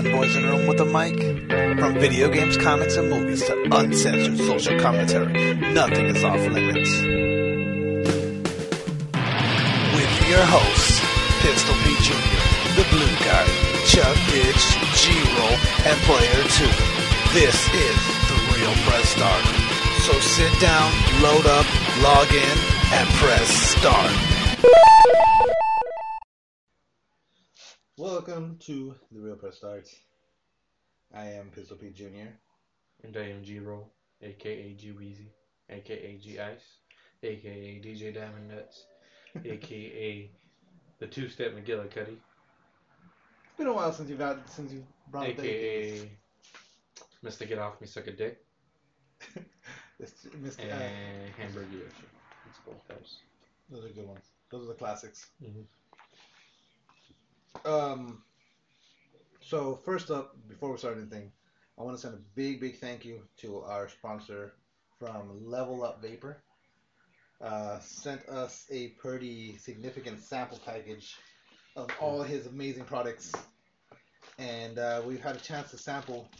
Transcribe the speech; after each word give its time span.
fanboys 0.00 0.36
in 0.36 0.44
a 0.44 0.48
room 0.48 0.66
with 0.66 0.80
a 0.80 0.84
mic? 0.84 1.18
From 1.78 1.94
video 1.94 2.30
games, 2.30 2.56
comics, 2.56 2.96
and 2.96 3.10
movies 3.10 3.44
to 3.44 3.68
uncensored 3.72 4.38
social 4.38 4.78
commentary, 4.80 5.54
nothing 5.74 6.06
is 6.06 6.24
off 6.24 6.40
limits. 6.48 6.90
With 9.96 10.14
your 10.28 10.44
hosts, 10.48 11.00
Pistol 11.42 11.74
Pete 11.84 12.00
Jr., 12.00 12.16
The 12.80 12.86
Blue 12.88 13.14
Guy, 13.28 13.44
Chuck 13.86 14.16
Bitch, 14.32 14.64
G-Roll, 14.96 15.56
and 15.84 15.98
Player 16.08 16.42
2. 16.48 16.64
This 17.36 17.56
is 17.74 17.96
The 18.28 18.38
Real 18.56 18.74
Press 18.88 19.08
Start. 19.10 19.44
So 20.06 20.12
sit 20.20 20.60
down, 20.60 20.92
load 21.20 21.46
up, 21.46 21.66
log 22.02 22.28
in, 22.32 22.58
and 22.92 23.08
press 23.20 23.48
start. 23.48 24.29
To 28.70 28.94
the 29.10 29.18
Real 29.18 29.34
Press 29.34 29.56
Starts. 29.56 29.96
I 31.12 31.24
am 31.24 31.50
Pistol 31.50 31.76
Pete 31.76 31.96
Jr. 31.96 32.30
And 33.02 33.16
I 33.16 33.30
am 33.30 33.42
G 33.42 33.58
Roll, 33.58 33.90
aka 34.22 34.74
G 34.74 34.92
Weezy, 34.92 35.26
aka 35.68 36.16
G 36.18 36.38
Ice, 36.38 36.76
aka 37.24 37.80
DJ 37.82 38.14
Diamond 38.14 38.48
Nuts, 38.48 38.84
aka 39.44 40.30
the 41.00 41.06
two 41.08 41.28
step 41.28 41.52
McGillicuddy, 41.56 42.14
It's 42.14 43.56
been 43.58 43.66
a 43.66 43.72
while 43.72 43.92
since 43.92 44.08
you've 44.08 44.20
got 44.20 44.48
since 44.48 44.72
you 44.72 44.84
brought 45.10 45.28
up 45.30 45.36
the 45.36 45.48
aka 45.48 46.08
Mr. 47.24 47.48
Get 47.48 47.58
Off 47.58 47.80
Me 47.80 47.88
Suck 47.88 48.06
a 48.06 48.12
Dick, 48.12 48.38
Mr. 50.00 50.26
and 50.60 50.70
Uh, 50.70 51.42
Hamburger 51.42 51.72
Yoshi. 51.72 52.06
It's 52.48 52.58
both 52.64 52.86
those. 52.86 53.18
those 53.68 53.84
are 53.90 53.92
good 53.94 54.06
ones. 54.06 54.26
Those 54.48 54.62
are 54.66 54.68
the 54.68 54.74
classics. 54.74 55.26
Mhm. 55.42 55.64
Um. 57.64 58.22
So 59.50 59.80
first 59.84 60.12
up, 60.12 60.36
before 60.48 60.70
we 60.70 60.78
start 60.78 60.96
anything, 60.96 61.32
I 61.76 61.82
want 61.82 61.96
to 61.96 62.00
send 62.00 62.14
a 62.14 62.20
big, 62.36 62.60
big 62.60 62.78
thank 62.78 63.04
you 63.04 63.22
to 63.38 63.62
our 63.62 63.88
sponsor 63.88 64.52
from 64.96 65.44
Level 65.44 65.82
Up 65.82 66.00
Vapor. 66.00 66.40
Uh, 67.40 67.80
sent 67.80 68.28
us 68.28 68.64
a 68.70 68.90
pretty 68.90 69.58
significant 69.58 70.22
sample 70.22 70.60
package 70.64 71.16
of 71.74 71.90
all 72.00 72.22
his 72.22 72.46
amazing 72.46 72.84
products, 72.84 73.32
and 74.38 74.78
uh, 74.78 75.02
we've 75.04 75.20
had 75.20 75.34
a 75.34 75.40
chance 75.40 75.72
to 75.72 75.78
sample 75.78 76.30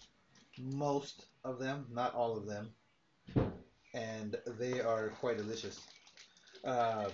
most 0.56 1.26
of 1.42 1.58
them, 1.58 1.86
not 1.90 2.14
all 2.14 2.36
of 2.36 2.46
them, 2.46 2.70
and 3.92 4.36
they 4.56 4.80
are 4.80 5.08
quite 5.18 5.36
delicious. 5.36 5.80
Uh, 6.64 7.08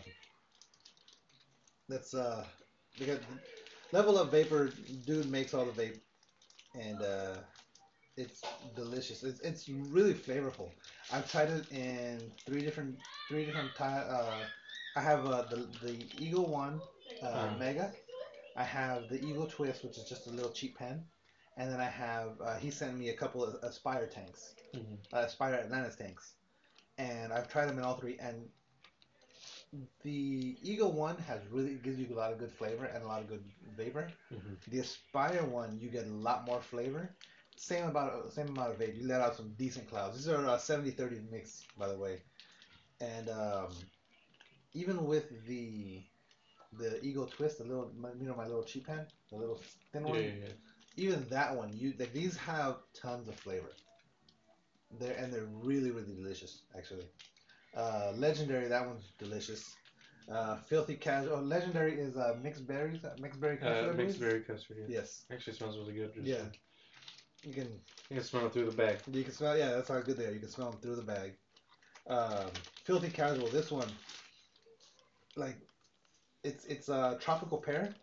that's 1.88 2.12
uh, 2.12 2.44
because 2.98 3.20
Level 3.92 4.18
Up 4.18 4.30
Vapor 4.30 4.72
dude 5.04 5.30
makes 5.30 5.54
all 5.54 5.64
the 5.66 5.82
vape, 5.82 6.00
and 6.74 7.02
uh, 7.02 7.34
it's 8.16 8.42
delicious. 8.74 9.22
It's, 9.22 9.40
it's 9.40 9.68
really 9.68 10.14
flavorful. 10.14 10.70
I've 11.12 11.30
tried 11.30 11.50
it 11.50 11.70
in 11.70 12.32
three 12.46 12.62
different 12.62 12.96
three 13.28 13.44
different 13.44 13.74
ti- 13.74 13.84
uh 13.84 14.44
I 14.96 15.00
have 15.00 15.26
uh, 15.26 15.42
the 15.50 15.56
the 15.82 15.96
Eagle 16.18 16.46
One 16.46 16.82
uh, 17.22 17.26
Uh-huh. 17.26 17.56
Mega. 17.58 17.92
I 18.56 18.64
have 18.64 19.08
the 19.08 19.20
Eagle 19.24 19.46
Twist, 19.46 19.84
which 19.84 19.98
is 19.98 20.04
just 20.04 20.26
a 20.26 20.30
little 20.30 20.50
cheap 20.50 20.78
pen, 20.78 21.04
and 21.56 21.70
then 21.70 21.80
I 21.80 21.88
have 21.88 22.40
uh, 22.40 22.56
he 22.56 22.70
sent 22.70 22.96
me 22.96 23.10
a 23.10 23.14
couple 23.14 23.44
of 23.44 23.54
Aspire 23.62 24.06
tanks, 24.06 24.54
Mhm. 24.74 24.98
uh, 25.12 25.18
Aspire 25.26 25.54
Atlantis 25.54 25.96
tanks, 25.96 26.34
and 26.98 27.32
I've 27.32 27.48
tried 27.48 27.66
them 27.66 27.78
in 27.78 27.84
all 27.84 27.94
three. 27.96 28.16
And 28.18 28.48
the 30.02 30.56
Eagle 30.62 30.92
One 30.92 31.16
has 31.18 31.40
really 31.50 31.74
gives 31.74 31.98
you 31.98 32.06
a 32.12 32.14
lot 32.16 32.32
of 32.32 32.38
good 32.38 32.50
flavor 32.50 32.84
and 32.84 33.02
a 33.02 33.06
lot 33.06 33.20
of 33.22 33.28
good 33.28 33.44
vapor. 33.76 34.08
Mhm. 34.30 34.56
The 34.68 34.78
Aspire 34.80 35.44
one, 35.44 35.78
you 35.80 35.88
get 35.88 36.06
a 36.06 36.10
lot 36.10 36.44
more 36.44 36.60
flavor. 36.60 37.10
Same 37.56 37.86
about 37.86 38.32
same 38.32 38.48
amount 38.48 38.72
of 38.72 38.78
vape. 38.78 38.96
You 38.96 39.06
let 39.06 39.20
out 39.20 39.34
some 39.36 39.52
decent 39.58 39.88
clouds. 39.88 40.16
These 40.16 40.28
are 40.28 40.46
uh, 40.46 40.58
70-30 40.58 41.20
mix, 41.30 41.64
by 41.76 41.88
the 41.88 41.96
way. 41.98 42.22
And 43.00 43.28
um, 43.28 43.68
even 44.74 45.06
with 45.06 45.46
the 45.46 46.02
the 46.72 47.04
Eagle 47.04 47.26
Twist, 47.26 47.58
the 47.58 47.64
little 47.64 47.90
you 48.20 48.26
know 48.26 48.34
my 48.34 48.46
little 48.46 48.64
cheap 48.64 48.86
pen, 48.86 49.06
the 49.30 49.36
little 49.36 49.60
thin 49.92 50.06
Yeah, 50.06 50.14
one. 50.14 50.20
yeah, 50.20 50.32
yeah. 50.40 50.52
Even 50.96 51.26
that 51.28 51.54
one, 51.56 51.70
you 51.76 51.94
like 51.98 52.12
these 52.12 52.36
have 52.36 52.76
tons 52.94 53.28
of 53.28 53.34
flavor. 53.34 53.70
They're 54.98 55.16
and 55.16 55.32
they're 55.32 55.44
really 55.44 55.90
really 55.90 56.14
delicious 56.14 56.62
actually. 56.76 57.06
Uh, 57.76 58.12
legendary, 58.16 58.68
that 58.68 58.86
one's 58.86 59.12
delicious. 59.18 59.76
Uh, 60.32 60.56
filthy 60.56 60.94
casual. 60.96 61.36
Oh, 61.36 61.40
legendary 61.40 62.00
is 62.00 62.16
uh, 62.16 62.36
mixed 62.42 62.66
berries, 62.66 63.04
uh, 63.04 63.14
mixed 63.20 63.40
berry. 63.40 63.58
custard, 63.58 63.90
Uh, 63.90 63.96
mixed 63.96 64.18
berry 64.18 64.40
custard. 64.40 64.76
Yeah. 64.80 64.86
Yes, 64.98 65.24
Actually, 65.30 65.52
smells 65.52 65.78
really 65.78 65.92
good. 65.92 66.14
Just, 66.14 66.26
Yeah. 66.26 66.36
uh, 66.36 66.50
you 67.44 67.52
can 67.52 67.68
You 68.10 68.16
can 68.16 68.24
smell 68.24 68.46
it 68.46 68.52
through 68.52 68.64
the 68.66 68.72
bag. 68.72 68.98
You 69.12 69.22
can 69.24 69.32
smell, 69.32 69.56
yeah, 69.58 69.72
that's 69.74 69.88
how 69.88 70.00
good 70.00 70.16
they 70.16 70.26
are. 70.26 70.32
You 70.32 70.40
can 70.40 70.48
smell 70.48 70.70
them 70.70 70.80
through 70.80 70.96
the 70.96 71.02
bag. 71.02 71.36
Um, 72.08 72.50
filthy 72.84 73.10
casual. 73.10 73.48
This 73.48 73.70
one, 73.70 73.88
like, 75.36 75.56
it's 76.44 76.64
it's 76.64 76.88
a 76.88 77.18
tropical 77.20 77.58
pear. 77.58 77.94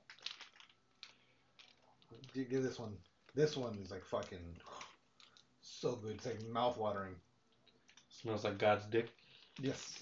Gi- 2.34 2.46
Give 2.46 2.64
this 2.64 2.80
one. 2.80 2.98
This 3.34 3.58
one 3.58 3.80
is 3.82 3.92
like 3.92 4.04
fucking 4.06 4.58
so 5.62 5.96
good. 5.96 6.16
It's 6.16 6.26
like 6.26 6.42
mouth 6.44 6.78
watering. 6.78 7.16
Smells 8.10 8.44
like 8.44 8.58
God's 8.58 8.86
dick. 8.86 9.10
Yes, 9.62 10.00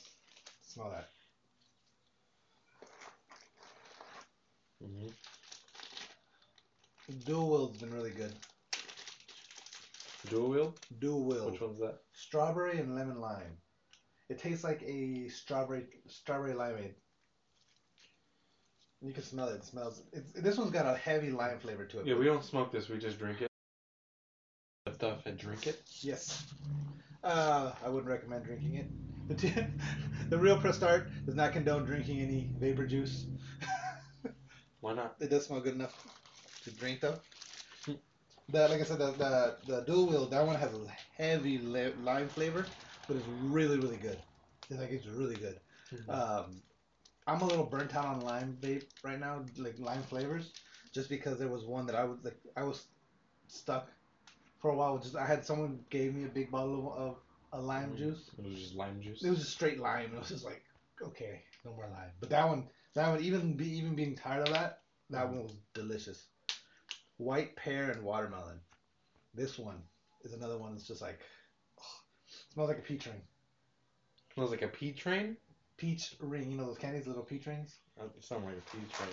smell 0.68 0.92
that. 0.92 1.10
hmm 4.82 5.08
Dual 7.26 7.50
Wield's 7.50 7.78
been 7.80 7.94
really 7.94 8.12
good. 8.12 8.34
Dual 10.30 10.50
wield. 10.50 10.80
Dual 11.00 11.26
Wield. 11.26 11.52
Which 11.52 11.62
one's 11.62 11.80
that? 11.80 12.00
Strawberry 12.14 12.80
and 12.80 12.96
lemon 12.96 13.20
lime. 13.20 13.58
It 14.30 14.40
tastes 14.40 14.64
like 14.64 14.82
a 14.84 15.28
strawberry 15.28 15.88
strawberry 16.08 16.54
limeade. 16.54 16.94
You 19.02 19.12
can 19.12 19.24
smell 19.24 19.50
it. 19.50 19.56
It 19.56 19.66
smells. 19.66 20.04
It's, 20.14 20.32
this 20.34 20.58
one's 20.58 20.72
got 20.72 20.86
a 20.86 20.96
heavy 20.96 21.32
lime 21.32 21.60
flavor 21.60 21.86
to 21.86 22.00
it. 22.00 22.08
Yeah, 22.08 22.16
we 22.16 22.26
don't 22.26 22.44
smoke 22.44 22.72
this. 22.72 22.88
We 22.88 22.98
just 22.98 23.18
drink 23.20 23.42
it. 23.42 23.50
Stuff 24.94 25.26
and 25.26 25.38
drink 25.38 25.68
it. 25.68 25.82
Yes. 26.02 26.46
Uh, 27.24 27.72
I 27.84 27.90
wouldn't 27.90 28.10
recommend 28.10 28.46
drinking 28.46 28.76
it. 28.76 28.86
The, 29.38 29.66
the 30.30 30.38
real 30.38 30.58
press 30.58 30.76
start 30.78 31.10
does 31.26 31.36
not 31.36 31.54
condone 31.54 31.86
drinking 31.86 32.22
any 32.22 32.50
vapor 32.60 32.86
juice. 32.86 33.26
Why 34.82 34.94
not? 34.94 35.16
It 35.20 35.30
does 35.30 35.46
smell 35.46 35.62
good 35.62 35.76
enough 35.76 35.96
to 36.64 36.72
drink 36.72 37.02
though. 37.02 37.20
The, 38.50 38.68
like 38.68 38.82
I 38.82 38.84
said, 38.84 39.00
the, 39.00 39.12
the, 39.12 39.58
the 39.66 39.82
dual 39.82 40.08
wield, 40.08 40.32
that 40.32 40.46
one 40.46 40.56
has 40.56 40.74
a 40.74 40.86
heavy 41.16 41.58
li- 41.58 41.94
lime 42.00 42.30
flavor, 42.30 42.66
but 43.08 43.16
it's 43.18 43.28
really, 43.28 43.80
really 43.80 43.98
good. 43.98 44.22
It's 44.70 44.80
like 44.80 44.92
it's 44.92 45.08
really 45.08 45.38
good. 45.38 45.60
Um, 46.10 46.62
I'm 47.28 47.42
a 47.42 47.46
little 47.46 47.66
burnt 47.66 47.96
out 47.96 48.06
on 48.06 48.24
lime 48.24 48.58
vape 48.62 48.86
right 49.04 49.20
now, 49.20 49.46
like 49.58 49.80
lime 49.80 50.04
flavors, 50.04 50.54
just 50.94 51.10
because 51.10 51.40
there 51.40 51.48
was 51.48 51.66
one 51.66 51.86
that 51.88 51.96
I 51.96 52.04
was 52.04 52.20
like 52.24 52.38
I 52.58 52.64
was 52.64 52.88
stuck 53.48 53.90
for 54.62 54.72
a 54.72 54.76
while. 54.76 54.98
Just 55.00 55.16
I 55.16 55.26
had 55.26 55.46
someone 55.46 55.80
gave 55.90 56.14
me 56.16 56.26
a 56.26 56.30
big 56.30 56.52
bottle 56.52 56.94
of, 56.94 56.98
of 57.00 57.18
a 57.54 57.60
lime 57.62 57.94
Mm. 57.94 57.98
juice. 57.98 58.30
It 58.38 58.46
was 58.46 58.60
just 58.60 58.76
lime 58.76 59.02
juice. 59.02 59.24
It 59.24 59.30
was 59.30 59.40
just 59.40 59.52
straight 59.52 59.80
lime. 59.80 60.14
It 60.14 60.20
was 60.20 60.30
just 60.30 60.46
like 60.46 60.64
okay, 61.02 61.42
no 61.66 61.74
more 61.74 61.88
lime. 61.88 62.12
But 62.20 62.30
that 62.30 62.48
one, 62.48 62.70
that 62.94 63.10
one, 63.10 63.22
even 63.22 63.56
be 63.58 63.70
even 63.78 63.96
being 63.96 64.16
tired 64.16 64.48
of 64.48 64.54
that, 64.54 64.84
that 65.10 65.28
one 65.28 65.44
was 65.44 65.56
delicious. 65.74 66.28
White 67.18 67.56
pear 67.56 67.92
and 67.92 68.04
watermelon. 68.04 68.60
This 69.34 69.58
one 69.58 69.82
is 70.24 70.34
another 70.34 70.58
one 70.58 70.74
that's 70.74 70.88
just 70.88 71.02
like 71.02 71.20
smells 72.54 72.70
like 72.70 72.80
a 72.80 72.82
peach 72.82 73.06
ring. 73.08 73.22
smells 74.34 74.52
like 74.52 74.62
a 74.62 74.68
peach 74.68 75.06
ring. 75.06 75.38
Peach 75.78 76.16
ring, 76.20 76.52
you 76.52 76.58
know 76.58 76.68
those 76.68 76.78
candies, 76.78 77.08
little 77.08 77.24
peach 77.24 77.48
rings. 77.48 77.78
Uh, 78.00 78.06
It 78.18 78.24
sounds 78.24 78.46
like 78.46 78.56
a 78.56 78.62
pea 78.70 78.86
train. 78.94 79.10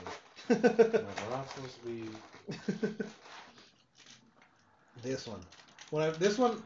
I'm 0.51 0.63
like, 0.93 1.23
we're 1.25 1.37
not 1.37 1.49
supposed 1.51 1.81
to 1.81 1.87
be. 1.87 3.05
this 5.03 5.27
one. 5.27 5.41
When 5.91 6.03
I, 6.03 6.11
this 6.11 6.37
one, 6.39 6.63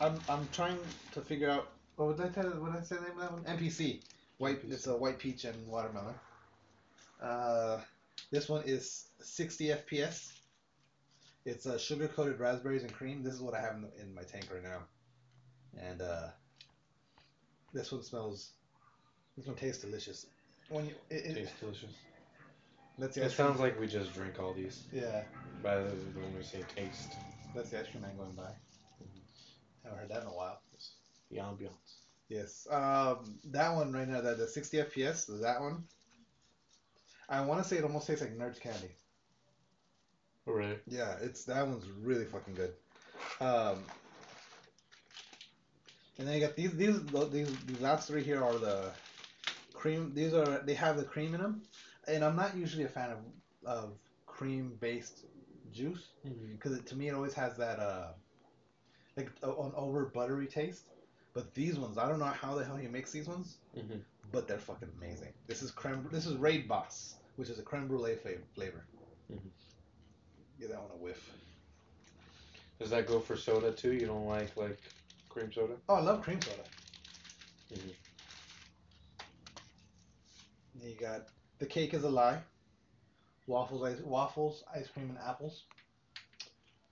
I'm 0.00 0.18
I'm 0.28 0.48
trying 0.52 0.78
to 1.12 1.20
figure 1.20 1.50
out. 1.50 1.68
What 1.96 2.16
did 2.16 2.26
I 2.26 2.28
tell? 2.30 2.50
What 2.52 2.72
did 2.72 2.80
I 2.80 2.84
say 2.84 2.96
the 2.96 3.02
name 3.02 3.12
of 3.12 3.20
that 3.20 3.32
one? 3.32 3.44
NPC. 3.58 4.00
White. 4.38 4.62
NPC. 4.66 4.72
It's 4.72 4.86
a 4.86 4.96
white 4.96 5.18
peach 5.18 5.44
and 5.44 5.66
watermelon. 5.68 6.14
Uh, 7.22 7.78
this 8.30 8.48
one 8.48 8.62
is 8.64 9.08
60 9.20 9.66
FPS. 9.68 10.32
It's 11.44 11.66
uh, 11.66 11.78
sugar 11.78 12.08
coated 12.08 12.38
raspberries 12.40 12.82
and 12.82 12.92
cream. 12.92 13.22
This 13.22 13.34
is 13.34 13.40
what 13.42 13.54
I 13.54 13.60
have 13.60 13.74
in, 13.76 13.82
the, 13.82 14.00
in 14.00 14.14
my 14.14 14.22
tank 14.22 14.48
right 14.52 14.62
now. 14.62 14.78
And 15.78 16.00
uh, 16.00 16.28
this 17.72 17.92
one 17.92 18.02
smells. 18.02 18.50
This 19.36 19.46
one 19.46 19.56
tastes 19.56 19.82
delicious. 19.82 20.26
When 20.68 20.86
you, 20.86 20.92
it, 21.10 21.26
it, 21.26 21.34
Tastes 21.34 21.60
delicious. 21.60 21.90
that's 22.98 23.14
the 23.14 23.22
It 23.22 23.26
ice 23.26 23.34
cream. 23.34 23.48
sounds 23.48 23.60
like 23.60 23.78
we 23.80 23.86
just 23.86 24.14
drink 24.14 24.38
all 24.40 24.52
these. 24.54 24.84
Yeah, 24.92 25.22
By 25.62 25.76
the 25.76 25.90
when 26.14 26.34
we 26.36 26.42
say 26.42 26.62
taste, 26.74 27.12
that's 27.54 27.70
the 27.70 27.80
ice 27.80 27.86
cream 27.90 28.02
man 28.02 28.16
going 28.16 28.32
by. 28.32 28.50
I 29.84 29.88
haven't 29.88 30.00
heard 30.00 30.08
that 30.10 30.22
in 30.22 30.28
a 30.28 30.34
while. 30.34 30.60
the 31.30 31.38
ambiance. 31.38 31.96
Yes. 32.28 32.66
Um, 32.70 33.38
that 33.50 33.74
one 33.74 33.92
right 33.92 34.08
now, 34.08 34.20
that 34.20 34.38
the 34.38 34.46
60 34.48 34.78
FPS, 34.78 35.26
that 35.42 35.60
one. 35.60 35.84
I 37.28 37.40
want 37.42 37.62
to 37.62 37.68
say 37.68 37.76
it 37.78 37.84
almost 37.84 38.06
tastes 38.06 38.22
like 38.22 38.36
Nerds 38.36 38.60
candy. 38.60 38.90
Oh, 40.46 40.52
really? 40.52 40.76
Yeah, 40.86 41.14
it's 41.22 41.44
that 41.44 41.66
one's 41.66 41.86
really 42.02 42.24
fucking 42.24 42.54
good. 42.54 42.72
Um, 43.40 43.84
and 46.18 46.26
then 46.26 46.34
you 46.34 46.40
got 46.40 46.56
these 46.56 46.74
these 46.76 47.00
these 47.30 47.56
these 47.66 47.80
last 47.80 48.08
three 48.08 48.22
here 48.22 48.42
are 48.42 48.58
the 48.58 48.90
cream. 49.72 50.12
These 50.14 50.34
are 50.34 50.58
they 50.64 50.74
have 50.74 50.96
the 50.96 51.04
cream 51.04 51.34
in 51.34 51.40
them, 51.40 51.62
and 52.08 52.24
I'm 52.24 52.36
not 52.36 52.56
usually 52.56 52.84
a 52.84 52.88
fan 52.88 53.10
of 53.10 53.18
of 53.64 53.92
cream 54.26 54.76
based 54.80 55.24
juice 55.72 56.08
Mm-hmm. 56.26 56.52
because 56.52 56.80
to 56.82 56.96
me 56.96 57.08
it 57.08 57.14
always 57.14 57.34
has 57.34 57.56
that 57.58 57.78
uh 57.78 58.08
like 59.16 59.30
an 59.42 59.72
over 59.76 60.06
buttery 60.06 60.46
taste. 60.46 60.84
But 61.34 61.54
these 61.54 61.78
ones, 61.78 61.96
I 61.98 62.08
don't 62.08 62.18
know 62.18 62.24
how 62.24 62.54
the 62.56 62.64
hell 62.64 62.76
he 62.76 62.88
makes 62.88 63.12
these 63.12 63.28
ones, 63.28 63.56
Mm-hmm. 63.76 63.98
but 64.32 64.48
they're 64.48 64.58
fucking 64.58 64.88
amazing. 64.98 65.32
This 65.46 65.62
is 65.62 65.70
creme. 65.70 66.08
This 66.10 66.26
is 66.26 66.36
Raid 66.36 66.66
Boss, 66.68 67.14
which 67.36 67.48
is 67.48 67.58
a 67.58 67.62
creme 67.62 67.86
brulee 67.86 68.16
flavor. 68.16 68.42
flavor. 68.54 68.84
Mhm. 69.32 69.38
Give 70.58 70.70
that 70.70 70.80
one 70.82 70.90
a 70.92 70.96
whiff. 70.96 71.32
Does 72.80 72.90
that 72.90 73.06
go 73.06 73.20
for 73.20 73.36
soda 73.36 73.70
too? 73.72 73.92
You 73.92 74.06
don't 74.06 74.26
like 74.26 74.56
like 74.56 74.78
cream 75.28 75.52
soda? 75.52 75.74
Oh, 75.88 75.94
I 75.96 76.00
love 76.00 76.22
cream 76.22 76.40
soda. 76.40 76.64
Mhm. 77.72 77.94
You 80.82 80.94
got 81.00 81.26
the 81.58 81.66
cake 81.66 81.94
is 81.94 82.04
a 82.04 82.08
lie. 82.10 82.40
Waffles, 83.46 83.82
ice, 83.84 84.00
waffles, 84.00 84.64
ice 84.74 84.88
cream, 84.88 85.10
and 85.10 85.18
apples. 85.18 85.64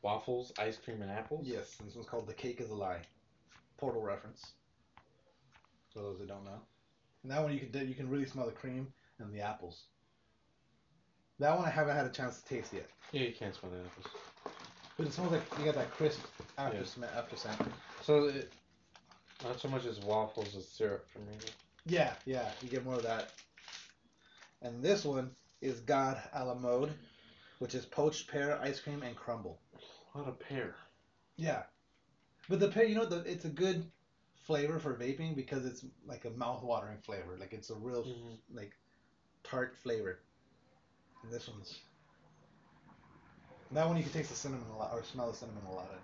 Waffles, 0.02 0.52
ice 0.58 0.76
cream, 0.76 1.02
and 1.02 1.10
apples. 1.10 1.46
Yes, 1.46 1.76
this 1.84 1.94
one's 1.94 2.08
called 2.08 2.26
the 2.26 2.34
cake 2.34 2.60
is 2.60 2.70
a 2.70 2.74
lie. 2.74 3.00
Portal 3.78 4.02
reference. 4.02 4.52
For 5.92 6.00
those 6.00 6.18
that 6.18 6.28
don't 6.28 6.44
know. 6.44 6.60
And 7.22 7.32
that 7.32 7.42
one 7.42 7.52
you 7.52 7.60
can 7.60 7.88
you 7.88 7.94
can 7.94 8.08
really 8.08 8.26
smell 8.26 8.46
the 8.46 8.52
cream 8.52 8.86
and 9.18 9.32
the 9.34 9.40
apples. 9.40 9.84
That 11.40 11.56
one 11.56 11.66
I 11.66 11.70
haven't 11.70 11.96
had 11.96 12.06
a 12.06 12.10
chance 12.10 12.40
to 12.40 12.44
taste 12.48 12.72
yet, 12.72 12.88
Yeah, 13.12 13.22
you 13.22 13.32
can't 13.32 13.54
smell 13.54 13.70
the 13.72 13.78
apples. 13.78 14.06
but 14.96 15.06
it 15.06 15.12
smells 15.12 15.32
like 15.32 15.42
you 15.58 15.64
got 15.64 15.74
that 15.76 15.90
crisp 15.92 16.20
after 16.56 16.78
Yeah. 16.78 16.84
sm- 16.84 17.04
after 17.04 17.36
scent. 17.36 17.60
So 18.02 18.24
it, 18.26 18.52
not 19.44 19.60
so 19.60 19.68
much 19.68 19.84
as 19.86 20.00
waffles 20.00 20.56
as 20.56 20.66
syrup 20.68 21.06
for 21.08 21.20
me. 21.20 21.36
Yeah, 21.86 22.12
yeah, 22.24 22.50
you 22.60 22.68
get 22.68 22.84
more 22.84 22.94
of 22.96 23.02
that. 23.04 23.30
And 24.62 24.82
this 24.82 25.04
one 25.04 25.30
is 25.60 25.80
God 25.80 26.20
a 26.32 26.44
la 26.44 26.54
mode, 26.54 26.92
which 27.60 27.74
is 27.76 27.86
poached 27.86 28.28
pear, 28.28 28.58
ice 28.60 28.80
cream, 28.80 29.02
and 29.04 29.14
crumble. 29.14 29.60
What 30.19 30.26
a 30.26 30.32
pear. 30.32 30.75
Yeah, 31.37 31.62
but 32.49 32.59
the 32.59 32.67
pear, 32.67 32.85
you 32.85 32.97
know, 32.97 33.05
the, 33.05 33.19
it's 33.19 33.44
a 33.44 33.49
good 33.49 33.85
flavor 34.35 34.81
for 34.81 34.94
vaping 34.94 35.37
because 35.37 35.65
it's 35.65 35.85
like 36.09 36.25
a 36.25 36.31
mouth-watering 36.31 36.99
flavor. 36.99 37.37
Like 37.38 37.53
it's 37.53 37.70
a 37.70 37.76
real 37.76 38.03
Mhm. 38.03 38.38
like 38.53 38.73
tart 39.44 39.76
flavor. 39.76 40.19
And 41.23 41.32
this 41.32 41.47
one's 41.47 41.79
that 43.70 43.87
one 43.87 43.97
you 43.97 44.03
can 44.03 44.11
taste 44.11 44.31
the 44.31 44.35
cinnamon 44.35 44.69
a 44.73 44.76
lot 44.76 44.93
or 44.93 45.05
smell 45.05 45.31
the 45.31 45.37
cinnamon 45.37 45.62
a 45.67 45.73
lot. 45.73 45.88
In. 45.93 45.99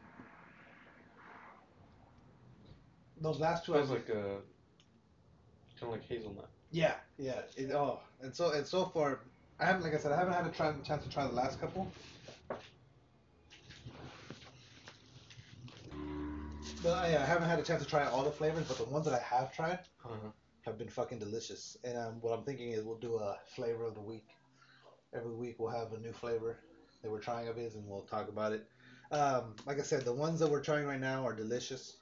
Those 3.21 3.41
last 3.41 3.65
two, 3.65 3.75
I 3.75 3.79
Smells 3.79 3.91
like 3.91 4.09
a 4.11 4.43
kind 5.81 5.83
of 5.83 5.89
like 5.91 6.05
hazelnut. 6.07 6.51
Yeah, 6.71 6.95
yeah. 7.19 7.41
It, 7.57 7.73
oh, 7.73 7.99
and 8.23 8.33
so 8.33 8.53
and 8.53 8.65
so 8.65 8.85
far, 8.85 9.19
I 9.59 9.65
haven't, 9.67 9.83
like 9.83 9.95
I 9.95 9.99
said, 9.99 10.13
I 10.13 10.17
haven't 10.17 10.35
had 10.35 10.47
a 10.47 10.51
try, 10.51 10.73
chance 10.85 11.03
to 11.03 11.11
try 11.11 11.27
the 11.27 11.33
last 11.33 11.61
couple. 11.61 11.91
I, 16.93 17.07
I 17.17 17.25
haven't 17.25 17.49
had 17.49 17.59
a 17.59 17.63
chance 17.63 17.83
to 17.83 17.89
try 17.89 18.05
all 18.05 18.23
the 18.25 18.31
flavors, 18.31 18.67
but 18.69 18.77
the 18.79 18.85
ones 18.85 19.05
that 19.07 19.15
I 19.15 19.19
have 19.21 19.55
tried 19.55 19.81
Uh-huh. 20.05 20.31
have 20.63 20.79
been 20.79 20.89
fucking 20.89 21.19
delicious. 21.19 21.77
And 21.85 21.97
um, 21.97 22.21
what 22.21 22.33
I'm 22.37 22.45
thinking 22.45 22.73
is 22.73 22.85
we'll 22.85 22.99
do 22.99 23.17
a 23.17 23.39
flavor 23.55 23.85
of 23.85 23.95
the 23.95 24.01
week. 24.01 24.29
Every 25.15 25.33
week 25.35 25.57
we'll 25.59 25.71
have 25.71 25.93
a 25.93 25.99
new 25.99 26.13
flavor 26.13 26.59
that 27.03 27.11
we're 27.11 27.21
trying 27.21 27.49
of 27.49 27.57
his, 27.57 27.75
and 27.77 27.87
we'll 27.89 28.03
talk 28.03 28.29
about 28.29 28.53
it. 28.53 28.67
Um, 29.11 29.55
like 29.67 29.79
I 29.79 29.83
said, 29.83 30.03
the 30.03 30.13
ones 30.13 30.41
that 30.41 30.51
we're 30.51 30.63
trying 30.63 30.87
right 30.87 31.01
now 31.01 31.25
are 31.25 31.35
delicious. 31.35 31.97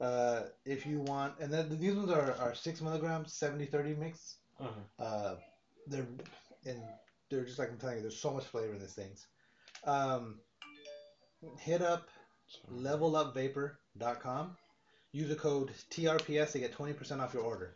Uh, 0.00 0.44
if 0.64 0.86
you 0.86 1.00
want, 1.00 1.34
and 1.40 1.52
then 1.52 1.68
these 1.78 1.94
ones 1.94 2.10
are, 2.10 2.34
are 2.40 2.54
six 2.54 2.80
milligrams, 2.80 3.38
70-30 3.38 3.98
mix. 3.98 4.36
Uh-huh. 4.58 5.04
Uh, 5.04 5.34
they're 5.86 6.06
and 6.66 6.82
they're 7.30 7.44
just 7.44 7.58
like 7.58 7.70
I'm 7.70 7.78
telling 7.78 7.96
you, 7.96 8.02
there's 8.02 8.18
so 8.18 8.30
much 8.32 8.44
flavor 8.44 8.74
in 8.74 8.80
these 8.80 8.94
things. 8.94 9.26
Um, 9.84 10.40
hit 11.58 11.82
up 11.82 12.08
levelupvapor.com. 12.72 14.56
Use 15.12 15.28
the 15.28 15.34
code 15.34 15.70
TRPS 15.90 16.52
to 16.52 16.58
get 16.60 16.76
20% 16.76 17.20
off 17.20 17.34
your 17.34 17.42
order. 17.42 17.74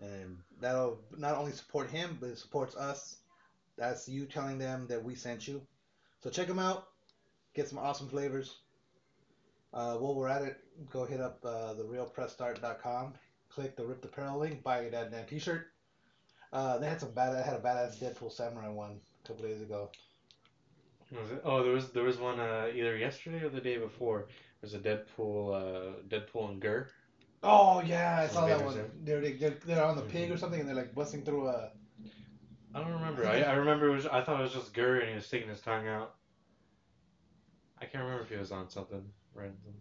And 0.00 0.38
that'll 0.60 0.98
not 1.16 1.36
only 1.36 1.52
support 1.52 1.90
him, 1.90 2.18
but 2.20 2.30
it 2.30 2.38
supports 2.38 2.76
us. 2.76 3.18
That's 3.76 4.08
you 4.08 4.26
telling 4.26 4.58
them 4.58 4.86
that 4.88 5.02
we 5.02 5.14
sent 5.14 5.46
you. 5.46 5.62
So 6.22 6.30
check 6.30 6.48
them 6.48 6.58
out. 6.58 6.88
Get 7.54 7.68
some 7.68 7.78
awesome 7.78 8.08
flavors. 8.08 8.56
Uh, 9.72 9.96
while 9.96 10.14
we're 10.14 10.28
at 10.28 10.42
it, 10.42 10.58
go 10.90 11.04
hit 11.04 11.20
up 11.20 11.38
uh, 11.44 11.74
therealpressstart.com. 11.74 13.14
Click 13.48 13.76
the 13.76 13.84
RIPT 13.84 14.04
Apparel 14.06 14.38
link. 14.38 14.62
Buy 14.62 14.88
that 14.88 15.10
damn 15.10 15.26
t-shirt. 15.26 15.66
Uh, 16.52 16.78
they 16.78 16.88
had 16.88 17.00
some 17.00 17.10
bad. 17.10 17.34
I 17.34 17.42
had 17.42 17.54
a 17.54 17.60
badass 17.60 17.98
Deadpool 17.98 18.32
Samurai 18.32 18.68
one 18.68 19.00
a 19.24 19.28
couple 19.28 19.44
days 19.44 19.60
ago. 19.60 19.90
Was 21.10 21.30
it? 21.30 21.40
Oh, 21.44 21.62
there 21.62 21.72
was 21.72 21.90
there 21.92 22.02
was 22.04 22.18
one 22.18 22.40
uh, 22.40 22.68
either 22.74 22.96
yesterday 22.96 23.42
or 23.44 23.48
the 23.48 23.60
day 23.60 23.76
before. 23.78 24.26
There's 24.60 24.74
a 24.74 24.78
Deadpool, 24.78 25.54
uh, 25.54 26.02
Deadpool 26.08 26.50
and 26.50 26.60
Gir. 26.60 26.88
Oh 27.42 27.80
yeah, 27.82 28.20
I 28.22 28.26
saw 28.28 28.46
that 28.48 28.62
one. 28.64 28.90
They're, 29.04 29.20
they're 29.20 29.50
they're 29.66 29.84
on 29.84 29.96
the 29.96 30.02
pig 30.02 30.30
or 30.30 30.36
something, 30.36 30.60
and 30.60 30.68
they're 30.68 30.76
like 30.76 30.94
busting 30.94 31.24
through 31.24 31.48
a. 31.48 31.70
I 32.74 32.80
don't 32.80 32.92
remember. 32.92 33.26
I, 33.26 33.40
I 33.42 33.54
remember 33.54 33.88
it 33.88 33.94
was. 33.94 34.06
I 34.06 34.20
thought 34.22 34.40
it 34.40 34.42
was 34.42 34.52
just 34.52 34.74
Gir 34.74 35.00
and 35.00 35.08
he 35.08 35.14
was 35.14 35.26
sticking 35.26 35.48
his 35.48 35.60
tongue 35.60 35.86
out. 35.88 36.14
I 37.80 37.86
can't 37.86 38.04
remember 38.04 38.22
if 38.24 38.30
he 38.30 38.36
was 38.36 38.52
on 38.52 38.68
something 38.70 39.04
random. 39.34 39.74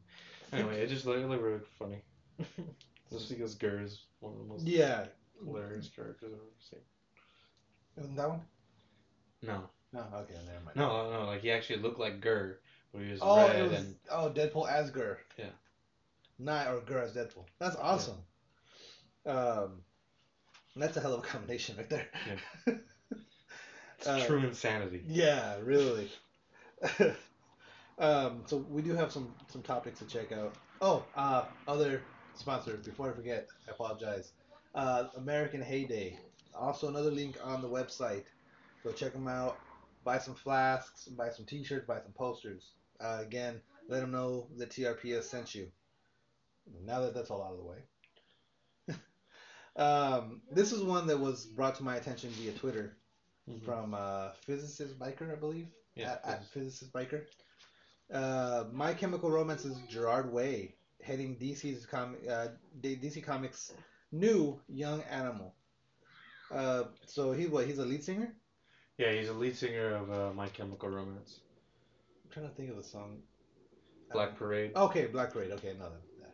Anyway, 0.52 0.82
it 0.82 0.88
just 0.88 1.06
looked, 1.06 1.20
it 1.22 1.28
looked 1.28 1.42
really 1.44 1.60
funny. 1.80 2.02
just 3.12 3.30
because 3.30 3.56
Gir 3.56 3.82
is 3.82 4.06
one 4.20 4.34
of 4.34 4.40
the 4.40 4.46
most 4.46 4.66
Yeah, 4.66 5.08
hilarious 5.44 5.90
characters 5.90 6.32
I've 6.34 6.40
ever 6.40 6.60
seen. 6.60 6.80
Isn't 7.98 8.16
that 8.16 8.30
one? 8.30 8.42
No, 9.42 9.70
No, 9.94 10.02
okay, 10.16 10.34
never 10.46 10.66
mind. 10.66 10.76
no, 10.76 11.12
no. 11.12 11.26
Like 11.28 11.42
he 11.42 11.52
actually 11.52 11.80
looked 11.80 12.00
like 12.00 12.20
Gir, 12.20 12.60
but 12.92 13.02
he 13.04 13.12
was 13.12 13.20
Oh, 13.22 13.48
red 13.48 13.70
was 13.70 13.80
and 13.80 13.96
oh 14.12 14.32
Deadpool 14.34 14.70
as 14.70 14.90
Gir. 14.90 15.20
Yeah. 15.38 15.46
Not 16.40 16.68
or 16.68 16.82
Gir 16.82 17.00
as 17.00 17.14
Deadpool. 17.16 17.46
That's 17.60 17.76
awesome. 17.76 18.18
Um, 19.26 19.82
that's 20.76 20.98
a 20.98 21.02
hell 21.02 21.14
of 21.14 21.20
a 21.24 21.28
combination 21.28 21.78
right 21.78 21.90
there. 21.90 22.08
it's 22.68 24.08
Uh, 24.08 24.26
true 24.26 24.40
insanity. 24.40 25.04
Yeah, 25.08 25.58
really. 25.64 26.10
um, 28.00 28.44
so 28.48 28.58
we 28.70 28.82
do 28.82 28.94
have 28.96 29.12
some 29.12 29.34
some 29.48 29.62
topics 29.62 30.00
to 30.00 30.06
check 30.06 30.32
out. 30.32 30.56
Oh, 30.82 31.06
uh, 31.16 31.46
other 31.68 32.02
sponsor. 32.34 32.78
Before 32.78 33.12
I 33.12 33.16
forget, 33.16 33.48
I 33.68 33.72
apologize. 33.72 34.32
Uh, 34.74 35.06
American 35.18 35.62
Heyday. 35.62 36.18
Also 36.56 36.88
another 36.88 37.12
link 37.12 37.38
on 37.44 37.62
the 37.62 37.70
website. 37.70 38.24
Go 38.84 38.92
check 38.92 39.14
them 39.14 39.28
out. 39.28 39.58
Buy 40.04 40.18
some 40.20 40.36
flasks. 40.36 41.06
Buy 41.08 41.30
some 41.30 41.46
T-shirts. 41.46 41.86
Buy 41.88 42.00
some 42.02 42.12
posters. 42.14 42.72
Uh, 43.00 43.20
again, 43.22 43.62
let 43.90 44.02
them 44.02 44.12
know 44.12 44.48
that 44.58 44.70
TRPS 44.70 45.24
sent 45.24 45.56
you. 45.56 45.68
Now 46.86 47.02
that 47.02 47.14
that's 47.14 47.30
all 47.30 47.44
out 47.44 47.52
of 47.52 47.58
the 47.58 47.64
way. 48.94 48.96
um, 49.76 50.42
this 50.52 50.72
is 50.72 50.82
one 50.84 51.08
that 51.08 51.20
was 51.20 51.46
brought 51.46 51.76
to 51.76 51.84
my 51.84 51.96
attention 51.98 52.30
via 52.32 52.52
Twitter 52.54 52.96
Mhm. 53.50 53.66
from 53.66 53.94
uh, 53.94 54.30
Physicist 54.46 54.98
Biker, 54.98 55.30
I 55.32 55.36
believe. 55.36 55.68
Yeah, 55.96 56.14
at, 56.14 56.26
at 56.26 56.46
Physicist 56.46 56.94
Biker. 56.94 57.24
Uh, 58.12 58.66
My 58.72 58.94
Chemical 58.94 59.30
Romance 59.30 59.66
is 59.66 59.78
Gerard 59.90 60.32
Way 60.32 60.76
heading 61.02 61.36
DC's 61.36 61.86
com- 61.86 62.16
uh, 62.30 62.48
DC 62.82 63.22
Comics' 63.22 63.74
new 64.14 64.62
Young 64.70 65.02
Animal. 65.04 65.54
Uh, 66.50 66.86
so 67.06 67.34
he 67.34 67.48
what? 67.48 67.66
He's 67.68 67.80
a 67.80 67.86
lead 67.86 68.04
singer. 68.04 68.34
Yeah, 69.04 69.12
he's 69.12 69.28
a 69.28 69.34
lead 69.34 69.58
singer 69.58 69.96
of 69.96 70.12
uh, 70.12 70.34
My 70.34 70.48
Chemical 70.48 70.88
Romance. 70.88 71.40
I'm 72.24 72.32
trying 72.32 72.48
to 72.48 72.56
think 72.56 72.70
of 72.70 72.78
the 72.78 72.84
song. 72.84 73.18
Black 74.14 74.38
Parade. 74.38 74.72
Okay, 74.76 75.08
Black 75.08 75.34
Parade. 75.34 75.52
Okay, 75.52 75.72
I 75.72 75.74
know 75.74 75.90
that. 75.90 76.32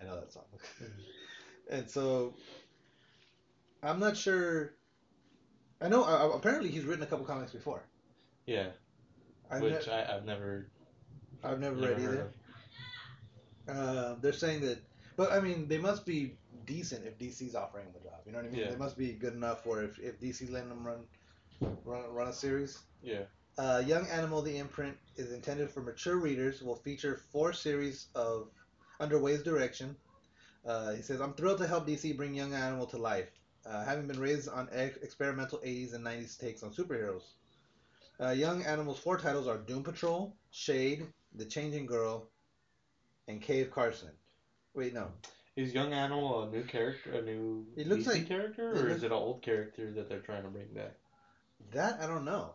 I 0.00 0.04
know 0.04 0.16
that 0.16 0.32
song. 0.32 0.42
and 1.70 1.88
so, 1.88 2.34
I'm 3.84 4.00
not 4.00 4.16
sure. 4.16 4.72
I 5.80 5.88
know. 5.88 6.02
Uh, 6.02 6.32
apparently, 6.34 6.70
he's 6.70 6.82
written 6.82 7.04
a 7.04 7.06
couple 7.06 7.24
comics 7.24 7.52
before. 7.52 7.84
Yeah, 8.46 8.70
I've, 9.48 9.62
which 9.62 9.86
ne- 9.86 9.92
I, 9.92 10.16
I've 10.16 10.24
never, 10.24 10.66
I've 11.44 11.60
never, 11.60 11.76
never 11.76 11.94
read 11.94 12.02
either. 12.02 12.32
Uh, 13.68 14.14
they're 14.20 14.32
saying 14.32 14.62
that, 14.62 14.78
but 15.16 15.30
I 15.30 15.38
mean, 15.38 15.68
they 15.68 15.78
must 15.78 16.04
be 16.04 16.34
decent 16.66 17.06
if 17.06 17.16
DC's 17.16 17.54
offering 17.54 17.84
them 17.84 17.94
a 18.00 18.04
job. 18.04 18.20
You 18.26 18.32
know 18.32 18.38
what 18.38 18.46
I 18.46 18.50
mean? 18.50 18.60
Yeah. 18.62 18.70
They 18.70 18.76
must 18.76 18.98
be 18.98 19.12
good 19.12 19.34
enough 19.34 19.62
for 19.62 19.82
if, 19.82 20.00
if 20.00 20.20
DC's 20.20 20.50
letting 20.50 20.70
them 20.70 20.84
run, 20.84 21.04
run, 21.60 22.04
run 22.10 22.28
a 22.28 22.32
series. 22.32 22.78
Yeah. 23.02 23.22
Uh, 23.56 23.82
Young 23.84 24.06
Animal, 24.08 24.42
the 24.42 24.56
imprint, 24.58 24.96
is 25.16 25.32
intended 25.32 25.70
for 25.70 25.80
mature 25.80 26.16
readers. 26.16 26.62
Will 26.62 26.76
feature 26.76 27.20
four 27.32 27.52
series 27.52 28.06
of 28.14 28.48
under 29.00 29.18
Way's 29.18 29.42
direction. 29.42 29.96
Uh, 30.64 30.92
he 30.92 31.02
says, 31.02 31.20
"I'm 31.20 31.34
thrilled 31.34 31.58
to 31.58 31.66
help 31.66 31.86
DC 31.86 32.16
bring 32.16 32.34
Young 32.34 32.54
Animal 32.54 32.86
to 32.88 32.98
life, 32.98 33.30
uh, 33.66 33.84
having 33.84 34.06
been 34.06 34.20
raised 34.20 34.48
on 34.48 34.68
ex- 34.72 34.98
experimental 34.98 35.58
80s 35.64 35.94
and 35.94 36.04
90s 36.04 36.36
takes 36.36 36.62
on 36.62 36.72
superheroes. 36.72 37.22
Uh, 38.20 38.30
Young 38.30 38.62
Animal's 38.64 38.98
four 38.98 39.16
titles 39.18 39.46
are 39.46 39.58
Doom 39.58 39.82
Patrol, 39.84 40.36
Shade, 40.50 41.06
The 41.34 41.44
Changing 41.44 41.86
Girl, 41.86 42.28
and 43.28 43.40
Cave 43.40 43.70
Carson. 43.70 44.10
Wait, 44.74 44.92
no. 44.94 45.10
Is 45.56 45.72
Young 45.74 45.92
Animal 45.92 46.44
a 46.44 46.50
new 46.50 46.64
character, 46.64 47.12
a 47.12 47.22
new 47.22 47.66
It 47.76 47.86
looks 47.88 48.04
DC 48.04 48.12
like- 48.12 48.28
character, 48.28 48.70
it 48.70 48.76
or 48.78 48.80
looks- 48.82 48.96
is 48.96 49.02
it 49.04 49.06
an 49.06 49.12
old 49.12 49.42
character 49.42 49.92
that 49.92 50.08
they're 50.08 50.20
trying 50.20 50.42
to 50.44 50.48
bring 50.50 50.72
back? 50.74 50.94
That 51.72 51.98
I 52.00 52.06
don't 52.06 52.24
know. 52.24 52.52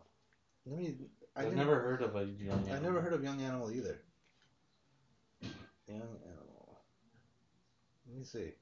Let 0.66 0.78
me. 0.78 0.94
I 1.36 1.40
I've 1.40 1.44
didn't- 1.46 1.58
never 1.58 1.80
heard 1.80 2.02
of 2.02 2.16
a 2.16 2.24
Young 2.24 2.58
Animal. 2.60 2.74
I 2.74 2.78
never 2.80 3.00
heard 3.00 3.12
of 3.12 3.22
Young 3.22 3.40
Animal 3.42 3.70
either. 3.70 4.00
Young 5.86 6.18
Animal. 6.26 6.78
Let 8.08 8.18
me 8.18 8.24
see. 8.24 8.52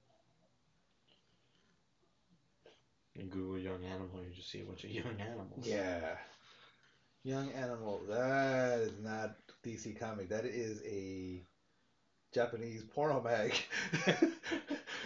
You 3.14 3.24
Google 3.24 3.58
Young 3.58 3.84
Animal, 3.84 4.22
you 4.26 4.34
just 4.34 4.50
see 4.50 4.60
a 4.60 4.64
bunch 4.64 4.84
of 4.84 4.90
young 4.90 5.20
animals. 5.20 5.66
Yeah. 5.66 6.16
Young 7.24 7.50
Animal. 7.52 8.00
That 8.08 8.78
is 8.80 8.92
not 9.02 9.36
DC 9.64 9.98
comic. 10.00 10.28
That 10.30 10.44
is 10.46 10.82
a 10.84 11.42
Japanese 12.32 12.82
porno 12.84 13.20
mag. 13.22 13.54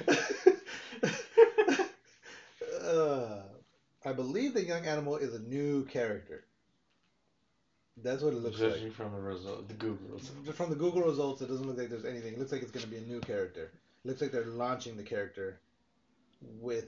uh, 2.85 3.43
I 4.07 4.13
believe 4.13 4.55
the 4.55 4.65
Young 4.65 4.87
Animal 4.87 5.17
is 5.17 5.35
a 5.35 5.41
new 5.41 5.85
character. 5.85 6.45
That's 8.05 8.23
what 8.23 8.35
it 8.35 8.37
looks 8.37 8.61
like. 8.61 8.75
Judging 8.75 8.93
from 8.93 9.13
the 9.13 9.21
result, 9.21 9.67
the 9.67 9.75
Google 9.75 10.09
results. 10.15 10.57
From 10.57 10.71
the 10.71 10.77
Google 10.77 11.03
results, 11.03 11.43
it 11.43 11.49
doesn't 11.49 11.67
look 11.67 11.77
like 11.77 11.89
there's 11.89 12.05
anything. 12.05 12.35
It 12.35 12.39
looks 12.39 12.53
like 12.53 12.63
it's 12.63 12.71
going 12.71 12.85
to 12.85 12.91
be 12.91 12.99
a 12.99 13.01
new 13.01 13.21
character. 13.21 13.73
It 14.05 14.09
looks 14.09 14.21
like 14.21 14.31
they're 14.31 14.45
launching 14.45 14.97
the 14.97 15.03
character 15.03 15.59
with 16.61 16.87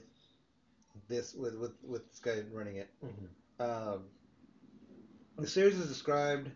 this 1.09 1.33
with 1.33 1.55
with, 1.55 1.73
with 1.85 2.09
this 2.09 2.19
guy 2.19 2.41
running 2.53 2.77
it. 2.77 2.89
Mhm. 3.03 3.65
Um, 3.65 4.03
the 5.37 5.47
series 5.47 5.75
is 5.75 5.89
described 5.89 6.49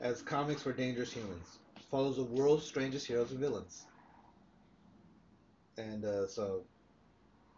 as 0.00 0.20
comics 0.20 0.62
for 0.62 0.72
dangerous 0.72 1.12
humans. 1.12 1.58
Follows 1.90 2.16
the 2.16 2.24
world's 2.24 2.66
strangest 2.66 3.06
heroes 3.06 3.30
and 3.30 3.40
villains. 3.40 3.86
And 5.78 6.04
uh, 6.04 6.26
so, 6.26 6.64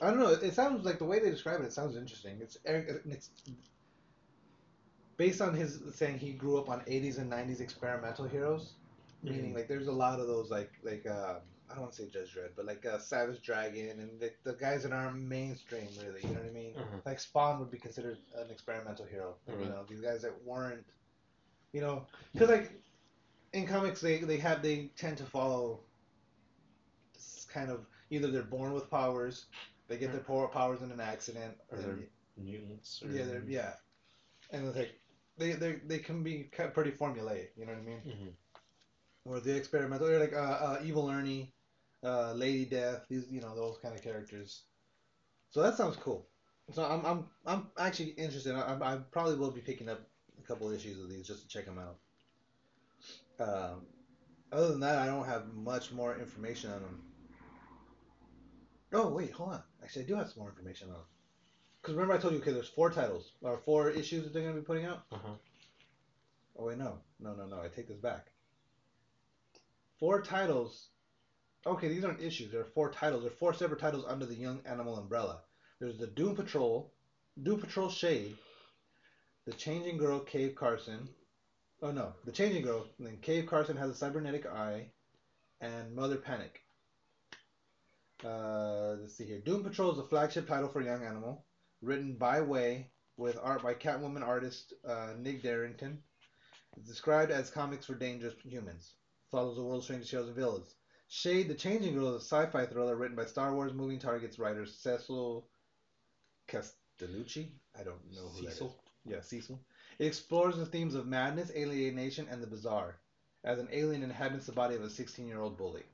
I 0.00 0.10
don't 0.10 0.18
know. 0.18 0.28
It, 0.30 0.54
sounds 0.54 0.84
like 0.84 0.98
the 0.98 1.04
way 1.04 1.18
they 1.18 1.30
describe 1.30 1.60
it. 1.60 1.64
It 1.64 1.72
sounds 1.72 1.96
interesting. 1.96 2.38
It's 2.40 2.58
it's 2.64 3.30
based 5.16 5.40
on 5.40 5.54
his 5.54 5.80
saying 5.94 6.18
he 6.18 6.32
grew 6.32 6.58
up 6.58 6.68
on 6.68 6.80
80s 6.80 7.18
and 7.18 7.32
90s 7.32 7.60
experimental 7.60 8.26
heroes. 8.26 8.72
Meaning, 9.22 9.54
like, 9.54 9.66
there's 9.66 9.88
a 9.88 9.92
lot 9.92 10.20
of 10.20 10.28
those, 10.28 10.50
like, 10.50 10.70
like 10.84 11.04
uh, 11.06 11.36
I 11.68 11.72
don't 11.74 11.82
want 11.82 11.94
to 11.94 12.02
say 12.02 12.08
Judge 12.08 12.34
Dredd, 12.34 12.50
but 12.54 12.64
like 12.64 12.86
uh, 12.86 12.98
Savage 12.98 13.42
Dragon 13.42 13.98
and 13.98 14.20
the, 14.20 14.32
the 14.44 14.52
guys 14.52 14.84
that 14.84 14.92
aren't 14.92 15.16
mainstream, 15.16 15.88
really. 16.04 16.20
You 16.22 16.28
know 16.28 16.40
what 16.40 16.48
I 16.48 16.52
mean? 16.52 16.74
Mhm. 16.74 17.04
Like 17.04 17.18
Spawn 17.18 17.58
would 17.58 17.70
be 17.70 17.78
considered 17.78 18.18
an 18.36 18.50
experimental 18.50 19.04
hero. 19.04 19.34
You 19.48 19.66
know, 19.66 19.84
these 19.88 20.00
guys 20.00 20.22
that 20.22 20.32
weren't, 20.44 20.84
you 21.72 21.80
know, 21.80 22.06
because 22.32 22.50
like 22.50 22.70
in 23.52 23.66
comics 23.66 24.00
they 24.00 24.18
they 24.18 24.36
have 24.36 24.62
they 24.62 24.90
tend 24.96 25.18
to 25.18 25.24
follow 25.24 25.80
this 27.14 27.46
kind 27.52 27.70
of 27.70 27.86
either 28.10 28.30
they're 28.30 28.42
born 28.42 28.72
with 28.72 28.88
powers, 28.90 29.46
they 29.88 29.98
get 29.98 30.12
their 30.12 30.20
power 30.20 30.48
powers 30.48 30.82
in 30.82 30.90
an 30.90 31.00
accident, 31.00 31.54
Or 31.70 31.78
they're 31.78 31.98
mutants. 32.36 33.02
Or... 33.02 33.10
yeah, 33.10 33.24
they're, 33.24 33.44
yeah, 33.46 33.72
and 34.50 34.66
it's 34.66 34.76
like 34.76 34.98
they 35.38 35.52
they 35.52 35.72
they 35.86 35.98
can 35.98 36.22
be 36.22 36.50
pretty 36.74 36.90
formulaic. 36.92 37.48
You 37.56 37.66
know 37.66 37.72
what 37.72 37.80
I 37.80 37.84
mean? 37.84 38.00
Mhm. 38.06 38.32
Or 39.24 39.40
the 39.40 39.56
experimental, 39.56 40.08
or 40.08 40.18
like 40.18 40.32
uh, 40.32 40.36
uh, 40.36 40.78
Evil 40.84 41.10
Ernie, 41.10 41.52
uh, 42.04 42.32
Lady 42.32 42.64
Death, 42.64 43.06
these 43.08 43.26
you 43.30 43.40
know 43.40 43.54
those 43.54 43.78
kind 43.82 43.94
of 43.94 44.02
characters. 44.02 44.62
So 45.50 45.62
that 45.62 45.76
sounds 45.76 45.96
cool. 45.96 46.26
So 46.72 46.84
I'm 46.84 47.04
I'm 47.04 47.24
I'm 47.44 47.66
actually 47.78 48.10
interested. 48.10 48.54
I, 48.54 48.60
I 48.60 48.94
I 48.94 48.96
probably 49.10 49.36
will 49.36 49.50
be 49.50 49.60
picking 49.60 49.88
up 49.88 50.00
a 50.38 50.46
couple 50.46 50.70
issues 50.70 51.00
of 51.00 51.08
these 51.08 51.26
just 51.26 51.42
to 51.42 51.48
check 51.48 51.66
them 51.66 51.78
out. 51.78 51.98
Um, 53.38 53.86
other 54.52 54.68
than 54.68 54.80
that, 54.80 54.98
I 54.98 55.06
don't 55.06 55.26
have 55.26 55.52
much 55.54 55.92
more 55.92 56.18
information 56.18 56.70
on 56.72 56.82
them. 56.82 57.02
Oh 58.92 59.08
wait, 59.08 59.32
hold 59.32 59.50
on. 59.50 59.62
Actually, 59.82 60.04
I 60.04 60.08
do 60.08 60.14
have 60.14 60.28
some 60.28 60.40
more 60.40 60.50
information 60.50 60.90
on. 60.90 61.02
Because 61.80 61.94
remember 61.94 62.14
I 62.14 62.18
told 62.18 62.34
you, 62.34 62.40
okay, 62.40 62.52
there's 62.52 62.68
four 62.68 62.90
titles 62.90 63.32
or 63.42 63.58
four 63.58 63.90
issues 63.90 64.24
that 64.24 64.32
they're 64.32 64.42
gonna 64.42 64.54
be 64.54 64.60
putting 64.62 64.84
out. 64.84 65.04
Uh-huh. 65.12 65.34
Oh 66.58 66.66
wait, 66.66 66.78
no, 66.78 66.98
no, 67.20 67.34
no, 67.34 67.46
no. 67.46 67.60
I 67.60 67.68
take 67.68 67.88
this 67.88 67.98
back. 67.98 68.26
Four 69.98 70.22
titles. 70.22 70.88
Okay, 71.66 71.88
these 71.88 72.04
aren't 72.04 72.22
issues. 72.22 72.52
There 72.52 72.60
are 72.60 72.72
four 72.74 72.90
titles. 72.90 73.22
There 73.22 73.32
are 73.32 73.36
four 73.36 73.54
separate 73.54 73.80
titles 73.80 74.04
under 74.06 74.26
the 74.26 74.34
Young 74.34 74.60
Animal 74.66 74.96
umbrella. 74.96 75.40
There's 75.80 75.98
the 75.98 76.06
Doom 76.06 76.36
Patrol, 76.36 76.92
Doom 77.42 77.60
Patrol 77.60 77.90
Shade, 77.90 78.36
the 79.46 79.52
Changing 79.52 79.98
Girl 79.98 80.20
Cave 80.20 80.54
Carson. 80.54 81.08
Oh 81.82 81.90
no, 81.90 82.14
the 82.24 82.32
Changing 82.32 82.62
Girl. 82.62 82.86
And 82.98 83.06
then 83.06 83.18
Cave 83.18 83.46
Carson 83.46 83.76
has 83.76 83.90
a 83.90 83.94
cybernetic 83.94 84.46
eye, 84.46 84.86
and 85.60 85.94
Mother 85.94 86.16
Panic. 86.16 86.62
Uh, 88.24 88.96
let's 89.00 89.16
see 89.16 89.24
here. 89.24 89.40
Doom 89.40 89.62
Patrol 89.62 89.90
is 89.90 89.98
the 89.98 90.04
flagship 90.04 90.48
title 90.48 90.68
for 90.68 90.80
Young 90.80 91.04
Animal, 91.04 91.44
written 91.82 92.14
by 92.14 92.40
Way 92.40 92.90
with 93.16 93.38
art 93.42 93.62
by 93.62 93.74
Catwoman 93.74 94.22
artist 94.22 94.72
uh, 94.86 95.12
Nick 95.18 95.42
Derington. 95.42 95.98
It's 96.76 96.88
described 96.88 97.30
as 97.30 97.50
comics 97.50 97.86
for 97.86 97.94
dangerous 97.94 98.34
humans. 98.42 98.94
Follows 99.30 99.56
the 99.56 99.62
world's 99.62 99.84
strangest 99.84 100.10
heroes 100.10 100.28
and 100.28 100.36
villains. 100.36 100.74
Shade, 101.08 101.48
the 101.48 101.54
Changing 101.54 101.94
Girl, 101.94 102.14
is 102.14 102.22
a 102.22 102.24
sci-fi 102.24 102.66
thriller 102.66 102.96
written 102.96 103.16
by 103.16 103.24
Star 103.24 103.54
Wars 103.54 103.72
Moving 103.72 103.98
Targets 103.98 104.38
writer 104.38 104.66
Cecil 104.66 105.46
Castellucci. 106.48 107.50
I 107.78 107.84
don't 107.84 108.12
know 108.12 108.28
who 108.28 108.42
that 108.42 108.48
is. 108.48 108.54
Cecil. 108.54 108.76
Yeah, 109.04 109.20
Cecil. 109.20 109.60
It 109.98 110.06
explores 110.06 110.56
the 110.56 110.66
themes 110.66 110.94
of 110.94 111.06
madness, 111.06 111.50
alienation, 111.54 112.26
and 112.30 112.42
the 112.42 112.46
bizarre, 112.46 112.98
as 113.44 113.58
an 113.58 113.68
alien 113.70 114.02
inhabits 114.02 114.46
the 114.46 114.52
body 114.52 114.74
of 114.74 114.82
a 114.82 114.88
16-year-old 114.88 115.56
bully. 115.56 115.84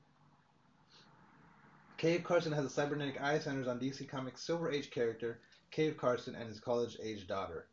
Cave 2.03 2.25
Carson 2.25 2.51
has 2.51 2.65
a 2.65 2.69
cybernetic 2.69 3.21
eye 3.21 3.39
centers 3.39 3.65
on 3.65 3.79
DC 3.79 4.09
Comics' 4.09 4.43
Silver 4.43 4.69
Age 4.69 4.91
character 4.91 5.39
Cave 5.71 5.95
Carson 5.95 6.35
and 6.35 6.49
his 6.49 6.59
college-age 6.59 7.27
daughter. 7.27 7.65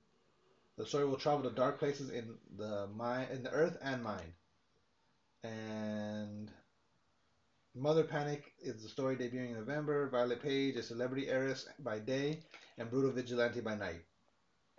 The 0.78 0.86
story 0.86 1.04
will 1.04 1.16
travel 1.16 1.42
to 1.42 1.50
dark 1.50 1.80
places 1.80 2.10
in 2.10 2.36
the 2.56 2.86
mind, 2.94 3.32
in 3.32 3.42
the 3.42 3.50
Earth 3.50 3.76
and 3.82 4.04
mind. 4.04 4.32
And 5.42 6.48
Mother 7.74 8.04
Panic 8.04 8.52
is 8.62 8.84
the 8.84 8.88
story 8.88 9.16
debuting 9.16 9.48
in 9.48 9.54
November. 9.54 10.08
Violet 10.10 10.40
Paige, 10.40 10.76
a 10.76 10.84
celebrity 10.84 11.28
heiress 11.28 11.66
by 11.80 11.98
day, 11.98 12.38
and 12.78 12.88
brutal 12.88 13.10
vigilante 13.10 13.60
by 13.60 13.74
night, 13.74 14.04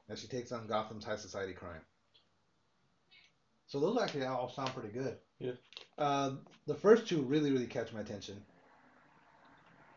as 0.07 0.21
she 0.21 0.27
takes 0.27 0.53
on 0.53 0.65
Gotham's 0.65 1.03
high 1.03 1.17
society 1.17 1.51
crime. 1.51 1.81
So 3.67 3.81
those 3.81 4.01
actually 4.01 4.23
all 4.23 4.47
sound 4.47 4.73
pretty 4.73 4.93
good. 4.93 5.17
Yeah. 5.39 5.51
Uh, 5.97 6.35
the 6.67 6.75
first 6.75 7.05
two 7.05 7.21
really, 7.23 7.51
really 7.51 7.67
catch 7.67 7.91
my 7.91 7.99
attention. 7.99 8.41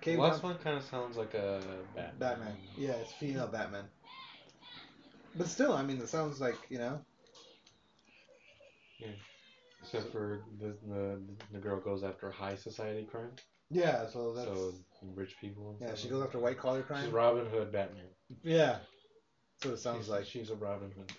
The 0.04 0.16
last 0.16 0.42
one 0.42 0.58
kind 0.58 0.76
of 0.76 0.84
sounds 0.84 1.16
like 1.16 1.34
a 1.34 1.60
Batman. 1.94 2.18
Batman. 2.18 2.56
Yeah, 2.76 2.92
it's 2.92 3.12
female 3.12 3.46
Batman. 3.46 3.84
But 5.36 5.48
still, 5.48 5.72
I 5.72 5.82
mean, 5.82 5.98
it 5.98 6.08
sounds 6.08 6.40
like 6.40 6.56
you 6.68 6.78
know. 6.78 7.00
Yeah. 9.00 9.08
Except 9.82 10.12
for 10.12 10.40
the, 10.60 10.74
the 10.88 11.20
the 11.52 11.58
girl 11.58 11.80
goes 11.80 12.04
after 12.04 12.30
high 12.30 12.54
society 12.54 13.04
crime, 13.04 13.30
Yeah, 13.70 14.06
so 14.06 14.32
that's 14.32 14.46
so 14.48 14.72
rich 15.14 15.34
people. 15.40 15.76
Yeah. 15.80 15.94
She 15.94 16.08
goes 16.08 16.22
after 16.22 16.38
white 16.38 16.58
collar 16.58 16.82
crime. 16.82 17.04
She's 17.04 17.12
Robin 17.12 17.46
Hood 17.46 17.72
Batman. 17.72 18.06
Yeah. 18.42 18.78
So 19.62 19.70
it 19.70 19.78
sounds 19.78 20.04
she's, 20.04 20.08
like. 20.08 20.24
she's 20.24 20.50
a 20.50 20.54
Robin 20.54 20.90
Hood. 20.96 21.12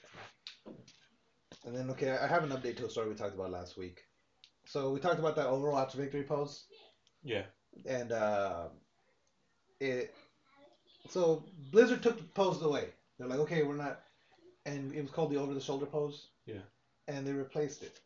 And 1.66 1.76
then 1.76 1.90
okay, 1.92 2.12
I 2.12 2.28
have 2.28 2.44
an 2.44 2.50
update 2.52 2.78
to 2.78 2.86
a 2.86 2.90
story 2.90 3.10
we 3.10 3.16
talked 3.16 3.36
about 3.36 3.52
last 3.52 3.78
week. 3.78 4.02
So 4.68 4.92
we 4.92 5.00
talked 5.00 5.20
about 5.20 5.36
that 5.36 5.48
Overwatch 5.48 5.94
victory 5.94 6.24
pose, 6.24 6.66
Yeah. 7.24 7.44
And 7.86 8.12
uh, 8.12 8.68
it. 9.80 10.08
So 11.10 11.44
Blizzard 11.72 12.02
took 12.02 12.18
the 12.18 12.24
pose 12.24 12.62
away. 12.62 12.90
They're 13.18 13.28
like, 13.28 13.40
okay, 13.40 13.62
we're 13.62 13.76
not, 13.76 13.98
and 14.66 14.94
it 14.94 15.02
was 15.02 15.12
called 15.12 15.30
the 15.30 15.38
over 15.38 15.54
the 15.54 15.60
shoulder 15.60 15.86
pose. 15.86 16.28
Yeah. 16.46 16.62
And 17.08 17.26
they 17.26 17.34
replaced 17.34 17.82
it 17.82 18.00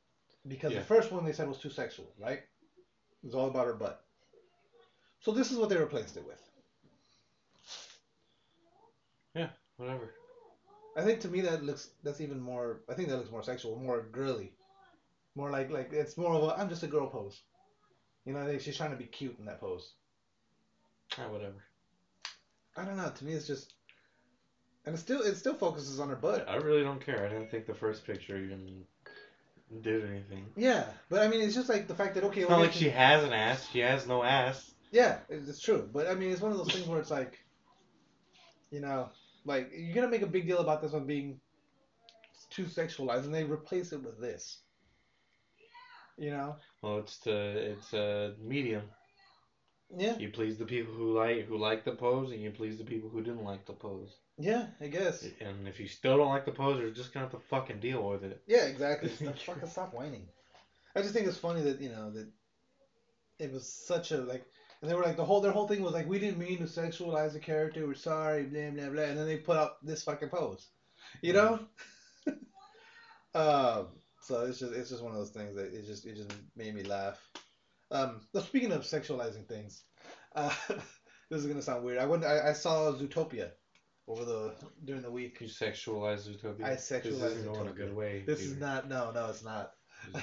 because 0.47 0.73
Yeah. 0.73 0.79
the 0.79 0.81
first 0.81 1.11
one 1.11 1.23
they 1.23 1.31
said 1.31 1.47
was 1.47 1.57
too 1.57 1.69
sexual, 1.69 2.11
right? 2.17 2.39
It 3.21 3.25
was 3.25 3.33
all 3.35 3.47
about 3.47 3.65
her 3.67 3.73
butt. 3.73 3.99
So 5.19 5.31
this 5.31 5.51
is 5.51 5.57
what 5.57 5.69
they 5.69 5.77
replaced 5.77 6.17
it 6.17 6.23
with. 6.25 6.39
Yeah, 9.33 9.47
whatever. 9.77 10.11
I 10.95 11.03
think 11.03 11.19
to 11.21 11.29
me 11.29 11.41
that 11.41 11.63
looks 11.63 11.87
that's 12.03 12.19
even 12.21 12.39
more. 12.39 12.79
I 12.89 12.93
think 12.93 13.07
that 13.09 13.17
looks 13.17 13.29
more 13.31 13.43
sexual, 13.43 13.75
more 13.75 14.01
girly, 14.01 14.51
more 15.35 15.49
like 15.49 15.69
like 15.69 15.91
it's 15.93 16.17
more 16.17 16.33
of 16.33 16.43
a 16.43 16.57
I'm 16.57 16.69
just 16.69 16.83
a 16.83 16.87
girl 16.87 17.07
pose. 17.07 17.41
You 18.29 18.35
know, 18.35 18.41
I 18.41 18.45
think 18.45 18.61
she's 18.61 18.77
trying 18.77 18.91
to 18.91 18.95
be 18.95 19.05
cute 19.05 19.39
in 19.39 19.45
that 19.45 19.59
pose. 19.59 19.93
Ah, 21.17 21.31
whatever. 21.31 21.63
I 22.77 22.85
don't 22.85 22.95
know. 22.95 23.09
To 23.09 23.25
me, 23.25 23.33
it's 23.33 23.47
just, 23.47 23.73
and 24.85 24.93
it 24.93 24.99
still 24.99 25.21
it 25.23 25.33
still 25.33 25.55
focuses 25.55 25.99
on 25.99 26.09
her 26.09 26.15
butt. 26.15 26.47
I 26.47 26.57
really 26.57 26.83
don't 26.83 27.03
care. 27.03 27.25
I 27.25 27.29
didn't 27.29 27.49
think 27.49 27.65
the 27.65 27.73
first 27.73 28.05
picture 28.05 28.37
even 28.37 28.83
did 29.81 30.05
anything. 30.07 30.45
Yeah, 30.55 30.85
but 31.09 31.23
I 31.23 31.27
mean, 31.27 31.41
it's 31.41 31.55
just 31.55 31.69
like 31.69 31.87
the 31.87 31.95
fact 31.95 32.13
that 32.13 32.23
okay, 32.25 32.41
It's 32.41 32.49
well, 32.51 32.59
not 32.59 32.65
like 32.65 32.71
can- 32.73 32.81
she 32.81 32.89
has 32.89 33.23
an 33.23 33.33
ass. 33.33 33.67
She 33.71 33.79
has 33.79 34.05
no 34.05 34.21
ass. 34.21 34.75
Yeah, 34.91 35.17
it's 35.27 35.49
it's 35.49 35.59
true. 35.59 35.89
But 35.91 36.05
I 36.07 36.13
mean, 36.13 36.29
it's 36.29 36.39
one 36.39 36.51
of 36.51 36.59
those 36.59 36.69
things 36.71 36.85
where 36.87 36.99
it's 36.99 37.09
like, 37.09 37.35
you 38.69 38.79
know, 38.79 39.09
like 39.43 39.71
you're 39.75 39.95
gonna 39.95 40.07
make 40.07 40.21
a 40.21 40.27
big 40.27 40.45
deal 40.45 40.59
about 40.59 40.83
this 40.83 40.91
one 40.91 41.07
being 41.07 41.39
too 42.51 42.65
sexualized, 42.65 43.23
and 43.25 43.33
they 43.33 43.43
replace 43.43 43.91
it 43.91 44.03
with 44.03 44.21
this. 44.21 44.59
You 46.19 46.31
know? 46.31 46.55
Well, 46.81 46.99
it's 46.99 47.17
the 47.19 47.31
it's 47.71 47.93
a 47.93 48.33
medium. 48.41 48.83
Yeah. 49.97 50.17
You 50.17 50.29
please 50.29 50.57
the 50.57 50.65
people 50.65 50.93
who 50.93 51.17
like 51.17 51.45
who 51.45 51.57
like 51.57 51.85
the 51.85 51.93
pose, 51.93 52.31
and 52.31 52.41
you 52.41 52.51
please 52.51 52.77
the 52.77 52.83
people 52.83 53.09
who 53.09 53.21
didn't 53.21 53.45
like 53.45 53.65
the 53.65 53.73
pose. 53.73 54.17
Yeah, 54.37 54.67
I 54.81 54.87
guess. 54.87 55.25
And 55.39 55.67
if 55.67 55.79
you 55.79 55.87
still 55.87 56.17
don't 56.17 56.29
like 56.29 56.45
the 56.45 56.51
pose, 56.51 56.79
you're 56.79 56.91
just 56.91 57.13
gonna 57.13 57.25
have 57.25 57.33
to 57.33 57.47
fucking 57.47 57.79
deal 57.79 58.07
with 58.07 58.23
it. 58.23 58.41
Yeah, 58.47 58.65
exactly. 58.65 59.09
Stop, 59.15 59.37
fucking 59.37 59.69
stop 59.69 59.93
whining. 59.93 60.27
I 60.95 61.01
just 61.01 61.13
think 61.13 61.25
it's 61.25 61.37
funny 61.37 61.61
that 61.61 61.81
you 61.81 61.89
know 61.89 62.11
that 62.11 62.27
it 63.39 63.51
was 63.51 63.67
such 63.67 64.11
a 64.11 64.17
like, 64.17 64.45
and 64.81 64.91
they 64.91 64.95
were 64.95 65.03
like 65.03 65.17
the 65.17 65.25
whole 65.25 65.39
their 65.39 65.53
whole 65.53 65.67
thing 65.67 65.81
was 65.81 65.93
like 65.93 66.07
we 66.07 66.19
didn't 66.19 66.37
mean 66.37 66.57
to 66.59 66.65
sexualize 66.65 67.33
the 67.33 67.39
character. 67.39 67.87
We're 67.87 67.95
sorry, 67.95 68.43
blah 68.43 68.71
blah 68.71 68.89
blah, 68.89 69.03
and 69.03 69.17
then 69.17 69.25
they 69.25 69.37
put 69.37 69.57
up 69.57 69.79
this 69.81 70.03
fucking 70.03 70.29
pose, 70.29 70.67
you 71.21 71.31
know. 71.33 71.59
um. 73.33 73.87
So 74.29 74.45
it's 74.45 74.59
just 74.59 74.73
it's 74.73 74.91
just 74.91 75.01
one 75.03 75.11
of 75.11 75.17
those 75.17 75.31
things 75.31 75.55
that 75.55 75.73
it 75.73 75.87
just 75.87 76.05
it 76.05 76.15
just 76.15 76.31
made 76.55 76.75
me 76.75 76.83
laugh. 76.83 77.19
Um. 77.89 78.21
Speaking 78.39 78.71
of 78.71 78.83
sexualizing 78.83 79.47
things, 79.47 79.81
uh, 80.35 80.53
this 81.31 81.41
is 81.41 81.47
gonna 81.47 81.63
sound 81.63 81.83
weird. 81.83 81.97
I 81.97 82.05
went 82.05 82.23
I, 82.23 82.49
I 82.49 82.53
saw 82.53 82.91
Zootopia 82.91 83.49
over 84.07 84.23
the 84.25 84.53
during 84.85 85.01
the 85.01 85.09
week. 85.09 85.41
You 85.41 85.47
sexualize 85.47 86.29
Zootopia. 86.29 86.63
I 86.63 86.75
This 86.75 86.91
sexualize 86.91 87.37
isn't 87.37 87.51
going 87.51 87.69
a 87.69 87.73
good 87.73 87.95
way. 87.95 88.21
This 88.23 88.41
Peter. 88.41 88.51
is 88.51 88.59
not 88.59 88.87
no 88.87 89.11
no 89.11 89.29
it's 89.31 89.43
not. 89.43 89.71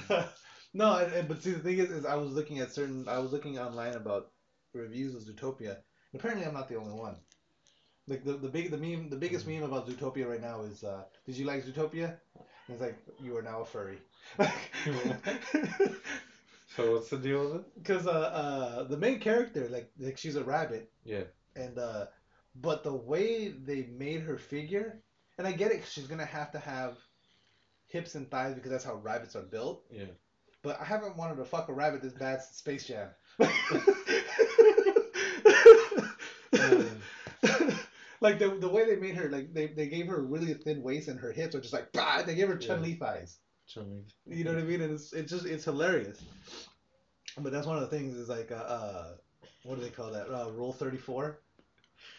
No, 0.73 1.09
but 1.27 1.41
see 1.41 1.51
the 1.51 1.59
thing 1.59 1.79
is, 1.79 1.89
is 1.89 2.05
I 2.05 2.15
was 2.15 2.33
looking 2.33 2.59
at 2.59 2.71
certain, 2.71 3.07
I 3.09 3.17
was 3.17 3.31
looking 3.31 3.57
online 3.57 3.95
about 3.95 4.31
reviews 4.73 5.15
of 5.15 5.23
Zootopia. 5.23 5.71
And 6.11 6.19
apparently, 6.19 6.45
I'm 6.45 6.53
not 6.53 6.69
the 6.69 6.75
only 6.75 6.93
one. 6.93 7.15
Like 8.07 8.23
the 8.23 8.33
the 8.33 8.47
big 8.47 8.69
the 8.71 8.77
meme, 8.77 9.09
the 9.09 9.17
biggest 9.17 9.47
meme 9.47 9.63
about 9.63 9.87
Zootopia 9.87 10.29
right 10.29 10.39
now 10.39 10.61
is, 10.61 10.83
uh, 10.83 11.03
did 11.25 11.35
you 11.35 11.45
like 11.45 11.65
Zootopia? 11.65 12.17
And 12.67 12.75
it's 12.75 12.81
like 12.81 12.97
you 13.23 13.35
are 13.37 13.41
now 13.41 13.61
a 13.61 13.65
furry. 13.65 13.99
So 16.75 16.93
what's 16.93 17.09
the 17.09 17.17
deal 17.17 17.43
with 17.45 17.55
it? 17.61 17.63
Because 17.83 18.05
uh, 18.07 18.11
uh, 18.11 18.83
the 18.83 18.97
main 18.97 19.19
character, 19.19 19.67
like 19.69 19.89
like 19.99 20.17
she's 20.17 20.35
a 20.35 20.43
rabbit, 20.43 20.91
Yeah. 21.03 21.23
and 21.55 21.77
uh, 21.79 22.05
but 22.55 22.83
the 22.83 22.93
way 22.93 23.47
they 23.49 23.87
made 23.97 24.21
her 24.21 24.37
figure, 24.37 25.01
and 25.37 25.47
I 25.47 25.53
get 25.53 25.71
it, 25.71 25.83
she's 25.89 26.05
gonna 26.07 26.25
have 26.25 26.51
to 26.51 26.59
have 26.59 26.97
hips 27.87 28.15
and 28.15 28.29
thighs 28.29 28.53
because 28.53 28.69
that's 28.69 28.83
how 28.83 28.95
rabbits 28.95 29.35
are 29.35 29.41
built. 29.41 29.85
Yeah. 29.89 30.05
But 30.61 30.79
I 30.79 30.83
haven't 30.83 31.17
wanted 31.17 31.37
to 31.37 31.45
fuck 31.45 31.69
a 31.69 31.73
rabbit 31.73 32.01
this 32.01 32.13
bad 32.13 32.41
since 32.43 32.57
Space 32.57 32.85
Jam. 32.85 33.09
like 38.21 38.39
the 38.39 38.49
the 38.49 38.69
way 38.69 38.85
they 38.85 38.95
made 38.95 39.15
her, 39.15 39.29
like 39.29 39.53
they, 39.53 39.67
they 39.67 39.87
gave 39.87 40.07
her 40.07 40.17
a 40.17 40.21
really 40.21 40.53
thin 40.53 40.81
waist 40.81 41.07
and 41.07 41.19
her 41.19 41.31
hips 41.31 41.55
are 41.55 41.61
just 41.61 41.73
like 41.73 41.91
bah! 41.93 42.23
They 42.23 42.35
gave 42.35 42.47
her 42.47 42.57
Chun 42.57 42.81
Li 42.81 42.95
thighs. 42.95 43.37
Chun-Li. 43.67 44.37
You 44.37 44.45
know 44.45 44.53
what 44.53 44.61
I 44.61 44.65
mean? 44.65 44.81
And 44.81 44.93
it's 44.93 45.13
it's 45.13 45.31
just 45.31 45.45
it's 45.45 45.65
hilarious. 45.65 46.19
But 47.37 47.51
that's 47.51 47.67
one 47.67 47.77
of 47.77 47.81
the 47.81 47.95
things 47.95 48.15
is 48.15 48.29
like 48.29 48.51
uh, 48.51 48.55
uh 48.55 49.07
what 49.63 49.75
do 49.75 49.81
they 49.83 49.89
call 49.89 50.11
that? 50.11 50.29
Uh, 50.29 50.51
Rule 50.51 50.73
thirty 50.73 50.97
four. 50.97 51.39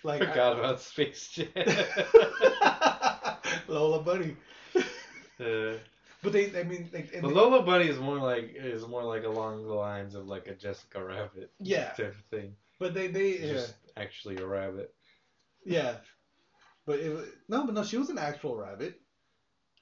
Like 0.04 0.20
Forgot 0.20 0.58
about 0.58 0.80
Space 0.80 1.28
Jam. 1.28 1.48
Lola 3.68 4.02
Bunny. 4.02 4.36
Uh, 5.40 5.74
But 6.20 6.32
they, 6.32 6.46
I 6.58 6.64
mean, 6.64 6.90
like, 6.92 7.12
the 7.12 7.20
they- 7.20 7.28
Lola 7.28 7.62
Bunny 7.62 7.86
is 7.86 8.00
more 8.00 8.18
like 8.18 8.54
is 8.56 8.84
more 8.88 9.04
like 9.04 9.22
along 9.22 9.64
the 9.64 9.72
lines 9.72 10.16
of 10.16 10.26
like 10.26 10.48
a 10.48 10.54
Jessica 10.54 11.04
Rabbit 11.04 11.52
yeah. 11.60 11.90
type 11.90 12.08
of 12.08 12.24
thing. 12.28 12.56
But 12.80 12.92
they, 12.92 13.06
they, 13.06 13.38
just 13.38 13.74
actually 13.96 14.38
a 14.38 14.46
rabbit. 14.46 14.92
Yeah. 15.68 15.96
But 16.86 17.00
it, 17.00 17.10
wa- 17.14 17.22
no, 17.48 17.64
but 17.64 17.74
no, 17.74 17.82
she 17.82 17.96
was 17.98 18.08
an 18.10 18.18
actual 18.18 18.56
rabbit. 18.56 19.00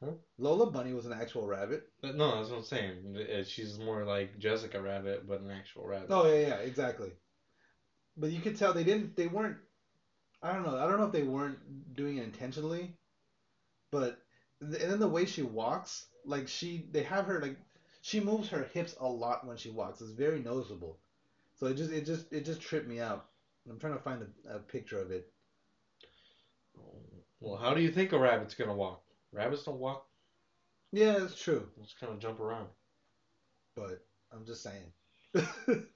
Huh? 0.02 0.12
Lola 0.38 0.66
Bunny 0.66 0.92
was 0.92 1.06
an 1.06 1.12
actual 1.12 1.46
rabbit. 1.46 1.88
But 2.02 2.16
No, 2.16 2.36
that's 2.36 2.50
what 2.50 2.58
I'm 2.58 2.64
saying. 2.64 3.16
Uh, 3.16 3.42
She's 3.44 3.78
more 3.78 4.04
like 4.04 4.38
Jessica 4.38 4.80
Rabbit, 4.80 5.26
but 5.26 5.40
an 5.40 5.50
actual 5.50 5.86
rabbit. 5.86 6.10
Oh 6.10 6.26
yeah, 6.26 6.48
yeah, 6.48 6.56
exactly. 6.56 7.12
But 8.16 8.30
you 8.30 8.40
could 8.40 8.56
tell 8.56 8.72
they 8.72 8.84
didn't, 8.84 9.16
they 9.16 9.26
weren't. 9.26 9.56
I 10.42 10.52
don't 10.52 10.64
know. 10.64 10.76
I 10.76 10.86
don't 10.86 10.98
know 10.98 11.04
if 11.04 11.12
they 11.12 11.22
weren't 11.22 11.58
doing 11.94 12.16
it 12.18 12.24
intentionally, 12.24 12.94
but 13.90 14.18
and 14.60 14.72
then 14.74 14.98
the 14.98 15.08
way 15.08 15.24
she 15.26 15.42
walks, 15.42 16.06
like 16.24 16.48
she, 16.48 16.86
they 16.92 17.02
have 17.02 17.26
her 17.26 17.40
like 17.40 17.56
she 18.02 18.20
moves 18.20 18.48
her 18.48 18.64
hips 18.64 18.94
a 19.00 19.06
lot 19.08 19.46
when 19.46 19.56
she 19.56 19.70
walks. 19.70 20.00
It's 20.00 20.10
very 20.10 20.40
noticeable. 20.40 20.98
So 21.56 21.66
it 21.66 21.74
just, 21.74 21.90
it 21.92 22.04
just, 22.06 22.32
it 22.32 22.44
just 22.44 22.60
tripped 22.60 22.88
me 22.88 23.00
out. 23.00 23.26
I'm 23.68 23.78
trying 23.78 23.94
to 23.94 23.98
find 24.02 24.22
a, 24.46 24.56
a 24.56 24.58
picture 24.60 25.00
of 25.00 25.10
it. 25.10 25.26
Well, 27.40 27.56
how 27.56 27.74
do 27.74 27.82
you 27.82 27.90
think 27.90 28.12
a 28.12 28.18
rabbit's 28.18 28.54
gonna 28.54 28.74
walk? 28.74 29.02
Rabbits 29.32 29.64
don't 29.64 29.78
walk. 29.78 30.06
Yeah, 30.92 31.22
it's 31.22 31.40
true. 31.40 31.68
They 31.76 31.82
just 31.82 32.00
kind 32.00 32.12
of 32.12 32.18
jump 32.18 32.40
around. 32.40 32.68
but 33.74 34.04
I'm 34.32 34.46
just 34.46 34.62
saying. 34.62 34.92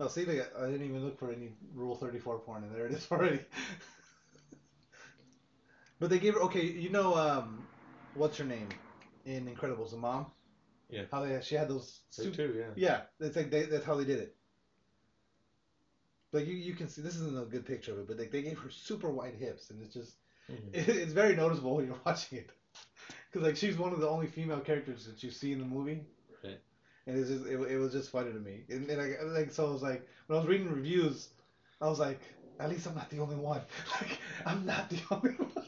oh, 0.00 0.08
see, 0.08 0.24
got, 0.24 0.48
I 0.58 0.66
didn't 0.66 0.86
even 0.86 1.04
look 1.04 1.18
for 1.18 1.30
any 1.30 1.52
Rule 1.74 1.94
34 1.94 2.40
porn, 2.40 2.64
and 2.64 2.74
there 2.74 2.86
it 2.86 2.92
is 2.92 3.06
already. 3.10 3.40
but 6.00 6.10
they 6.10 6.18
gave 6.18 6.34
her 6.34 6.40
okay. 6.42 6.64
You 6.64 6.90
know, 6.90 7.14
um, 7.14 7.66
what's 8.14 8.36
her 8.38 8.44
name 8.44 8.68
in 9.26 9.46
Incredibles? 9.46 9.90
The 9.90 9.98
mom. 9.98 10.26
Yeah. 10.88 11.02
How 11.12 11.24
they 11.24 11.40
she 11.42 11.54
had 11.54 11.68
those. 11.68 12.00
They 12.18 12.30
too, 12.30 12.54
yeah. 12.58 12.72
yeah, 12.74 13.00
it's 13.20 13.36
like 13.36 13.50
they, 13.50 13.62
that's 13.62 13.84
how 13.84 13.94
they 13.94 14.04
did 14.04 14.18
it. 14.18 14.34
Like 16.32 16.46
you, 16.46 16.54
you 16.54 16.74
can 16.74 16.88
see 16.88 17.02
this 17.02 17.16
isn't 17.16 17.40
a 17.40 17.44
good 17.44 17.66
picture 17.66 17.92
of 17.92 17.98
it, 18.00 18.08
but 18.08 18.18
like 18.18 18.30
they 18.32 18.42
gave 18.42 18.58
her 18.58 18.70
super 18.70 19.10
wide 19.10 19.34
hips, 19.34 19.70
and 19.70 19.80
it's 19.82 19.94
just 19.94 20.14
Mhm. 20.50 20.74
it, 20.74 20.88
it's 20.88 21.12
very 21.12 21.34
noticeable 21.34 21.76
when 21.76 21.86
you're 21.86 22.00
watching 22.06 22.38
it, 22.38 22.50
because 23.30 23.46
like 23.46 23.56
she's 23.56 23.76
one 23.76 23.92
of 23.92 24.00
the 24.00 24.08
only 24.08 24.26
female 24.26 24.60
characters 24.60 25.04
that 25.06 25.22
you 25.22 25.30
see 25.30 25.52
in 25.52 25.58
the 25.58 25.64
movie, 25.66 26.04
Right. 26.44 26.60
and 27.06 27.16
it's 27.18 27.28
just 27.30 27.44
it, 27.46 27.60
it 27.60 27.76
was 27.78 27.92
just 27.92 28.10
funny 28.10 28.32
to 28.32 28.38
me, 28.38 28.64
and, 28.70 28.88
and 28.90 29.00
I, 29.00 29.22
like 29.24 29.50
so 29.50 29.68
I 29.68 29.72
was 29.72 29.82
like 29.82 30.06
when 30.26 30.36
I 30.36 30.40
was 30.40 30.48
reading 30.48 30.70
reviews, 30.70 31.28
I 31.80 31.88
was 31.88 31.98
like 31.98 32.20
at 32.60 32.68
least 32.70 32.86
I'm 32.86 32.94
not 32.94 33.10
the 33.10 33.18
only 33.20 33.36
one, 33.36 33.62
like 34.00 34.18
I'm 34.46 34.64
not 34.66 34.88
the 34.90 35.00
only 35.10 35.30
one. 35.32 35.64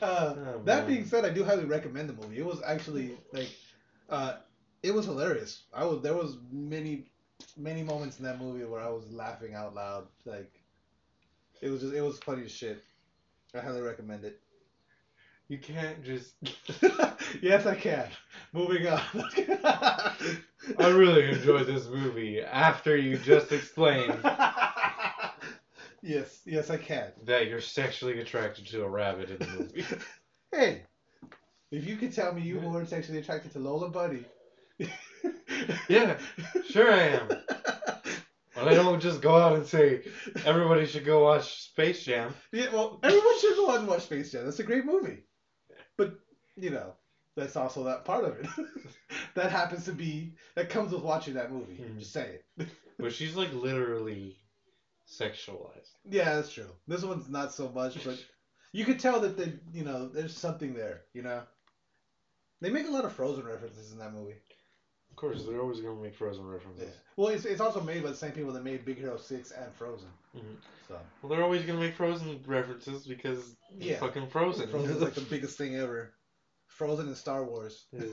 Uh, 0.00 0.34
Oh, 0.36 0.60
that 0.64 0.86
being 0.86 1.04
said, 1.04 1.24
I 1.24 1.30
do 1.30 1.44
highly 1.44 1.64
recommend 1.64 2.08
the 2.08 2.14
movie. 2.14 2.38
It 2.38 2.44
was 2.46 2.60
actually 2.64 3.18
like, 3.32 3.50
uh, 4.08 4.34
it 4.82 4.92
was 4.92 5.06
hilarious. 5.06 5.62
I 5.72 5.84
was 5.84 6.00
there 6.02 6.14
was 6.14 6.36
many 6.50 7.06
many 7.56 7.82
moments 7.82 8.18
in 8.18 8.24
that 8.24 8.38
movie 8.38 8.64
where 8.64 8.80
I 8.80 8.88
was 8.88 9.10
laughing 9.10 9.54
out 9.54 9.74
loud. 9.74 10.06
Like, 10.24 10.50
it 11.60 11.68
was 11.68 11.80
just 11.80 11.94
it 11.94 12.00
was 12.00 12.18
funny 12.18 12.44
as 12.44 12.50
shit. 12.52 12.82
I 13.54 13.60
highly 13.60 13.82
recommend 13.82 14.24
it. 14.24 14.40
You 15.48 15.58
can't 15.58 16.02
just. 16.02 16.34
yes, 17.42 17.66
I 17.66 17.74
can. 17.74 18.08
Moving 18.52 18.86
on. 18.88 19.00
I 20.78 20.88
really 20.88 21.30
enjoyed 21.30 21.66
this 21.66 21.86
movie 21.86 22.40
after 22.40 22.96
you 22.96 23.18
just 23.18 23.52
explained 23.52 24.18
yes, 26.02 26.40
yes, 26.46 26.70
I 26.70 26.78
can. 26.78 27.12
that 27.24 27.48
you're 27.48 27.60
sexually 27.60 28.20
attracted 28.20 28.66
to 28.68 28.82
a 28.82 28.88
rabbit 28.88 29.30
in 29.30 29.38
the 29.38 29.46
movie. 29.46 29.84
Hey, 30.50 30.82
if 31.70 31.86
you 31.86 31.96
could 31.96 32.14
tell 32.14 32.32
me 32.32 32.40
you 32.40 32.58
weren't 32.58 32.88
sexually 32.88 33.18
attracted 33.18 33.52
to 33.52 33.58
Lola 33.58 33.88
Bunny. 33.88 34.24
Yeah, 35.88 36.16
sure 36.68 36.90
I 36.92 37.02
am. 37.08 37.28
I 38.68 38.74
don't 38.74 39.00
just 39.00 39.20
go 39.20 39.36
out 39.36 39.56
and 39.56 39.66
say 39.66 40.02
everybody 40.44 40.86
should 40.86 41.04
go 41.04 41.24
watch 41.24 41.62
Space 41.62 42.04
Jam. 42.04 42.34
Yeah, 42.52 42.72
well, 42.72 43.00
everyone 43.02 43.40
should 43.40 43.56
go 43.56 43.70
out 43.70 43.80
and 43.80 43.88
watch 43.88 44.02
Space 44.02 44.32
Jam. 44.32 44.44
That's 44.44 44.58
a 44.60 44.64
great 44.64 44.84
movie. 44.84 45.24
But, 45.96 46.14
you 46.56 46.70
know, 46.70 46.94
that's 47.36 47.56
also 47.56 47.84
that 47.84 48.04
part 48.04 48.24
of 48.24 48.36
it. 48.38 48.46
that 49.34 49.50
happens 49.50 49.84
to 49.86 49.92
be, 49.92 50.34
that 50.54 50.68
comes 50.70 50.92
with 50.92 51.02
watching 51.02 51.34
that 51.34 51.52
movie. 51.52 51.78
Mhm. 51.78 51.98
Just 51.98 52.12
say 52.12 52.40
it. 52.58 52.68
But 52.96 53.12
she's 53.12 53.34
like 53.34 53.52
literally 53.52 54.36
sexualized. 55.08 55.90
Yeah, 56.08 56.36
that's 56.36 56.52
true. 56.52 56.70
This 56.86 57.02
one's 57.02 57.28
not 57.28 57.52
so 57.52 57.68
much, 57.68 58.04
but 58.04 58.24
you 58.72 58.84
could 58.84 59.00
tell 59.00 59.18
that, 59.20 59.36
the, 59.36 59.52
you 59.72 59.84
know, 59.84 60.08
there's 60.08 60.36
something 60.36 60.74
there, 60.74 61.02
you 61.12 61.22
know? 61.22 61.42
They 62.60 62.70
make 62.70 62.86
a 62.86 62.90
lot 62.90 63.04
of 63.04 63.12
Frozen 63.12 63.44
references 63.46 63.92
in 63.92 63.98
that 63.98 64.12
movie. 64.14 64.36
Of 65.14 65.18
course, 65.18 65.44
they're 65.44 65.60
always 65.60 65.80
gonna 65.80 65.94
make 66.02 66.16
Frozen 66.16 66.44
references. 66.44 66.88
Yeah. 66.88 66.94
Well, 67.16 67.28
it's, 67.28 67.44
it's 67.44 67.60
also 67.60 67.80
made 67.80 68.02
by 68.02 68.10
the 68.10 68.16
same 68.16 68.32
people 68.32 68.52
that 68.52 68.64
made 68.64 68.84
Big 68.84 68.98
Hero 68.98 69.16
6 69.16 69.52
and 69.52 69.72
Frozen. 69.72 70.08
Mm-hmm. 70.36 70.54
So, 70.88 70.98
Well, 71.22 71.30
they're 71.30 71.44
always 71.44 71.62
gonna 71.62 71.78
make 71.78 71.94
Frozen 71.94 72.40
references 72.48 73.06
because 73.06 73.54
Yeah. 73.78 74.00
fucking 74.00 74.26
Frozen. 74.26 74.70
Frozen's 74.70 75.00
like 75.00 75.14
the 75.14 75.20
biggest 75.30 75.56
thing 75.56 75.76
ever. 75.76 76.14
Frozen 76.66 77.06
and 77.06 77.16
Star 77.16 77.44
Wars. 77.44 77.84
Yeah. 77.92 78.06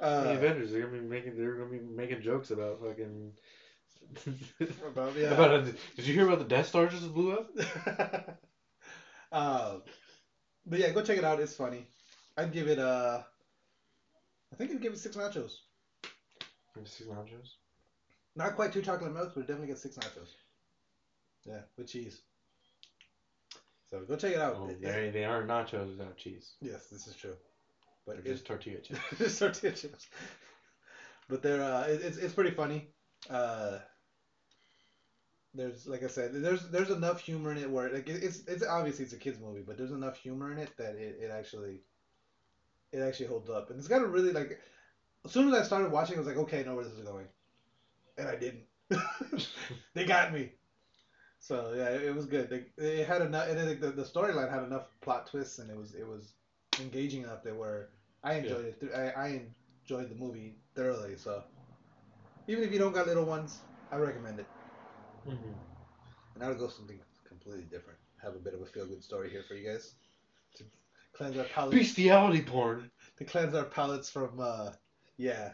Uh, 0.00 0.24
the 0.24 0.32
Avengers, 0.32 0.72
they're 0.72 0.80
gonna 0.84 1.00
be 1.00 1.06
making 1.06 1.36
they're 1.36 1.54
gonna 1.54 1.70
be 1.70 1.78
making 1.78 2.20
jokes 2.22 2.50
about 2.50 2.80
fucking 2.80 3.32
about, 4.90 5.14
yeah. 5.16 5.28
about 5.32 5.54
a, 5.54 5.62
did 5.94 6.04
you 6.06 6.12
hear 6.12 6.26
about 6.26 6.40
the 6.40 6.44
Death 6.44 6.66
Star 6.66 6.88
just 6.88 7.14
blew 7.14 7.32
up? 7.34 7.48
uh, 9.30 9.76
but 10.66 10.78
yeah, 10.80 10.90
go 10.90 11.02
check 11.02 11.18
it 11.18 11.24
out. 11.24 11.38
It's 11.38 11.54
funny. 11.54 11.86
I'd 12.36 12.52
give 12.52 12.66
it 12.66 12.80
uh 12.80 13.22
I 14.52 14.56
think 14.56 14.70
I'd 14.70 14.82
give 14.82 14.92
it 14.92 14.98
six 14.98 15.16
nachos. 15.16 15.52
Six 16.84 17.08
nachos. 17.08 17.48
Not 18.36 18.54
quite 18.56 18.72
two 18.72 18.82
chocolate 18.82 19.12
milks, 19.12 19.32
but 19.34 19.46
definitely 19.46 19.68
get 19.68 19.78
six 19.78 19.96
nachos. 19.96 20.28
Yeah, 21.46 21.60
with 21.76 21.88
cheese. 21.88 22.20
So 23.90 24.00
go 24.00 24.16
check 24.16 24.32
it 24.32 24.40
out. 24.40 24.56
Oh, 24.58 24.68
It- 24.68 24.80
they 24.80 25.10
they 25.10 25.24
aren't 25.24 25.48
nachos 25.48 25.90
without 25.96 26.16
cheese. 26.16 26.52
yes, 26.60 26.86
this 26.90 27.06
is 27.06 27.14
true. 27.16 27.34
but 28.06 28.16
They're 28.22 28.32
it's 28.32 28.40
just 28.40 28.46
tortilla 28.46 28.80
chips. 28.82 29.00
just 29.18 29.38
tortilla 29.38 29.72
chips. 29.72 30.06
But 31.28 31.42
they're 31.42 31.62
uh, 31.62 31.84
it, 31.86 32.02
it's 32.02 32.16
it's 32.18 32.34
pretty 32.34 32.50
funny. 32.50 32.88
Uh, 33.30 33.78
there's 35.54 35.86
like 35.86 36.02
I 36.02 36.06
said, 36.08 36.32
there's 36.32 36.68
there's 36.68 36.90
enough 36.90 37.20
humor 37.20 37.52
in 37.52 37.58
it 37.58 37.70
where 37.70 37.90
like 37.92 38.08
it, 38.08 38.22
it's 38.22 38.40
it's 38.46 38.64
obviously 38.66 39.04
it's 39.04 39.12
a 39.12 39.18
kids 39.18 39.38
movie, 39.38 39.62
but 39.66 39.76
there's 39.76 39.90
enough 39.92 40.16
humor 40.16 40.50
in 40.50 40.58
it 40.58 40.70
that 40.78 40.94
it, 40.94 41.16
it 41.20 41.30
actually 41.30 41.82
it 42.92 43.00
actually 43.00 43.26
holds 43.26 43.50
up, 43.50 43.70
and 43.70 43.78
it's 43.78 43.88
got 43.88 44.02
a 44.02 44.06
really 44.06 44.32
like. 44.32 44.58
As 45.24 45.32
soon 45.32 45.48
as 45.48 45.54
I 45.54 45.62
started 45.62 45.90
watching, 45.90 46.16
I 46.16 46.18
was 46.18 46.26
like, 46.26 46.36
okay, 46.36 46.60
I 46.60 46.62
know 46.62 46.74
where 46.74 46.84
this 46.84 46.94
is 46.94 47.00
going, 47.04 47.26
and 48.18 48.28
I 48.28 48.36
didn't. 48.36 48.64
they 49.94 50.04
got 50.04 50.32
me. 50.32 50.52
So 51.38 51.72
yeah, 51.74 51.90
it, 51.90 52.04
it 52.06 52.14
was 52.14 52.26
good. 52.26 52.48
They, 52.50 52.64
it 52.82 53.06
had 53.06 53.22
enough, 53.22 53.46
and 53.48 53.58
it, 53.58 53.80
the, 53.80 53.90
the 53.90 54.02
storyline 54.04 54.50
had 54.50 54.62
enough 54.62 54.86
plot 55.00 55.26
twists, 55.26 55.58
and 55.58 55.70
it 55.70 55.76
was 55.76 55.94
it 55.94 56.06
was 56.06 56.32
engaging 56.80 57.22
enough 57.22 57.42
that 57.42 57.56
were 57.56 57.88
I 58.22 58.34
enjoyed 58.34 58.66
it. 58.66 58.80
Th- 58.80 58.92
I, 58.92 59.08
I 59.10 59.42
enjoyed 59.84 60.08
the 60.10 60.14
movie 60.14 60.56
thoroughly. 60.74 61.16
So 61.16 61.42
even 62.48 62.64
if 62.64 62.72
you 62.72 62.78
don't 62.78 62.92
got 62.92 63.06
little 63.06 63.24
ones, 63.24 63.62
I 63.90 63.96
recommend 63.96 64.40
it. 64.40 64.46
Mhm. 65.26 65.54
And 66.34 66.42
I 66.44 66.48
would 66.48 66.58
go 66.58 66.68
something 66.68 67.00
completely 67.24 67.64
different. 67.64 67.98
Have 68.22 68.34
a 68.34 68.38
bit 68.40 68.54
of 68.54 68.60
a 68.62 68.66
feel 68.66 68.86
good 68.86 69.02
story 69.02 69.30
here 69.30 69.42
for 69.42 69.54
you 69.54 69.68
guys 69.68 69.94
to 70.56 70.64
cleanse 71.22 71.38
our 71.38 71.44
palates. 71.44 71.78
Bestiality 71.78 72.42
porn. 72.42 72.90
To 73.18 73.24
cleanse 73.24 73.54
our 73.54 73.64
palates 73.64 74.10
from 74.10 74.40
uh, 74.40 74.72
yeah. 75.16 75.52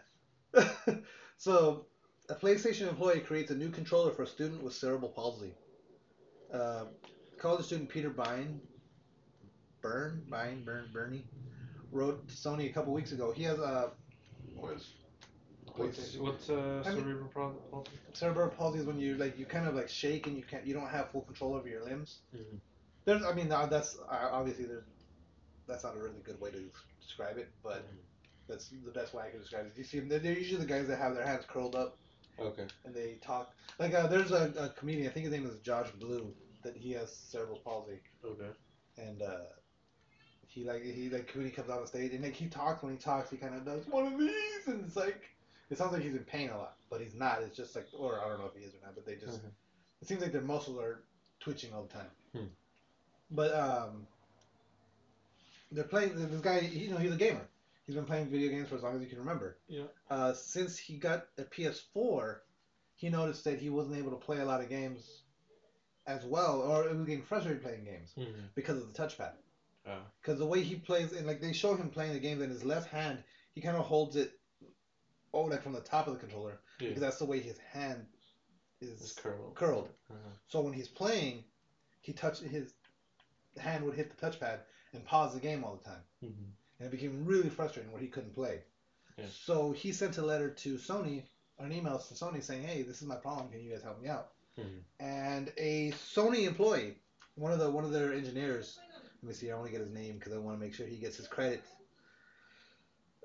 so 1.37 1.87
a 2.31 2.35
PlayStation 2.35 2.89
employee 2.89 3.21
creates 3.21 3.51
a 3.51 3.55
new 3.55 3.69
controller 3.71 4.11
for 4.13 4.23
a 4.23 4.27
student 4.27 4.63
with 4.63 4.73
cerebral 4.75 5.11
palsy. 5.11 5.53
Uh, 6.53 6.85
college 7.39 7.67
student 7.67 7.89
Peter 7.91 8.09
Byrne, 8.11 8.61
Byrne, 9.83 10.23
Byrne, 10.29 10.63
Byrne, 10.65 10.89
Bernie, 10.93 11.25
wrote 11.93 12.27
to 12.29 12.35
Sony 12.35 12.71
a 12.71 12.73
couple 12.73 12.93
weeks 12.95 13.13
ago. 13.13 13.33
He 13.33 13.43
has 13.43 13.59
a 13.59 13.91
what 14.57 14.75
is 14.77 14.89
What's 15.77 16.17
what's 16.17 16.51
uh, 16.51 16.83
I 16.85 16.89
mean- 16.95 17.03
cerebral 17.05 17.29
palsy? 17.33 17.59
palsy? 17.71 17.91
cerebral 18.15 18.49
palsy 18.49 18.79
is 18.81 18.87
when 18.87 18.99
you 18.99 19.17
like 19.17 19.39
you 19.39 19.45
kind 19.45 19.69
of 19.69 19.75
like 19.75 19.89
shake 19.89 20.27
and 20.27 20.37
you 20.37 20.43
can't 20.43 20.67
you 20.67 20.75
don't 20.75 20.89
have 20.89 21.11
full 21.11 21.21
control 21.21 21.55
over 21.55 21.69
your 21.69 21.85
limbs. 21.85 22.21
Mhm. 22.35 22.59
There's 23.05 23.23
I 23.23 23.33
mean 23.35 23.49
that's 23.49 23.97
uh, 24.11 24.29
obviously 24.33 24.65
there's 24.65 24.85
that's 25.69 25.85
not 25.85 25.97
a 25.97 25.99
really 26.01 26.21
good 26.25 26.41
way 26.41 26.51
to 26.51 26.71
describe 27.01 27.39
it, 27.39 27.49
but 27.63 27.85
Mhm. 27.87 27.99
that's 28.49 28.69
the 28.71 28.91
best 28.91 29.15
way 29.15 29.25
I 29.27 29.31
can 29.31 29.41
describe 29.41 29.67
it. 29.67 29.77
You 29.77 29.85
see 29.85 30.01
them 30.01 30.09
they're, 30.09 30.19
they're 30.19 30.33
usually 30.39 30.61
the 30.65 30.67
guys 30.67 30.89
that 30.89 30.99
have 30.99 31.15
their 31.15 31.27
hands 31.27 31.45
curled 31.47 31.77
up 31.77 31.99
Okay. 32.39 32.67
and 32.85 32.95
they 32.95 33.17
talk 33.17 33.53
like 33.79 33.95
uh, 33.95 34.07
there's 34.07 34.31
a, 34.33 34.53
a 34.59 34.69
comedian 34.71 35.07
I 35.09 35.11
think 35.13 35.25
his 35.27 35.33
name 35.33 35.47
is 35.47 35.59
Josh 35.61 35.91
Blue 36.01 36.35
that 36.65 36.77
he 36.77 36.93
has 36.93 37.15
cerebral 37.15 37.59
palsy 37.65 38.01
Okay. 38.25 38.51
and 38.97 39.23
uh, 39.23 39.45
he 40.47 40.65
like 40.65 40.83
he 40.83 41.11
like 41.11 41.31
when 41.35 41.45
he 41.45 41.51
comes 41.53 41.69
on 41.69 41.81
the 41.83 41.87
stage 41.87 42.13
and 42.15 42.23
like 42.25 42.35
he 42.35 42.49
talks 42.49 42.83
when 42.83 42.93
he 42.93 42.99
talks 42.99 43.29
he 43.31 43.37
kind 43.37 43.55
of 43.55 43.65
does 43.65 43.87
one 43.89 44.07
of 44.07 44.19
these 44.19 44.67
and 44.67 44.85
it's 44.87 44.97
like 44.97 45.29
it 45.71 45.77
sounds 45.77 45.93
like 45.93 46.03
he's 46.03 46.15
in 46.15 46.25
pain 46.25 46.49
a 46.51 46.57
lot 46.57 46.77
but 46.91 47.01
he's 47.01 47.15
not 47.15 47.43
it's 47.43 47.57
just 47.57 47.75
like 47.77 47.87
or 47.99 48.21
I 48.25 48.29
don't 48.29 48.39
know 48.39 48.47
if 48.47 48.55
he 48.55 48.65
is 48.67 48.75
or 48.75 48.79
not 48.83 48.95
but 48.95 49.05
they 49.05 49.17
just 49.17 49.43
Mhm. 49.43 49.51
it 50.01 50.09
seems 50.09 50.23
like 50.23 50.33
their 50.33 50.41
muscles 50.41 50.79
are 50.79 51.03
twitching 51.41 51.75
all 51.75 51.83
the 51.83 51.93
time 51.93 52.11
Hmm. 52.33 52.47
but 53.31 53.55
um 53.55 54.07
they're 55.73 55.85
playing 55.85 56.15
this 56.17 56.41
guy 56.41 56.61
you 56.61 56.91
know 56.91 56.97
he's 56.97 57.13
a 57.13 57.17
gamer 57.17 57.47
he's 57.87 57.95
been 57.95 58.05
playing 58.05 58.27
video 58.27 58.49
games 58.51 58.69
for 58.69 58.77
as 58.77 58.83
long 58.83 58.97
as 58.97 59.03
you 59.03 59.09
can 59.09 59.19
remember 59.19 59.57
Yeah. 59.69 59.85
uh, 60.11 60.33
since 60.33 60.77
he 60.79 60.97
got 60.99 61.27
a 61.39 61.43
PS4 61.45 62.37
he 62.95 63.09
noticed 63.09 63.45
that 63.45 63.59
he 63.59 63.69
wasn't 63.71 63.97
able 63.97 64.11
to 64.11 64.17
play 64.17 64.39
a 64.39 64.45
lot 64.45 64.61
of 64.61 64.69
games 64.69 65.23
as 66.07 66.25
well 66.25 66.61
or 66.63 66.89
it 66.89 66.97
was 66.97 67.07
getting 67.07 67.23
frustrated 67.23 67.63
playing 67.63 67.85
games 67.85 68.13
Mm-hmm. 68.17 68.47
because 68.55 68.79
of 68.79 68.93
the 68.93 69.03
touchpad 69.03 69.33
Uh, 69.87 69.99
because 70.21 70.39
the 70.39 70.47
way 70.47 70.61
he 70.63 70.75
plays, 70.77 71.13
and 71.13 71.27
like 71.27 71.41
they 71.41 71.53
show 71.53 71.75
him 71.75 71.89
playing 71.91 72.13
the 72.13 72.19
game, 72.19 72.43
in 72.43 72.51
his 72.51 72.65
left 72.65 72.89
hand, 72.91 73.23
he 73.55 73.61
kind 73.61 73.77
of 73.77 73.85
holds 73.87 74.17
it, 74.17 74.31
oh, 75.33 75.43
like 75.43 75.63
from 75.63 75.73
the 75.73 75.81
top 75.81 76.07
of 76.07 76.13
the 76.15 76.19
controller, 76.19 76.59
yeah. 76.81 76.89
because 76.89 77.01
that's 77.01 77.19
the 77.19 77.25
way 77.25 77.41
his 77.41 77.59
hand 77.59 78.05
It's 78.81 79.01
is 79.03 79.13
curled. 79.13 79.55
curled. 79.55 79.89
Uh-huh. 80.11 80.31
So 80.49 80.61
when 80.61 80.73
he's 80.75 80.89
playing, 80.89 81.45
he 82.03 82.13
touch 82.13 82.41
his 82.41 82.75
hand 83.57 83.85
would 83.85 83.95
hit 83.95 84.11
the 84.15 84.17
touchpad 84.27 84.59
and 84.93 85.05
pause 85.05 85.35
the 85.35 85.41
game 85.41 85.65
all 85.65 85.77
the 85.77 85.85
time, 85.85 86.03
Mhm. 86.23 86.53
and 86.79 86.87
it 86.89 86.91
became 86.91 87.25
really 87.27 87.49
frustrating 87.51 87.93
where 87.93 88.01
he 88.01 88.09
couldn't 88.09 88.35
play. 88.35 88.63
Yeah. 89.17 89.27
So 89.45 89.73
he 89.73 89.93
sent 89.93 90.19
a 90.19 90.23
letter 90.25 90.51
to 90.51 90.75
Sony, 90.79 91.25
or 91.59 91.67
an 91.67 91.73
email 91.73 91.99
to 91.99 92.15
Sony 92.15 92.43
saying, 92.43 92.63
"Hey, 92.63 92.83
this 92.83 93.03
is 93.03 93.09
my 93.09 93.17
problem. 93.17 93.51
Can 93.51 93.61
you 93.61 93.71
guys 93.71 93.83
help 93.83 94.01
me 94.01 94.09
out?" 94.09 94.33
Mhm. 94.57 94.83
And 95.01 95.53
a 95.57 95.91
Sony 95.93 96.47
employee, 96.47 96.97
one 97.35 97.53
of 97.53 97.59
the 97.59 97.71
one 97.71 97.85
of 97.85 97.93
their 97.93 98.13
engineers, 98.13 98.79
let 99.23 99.25
me 99.25 99.35
see, 99.35 99.51
I 99.51 99.55
want 99.55 99.67
to 99.67 99.73
get 99.73 99.81
his 99.81 99.91
name 99.91 100.15
because 100.19 100.33
I 100.33 100.39
want 100.39 100.57
to 100.59 100.65
make 100.65 100.75
sure 100.75 100.87
he 100.87 100.97
gets 100.99 101.17
his 101.17 101.27
credit. 101.29 101.63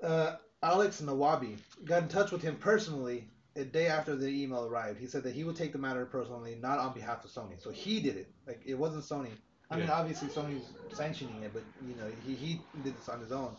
Uh, 0.02 0.36
Alex 0.62 1.00
Nawabi 1.00 1.56
got 1.84 2.02
in 2.02 2.08
touch 2.08 2.30
with 2.32 2.42
him 2.42 2.56
personally 2.56 3.28
a 3.56 3.64
day 3.64 3.86
after 3.86 4.16
the 4.16 4.26
email 4.26 4.64
arrived. 4.64 4.98
He 4.98 5.06
said 5.06 5.22
that 5.24 5.34
he 5.34 5.44
would 5.44 5.56
take 5.56 5.72
the 5.72 5.78
matter 5.78 6.04
personally, 6.06 6.56
not 6.56 6.78
on 6.78 6.92
behalf 6.94 7.24
of 7.24 7.30
Sony. 7.30 7.60
So 7.62 7.70
he 7.70 8.00
did 8.00 8.16
it. 8.16 8.26
Like 8.46 8.62
it 8.64 8.74
wasn't 8.74 9.04
Sony. 9.04 9.30
I 9.70 9.76
mean, 9.76 9.86
Yeah. 9.86 9.94
obviously 9.98 10.28
Sony's 10.28 10.66
sanctioning 10.92 11.42
it, 11.42 11.52
but 11.52 11.62
you 11.88 11.94
know 11.96 12.08
he 12.26 12.34
he 12.34 12.60
did 12.82 12.96
this 12.96 13.08
on 13.08 13.20
his 13.20 13.32
own. 13.32 13.56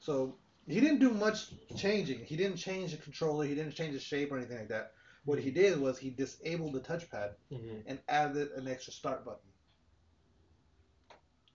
So 0.00 0.36
he 0.66 0.80
didn't 0.80 0.98
do 0.98 1.10
much 1.10 1.50
changing. 1.76 2.24
He 2.24 2.36
didn't 2.36 2.56
change 2.56 2.90
the 2.92 2.98
controller. 2.98 3.44
He 3.46 3.54
didn't 3.54 3.74
change 3.74 3.94
the 3.94 4.00
shape 4.00 4.32
or 4.32 4.36
anything 4.36 4.58
like 4.58 4.68
that. 4.68 4.92
What 5.24 5.38
he 5.38 5.50
did 5.50 5.80
was 5.80 5.98
he 5.98 6.10
disabled 6.10 6.72
the 6.74 6.80
touchpad 6.80 7.34
Mhm. 7.50 7.82
and 7.86 7.98
added 8.08 8.50
an 8.52 8.68
extra 8.68 8.92
start 8.92 9.24
button. 9.24 9.48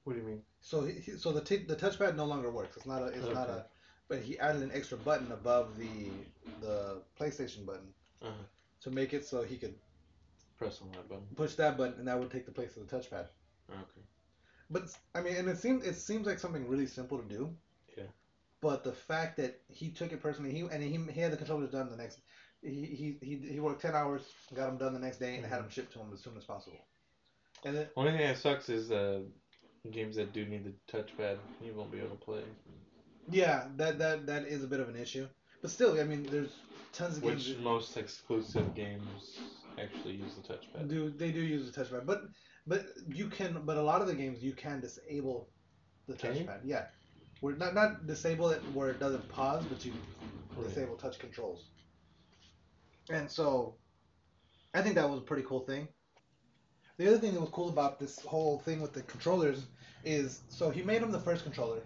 What 0.03 0.13
do 0.13 0.19
you 0.19 0.25
mean? 0.25 0.43
So 0.61 0.85
he, 0.85 1.01
so 1.17 1.31
the 1.31 1.41
t- 1.41 1.65
the 1.65 1.75
touchpad 1.75 2.15
no 2.15 2.25
longer 2.25 2.49
works. 2.51 2.77
It's 2.77 2.85
not 2.85 3.01
a 3.03 3.07
it's 3.07 3.27
not 3.33 3.49
a 3.49 3.65
but 4.07 4.19
he 4.21 4.39
added 4.39 4.63
an 4.63 4.71
extra 4.71 4.97
button 4.97 5.31
above 5.31 5.77
the 5.77 6.09
the 6.61 7.03
PlayStation 7.19 7.65
button 7.65 7.93
Uh-huh. 8.21 8.43
to 8.81 8.89
make 8.91 9.13
it 9.13 9.25
so 9.25 9.43
he 9.43 9.57
could 9.57 9.75
Press 10.57 10.81
on 10.81 10.91
that 10.91 11.07
button. 11.07 11.27
push 11.35 11.55
that 11.55 11.77
button 11.77 11.99
and 11.99 12.07
that 12.07 12.19
would 12.19 12.31
take 12.31 12.45
the 12.45 12.51
place 12.51 12.75
of 12.75 12.87
the 12.87 12.97
touchpad. 12.97 13.27
Okay. 13.69 14.01
But 14.69 14.83
I 15.15 15.21
mean, 15.21 15.35
and 15.35 15.49
it 15.49 15.57
seems 15.57 15.85
it 15.85 15.95
seems 15.95 16.25
like 16.27 16.39
something 16.39 16.67
really 16.67 16.87
simple 16.87 17.17
to 17.17 17.23
do. 17.27 17.55
Yeah. 17.97 18.05
But 18.61 18.83
the 18.83 18.93
fact 18.93 19.37
that 19.37 19.61
he 19.69 19.89
took 19.91 20.11
it 20.11 20.21
personally, 20.21 20.51
he 20.51 20.61
and 20.61 20.81
he, 20.83 20.97
he 21.11 21.21
had 21.21 21.31
the 21.31 21.37
controllers 21.37 21.71
done 21.71 21.89
the 21.89 21.97
next. 21.97 22.19
He, 22.61 22.85
he, 22.85 23.17
he, 23.21 23.35
he 23.53 23.59
worked 23.59 23.81
ten 23.81 23.95
hours, 23.95 24.33
got 24.53 24.67
them 24.67 24.77
done 24.77 24.93
the 24.93 24.99
next 24.99 25.17
day, 25.19 25.35
and 25.35 25.45
had 25.45 25.59
Mhm. 25.59 25.63
them 25.63 25.69
shipped 25.69 25.93
to 25.93 25.99
him 25.99 26.11
as 26.13 26.21
soon 26.21 26.37
as 26.37 26.43
possible. 26.45 26.79
And 27.65 27.75
then 27.75 27.87
Only 27.95 28.11
thing 28.11 28.21
that 28.27 28.37
sucks 28.37 28.69
is 28.69 28.91
uh, 28.91 29.21
games 29.91 30.15
that 30.17 30.33
do 30.33 30.45
need 30.45 30.65
the 30.65 30.73
touchpad. 30.91 31.37
You 31.61 31.73
won't 31.73 31.91
be 31.91 31.99
able 31.99 32.15
to 32.17 32.25
play. 32.25 32.43
yeah, 33.29 33.67
that 33.77 33.99
that 33.99 34.25
that 34.27 34.45
is 34.47 34.63
a 34.63 34.67
bit 34.67 34.79
of 34.79 34.89
an 34.89 34.95
issue. 34.95 35.27
But 35.61 35.71
still, 35.71 35.99
I 35.99 36.03
mean, 36.03 36.23
there's 36.23 36.51
tons 36.93 37.17
of 37.17 37.23
games. 37.23 37.49
Which 37.49 37.57
most 37.59 37.97
exclusive 37.97 38.73
games 38.75 39.39
actually 39.77 40.15
use 40.15 40.35
the 40.35 40.41
touchpad. 40.41 40.89
do 40.89 41.09
they 41.09 41.31
do 41.31 41.41
use 41.41 41.69
the 41.69 41.83
touchpad, 41.83 42.05
but 42.05 42.23
but 42.69 42.85
you 43.07 43.27
can 43.27 43.61
but 43.65 43.77
a 43.77 43.81
lot 43.81 44.01
of 44.01 44.07
the 44.07 44.13
games 44.13 44.41
you 44.41 44.53
can 44.53 44.79
disable 44.79 45.49
the 46.07 46.13
Can 46.15 46.35
you? 46.35 46.43
touchpad. 46.43 46.59
Yeah, 46.63 46.85
where 47.41 47.55
not 47.55 47.73
not 47.73 48.07
disable 48.07 48.49
it 48.49 48.61
where 48.73 48.89
it 48.89 48.99
doesn't 48.99 49.27
pause, 49.29 49.65
but 49.65 49.83
you 49.83 49.91
disable 50.63 50.95
touch 50.95 51.19
controls. 51.19 51.65
And 53.09 53.29
so, 53.29 53.75
I 54.73 54.81
think 54.83 54.95
that 54.95 55.09
was 55.09 55.19
a 55.19 55.23
pretty 55.23 55.43
cool 55.43 55.61
thing. 55.61 55.87
The 56.97 57.07
other 57.07 57.17
thing 57.17 57.33
that 57.33 57.41
was 57.41 57.49
cool 57.49 57.69
about 57.69 57.99
this 57.99 58.19
whole 58.19 58.59
thing 58.59 58.81
with 58.81 58.93
the 58.93 59.01
controllers 59.01 59.65
is 60.03 60.41
so 60.49 60.69
he 60.69 60.83
made 60.83 61.01
him 61.01 61.11
the 61.11 61.19
first 61.19 61.43
controller 61.43 61.81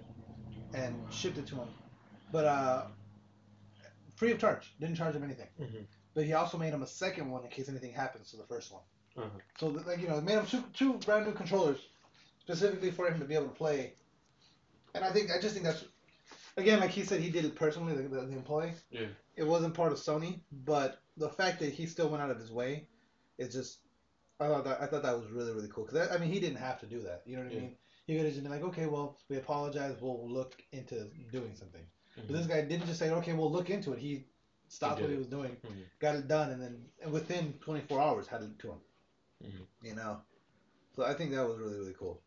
and 0.73 0.95
shipped 1.11 1.37
it 1.37 1.47
to 1.47 1.55
him, 1.55 1.67
but 2.31 2.45
uh, 2.45 2.83
free 4.15 4.31
of 4.31 4.39
charge, 4.39 4.73
didn't 4.79 4.95
charge 4.95 5.15
him 5.15 5.23
anything. 5.23 5.47
Mhm. 5.59 5.85
But 6.15 6.25
he 6.25 6.33
also 6.33 6.57
made 6.57 6.73
him 6.73 6.83
a 6.83 6.87
second 6.87 7.31
one 7.31 7.43
in 7.45 7.49
case 7.51 7.69
anything 7.69 7.93
happens 7.93 8.31
to 8.31 8.37
the 8.37 8.45
first 8.47 8.71
one. 8.71 8.83
Uh-huh. 9.17 9.29
So 9.59 9.69
that, 9.71 9.87
like 9.87 9.99
you 10.01 10.07
know, 10.07 10.17
it 10.17 10.23
made 10.23 10.37
him 10.37 10.45
two 10.45 10.63
two 10.73 10.93
brand 11.05 11.25
new 11.25 11.33
controllers 11.33 11.79
specifically 12.39 12.91
for 12.91 13.07
him 13.07 13.19
to 13.19 13.25
be 13.25 13.35
able 13.35 13.47
to 13.47 13.53
play. 13.55 13.93
And 14.95 15.03
I 15.03 15.11
think 15.11 15.29
I 15.31 15.39
just 15.39 15.53
think 15.53 15.65
that's 15.65 15.85
again 16.57 16.79
like 16.79 16.89
he 16.91 17.03
said 17.03 17.19
he 17.21 17.29
did 17.29 17.45
it 17.45 17.55
personally 17.55 17.93
the, 17.95 18.03
the, 18.03 18.21
the 18.21 18.33
employee. 18.33 18.73
Yeah. 18.89 19.07
It 19.35 19.43
wasn't 19.47 19.73
part 19.73 19.91
of 19.91 19.97
Sony, 19.97 20.41
but 20.51 20.99
the 21.17 21.29
fact 21.29 21.59
that 21.59 21.71
he 21.73 21.85
still 21.85 22.09
went 22.09 22.21
out 22.21 22.29
of 22.31 22.37
his 22.37 22.51
way, 22.51 22.87
it's 23.37 23.53
just 23.53 23.79
I 24.39 24.47
thought 24.47 24.63
that 24.65 24.81
I 24.81 24.87
thought 24.87 25.03
that 25.03 25.17
was 25.17 25.29
really 25.31 25.51
really 25.51 25.69
cool 25.69 25.85
because 25.85 26.09
I 26.09 26.17
mean 26.17 26.31
he 26.31 26.39
didn't 26.39 26.57
have 26.57 26.79
to 26.81 26.85
do 26.85 27.01
that. 27.01 27.21
You 27.25 27.35
know 27.37 27.43
what 27.43 27.51
I 27.51 27.55
Yeah. 27.55 27.61
mean? 27.61 27.77
He 28.05 28.15
could 28.15 28.25
have 28.25 28.33
just 28.33 28.43
been 28.43 28.51
like, 28.51 28.63
okay, 28.63 28.87
well 28.87 29.17
we 29.29 29.37
apologize, 29.37 29.95
we'll 30.01 30.27
look 30.29 30.61
into 30.71 31.07
doing 31.31 31.55
something. 31.55 31.85
But 32.15 32.25
Mhm. 32.27 32.33
this 32.37 32.47
guy 32.47 32.61
didn't 32.61 32.85
just 32.87 32.99
say, 32.99 33.09
okay, 33.11 33.33
we'll 33.33 33.51
look 33.51 33.69
into 33.69 33.93
it. 33.93 33.99
He 33.99 34.25
stopped 34.67 34.97
He 34.97 35.03
what 35.03 35.11
he 35.11 35.17
was 35.17 35.27
doing, 35.27 35.55
Mhm. 35.63 35.83
got 35.99 36.15
it 36.15 36.27
done, 36.27 36.49
and 36.51 36.61
then 36.61 36.85
and 37.01 37.11
within 37.11 37.53
24 37.61 37.99
hours 38.01 38.27
had 38.27 38.41
it 38.41 38.59
to 38.59 38.71
him. 38.71 38.81
Mhm. 39.43 39.67
You 39.81 39.95
know, 39.95 40.21
so 40.95 41.03
I 41.03 41.13
think 41.13 41.31
that 41.31 41.47
was 41.47 41.57
really 41.59 41.77
really 41.77 41.93
cool. 41.93 42.21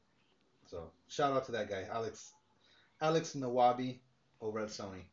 So 0.66 0.92
shout 1.08 1.32
out 1.32 1.44
to 1.46 1.52
that 1.52 1.68
guy, 1.70 1.84
Alex, 1.90 2.32
Alex 3.00 3.34
Nawabi, 3.34 4.00
over 4.40 4.60
at 4.60 4.68
Sony. 4.68 5.04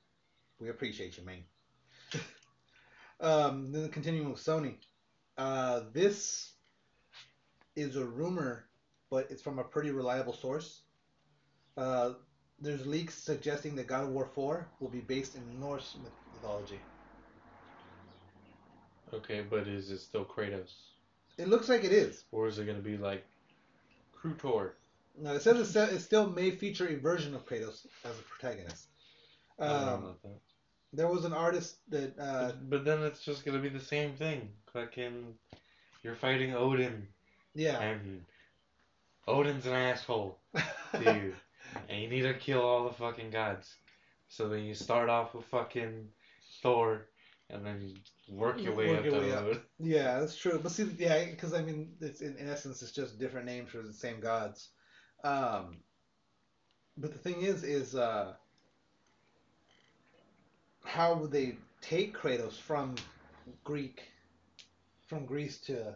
We 0.60 0.70
appreciate 0.70 1.18
you, 1.18 1.24
man. 1.26 1.44
um, 3.20 3.72
then 3.72 3.90
continuing 3.90 4.30
with 4.32 4.40
Sony, 4.42 4.78
uh, 5.38 5.82
this 5.94 6.54
is 7.76 7.96
a 7.96 8.06
rumor, 8.06 8.66
but 9.10 9.32
it's 9.32 9.42
from 9.42 9.60
a 9.60 9.64
pretty 9.64 9.92
reliable 9.92 10.34
source. 10.34 10.84
Uh, 11.78 12.14
there's 12.60 12.86
leaks 12.86 13.16
suggesting 13.16 13.76
that 13.76 13.88
God 13.88 14.04
of 14.06 14.10
War 14.12 14.26
4 14.26 14.68
will 14.80 14.90
be 14.90 15.02
based 15.02 15.36
in 15.36 15.60
Norse 15.60 15.98
mythology. 16.34 16.80
Okay, 19.14 19.42
but 19.42 19.68
is 19.68 19.92
it 19.92 20.00
still 20.00 20.26
Kratos? 20.26 20.93
It 21.38 21.48
looks 21.48 21.70
like 21.70 21.84
it 21.84 21.92
is. 21.92 22.24
Or 22.32 22.48
is 22.48 22.60
it 22.60 22.66
gonna 22.66 22.80
be 22.80 22.98
like 22.98 23.26
Krutor? 24.16 24.72
Now, 25.20 25.34
it 25.34 25.42
says 25.42 25.76
it, 25.76 25.94
it 25.94 26.00
still 26.02 26.30
may 26.30 26.52
feature 26.52 26.88
a 26.88 26.96
version 26.96 27.36
of 27.36 27.46
Kratos 27.46 27.86
as 28.04 28.18
a 28.20 28.24
protagonist. 28.24 28.88
I 29.60 29.68
don't 29.68 29.86
know 29.86 29.94
Um, 29.94 30.04
about 30.04 30.22
that. 30.24 30.40
there 30.94 31.08
was 31.08 31.26
an 31.26 31.34
artist 31.34 31.78
that 31.90 32.18
uh, 32.20 32.48
but, 32.48 32.70
but 32.70 32.86
then 32.86 33.04
it's 33.04 33.24
just 33.24 33.46
gonna 33.46 33.60
be 33.60 33.70
the 33.70 33.80
same 33.80 34.14
thing. 34.14 34.50
Fucking, 34.74 35.36
you're 36.04 36.16
fighting 36.16 36.54
Odin, 36.56 37.08
yeah 37.54 37.80
and 37.80 38.26
Odin's 39.28 39.66
an 39.68 39.74
asshole 39.74 40.40
to 40.56 41.04
you, 41.04 41.36
and 41.90 42.02
you 42.02 42.10
need 42.10 42.24
to 42.24 42.34
kill 42.34 42.62
all 42.62 42.86
the 42.88 42.94
fucking 42.96 43.30
gods. 43.30 43.76
So 44.30 44.50
then 44.50 44.64
you 44.64 44.74
start 44.74 45.10
off 45.10 45.36
with 45.36 45.46
fucking 45.46 46.08
Thor, 46.64 47.06
and 47.50 47.66
then 47.66 47.94
work 48.30 48.62
your 48.62 48.76
way 48.76 48.90
Work 48.90 49.00
up 49.00 49.06
your 49.06 49.14
to 49.16 49.20
way 49.20 49.34
up. 49.34 49.64
Yeah, 49.80 50.20
that's 50.20 50.36
true. 50.36 50.60
But 50.62 50.72
see, 50.72 50.90
yeah, 50.98 51.26
because 51.26 51.54
I 51.54 51.62
mean, 51.62 51.94
it's 52.02 52.22
in, 52.22 52.36
in 52.38 52.50
essence, 52.50 52.82
it's 52.82 52.92
just 52.92 53.20
different 53.20 53.46
names 53.46 53.70
for 53.72 53.82
the 53.82 53.94
same 53.94 54.20
gods. 54.20 54.70
Um, 55.24 55.78
but 56.98 57.12
the 57.12 57.20
thing 57.20 57.42
is, 57.42 57.64
is 57.64 57.96
uh, 57.96 58.34
how 60.84 61.16
would 61.16 61.32
they 61.32 61.58
take 61.82 62.18
Kratos 62.18 62.60
from 62.60 62.96
Greek, 63.64 64.04
from 65.08 65.26
Greece 65.26 65.60
to, 65.62 65.96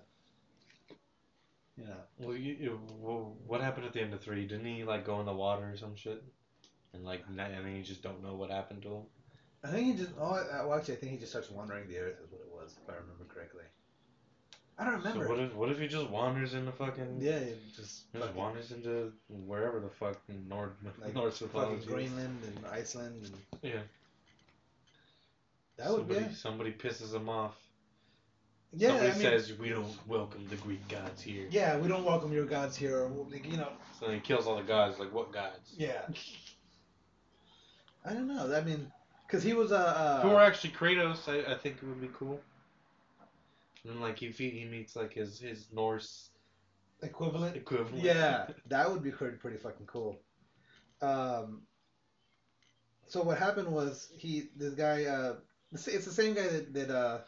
you 1.77 1.85
know, 1.85 1.97
Well, 2.19 2.35
you, 2.35 2.55
you, 2.59 2.79
well, 2.99 3.37
what 3.45 3.61
happened 3.61 3.85
at 3.85 3.93
the 3.93 4.01
end 4.01 4.13
of 4.13 4.21
three? 4.21 4.45
Didn't 4.47 4.65
he 4.65 4.83
like 4.83 5.05
go 5.05 5.19
in 5.19 5.25
the 5.25 5.33
water 5.33 5.71
or 5.71 5.77
some 5.77 5.95
shit? 5.95 6.23
And 6.93 7.03
like, 7.05 7.23
and 7.27 7.37
then 7.37 7.75
you 7.75 7.83
just 7.83 8.01
don't 8.01 8.23
know 8.23 8.35
what 8.35 8.49
happened 8.49 8.81
to 8.83 8.89
him. 8.89 9.03
I 9.63 9.67
think 9.69 9.87
he 9.87 9.93
just. 10.03 10.11
Oh, 10.19 10.31
well, 10.67 10.73
actually, 10.75 10.95
I 10.95 10.97
think 10.97 11.11
he 11.13 11.17
just 11.17 11.31
starts 11.31 11.49
wandering 11.49 11.87
the 11.87 11.97
earth. 11.97 12.19
Is 12.23 12.31
what 12.31 12.41
it 12.41 12.49
was, 12.53 12.75
if 12.81 12.89
I 12.89 12.97
remember 12.97 13.25
correctly. 13.27 13.63
I 14.79 14.83
don't 14.85 14.93
remember. 14.99 15.25
So 15.25 15.29
what 15.31 15.39
if 15.39 15.55
what 15.55 15.69
if 15.69 15.79
he 15.79 15.87
just 15.87 16.09
wanders 16.09 16.53
into 16.53 16.71
fucking 16.71 17.17
yeah, 17.19 17.39
just 17.75 18.11
just 18.13 18.33
wanders 18.35 18.71
into 18.71 19.11
wherever 19.27 19.79
the 19.79 19.89
fuck 19.89 20.17
Nord 20.47 20.73
like 21.01 21.15
Norse 21.15 21.39
fucking. 21.39 21.81
Greenland 21.87 22.37
and 22.45 22.65
Iceland 22.67 23.23
and 23.23 23.33
Yeah. 23.63 23.79
that 25.77 25.89
would 25.91 26.01
somebody, 26.07 26.25
be. 26.25 26.33
somebody 26.35 26.71
pisses 26.73 27.13
him 27.13 27.27
off. 27.27 27.55
Yeah, 28.73 28.89
somebody 28.89 29.09
I 29.09 29.13
mean, 29.13 29.21
says 29.21 29.53
we 29.57 29.69
don't 29.69 30.07
welcome 30.07 30.45
the 30.47 30.57
Greek 30.57 30.87
gods 30.87 31.23
here. 31.23 31.47
yeah, 31.49 31.77
we 31.79 31.87
don't 31.87 32.03
welcome 32.03 32.31
your 32.31 32.45
gods 32.45 32.75
here. 32.75 32.99
Or, 32.99 33.09
like, 33.31 33.49
you 33.49 33.57
know, 33.57 33.69
So 33.99 34.05
then 34.05 34.15
he 34.15 34.21
kills 34.21 34.45
all 34.45 34.57
the 34.57 34.61
gods. 34.63 34.99
Like 34.99 35.11
what 35.11 35.31
gods? 35.33 35.73
yeah. 35.75 36.01
I 38.05 38.13
don't 38.13 38.27
know. 38.27 38.53
I 38.55 38.61
mean, 38.61 38.91
because 39.27 39.43
he 39.43 39.53
was 39.53 39.71
a. 39.71 39.77
Uh, 39.77 40.19
If 40.19 40.25
it 40.25 40.33
were 40.33 40.41
actually 40.41 40.71
Kratos, 40.71 41.27
I, 41.27 41.53
I 41.53 41.57
think 41.57 41.77
it 41.77 41.83
would 41.83 42.01
be 42.01 42.09
cool. 42.13 42.39
And 43.83 43.93
then 43.93 44.01
like 44.01 44.23
if 44.23 44.37
he, 44.37 44.49
he 44.49 44.65
meets 44.65 44.95
like 44.95 45.13
his 45.13 45.39
his 45.39 45.67
Norse 45.71 46.29
equivalent. 47.01 47.55
equivalent. 47.55 48.03
Yeah, 48.03 48.47
that 48.67 48.89
would 48.91 49.03
be 49.03 49.11
pretty, 49.11 49.37
pretty 49.37 49.57
fucking 49.57 49.85
cool. 49.85 50.19
Um. 51.01 51.61
So 53.09 53.21
what 53.21 53.37
happened 53.37 53.69
was 53.69 54.09
he, 54.17 54.49
this 54.57 54.73
guy, 54.73 55.05
uh, 55.05 55.35
it's 55.71 55.87
it's 55.87 56.05
the 56.05 56.11
same 56.11 56.33
guy 56.33 56.47
that 56.47 56.73
that 56.73 56.89
uh, 56.89 57.19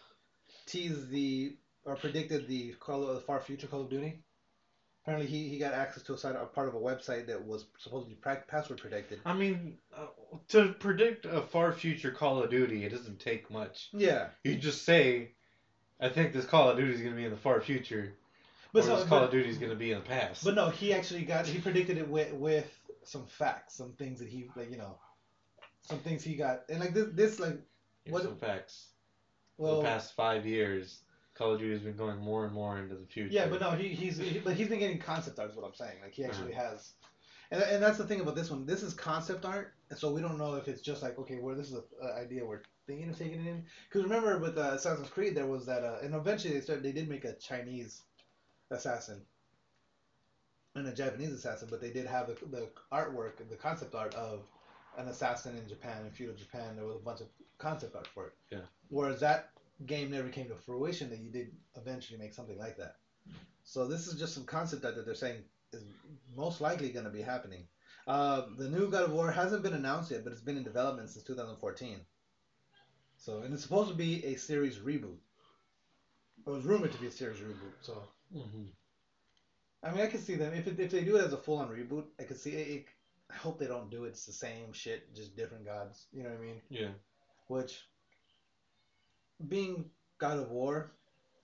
teased 0.65 1.09
the 1.09 1.55
or 1.85 1.95
predicted 1.95 2.47
the 2.47 2.73
Call 2.79 3.07
of 3.07 3.15
the 3.15 3.21
far 3.21 3.39
future 3.39 3.67
Call 3.67 3.81
of 3.81 3.89
Duty. 3.89 4.21
Apparently, 5.03 5.27
he, 5.29 5.47
he 5.49 5.57
got 5.57 5.73
access 5.73 6.03
to 6.03 6.13
a 6.13 6.17
site, 6.17 6.35
a 6.35 6.45
part 6.45 6.67
of 6.67 6.75
a 6.75 6.79
website 6.79 7.27
that 7.27 7.45
was 7.45 7.65
supposedly 7.77 8.15
password 8.47 8.79
protected. 8.79 9.19
I 9.25 9.33
mean, 9.33 9.77
uh, 9.95 10.07
to 10.49 10.73
predict 10.73 11.25
a 11.25 11.41
far 11.41 11.71
future 11.71 12.11
Call 12.11 12.43
of 12.43 12.49
Duty, 12.49 12.83
it 12.85 12.89
doesn't 12.89 13.19
take 13.19 13.49
much. 13.49 13.89
Yeah, 13.93 14.27
You 14.43 14.55
just 14.55 14.83
say, 14.83 15.31
"I 15.99 16.09
think 16.09 16.33
this 16.33 16.45
Call 16.45 16.69
of 16.69 16.77
Duty 16.77 16.93
is 16.93 16.99
going 16.99 17.13
to 17.13 17.17
be 17.17 17.25
in 17.25 17.31
the 17.31 17.37
far 17.37 17.61
future," 17.61 18.13
but 18.73 18.83
or 18.83 18.87
so, 18.87 18.95
this 18.97 19.07
Call 19.07 19.19
but, 19.19 19.25
of 19.25 19.31
Duty 19.31 19.49
is 19.49 19.57
going 19.57 19.71
to 19.71 19.77
be 19.77 19.91
in 19.91 19.99
the 19.99 20.05
past. 20.05 20.43
but 20.43 20.53
no, 20.53 20.69
he 20.69 20.93
actually 20.93 21.23
got 21.23 21.47
he 21.47 21.59
predicted 21.59 21.97
it 21.97 22.07
with 22.07 22.33
with 22.33 22.69
some 23.03 23.25
facts, 23.25 23.75
some 23.75 23.93
things 23.93 24.19
that 24.19 24.27
he 24.27 24.49
like 24.55 24.69
you 24.69 24.77
know, 24.77 24.99
some 25.81 25.99
things 25.99 26.23
he 26.23 26.35
got, 26.35 26.63
and 26.69 26.79
like 26.81 26.93
this 26.93 27.07
this 27.13 27.39
like 27.39 27.57
Here's 28.03 28.13
what- 28.13 28.23
some 28.23 28.35
facts. 28.35 28.87
Well 29.57 29.77
the 29.81 29.87
past 29.87 30.13
five 30.15 30.45
years, 30.45 30.99
Call 31.39 31.53
of 31.53 31.59
Duty 31.59 31.71
has 31.71 31.81
been 31.81 31.95
going 31.95 32.17
more 32.17 32.43
and 32.43 32.53
more 32.53 32.77
into 32.77 32.95
the 32.95 33.05
future. 33.05 33.33
Yeah, 33.33 33.47
but 33.47 33.61
no, 33.61 33.71
he, 33.71 33.87
he's 33.87 34.17
he, 34.17 34.39
but 34.39 34.55
he's 34.55 34.67
been 34.67 34.79
getting 34.79 34.99
concept 34.99 35.39
art. 35.39 35.49
Is 35.49 35.55
what 35.55 35.65
I'm 35.65 35.73
saying. 35.73 35.95
Like 36.03 36.13
he 36.13 36.25
actually 36.25 36.51
has, 36.51 36.91
and, 37.49 37.63
and 37.63 37.81
that's 37.81 37.97
the 37.97 38.03
thing 38.03 38.19
about 38.19 38.35
this 38.35 38.51
one. 38.51 38.65
This 38.65 38.83
is 38.83 38.93
concept 38.93 39.45
art, 39.45 39.73
and 39.89 39.97
so 39.97 40.11
we 40.11 40.19
don't 40.19 40.37
know 40.37 40.55
if 40.55 40.67
it's 40.67 40.81
just 40.81 41.01
like 41.01 41.17
okay, 41.17 41.39
well, 41.41 41.55
this 41.55 41.67
is 41.67 41.75
an 41.75 42.11
idea 42.21 42.45
we're 42.45 42.63
thinking 42.87 43.09
of 43.09 43.17
taking 43.17 43.39
it 43.39 43.47
in. 43.47 43.63
Because 43.87 44.03
remember 44.03 44.37
with 44.37 44.57
uh, 44.57 44.71
Assassin's 44.73 45.07
Creed, 45.07 45.33
there 45.33 45.47
was 45.47 45.65
that, 45.65 45.81
uh, 45.81 45.99
and 46.03 46.13
eventually 46.13 46.53
they 46.53 46.59
started. 46.59 46.83
They 46.83 46.91
did 46.91 47.07
make 47.07 47.23
a 47.23 47.33
Chinese 47.35 48.01
assassin 48.69 49.21
and 50.75 50.87
a 50.87 50.93
Japanese 50.93 51.31
assassin, 51.31 51.69
but 51.71 51.79
they 51.79 51.89
did 51.89 52.05
have 52.05 52.27
the, 52.27 52.33
the 52.47 52.67
artwork, 52.91 53.37
the 53.49 53.55
concept 53.55 53.95
art 53.95 54.13
of 54.15 54.41
an 54.97 55.07
assassin 55.07 55.55
in 55.55 55.69
Japan, 55.69 56.05
in 56.05 56.11
feudal 56.11 56.35
Japan. 56.35 56.75
There 56.75 56.85
was 56.85 56.97
a 56.97 56.99
bunch 56.99 57.21
of 57.21 57.27
concept 57.59 57.95
art 57.95 58.09
for 58.13 58.27
it. 58.27 58.33
Yeah. 58.51 58.65
Whereas 58.89 59.21
that 59.21 59.51
game 59.85 60.11
never 60.11 60.29
came 60.29 60.49
to 60.49 60.55
fruition 60.55 61.09
that 61.09 61.19
you 61.19 61.29
did 61.29 61.51
eventually 61.75 62.19
make 62.19 62.33
something 62.33 62.57
like 62.57 62.77
that. 62.77 62.95
So 63.63 63.87
this 63.87 64.07
is 64.07 64.15
just 64.15 64.33
some 64.33 64.45
concept 64.45 64.85
art 64.85 64.95
that 64.95 65.05
they're 65.05 65.15
saying 65.15 65.43
is 65.73 65.83
most 66.35 66.61
likely 66.61 66.89
going 66.91 67.05
to 67.05 67.11
be 67.11 67.21
happening. 67.21 67.67
Uh, 68.07 68.43
the 68.57 68.67
new 68.69 68.89
God 68.89 69.03
of 69.03 69.11
War 69.11 69.31
hasn't 69.31 69.63
been 69.63 69.73
announced 69.73 70.11
yet, 70.11 70.23
but 70.23 70.33
it's 70.33 70.41
been 70.41 70.57
in 70.57 70.63
development 70.63 71.09
since 71.09 71.23
2014. 71.25 72.05
So 73.17 73.39
and 73.41 73.53
it's 73.53 73.63
supposed 73.63 73.89
to 73.89 73.95
be 73.95 74.25
a 74.25 74.35
series 74.35 74.77
reboot. 74.79 75.17
It 76.45 76.49
was 76.49 76.65
rumored 76.65 76.91
to 76.93 76.97
be 76.97 77.07
a 77.07 77.11
series 77.11 77.39
reboot. 77.39 77.73
So 77.81 78.03
hmm 78.31 78.65
I 79.83 79.91
mean, 79.91 80.01
I 80.01 80.07
can 80.07 80.19
see 80.19 80.35
them 80.35 80.53
if 80.53 80.67
it, 80.67 80.79
if 80.79 80.91
they 80.91 81.03
do 81.03 81.15
it 81.17 81.21
as 81.25 81.33
a 81.33 81.37
full 81.37 81.57
on 81.57 81.69
reboot. 81.69 82.05
I 82.19 82.23
could 82.23 82.37
see 82.37 82.51
it, 82.53 82.67
it. 82.79 82.85
I 83.29 83.35
hope 83.35 83.59
they 83.59 83.67
don't 83.67 83.89
do 83.89 84.05
it. 84.05 84.09
It's 84.09 84.25
the 84.25 84.33
same 84.33 84.73
shit, 84.73 85.13
just 85.13 85.35
different 85.35 85.65
gods. 85.65 86.07
You 86.11 86.23
know 86.23 86.29
what 86.29 86.39
I 86.39 86.41
mean? 86.41 86.61
Yeah. 86.69 86.89
Which, 87.47 87.85
being 89.47 89.89
God 90.17 90.37
of 90.37 90.51
War, 90.51 90.91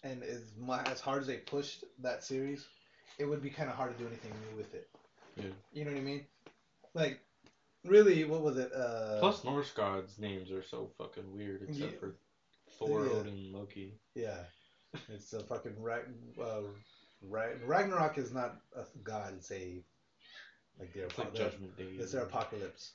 and 0.03 0.23
as 0.23 0.41
as 0.87 0.99
hard 1.01 1.21
as 1.21 1.27
they 1.27 1.37
pushed 1.37 1.83
that 2.01 2.23
series, 2.23 2.65
it 3.17 3.25
would 3.25 3.41
be 3.41 3.49
kind 3.49 3.69
of 3.69 3.75
hard 3.75 3.97
to 3.97 4.03
do 4.03 4.07
anything 4.07 4.31
new 4.51 4.57
with 4.57 4.73
it. 4.73 4.89
Yeah. 5.35 5.45
You 5.73 5.85
know 5.85 5.91
what 5.91 5.99
I 5.99 6.03
mean? 6.03 6.25
Like, 6.93 7.19
really, 7.83 8.23
what 8.25 8.41
was 8.41 8.57
it? 8.57 8.71
Uh, 8.73 9.19
Plus, 9.19 9.43
Norse 9.43 9.71
gods' 9.71 10.17
names 10.19 10.51
are 10.51 10.63
so 10.63 10.91
fucking 10.97 11.33
weird, 11.33 11.63
except 11.67 11.93
Yeah. 11.93 11.99
for 11.99 12.15
Thor, 12.77 13.05
Yeah. 13.05 13.13
Odin, 13.13 13.51
Loki. 13.53 13.99
yeah, 14.15 14.43
it's 15.09 15.33
a 15.33 15.43
fucking 15.43 15.81
Rag, 15.81 16.03
uh, 16.41 16.61
Rag, 17.21 17.61
Ragnarok 17.65 18.17
is 18.17 18.31
not 18.33 18.61
a 18.75 18.83
god. 19.03 19.33
It's 19.37 19.51
a 19.51 19.83
like 20.79 20.93
their 20.93 21.05
It's 21.05 21.17
like 21.17 21.33
Judgment 21.33 21.77
Day. 21.77 21.95
It's 21.97 22.11
their 22.11 22.23
apocalypse. 22.23 22.93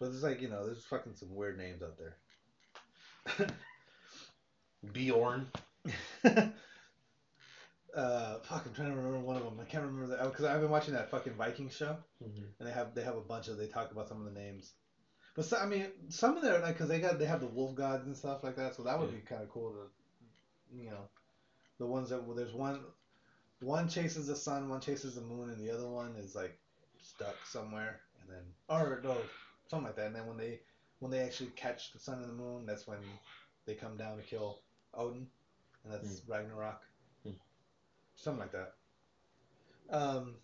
But 0.00 0.06
it's 0.06 0.22
like, 0.22 0.40
you 0.40 0.48
know, 0.48 0.64
there's 0.64 0.84
fucking 0.84 1.16
some 1.16 1.34
weird 1.34 1.58
names 1.58 1.82
out 1.82 1.98
there. 1.98 2.16
Bjorn. 4.82 5.50
uh, 6.24 6.50
fuck, 8.40 8.66
I'm 8.66 8.74
trying 8.74 8.90
to 8.90 8.96
remember 8.96 9.20
one 9.20 9.36
of 9.36 9.44
them. 9.44 9.58
I 9.60 9.64
can't 9.64 9.84
remember 9.84 10.16
that 10.16 10.24
because 10.24 10.44
I've 10.44 10.60
been 10.60 10.70
watching 10.70 10.94
that 10.94 11.10
fucking 11.10 11.34
Viking 11.34 11.70
show, 11.70 11.96
hmm 12.20 12.44
and 12.58 12.68
they 12.68 12.72
have 12.72 12.94
they 12.94 13.02
have 13.02 13.16
a 13.16 13.22
bunch 13.22 13.48
of 13.48 13.56
they 13.56 13.66
talk 13.66 13.92
about 13.92 14.08
some 14.08 14.18
of 14.18 14.24
the 14.24 14.38
names. 14.38 14.72
But 15.34 15.44
so, 15.44 15.58
I 15.58 15.66
mean, 15.66 16.10
some 16.10 16.36
of 16.36 16.42
their 16.42 16.60
like 16.60 16.74
because 16.74 16.88
they 16.88 17.00
got 17.00 17.18
they 17.18 17.26
have 17.26 17.40
the 17.40 17.46
wolf 17.46 17.74
gods 17.74 18.06
and 18.06 18.16
stuff 18.16 18.44
like 18.44 18.56
that, 18.56 18.74
so 18.74 18.82
that 18.82 18.98
would 18.98 19.08
Yeah. 19.08 19.12
be 19.12 19.20
kind 19.20 19.42
of 19.42 19.48
cool 19.48 19.72
to, 19.72 20.76
you 20.76 20.90
know, 20.90 21.08
the 21.78 21.86
ones 21.86 22.10
that 22.10 22.24
well, 22.24 22.36
there's 22.36 22.54
one, 22.54 22.84
one 23.60 23.88
chases 23.88 24.26
the 24.26 24.36
sun, 24.36 24.68
one 24.68 24.80
chases 24.80 25.14
the 25.14 25.22
moon, 25.22 25.50
and 25.50 25.60
the 25.60 25.70
other 25.70 25.86
one 25.86 26.16
is 26.16 26.34
like 26.34 26.58
stuck 27.00 27.44
somewhere, 27.46 28.00
and 28.20 28.30
then 28.30 28.44
or 28.68 29.00
no, 29.02 29.16
something 29.68 29.86
like 29.86 29.96
that. 29.96 30.06
And 30.06 30.16
then 30.16 30.26
when 30.26 30.36
they 30.36 30.60
when 31.00 31.10
they 31.10 31.20
actually 31.20 31.50
catch 31.50 31.92
the 31.92 31.98
sun 31.98 32.20
and 32.20 32.28
the 32.28 32.34
moon, 32.34 32.66
that's 32.66 32.86
when 32.86 32.98
they 33.66 33.74
come 33.74 33.96
down 33.96 34.16
to 34.16 34.22
kill 34.22 34.60
Odin, 34.94 35.26
and 35.84 35.92
that's 35.92 36.22
Ragnarok, 36.26 36.82
Hmm. 37.24 37.30
something 38.16 38.40
like 38.40 38.52
that. 38.52 38.74
Um, 39.90 40.36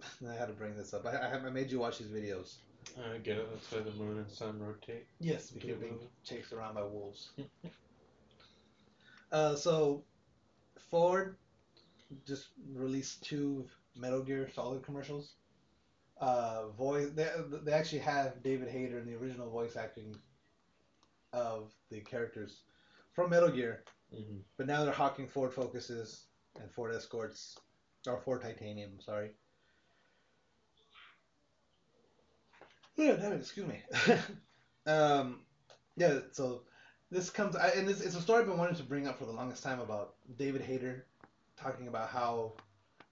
I 0.28 0.34
had 0.34 0.48
to 0.48 0.54
bring 0.54 0.76
this 0.76 0.94
up. 0.94 1.06
I, 1.06 1.12
I, 1.16 1.32
I 1.34 1.50
made 1.50 1.70
you 1.70 1.78
watch 1.78 1.98
these 1.98 2.08
videos. 2.08 2.56
I 3.12 3.18
get 3.18 3.38
it. 3.38 3.48
That's 3.52 3.72
why 3.72 3.80
the 3.80 3.90
moon 4.02 4.18
and 4.18 4.30
sun 4.30 4.60
rotate. 4.60 5.06
Yes, 5.18 5.50
because 5.50 5.68
Yeah. 5.70 5.74
they're 5.76 5.88
being 5.88 6.00
chased 6.24 6.52
around 6.52 6.74
by 6.74 6.82
wolves. 6.82 7.30
uh, 9.32 9.54
so, 9.56 10.04
Ford 10.90 11.36
just 12.26 12.48
released 12.74 13.22
two 13.24 13.66
Metal 13.96 14.22
Gear 14.22 14.48
Solid 14.54 14.82
commercials. 14.82 15.32
Uh, 16.18 16.68
voice 16.68 17.10
they, 17.14 17.28
they 17.64 17.72
actually 17.72 17.98
have 17.98 18.42
David 18.42 18.68
Hayter 18.68 18.98
in 18.98 19.04
the 19.06 19.14
original 19.14 19.50
voice 19.50 19.76
acting 19.76 20.16
of 21.34 21.70
the 21.90 22.00
characters 22.00 22.62
from 23.16 23.30
Metal 23.30 23.50
Gear, 23.50 23.82
hmm 24.12 24.40
but 24.58 24.66
now 24.68 24.84
they're 24.84 24.92
hawking 24.92 25.28
Ford 25.28 25.52
Focuses 25.54 26.26
and 26.60 26.70
Ford 26.72 26.94
Escorts, 26.94 27.56
or 28.06 28.18
Ford 28.18 28.42
Titanium, 28.42 29.00
sorry. 29.00 29.32
Yeah, 32.96 33.14
damn 33.14 33.32
it, 33.32 33.40
excuse 33.40 33.66
me. 33.66 33.82
um, 34.86 35.40
yeah, 35.96 36.20
so 36.32 36.62
this 37.10 37.30
comes, 37.30 37.56
I, 37.56 37.70
and 37.70 37.88
this, 37.88 38.00
it's 38.02 38.16
a 38.16 38.22
story 38.22 38.40
I've 38.40 38.46
been 38.46 38.58
wanting 38.58 38.76
to 38.76 38.84
bring 38.84 39.08
up 39.08 39.18
for 39.18 39.26
the 39.26 39.32
longest 39.32 39.62
time 39.64 39.80
about 39.80 40.14
David 40.38 40.62
Hayter 40.62 41.06
talking 41.56 41.88
about 41.88 42.08
how 42.10 42.54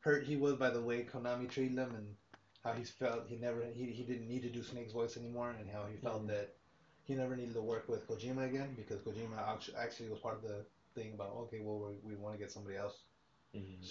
hurt 0.00 0.24
he 0.24 0.36
was 0.36 0.54
by 0.56 0.70
the 0.70 0.80
way 0.80 1.04
Konami 1.04 1.48
treated 1.48 1.78
him 1.78 1.94
and 1.94 2.16
how 2.64 2.72
he 2.72 2.84
felt 2.84 3.26
he 3.28 3.36
never 3.36 3.62
he, 3.74 3.92
he 3.92 4.04
didn't 4.04 4.28
need 4.28 4.42
to 4.42 4.50
do 4.50 4.62
Snake's 4.62 4.92
voice 4.92 5.16
anymore 5.16 5.50
and 5.50 5.70
how 5.70 5.86
he 5.86 5.96
felt 5.96 6.22
Mhm. 6.22 6.28
that 6.28 6.54
he 7.04 7.14
never 7.14 7.36
needed 7.36 7.54
to 7.54 7.60
work 7.62 7.88
with 7.88 8.06
Kojima 8.08 8.48
again 8.48 8.74
because 8.76 9.00
Kojima 9.00 9.38
actually 9.78 10.08
was 10.08 10.18
part 10.20 10.36
of 10.36 10.42
the 10.42 10.64
thing 10.94 11.12
about 11.14 11.32
okay 11.42 11.60
well 11.62 11.78
we, 12.04 12.12
we 12.12 12.16
want 12.16 12.34
to 12.34 12.40
get 12.40 12.52
somebody 12.52 12.76
else 12.76 13.02
Mm-hmm. 13.56 13.84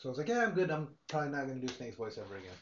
so 0.00 0.08
I 0.08 0.10
was 0.10 0.18
like 0.18 0.28
yeah 0.28 0.44
I'm 0.44 0.52
good 0.52 0.70
I'm 0.70 0.88
probably 1.08 1.30
not 1.30 1.46
gonna 1.46 1.60
do 1.60 1.68
Snake's 1.68 1.96
voice 1.96 2.18
ever 2.18 2.36
again 2.36 2.58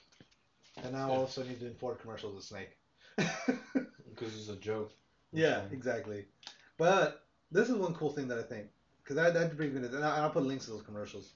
and 0.84 0.92
now 0.92 1.10
all 1.10 1.24
of 1.24 1.28
a 1.28 1.32
sudden 1.32 1.50
he's 1.50 1.58
doing 1.58 1.74
Ford 1.74 1.98
commercials 2.00 2.34
with 2.34 2.44
Snake 2.44 2.76
Because 4.10 4.36
it's 4.36 4.48
a 4.48 4.56
joke. 4.56 4.92
Yeah, 5.32 5.62
exactly. 5.72 6.26
But 6.76 7.22
this 7.50 7.68
is 7.68 7.76
one 7.76 7.94
cool 7.94 8.10
thing 8.10 8.28
that 8.28 8.38
I 8.38 8.42
think 8.42 8.66
because 9.02 9.18
I 9.18 9.30
that 9.30 9.56
brings 9.56 9.74
me 9.74 9.80
to 9.88 9.94
and 9.94 10.04
I'll 10.04 10.30
put 10.30 10.44
links 10.44 10.66
to 10.66 10.72
those 10.72 10.82
commercials. 10.82 11.32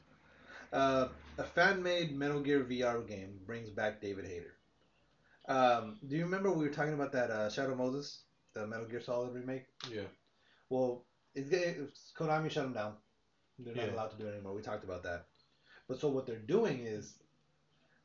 Uh, 0.73 1.09
a 1.38 1.45
fan-made 1.45 2.17
Metal 2.17 2.40
Gear 2.40 2.64
VR 2.64 3.07
game 3.07 3.38
brings 3.47 3.71
back 3.71 4.01
David 4.01 4.27
Hayter. 4.27 4.55
Um, 5.48 5.98
do 6.07 6.16
you 6.16 6.24
remember 6.24 6.50
we 6.50 6.64
were 6.64 6.72
talking 6.72 6.94
about 6.94 7.12
that 7.12 7.30
uh, 7.30 7.50
Shadow 7.50 7.74
Moses, 7.74 8.22
the 8.54 8.66
Metal 8.66 8.87
Gear 8.87 9.00
Solid 9.00 9.35
remake? 9.35 9.66
Yeah. 9.90 10.02
Well, 10.70 11.04
it's, 11.35 11.50
it's 11.50 12.12
Konami 12.18 12.50
shut 12.50 12.64
them 12.64 12.72
down. 12.72 12.94
They're 13.59 13.74
not 13.74 13.87
Yeah. 13.87 13.92
allowed 13.94 14.11
to 14.12 14.16
do 14.16 14.26
it 14.26 14.33
anymore. 14.33 14.54
We 14.54 14.62
talked 14.62 14.85
about 14.85 15.02
that. 15.04 15.26
But 15.88 16.00
so 16.00 16.09
what 16.09 16.26
they're 16.26 16.37
doing 16.37 16.80
is 16.80 17.14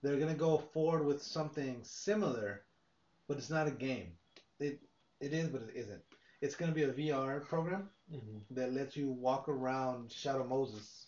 they're 0.01 0.17
gonna 0.19 0.33
go 0.35 0.57
forward 0.57 1.05
with 1.05 1.21
something 1.21 1.81
similar, 1.83 2.61
but 3.27 3.37
it's 3.37 3.49
not 3.49 3.67
a 3.67 3.71
game. 3.71 4.13
It 4.59 4.79
it 5.21 5.33
is, 5.33 5.49
but 5.49 5.61
it 5.61 5.75
isn't. 5.75 6.01
It's 6.41 6.55
gonna 6.55 6.71
be 6.73 6.83
a 6.83 6.91
VR 6.93 7.39
program 7.45 7.89
Mm-hmm. 8.11 8.55
that 8.55 8.73
lets 8.73 8.97
you 8.97 9.07
walk 9.07 9.47
around 9.49 10.11
Shadow 10.11 10.43
Moses 10.43 11.05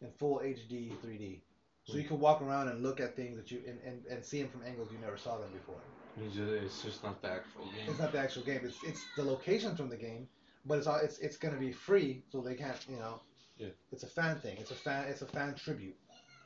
in 0.00 0.10
full 0.12 0.40
HD 0.40 0.90
3D. 1.02 1.42
So 1.86 1.96
you 1.96 2.04
can 2.04 2.18
walk 2.18 2.40
around 2.40 2.68
and 2.68 2.82
look 2.82 2.98
at 2.98 3.14
things 3.14 3.36
that 3.36 3.50
you 3.50 3.60
and, 3.66 3.78
and, 3.84 4.06
and 4.06 4.24
see 4.24 4.40
them 4.40 4.50
from 4.50 4.62
angles 4.64 4.88
you 4.90 4.98
never 4.98 5.18
saw 5.18 5.36
them 5.36 5.50
before. 5.52 5.80
It's 6.22 6.34
just, 6.34 6.50
it's 6.50 6.82
just 6.82 7.04
not 7.04 7.20
the 7.20 7.30
actual 7.30 7.64
game. 7.64 7.88
It's 7.88 7.98
not 7.98 8.12
the 8.12 8.18
actual 8.18 8.42
game. 8.42 8.60
It's 8.64 8.82
it's 8.84 9.04
the 9.16 9.24
locations 9.24 9.78
from 9.78 9.90
the 9.90 9.96
game, 9.96 10.28
but 10.64 10.78
it's 10.78 10.86
all 10.86 10.96
it's 10.96 11.18
it's 11.18 11.36
gonna 11.36 11.58
be 11.58 11.72
free, 11.72 12.22
so 12.30 12.40
they 12.40 12.54
can't 12.54 12.78
you 12.88 12.96
know. 12.96 13.20
Yeah. 13.58 13.68
It's 13.92 14.02
a 14.02 14.08
fan 14.08 14.38
thing. 14.38 14.56
It's 14.58 14.70
a 14.70 14.76
fan. 14.76 15.08
It's 15.08 15.22
a 15.22 15.26
fan 15.26 15.54
tribute. 15.54 15.96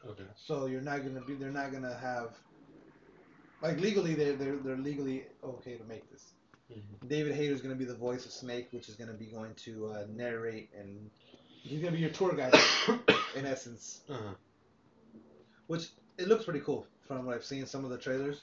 Okay. 0.07 0.25
So 0.37 0.67
you're 0.67 0.81
not 0.81 1.05
gonna 1.05 1.21
be. 1.21 1.35
They're 1.35 1.51
not 1.51 1.73
gonna 1.73 1.95
have. 1.95 2.35
Like 3.63 3.81
legally, 3.81 4.15
they're 4.15 4.35
they're, 4.35 4.57
they're 4.57 4.77
legally 4.77 5.27
okay 5.45 5.77
to 5.77 5.85
make 5.85 6.11
this. 6.11 6.33
Mm-hmm. 6.73 7.07
David 7.07 7.35
Hayter's 7.35 7.61
gonna 7.61 7.75
be 7.77 7.85
the 7.85 7.95
voice 7.95 8.27
of 8.27 8.33
Snake, 8.33 8.69
which 8.73 8.89
is 8.89 8.97
gonna 8.97 9.13
be 9.13 9.27
going 9.27 9.55
to 9.55 9.87
uh, 9.87 10.05
narrate 10.15 10.71
and 10.79 11.11
he's 11.63 11.81
gonna 11.81 11.93
be 11.93 11.99
your 11.99 12.11
tour 12.11 12.35
guide 12.35 12.55
in 13.37 13.47
essence. 13.47 14.01
Uh-huh. 14.09 14.35
Which 15.69 15.91
it 16.19 16.27
looks 16.29 16.45
pretty 16.45 16.61
cool 16.61 16.87
from 17.07 17.25
what 17.25 17.37
I've 17.37 17.45
seen. 17.45 17.65
Some 17.67 17.85
of 17.85 17.91
the 17.91 17.99
trailers, 17.99 18.43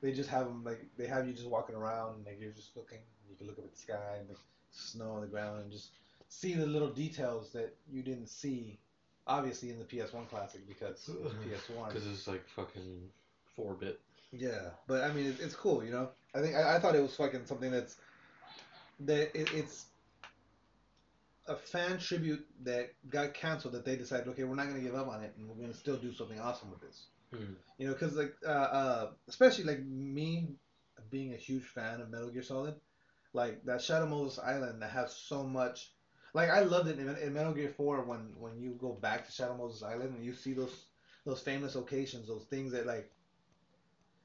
they 0.00 0.12
just 0.12 0.30
have 0.30 0.46
them 0.46 0.64
like 0.64 0.84
they 0.96 1.06
have 1.06 1.26
you 1.26 1.34
just 1.34 1.48
walking 1.48 1.74
around 1.74 2.16
and 2.16 2.26
like 2.26 2.40
you're 2.40 2.52
just 2.52 2.76
looking. 2.76 2.98
You 3.30 3.36
can 3.36 3.46
look 3.46 3.58
up 3.58 3.64
at 3.66 3.72
the 3.72 3.78
sky 3.78 4.16
and 4.18 4.28
the 4.28 4.36
snow 4.70 5.12
on 5.12 5.20
the 5.20 5.26
ground 5.26 5.62
and 5.62 5.70
just 5.70 5.90
see 6.28 6.54
the 6.54 6.66
little 6.66 6.88
details 6.88 7.50
that 7.52 7.74
you 7.90 8.02
didn't 8.02 8.28
see, 8.28 8.78
obviously 9.26 9.70
in 9.70 9.78
the 9.78 9.84
PS1 9.84 10.28
classic 10.28 10.66
because 10.66 11.08
it 11.08 11.22
was 11.22 11.32
PS1. 11.46 11.88
Because 11.88 12.06
it's 12.06 12.26
like 12.26 12.46
fucking 12.48 13.08
4 13.54 13.74
bit. 13.74 14.00
Yeah, 14.32 14.70
but 14.86 15.04
I 15.04 15.12
mean, 15.12 15.26
it, 15.26 15.36
it's 15.40 15.54
cool, 15.54 15.84
you 15.84 15.90
know. 15.90 16.08
I 16.34 16.40
think 16.40 16.56
I, 16.56 16.76
I 16.76 16.78
thought 16.78 16.94
it 16.94 17.02
was 17.02 17.14
fucking 17.14 17.44
something 17.44 17.70
that's 17.70 17.96
that 19.00 19.36
it, 19.38 19.52
it's 19.54 19.86
a 21.46 21.56
fan 21.56 21.98
tribute 21.98 22.46
that 22.62 22.90
got 23.08 23.34
canceled. 23.34 23.74
That 23.74 23.84
they 23.84 23.96
decided, 23.96 24.28
okay, 24.28 24.44
we're 24.44 24.54
not 24.54 24.68
gonna 24.68 24.80
give 24.80 24.94
up 24.94 25.08
on 25.08 25.22
it, 25.22 25.34
and 25.36 25.48
we're 25.48 25.60
gonna 25.60 25.74
still 25.74 25.96
do 25.96 26.12
something 26.12 26.40
awesome 26.40 26.70
with 26.70 26.80
this. 26.80 27.06
Mm. 27.34 27.54
You 27.78 27.86
know, 27.86 27.92
because 27.92 28.14
like, 28.16 28.34
uh, 28.46 28.50
uh, 28.50 29.10
especially 29.28 29.64
like 29.64 29.84
me 29.84 30.48
being 31.10 31.32
a 31.32 31.36
huge 31.36 31.64
fan 31.64 32.00
of 32.00 32.10
Metal 32.10 32.30
Gear 32.30 32.42
Solid, 32.42 32.74
like 33.32 33.64
that 33.64 33.82
Shadow 33.82 34.06
Moses 34.06 34.38
Island 34.38 34.82
that 34.82 34.90
has 34.90 35.14
so 35.14 35.44
much. 35.44 35.92
Like 36.34 36.48
I 36.48 36.60
loved 36.60 36.88
it 36.88 36.98
in, 36.98 37.08
in 37.16 37.34
Metal 37.34 37.52
Gear 37.52 37.72
Four 37.76 38.02
when 38.02 38.34
when 38.38 38.58
you 38.60 38.72
go 38.80 38.92
back 38.92 39.26
to 39.26 39.32
Shadow 39.32 39.56
Moses 39.56 39.82
Island 39.82 40.14
and 40.14 40.24
you 40.24 40.34
see 40.34 40.52
those 40.52 40.86
those 41.24 41.40
famous 41.40 41.74
locations, 41.74 42.26
those 42.26 42.44
things 42.44 42.72
that 42.72 42.86
like, 42.86 43.10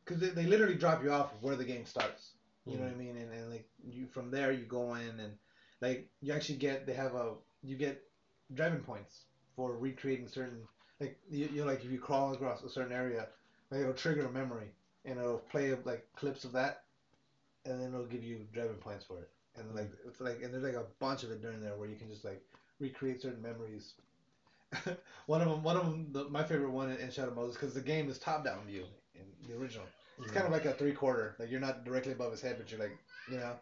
because 0.03 0.19
they, 0.19 0.30
they 0.30 0.45
literally 0.45 0.75
drop 0.75 1.03
you 1.03 1.12
off 1.12 1.32
where 1.41 1.56
the 1.56 1.65
game 1.65 1.86
starts. 1.86 2.32
You 2.65 2.77
know 2.77 2.84
what 2.84 2.93
I 2.93 2.95
mean? 2.95 3.15
And, 3.15 3.32
and 3.32 3.49
like 3.49 3.67
you 3.89 4.08
from 4.08 4.30
there 4.30 4.51
you 4.51 4.65
go 4.65 4.95
in 4.95 5.19
and 5.21 5.34
like 5.81 6.07
you 6.21 6.33
actually 6.33 6.55
get 6.55 6.85
they 6.85 6.93
have 6.93 7.13
a 7.13 7.33
you 7.63 7.75
get 7.75 8.01
Drebin 8.53 8.83
points 8.83 9.25
for 9.55 9.75
recreating 9.75 10.27
certain 10.27 10.65
like 10.99 11.17
you, 11.29 11.47
you 11.47 11.61
know 11.61 11.67
like 11.67 11.83
if 11.83 11.91
you 11.91 11.99
crawl 11.99 12.33
across 12.33 12.63
a 12.63 12.69
certain 12.69 12.91
area 12.93 13.27
like 13.71 13.81
it'll 13.81 13.93
trigger 13.93 14.25
a 14.25 14.29
memory 14.29 14.71
and 15.05 15.17
it'll 15.19 15.37
play 15.37 15.73
like 15.85 16.03
clips 16.15 16.43
of 16.43 16.51
that 16.53 16.81
and 17.65 17.79
then 17.79 17.89
it'll 17.89 18.05
give 18.05 18.23
you 18.23 18.45
Drebin 18.53 18.79
points 18.79 19.03
for 19.03 19.19
it 19.19 19.29
and 19.57 19.73
like 19.75 19.89
it's 20.05 20.19
like 20.21 20.41
and 20.41 20.53
there's 20.53 20.63
like 20.63 20.73
a 20.73 20.85
bunch 20.99 21.23
of 21.23 21.31
it 21.31 21.41
during 21.41 21.59
there 21.59 21.75
where 21.75 21.87
you 21.87 21.95
can 21.95 22.09
just 22.09 22.23
like 22.23 22.41
recreate 22.79 23.21
certain 23.21 23.41
memories. 23.41 23.93
one 25.25 25.41
of 25.41 25.47
them, 25.47 25.63
one 25.63 25.75
of 25.77 25.83
them, 25.83 26.11
the, 26.11 26.25
my 26.25 26.43
favorite 26.43 26.71
one 26.71 26.89
in 26.89 27.09
Shadow 27.09 27.31
Moses 27.31 27.55
because 27.55 27.73
the 27.73 27.81
game 27.81 28.09
is 28.09 28.17
top 28.17 28.43
down 28.43 28.65
view 28.65 28.83
in 29.15 29.23
the 29.47 29.55
original. 29.55 29.85
It's 30.21 30.31
kind 30.31 30.45
of 30.45 30.51
like 30.51 30.65
a 30.65 30.73
three 30.73 30.91
quarter. 30.91 31.35
Like 31.39 31.49
you're 31.49 31.59
not 31.59 31.83
directly 31.85 32.11
above 32.11 32.31
his 32.31 32.41
head, 32.41 32.57
but 32.57 32.69
you're 32.71 32.79
like, 32.79 32.93
you 33.31 33.37
know. 33.37 33.55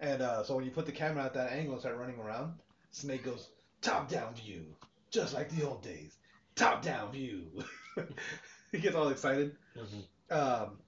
And 0.00 0.22
uh, 0.22 0.42
so 0.44 0.56
when 0.56 0.64
you 0.64 0.70
put 0.70 0.86
the 0.86 0.92
camera 0.92 1.24
at 1.24 1.34
that 1.34 1.52
angle 1.52 1.74
and 1.74 1.80
start 1.80 1.96
running 1.98 2.18
around, 2.18 2.54
Snake 2.90 3.22
goes 3.24 3.50
top 3.82 4.08
down 4.08 4.34
view, 4.34 4.64
just 5.10 5.34
like 5.34 5.50
the 5.50 5.66
old 5.66 5.82
days. 5.82 6.16
Top 6.56 6.82
down 6.82 7.12
view. 7.12 7.62
he 8.72 8.78
gets 8.78 8.96
all 8.96 9.08
excited. 9.08 9.56
Mhm. 9.76 10.04
Um, 10.34 10.78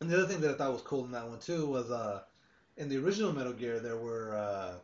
and 0.00 0.10
the 0.10 0.16
other 0.18 0.26
thing 0.26 0.40
that 0.40 0.50
I 0.50 0.54
thought 0.54 0.72
was 0.72 0.82
cool 0.82 1.04
in 1.04 1.12
that 1.12 1.28
one 1.28 1.38
too 1.38 1.66
was 1.66 1.90
uh, 1.90 2.22
in 2.76 2.88
the 2.88 2.98
original 2.98 3.32
Metal 3.32 3.52
Gear 3.52 3.78
there 3.80 3.96
were 3.96 4.34
uh, 4.36 4.74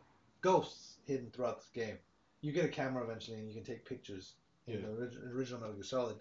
ghosts 0.41 0.97
hidden 1.05 1.29
throughout 1.31 1.57
this 1.59 1.69
game. 1.73 1.97
You 2.41 2.53
get 2.53 2.65
a 2.65 2.69
camera 2.69 3.03
eventually 3.03 3.39
and 3.39 3.47
you 3.47 3.53
can 3.53 3.63
take 3.63 3.85
pictures 3.85 4.35
in 4.67 4.75
Yeah. 4.75 4.79
the 4.81 4.87
orig- 4.93 5.35
original 5.35 5.59
Metal 5.59 5.75
Gear 5.75 5.83
Solid. 5.83 6.15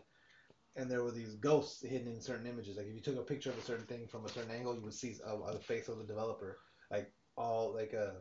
And 0.76 0.90
there 0.90 1.02
were 1.04 1.10
these 1.12 1.34
ghosts 1.36 1.82
hidden 1.82 2.08
in 2.08 2.20
certain 2.20 2.46
images. 2.46 2.76
Like 2.76 2.86
if 2.86 2.94
you 2.94 3.00
took 3.00 3.16
a 3.18 3.22
picture 3.22 3.50
of 3.50 3.58
a 3.58 3.62
certain 3.62 3.86
thing 3.86 4.06
from 4.08 4.24
a 4.24 4.28
certain 4.28 4.50
angle, 4.50 4.74
you 4.74 4.82
would 4.82 4.94
see 4.94 5.16
a, 5.24 5.34
a 5.36 5.58
face 5.58 5.88
of 5.88 5.98
the 5.98 6.04
developer, 6.04 6.58
like 6.90 7.10
all 7.38 7.72
like 7.74 7.92
a 7.92 8.12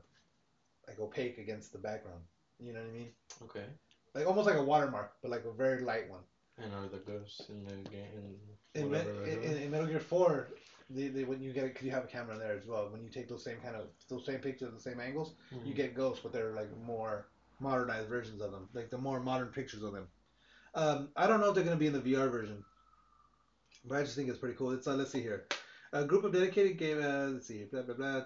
like 0.88 0.99
opaque 0.99 1.38
against 1.39 1.73
the 1.73 1.80
background. 1.80 2.21
You 2.60 2.73
know 2.73 2.80
what 2.80 2.89
I 2.89 2.93
mean? 2.93 3.12
Okay. 3.43 3.65
Like 4.15 4.27
almost 4.27 4.47
like 4.47 4.58
a 4.58 4.63
watermark, 4.63 5.13
but 5.21 5.32
like 5.32 5.45
a 5.45 5.51
very 5.51 5.82
light 5.82 6.10
one. 6.10 6.21
And 6.60 6.73
are 6.73 6.88
the 6.88 6.99
ghosts 6.99 7.49
in 7.49 7.63
the 7.65 7.89
game? 7.89 8.39
In, 8.75 8.91
Me- 8.91 8.99
in, 9.25 9.43
in, 9.43 9.58
in 9.58 9.71
Metal 9.71 9.88
Gear 9.88 9.99
Four, 9.99 10.47
they, 10.89 11.08
they, 11.08 11.23
when 11.23 11.41
you 11.41 11.51
get 11.51 11.65
because 11.65 11.84
you 11.86 11.91
have 11.91 12.03
a 12.03 12.08
camera 12.08 12.34
in 12.36 12.39
there 12.39 12.56
as 12.56 12.65
well. 12.67 12.89
When 12.91 13.03
you 13.03 13.10
take 13.10 13.27
those 13.27 13.43
same 13.43 13.58
kind 13.58 13.75
of 13.75 13.88
those 14.08 14.25
same 14.25 14.39
pictures, 14.39 14.71
the 14.73 14.80
same 14.80 14.99
angles, 14.99 15.34
you 15.51 15.73
Mhm. 15.73 15.75
get 15.75 15.95
ghosts, 15.95 16.21
but 16.23 16.32
they're 16.32 16.53
like 16.53 16.75
more 16.77 17.27
modernized 17.60 18.08
versions 18.08 18.41
of 18.41 18.51
them, 18.51 18.69
like 18.73 18.89
the 18.89 18.97
more 18.97 19.19
modern 19.19 19.49
pictures 19.49 19.82
of 19.84 19.93
them. 19.93 20.08
Um, 20.75 21.10
I 21.15 21.25
don't 21.27 21.39
know 21.39 21.49
if 21.49 21.56
they're 21.56 21.63
gonna 21.63 21.75
be 21.75 21.88
in 21.88 21.93
the 21.93 22.01
VR 22.01 22.30
version, 22.30 22.63
but 23.86 23.97
I 23.97 24.03
just 24.03 24.15
think 24.15 24.30
it's 24.30 24.39
pretty 24.39 24.56
cool. 24.56 24.71
It's 24.71 24.88
uh, 24.88 24.95
let's 24.95 25.12
see 25.12 25.21
here, 25.21 25.47
a 25.91 26.03
group 26.06 26.23
of 26.23 26.34
dedicated 26.34 26.77
game. 26.77 27.00
Uh, 27.02 27.29
let's 27.33 27.48
see, 27.48 27.63
blah 27.65 27.81
blah 27.81 27.96
blah. 27.96 28.21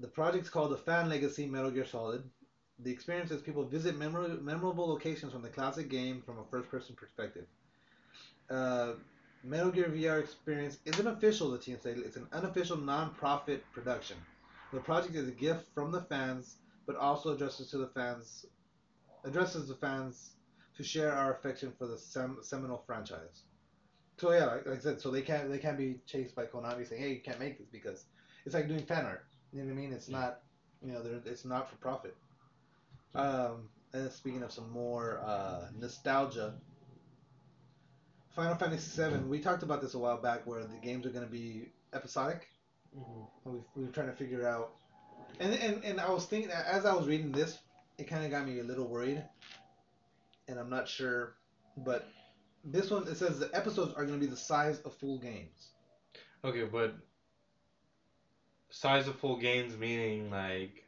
The 0.00 0.08
project's 0.08 0.48
called 0.48 0.70
the 0.70 0.76
Fan 0.76 1.08
Legacy 1.08 1.46
Metal 1.46 1.70
Gear 1.70 1.84
Solid. 1.84 2.22
The 2.78 2.90
experience 2.90 3.30
is 3.32 3.42
people 3.42 3.64
visit 3.64 3.98
memor- 3.98 4.28
memorable 4.40 4.86
locations 4.88 5.32
from 5.32 5.42
the 5.42 5.48
classic 5.48 5.88
game 5.88 6.22
from 6.22 6.38
a 6.38 6.44
first-person 6.44 6.94
perspective. 6.94 7.46
Uh, 8.48 8.94
Metal 9.42 9.70
Gear 9.70 9.88
VR 9.88 10.20
experience 10.20 10.78
isn't 10.84 11.06
official, 11.06 11.50
the 11.50 11.58
team 11.58 11.78
said. 11.80 11.98
It's 11.98 12.16
an 12.16 12.28
unofficial 12.32 12.76
non-profit 12.76 13.64
production. 13.72 14.16
The 14.72 14.80
project 14.80 15.14
is 15.16 15.28
a 15.28 15.32
gift 15.32 15.66
from 15.74 15.90
the 15.90 16.02
fans, 16.02 16.56
but 16.86 16.96
also 16.96 17.34
addresses 17.34 17.70
to 17.70 17.78
the 17.78 17.88
fans, 17.88 18.46
addresses 19.24 19.68
the 19.68 19.76
fans 19.76 20.32
to 20.76 20.84
share 20.84 21.12
our 21.12 21.34
affection 21.34 21.72
for 21.78 21.86
the 21.86 21.98
sem- 21.98 22.38
seminal 22.42 22.82
franchise. 22.86 23.42
So 24.18 24.32
yeah, 24.32 24.46
like, 24.46 24.66
like 24.66 24.78
I 24.78 24.80
said, 24.80 25.00
so 25.00 25.10
they 25.10 25.22
can't 25.22 25.50
they 25.50 25.58
can't 25.58 25.78
be 25.78 26.00
chased 26.06 26.34
by 26.34 26.46
Konami 26.46 26.86
saying, 26.86 27.00
"Hey, 27.00 27.12
you 27.14 27.20
can't 27.20 27.38
make 27.38 27.58
this," 27.58 27.68
because 27.70 28.04
it's 28.44 28.54
like 28.54 28.68
doing 28.68 28.84
fan 28.84 29.06
art. 29.06 29.27
You 29.52 29.62
know 29.62 29.66
what 29.66 29.78
I 29.78 29.80
mean? 29.82 29.92
It's 29.92 30.08
not, 30.08 30.40
you 30.82 30.92
know, 30.92 31.02
they're- 31.02 31.22
it's 31.24 31.44
not 31.44 31.68
for 31.70 31.76
profit. 31.76 32.16
Um, 33.14 33.68
and 33.92 34.10
speaking 34.12 34.42
of 34.42 34.52
some 34.52 34.70
more 34.70 35.18
uh, 35.20 35.68
nostalgia, 35.74 36.54
Final 38.34 38.54
Fantasy 38.56 39.02
VII. 39.02 39.18
We 39.26 39.40
talked 39.40 39.62
about 39.62 39.80
this 39.80 39.94
a 39.94 39.98
while 39.98 40.18
back, 40.20 40.46
where 40.46 40.62
the 40.62 40.76
games 40.76 41.06
are 41.06 41.10
going 41.10 41.24
to 41.24 41.30
be 41.30 41.72
episodic. 41.92 42.46
Mhm. 42.96 43.28
We, 43.44 43.58
we 43.74 43.84
were 43.84 43.90
trying 43.92 44.06
to 44.08 44.12
figure 44.12 44.46
out, 44.46 44.74
and 45.40 45.52
and 45.54 45.84
and 45.84 46.00
I 46.00 46.10
was 46.10 46.26
thinking 46.26 46.50
as 46.50 46.84
I 46.86 46.94
was 46.94 47.06
reading 47.06 47.32
this, 47.32 47.58
it 47.98 48.04
kind 48.04 48.24
of 48.24 48.30
got 48.30 48.46
me 48.46 48.60
a 48.60 48.62
little 48.62 48.86
worried, 48.86 49.22
and 50.46 50.58
I'm 50.58 50.70
not 50.70 50.88
sure, 50.88 51.34
but 51.76 52.06
this 52.64 52.90
one 52.90 53.08
it 53.08 53.16
says 53.16 53.38
the 53.38 53.50
episodes 53.54 53.92
are 53.94 54.04
going 54.06 54.18
to 54.20 54.24
be 54.24 54.30
the 54.30 54.36
size 54.36 54.80
of 54.80 54.94
full 54.94 55.18
games. 55.18 55.70
Okay, 56.44 56.64
but 56.64 56.94
size 58.82 59.08
of 59.08 59.16
full 59.18 59.36
games 59.36 59.76
meaning 59.76 60.30
like 60.30 60.84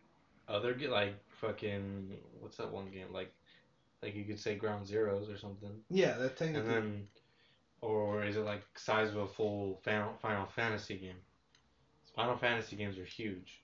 other 0.48 0.76
like 0.88 1.14
fucking 1.40 2.16
what's 2.40 2.56
that 2.56 2.70
one 2.70 2.88
game 2.90 3.08
like 3.12 3.32
like 4.02 4.14
you 4.14 4.24
could 4.24 4.38
say 4.38 4.54
Ground 4.54 4.86
Zeroes 4.86 5.32
or 5.32 5.36
something, 5.36 5.74
Yeah, 5.90 6.16
that 6.18 6.38
thing. 6.38 6.54
and 6.56 6.66
then 6.70 7.06
or 7.82 8.24
is 8.24 8.36
it 8.36 8.44
like 8.52 8.62
size 8.76 9.10
of 9.10 9.16
a 9.16 9.26
full 9.26 9.80
Final 9.84 10.12
Final 10.22 10.46
Fantasy 10.46 10.96
game? 10.96 11.20
Final 12.14 12.36
Fantasy 12.36 12.76
games 12.76 12.96
are 12.98 13.04
huge. 13.04 13.60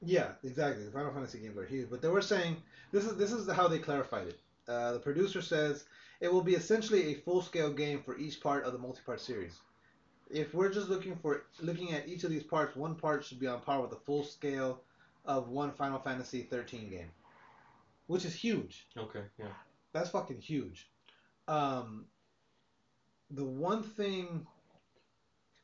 Yeah, 0.00 0.28
exactly. 0.42 0.84
The 0.84 0.90
Final 0.90 1.12
Fantasy 1.12 1.38
games 1.38 1.56
are 1.58 1.64
huge, 1.64 1.88
but 1.90 2.00
they 2.02 2.08
were 2.08 2.22
saying 2.22 2.56
this 2.90 3.04
is 3.04 3.16
this 3.16 3.32
is 3.32 3.50
how 3.50 3.68
they 3.68 3.78
clarified 3.78 4.28
it. 4.28 4.38
Uh, 4.66 4.92
the 4.94 4.98
producer 4.98 5.42
says 5.42 5.84
it 6.20 6.32
will 6.32 6.42
be 6.42 6.54
essentially 6.54 7.02
a 7.12 7.20
full-scale 7.26 7.72
game 7.72 8.00
for 8.02 8.16
each 8.16 8.40
part 8.40 8.64
of 8.64 8.72
the 8.72 8.78
multi-part 8.78 9.20
series. 9.20 9.60
If 10.32 10.54
we're 10.54 10.72
just 10.72 10.88
looking 10.88 11.14
for 11.16 11.44
looking 11.60 11.92
at 11.92 12.08
each 12.08 12.24
of 12.24 12.30
these 12.30 12.42
parts, 12.42 12.74
one 12.74 12.94
part 12.94 13.24
should 13.24 13.38
be 13.38 13.46
on 13.46 13.60
par 13.60 13.80
with 13.80 13.90
the 13.90 13.96
full 13.96 14.24
scale 14.24 14.80
of 15.24 15.48
one 15.48 15.70
Final 15.72 15.98
Fantasy 15.98 16.42
13 16.42 16.90
game, 16.90 17.10
which 18.06 18.24
is 18.24 18.34
huge. 18.34 18.86
Okay, 18.96 19.22
yeah. 19.38 19.46
That's 19.92 20.10
fucking 20.10 20.40
huge. 20.40 20.90
Um, 21.48 22.06
the 23.30 23.44
one 23.44 23.82
thing, 23.82 24.46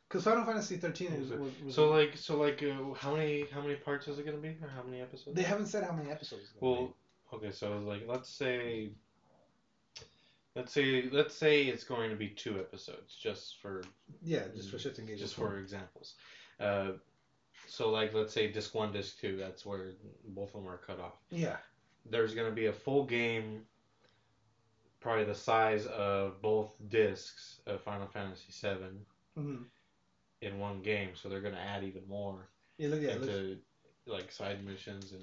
because 0.09 0.25
Final 0.25 0.45
Fantasy 0.45 0.77
13 0.77 1.21
was, 1.21 1.31
was, 1.31 1.53
was 1.65 1.75
So 1.75 1.91
like 1.91 2.17
so 2.17 2.39
like 2.39 2.63
uh, 2.63 2.95
how 2.95 3.15
many 3.15 3.47
how 3.53 3.61
many 3.61 3.77
parts 3.77 4.07
is 4.09 4.19
it 4.19 4.27
gonna 4.27 4.39
be 4.39 4.49
or 4.49 4.69
how 4.75 4.83
many 4.83 5.01
episodes? 5.01 5.35
they 5.37 5.43
haven't 5.43 5.67
said 5.67 5.85
how 5.85 5.93
many 5.93 6.11
episodes. 6.11 6.43
It's 6.43 6.53
gonna 6.61 6.73
Well, 6.73 6.95
okay, 7.35 7.51
so 7.51 7.79
like 7.79 8.03
let's 8.07 8.29
say 8.29 8.91
let's 10.59 10.73
say 10.73 11.09
let's 11.13 11.35
say 11.35 11.69
it's 11.69 11.85
going 11.85 12.11
to 12.11 12.17
be 12.17 12.29
two 12.29 12.59
episodes 12.59 13.17
just 13.17 13.57
for 13.63 13.83
yeah, 14.23 14.43
just 14.55 14.71
for 14.71 14.77
shits 14.77 14.99
and 14.99 15.07
giggles. 15.07 15.21
just 15.21 15.35
for 15.37 15.57
examples. 15.59 16.15
Uh, 16.61 16.91
so 17.67 17.91
like 17.91 18.13
let's 18.15 18.33
say 18.33 18.47
disc 18.49 18.75
one, 18.75 18.93
disc 18.93 19.19
two, 19.21 19.37
that's 19.37 19.65
where 19.65 19.93
both 20.27 20.49
of 20.55 20.61
them 20.63 20.69
are 20.69 20.79
cut 20.79 20.99
off. 21.01 21.15
yeah. 21.31 21.57
There's 22.07 22.35
going 22.35 22.49
to 22.49 22.55
be 22.55 22.67
a 22.67 22.73
full 22.73 23.05
game, 23.05 23.63
probably 25.01 25.25
the 25.25 25.35
size 25.35 25.87
of 25.87 26.41
both 26.43 26.71
discs 26.89 27.61
of 27.67 27.81
Final 27.81 28.07
Fantasy 28.09 28.51
VII 28.51 29.05
hmm 29.37 29.63
in 30.43 30.59
one 30.59 30.83
game. 30.83 31.11
So 31.15 31.29
they're 31.29 31.41
going 31.41 31.55
to 31.55 31.61
add 31.61 31.83
even 31.85 32.07
more 32.09 32.49
Yeah, 32.79 32.89
look, 32.89 33.01
yeah, 33.01 33.15
into 33.15 33.57
like 34.07 34.33
side 34.33 34.65
missions 34.65 35.13
and 35.13 35.23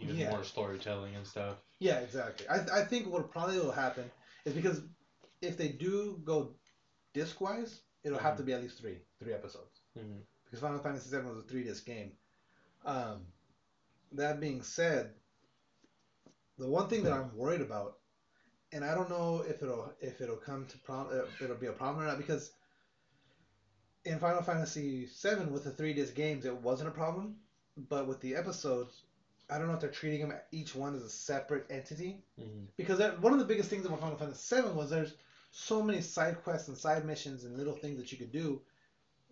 even 0.00 0.16
Yeah. 0.16 0.30
more 0.30 0.42
storytelling 0.44 1.16
and 1.16 1.26
stuff. 1.26 1.56
yeah, 1.80 1.98
exactly. 1.98 2.46
I, 2.48 2.60
I 2.72 2.82
think 2.82 3.06
what 3.08 3.30
probably 3.30 3.58
will 3.58 3.72
happen 3.72 4.10
is 4.48 4.54
because 4.54 4.82
if 5.40 5.56
they 5.56 5.68
do 5.68 6.20
go 6.24 6.54
disc 7.14 7.40
wise, 7.40 7.80
it'll 8.04 8.18
have 8.18 8.36
to 8.36 8.42
be 8.42 8.52
at 8.52 8.62
least 8.62 8.78
three, 8.80 8.98
three 9.20 9.32
episodes. 9.32 9.80
Mhm. 9.96 10.22
Because 10.44 10.60
Final 10.60 10.78
Fantasy 10.78 11.10
VII 11.14 11.24
was 11.28 11.38
a 11.38 11.42
three 11.42 11.64
disc 11.64 11.84
game. 11.84 12.12
Um, 12.84 13.26
that 14.12 14.40
being 14.40 14.62
said, 14.62 15.14
the 16.56 16.68
one 16.68 16.88
thing 16.88 17.02
that 17.04 17.12
I'm 17.12 17.36
worried 17.36 17.60
about, 17.60 17.98
and 18.72 18.84
I 18.84 18.94
don't 18.94 19.10
know 19.10 19.42
if 19.46 19.62
it'll 19.62 19.92
if 20.00 20.20
it'll 20.20 20.36
come 20.36 20.66
to 20.66 20.78
prom, 20.78 21.08
uh, 21.10 21.26
it'll 21.44 21.56
be 21.56 21.66
a 21.66 21.72
problem 21.72 22.02
or 22.04 22.06
not 22.06 22.18
because 22.18 22.50
in 24.04 24.18
Final 24.18 24.42
Fantasy 24.42 25.06
VII 25.06 25.46
with 25.46 25.64
the 25.64 25.70
three 25.70 25.92
disc 25.92 26.14
games 26.14 26.44
it 26.46 26.56
wasn't 26.56 26.88
a 26.88 26.92
problem, 26.92 27.36
but 27.76 28.06
with 28.06 28.20
the 28.20 28.34
episodes, 28.36 29.04
I 29.50 29.58
don't 29.58 29.68
know 29.68 29.74
if 29.74 29.80
they're 29.80 29.90
treating 29.90 30.28
them 30.28 30.38
each 30.52 30.74
one 30.74 30.94
as 30.94 31.02
a 31.02 31.08
separate 31.10 31.66
entity 31.70 32.22
Mhm. 32.38 32.66
because 32.76 32.98
one 33.20 33.32
of 33.32 33.38
the 33.38 33.44
biggest 33.44 33.70
things 33.70 33.86
about 33.86 34.00
Final 34.00 34.18
Fantasy 34.18 34.56
VII 34.56 34.72
was 34.72 34.90
there's 34.90 35.14
so 35.50 35.82
many 35.82 36.00
side 36.00 36.42
quests 36.42 36.68
and 36.68 36.76
side 36.76 37.04
missions 37.06 37.44
and 37.44 37.56
little 37.56 37.74
things 37.74 37.98
that 37.98 38.12
you 38.12 38.18
could 38.18 38.32
do 38.32 38.60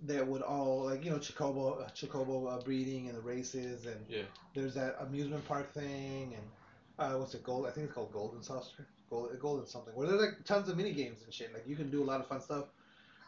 that 0.02 0.26
would 0.26 0.42
all 0.42 0.84
like 0.84 1.04
you 1.04 1.10
know 1.10 1.18
Chocobo 1.18 1.80
uh, 1.82 1.88
Chocobo 1.90 2.50
uh, 2.52 2.62
breeding 2.62 3.08
and 3.08 3.16
the 3.16 3.20
races 3.22 3.86
and 3.86 4.06
Yeah. 4.08 4.24
there's 4.54 4.74
that 4.74 4.96
amusement 5.00 5.46
park 5.46 5.72
thing 5.72 6.34
and 6.34 6.50
uh, 6.98 7.18
what's 7.18 7.34
it 7.34 7.42
gold 7.42 7.66
I 7.66 7.70
think 7.70 7.86
it's 7.86 7.94
called 7.94 8.12
Golden 8.12 8.42
Saucer 8.42 8.86
Gold 9.10 9.38
Golden 9.38 9.66
something 9.66 9.94
where 9.94 10.06
there's 10.06 10.20
like 10.20 10.44
tons 10.44 10.68
of 10.68 10.76
mini 10.76 10.92
games 10.92 11.22
and 11.22 11.32
shit 11.32 11.52
like 11.52 11.66
you 11.66 11.76
can 11.76 11.90
do 11.90 12.02
a 12.02 12.04
lot 12.06 12.20
of 12.20 12.26
fun 12.26 12.40
stuff. 12.40 12.66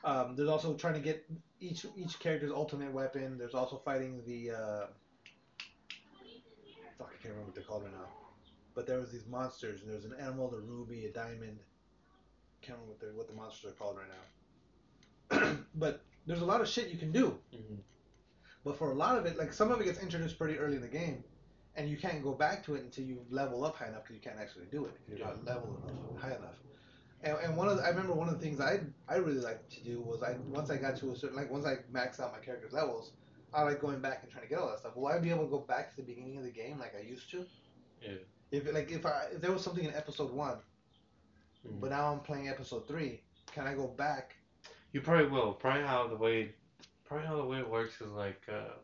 Um, 0.04 0.36
there's 0.36 0.48
also 0.48 0.74
trying 0.74 0.94
to 0.94 1.00
get 1.00 1.24
each 1.60 1.84
each 1.96 2.18
character's 2.18 2.52
ultimate 2.52 2.92
weapon. 2.92 3.36
There's 3.36 3.54
also 3.54 3.76
fighting 3.78 4.22
the 4.24 4.50
uh, 4.52 4.86
fuck 6.98 7.08
I 7.08 7.22
can't 7.22 7.34
remember 7.34 7.46
what 7.46 7.54
they're 7.54 7.64
called 7.64 7.84
right 7.84 7.92
now. 7.92 8.08
But 8.74 8.86
there 8.86 8.98
was 8.98 9.10
these 9.10 9.26
monsters, 9.26 9.80
and 9.80 9.88
there 9.88 9.96
was 9.96 10.04
an 10.04 10.14
emerald, 10.20 10.54
a 10.54 10.58
ruby, 10.58 11.06
a 11.06 11.10
diamond. 11.10 11.58
Can't 12.62 12.78
remember 12.78 12.92
what 12.92 13.00
the 13.00 13.16
what 13.16 13.28
the 13.28 13.34
monsters 13.34 13.70
are 13.70 13.74
called 13.74 13.96
right 13.96 15.40
now. 15.40 15.56
but 15.74 16.00
there's 16.26 16.42
a 16.42 16.44
lot 16.44 16.60
of 16.60 16.68
shit 16.68 16.88
you 16.88 16.98
can 16.98 17.12
do. 17.12 17.38
Mhm. 17.54 17.78
But 18.64 18.76
for 18.76 18.90
a 18.90 18.94
lot 18.94 19.16
of 19.16 19.26
it, 19.26 19.38
like 19.38 19.52
some 19.52 19.70
of 19.70 19.80
it 19.80 19.84
gets 19.84 20.00
introduced 20.00 20.38
pretty 20.38 20.58
early 20.58 20.76
in 20.76 20.82
the 20.82 20.88
game, 20.88 21.24
and 21.76 21.88
you 21.88 21.96
can't 21.96 22.22
go 22.22 22.32
back 22.32 22.64
to 22.66 22.74
it 22.74 22.82
until 22.82 23.04
you 23.04 23.24
level 23.30 23.64
up 23.64 23.76
high 23.76 23.88
enough 23.88 24.02
because 24.02 24.16
you 24.16 24.20
can't 24.22 24.38
actually 24.38 24.66
do 24.66 24.84
it 24.84 24.92
if 25.06 25.18
you're 25.18 25.26
not 25.26 25.44
level 25.44 25.80
enough, 25.82 26.22
high 26.22 26.36
enough. 26.36 26.56
And, 27.22 27.36
and 27.42 27.56
one 27.56 27.68
of 27.68 27.78
the, 27.78 27.82
I 27.84 27.88
remember 27.88 28.12
one 28.12 28.28
of 28.28 28.34
the 28.34 28.40
things 28.40 28.60
I 28.60 28.80
I 29.08 29.16
really 29.16 29.40
liked 29.40 29.70
to 29.72 29.80
do 29.82 30.00
was 30.00 30.22
I 30.22 30.36
once 30.48 30.70
I 30.70 30.76
got 30.76 30.96
to 30.98 31.10
a 31.12 31.16
certain 31.16 31.36
like 31.36 31.50
once 31.50 31.64
I 31.64 31.76
maxed 31.92 32.20
out 32.20 32.32
my 32.32 32.38
character's 32.44 32.72
levels, 32.72 33.12
I 33.54 33.62
like 33.62 33.80
going 33.80 34.00
back 34.00 34.20
and 34.22 34.30
trying 34.30 34.44
to 34.44 34.48
get 34.48 34.58
all 34.58 34.68
that 34.68 34.78
stuff. 34.80 34.96
Will 34.96 35.06
I 35.06 35.18
be 35.18 35.30
able 35.30 35.44
to 35.44 35.50
go 35.50 35.58
back 35.60 35.90
to 35.90 35.96
the 35.96 36.02
beginning 36.02 36.36
of 36.38 36.44
the 36.44 36.50
game 36.50 36.78
like 36.78 36.94
I 36.98 37.02
used 37.06 37.30
to? 37.30 37.46
Yeah. 38.02 38.10
If 38.50 38.72
like 38.72 38.90
if 38.90 39.04
I 39.06 39.26
if 39.34 39.40
there 39.40 39.52
was 39.52 39.62
something 39.62 39.84
in 39.84 39.94
episode 39.94 40.32
one, 40.32 40.58
Mhm. 41.66 41.80
but 41.80 41.90
now 41.90 42.12
I'm 42.12 42.20
playing 42.20 42.48
episode 42.48 42.86
three, 42.86 43.20
can 43.52 43.66
I 43.66 43.74
go 43.74 43.86
back? 43.88 44.36
You 44.92 45.00
probably 45.00 45.26
will. 45.26 45.52
Probably 45.54 45.82
how 45.82 46.06
the 46.08 46.16
way, 46.16 46.54
probably 47.04 47.26
how 47.26 47.36
the 47.36 47.44
way 47.44 47.58
it 47.58 47.68
works 47.68 48.00
is 48.00 48.10
like, 48.12 48.40
uh, 48.48 48.74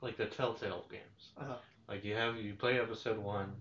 like 0.00 0.16
the 0.16 0.26
Telltale 0.26 0.84
games. 0.90 1.32
Uh-huh. 1.36 1.56
Like 1.88 2.04
you 2.04 2.14
have 2.14 2.36
you 2.36 2.54
play 2.54 2.80
episode 2.80 3.18
one, 3.18 3.52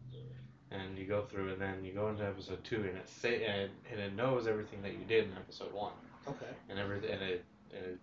and 0.71 0.97
you 0.97 1.05
go 1.05 1.23
through, 1.25 1.51
and 1.53 1.61
then 1.61 1.83
you 1.83 1.93
go 1.93 2.09
into 2.09 2.25
episode 2.25 2.63
two, 2.63 2.77
and 2.77 2.97
it 2.97 3.09
say 3.09 3.43
and, 3.45 3.71
and 3.91 3.99
it 3.99 4.13
knows 4.15 4.47
everything 4.47 4.81
that 4.81 4.93
you 4.93 5.05
did 5.05 5.25
in 5.25 5.33
episode 5.33 5.73
one, 5.73 5.93
Okay. 6.27 6.45
and 6.69 6.79
everything, 6.79 7.11
and 7.11 7.21
it 7.21 7.45
and 7.75 7.85
it 7.85 7.99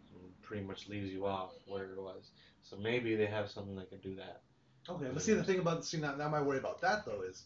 pretty 0.51 0.67
much 0.67 0.89
leaves 0.89 1.13
you 1.13 1.27
off 1.27 1.53
where 1.69 1.85
it 1.85 1.97
was. 1.97 2.33
So 2.65 2.77
maybe 2.77 3.15
they 3.15 3.27
have 3.27 3.49
something 3.49 3.77
that 3.77 3.89
can 3.89 4.01
do 4.01 4.17
that. 4.17 4.41
Okay, 4.89 5.07
but 5.15 5.23
see 5.23 5.33
the 5.35 5.45
thing 5.45 5.61
about 5.61 5.85
see 5.85 5.99
now, 5.99 6.17
now 6.17 6.29
my 6.29 6.43
worry 6.43 6.59
about 6.59 6.81
that 6.81 7.07
though 7.07 7.23
is 7.23 7.45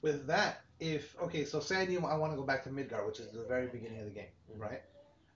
with 0.00 0.26
that 0.26 0.62
if 0.80 1.14
okay 1.20 1.44
so 1.44 1.60
say 1.60 1.82
I 1.82 1.84
knew 1.84 1.98
I 1.98 2.16
want 2.16 2.32
to 2.32 2.36
go 2.36 2.44
back 2.44 2.64
to 2.64 2.70
Midgar 2.70 3.04
which 3.06 3.20
is 3.20 3.30
the 3.32 3.42
very 3.42 3.66
beginning 3.66 3.98
of 3.98 4.06
the 4.06 4.16
game 4.20 4.32
Mhm. 4.50 4.60
right 4.60 4.82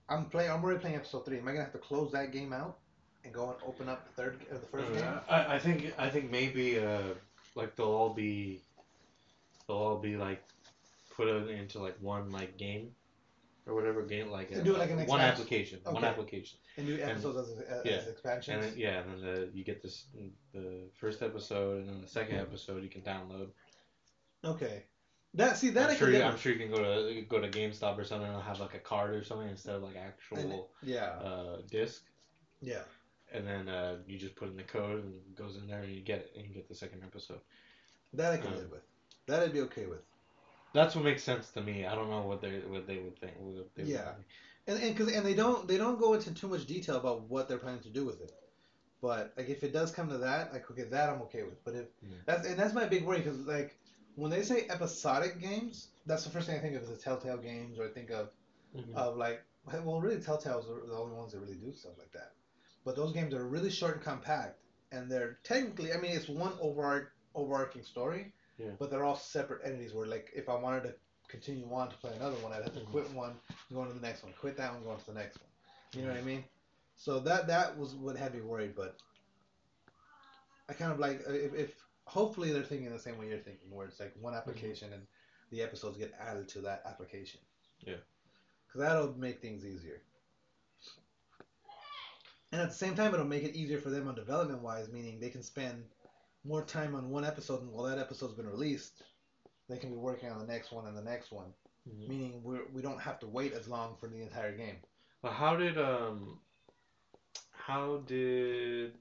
I'm 0.09 0.25
playing 0.25 0.49
I'm 0.49 0.63
already 0.63 0.79
playing 0.79 0.95
episode 0.95 1.25
three 1.25 1.37
am 1.37 1.47
I 1.47 1.51
gonna 1.51 1.65
have 1.65 1.73
to 1.73 1.77
close 1.89 2.11
that 2.13 2.31
game 2.31 2.51
out 2.53 2.79
and 3.23 3.31
go 3.33 3.49
and 3.51 3.57
open 3.67 3.87
up 3.89 4.07
the 4.07 4.13
third 4.19 4.39
or 4.51 4.57
the 4.57 4.65
first 4.65 4.91
game 4.93 5.03
Uh, 5.03 5.19
I, 5.29 5.55
I 5.55 5.59
think 5.59 5.93
I 5.99 6.09
think 6.09 6.31
maybe 6.31 6.79
uh 6.79 7.13
like 7.55 7.75
they'll 7.75 7.97
all 8.01 8.13
be 8.13 8.61
they'll 9.67 9.77
all 9.77 9.99
be 9.99 10.15
like 10.17 10.41
put 11.15 11.27
into 11.27 11.79
like 11.79 11.97
one 12.01 12.31
like 12.31 12.57
game 12.57 12.95
or 13.67 13.75
whatever 13.75 14.01
game 14.03 14.29
like 14.29 14.51
And 14.51 14.63
do 14.63 14.75
it 14.75 14.79
like 14.79 14.89
an 14.89 14.97
one 15.05 15.19
expansion. 15.19 15.31
application 15.31 15.79
one 15.83 16.03
application. 16.05 16.57
And 16.77 16.87
do 16.87 16.93
and- 16.93 17.11
episodes 17.11 17.37
as, 17.51 17.59
as, 17.67 17.85
yeah, 17.85 17.91
expansions 18.09 18.55
and 18.65 18.73
then, 18.73 18.79
yeah 18.79 18.99
and 19.01 19.11
then 19.11 19.21
the, 19.21 19.49
you 19.53 19.63
get 19.63 19.81
this 19.83 20.05
the 20.53 20.89
first 20.99 21.21
episode 21.21 21.79
and 21.81 21.89
then 21.89 22.01
the 22.01 22.07
second 22.07 22.37
episode 22.37 22.81
you 22.83 22.89
can 22.89 23.01
download. 23.01 23.49
Okay. 24.45 24.83
That 25.33 25.57
see 25.57 25.69
that 25.71 25.89
I 25.89 25.91
I'm 25.93 25.97
sure 25.97 26.07
can 26.07 26.15
you, 26.17 26.23
I'm 26.23 26.37
sure 26.37 26.51
you 26.53 26.59
can 26.59 26.71
go 26.71 26.77
to 27.13 27.21
go 27.23 27.39
to 27.41 27.49
GameStop 27.49 27.97
or 27.97 28.03
something 28.05 28.31
and 28.31 28.41
have 28.41 28.59
like 28.59 28.73
a 28.73 28.79
card 28.79 29.13
or 29.13 29.23
something 29.23 29.49
instead 29.49 29.75
of 29.75 29.83
like 29.83 29.95
actual 29.97 30.37
And- 30.37 30.61
yeah. 30.83 31.05
uh 31.23 31.57
disc. 31.69 32.03
Yeah. 32.61 32.81
And 33.33 33.45
then 33.45 33.67
uh, 33.67 33.97
you 34.07 34.17
just 34.17 34.35
put 34.37 34.47
in 34.47 34.55
the 34.55 34.63
code 34.63 35.03
and 35.03 35.13
it 35.13 35.35
goes 35.35 35.57
in 35.57 35.67
there 35.67 35.81
and 35.81 35.93
you 35.93 36.01
get 36.01 36.19
it 36.19 36.31
and 36.37 36.47
you 36.47 36.53
get 36.53 36.69
the 36.69 36.73
second 36.75 37.03
episode. 37.03 37.41
That 38.13 38.31
I 38.31 38.37
can 38.37 38.47
Um, 38.53 38.55
live 38.55 38.71
with. 38.71 38.83
That 39.27 39.43
I'd 39.43 39.51
be 39.51 39.59
okay 39.61 39.85
with 39.85 39.99
That's 40.77 40.95
what 40.95 41.03
makes 41.03 41.23
sense 41.23 41.49
to 41.53 41.61
me. 41.61 41.85
I 41.85 41.95
don't 41.95 42.09
know 42.09 42.21
what 42.21 42.39
they 42.41 42.59
what 42.59 42.85
they 42.85 42.99
would 42.99 43.17
think. 43.19 43.33
They 43.75 43.83
would 43.83 43.95
Yeah. 43.95 44.03
think. 44.03 44.27
and 44.67 44.77
and 44.79 44.95
because 44.95 45.11
and 45.11 45.25
they 45.25 45.33
don't 45.33 45.67
they 45.67 45.77
don't 45.77 45.97
go 45.99 46.13
into 46.13 46.31
too 46.33 46.47
much 46.47 46.65
detail 46.67 46.97
about 46.97 47.23
what 47.29 47.47
they're 47.47 47.57
planning 47.57 47.81
to 47.81 47.89
do 47.89 48.05
with 48.05 48.21
it. 48.21 48.31
But 49.01 49.33
like 49.37 49.49
if 49.49 49.63
it 49.63 49.73
does 49.73 49.91
come 49.91 50.09
to 50.09 50.17
that, 50.19 50.51
like 50.53 50.69
okay, 50.71 50.83
that 50.83 51.09
I'm 51.09 51.21
okay 51.23 51.43
with. 51.43 51.63
But 51.65 51.75
if 51.75 51.87
Yeah. 52.01 52.17
that's 52.27 52.45
and 52.47 52.59
that's 52.59 52.73
my 52.73 52.85
big 52.85 53.03
worry 53.05 53.19
because 53.19 53.39
like 53.39 53.75
when 54.15 54.31
they 54.31 54.43
say 54.43 54.67
episodic 54.69 55.39
games, 55.39 55.89
that's 56.05 56.23
the 56.23 56.29
first 56.29 56.47
thing 56.47 56.57
I 56.57 56.59
think 56.61 56.75
of 56.75 56.83
is 56.83 56.89
the 56.89 56.97
Telltale 56.97 57.37
games, 57.39 57.79
or 57.79 57.85
I 57.85 57.89
think 57.89 58.11
of 58.11 58.29
Mhm. 58.73 58.93
of 58.93 59.15
like 59.17 59.41
well, 59.83 59.99
really 59.99 60.19
Telltale's 60.19 60.69
are 60.69 60.85
the 60.87 60.95
only 60.95 61.15
ones 61.15 61.31
that 61.31 61.39
really 61.39 61.57
do 61.57 61.73
stuff 61.73 61.93
like 61.97 62.11
that. 62.13 62.31
But 62.85 62.95
those 62.95 63.11
games 63.11 63.33
are 63.33 63.47
really 63.47 63.69
short 63.69 63.95
and 63.95 64.03
compact, 64.03 64.55
and 64.91 65.11
they're 65.11 65.37
technically 65.43 65.93
I 65.93 65.97
mean 65.97 66.13
it's 66.15 66.29
one 66.29 66.55
overarch 66.59 67.09
overarching 67.35 67.83
story, 67.83 68.33
Yeah. 68.57 68.71
but 68.79 68.89
they're 68.89 69.03
all 69.03 69.15
separate 69.15 69.61
entities. 69.63 69.93
Where 69.93 70.07
like 70.07 70.31
if 70.35 70.49
I 70.49 70.55
wanted 70.55 70.83
to 70.83 70.95
continue 71.27 71.71
on 71.73 71.89
to 71.89 71.97
play 71.97 72.11
another 72.15 72.37
one, 72.37 72.53
I'd 72.53 72.63
have 72.63 72.73
to 72.73 72.79
Mhm. 72.79 72.91
quit 72.91 73.11
one, 73.11 73.39
go 73.71 73.81
on 73.81 73.87
to 73.87 73.93
the 73.93 73.99
next 74.01 74.23
one, 74.23 74.33
quit 74.33 74.57
that 74.57 74.73
one, 74.73 74.83
go 74.83 74.91
on 74.91 74.99
to 74.99 75.05
the 75.05 75.13
next 75.13 75.39
one. 75.39 75.49
You 75.93 76.01
know 76.03 76.09
what 76.13 76.17
I 76.17 76.23
mean? 76.23 76.43
So 76.95 77.19
that 77.19 77.47
that 77.47 77.77
was 77.77 77.93
what 77.95 78.15
had 78.17 78.33
me 78.33 78.41
worried, 78.41 78.75
but 78.75 78.97
I 80.69 80.73
kind 80.73 80.91
of 80.91 80.99
like 80.99 81.21
if, 81.27 81.53
if 81.53 81.85
hopefully 82.05 82.51
they're 82.51 82.63
thinking 82.63 82.89
the 82.91 82.99
same 82.99 83.17
way 83.17 83.27
you're 83.29 83.37
thinking, 83.39 83.69
where 83.69 83.87
it's 83.87 83.99
like 83.99 84.15
one 84.19 84.33
application 84.33 84.91
and 84.93 85.05
the 85.51 85.61
episodes 85.61 85.97
get 85.97 86.13
added 86.19 86.47
to 86.49 86.61
that 86.61 86.81
application. 86.85 87.39
Yeah. 87.81 87.97
Because 88.65 88.81
that'll 88.81 89.13
make 89.17 89.41
things 89.41 89.65
easier. 89.65 90.01
And 92.51 92.61
at 92.61 92.69
the 92.69 92.75
same 92.75 92.95
time, 92.95 93.13
it'll 93.13 93.25
make 93.25 93.43
it 93.43 93.55
easier 93.55 93.79
for 93.79 93.89
them 93.89 94.07
on 94.07 94.15
development 94.15 94.61
wise, 94.61 94.89
meaning 94.89 95.19
they 95.19 95.29
can 95.29 95.43
spend 95.43 95.83
more 96.47 96.63
time 96.63 96.95
on 96.95 97.09
one 97.09 97.25
episode, 97.25 97.61
and 97.61 97.71
while 97.71 97.83
that 97.85 97.99
episode's 97.99 98.33
been 98.33 98.47
released, 98.49 99.01
they 99.69 99.77
can 99.77 99.89
be 99.91 99.97
working 99.97 100.29
on 100.29 100.39
the 100.39 100.45
next 100.51 100.71
one 100.71 100.87
and 100.87 100.97
the 100.97 101.01
next 101.03 101.31
one. 101.31 101.53
Mhm. 101.89 102.07
Meaning 102.07 102.41
we're, 102.43 102.65
we 102.73 102.81
don't 102.81 102.99
have 103.01 103.19
to 103.19 103.27
wait 103.27 103.53
as 103.53 103.67
long 103.67 103.95
for 103.99 104.07
the 104.07 104.21
entire 104.21 104.55
game. 104.55 104.77
Well, 105.21 105.33
how 105.33 105.55
did 105.55 105.77
um, 105.77 106.39
how 107.51 107.97
did 108.05 108.93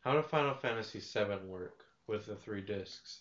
how 0.00 0.14
did 0.14 0.24
Final 0.26 0.54
Fantasy 0.54 1.00
VII 1.00 1.46
work 1.46 1.84
with 2.06 2.26
the 2.26 2.36
three 2.36 2.60
discs? 2.62 3.20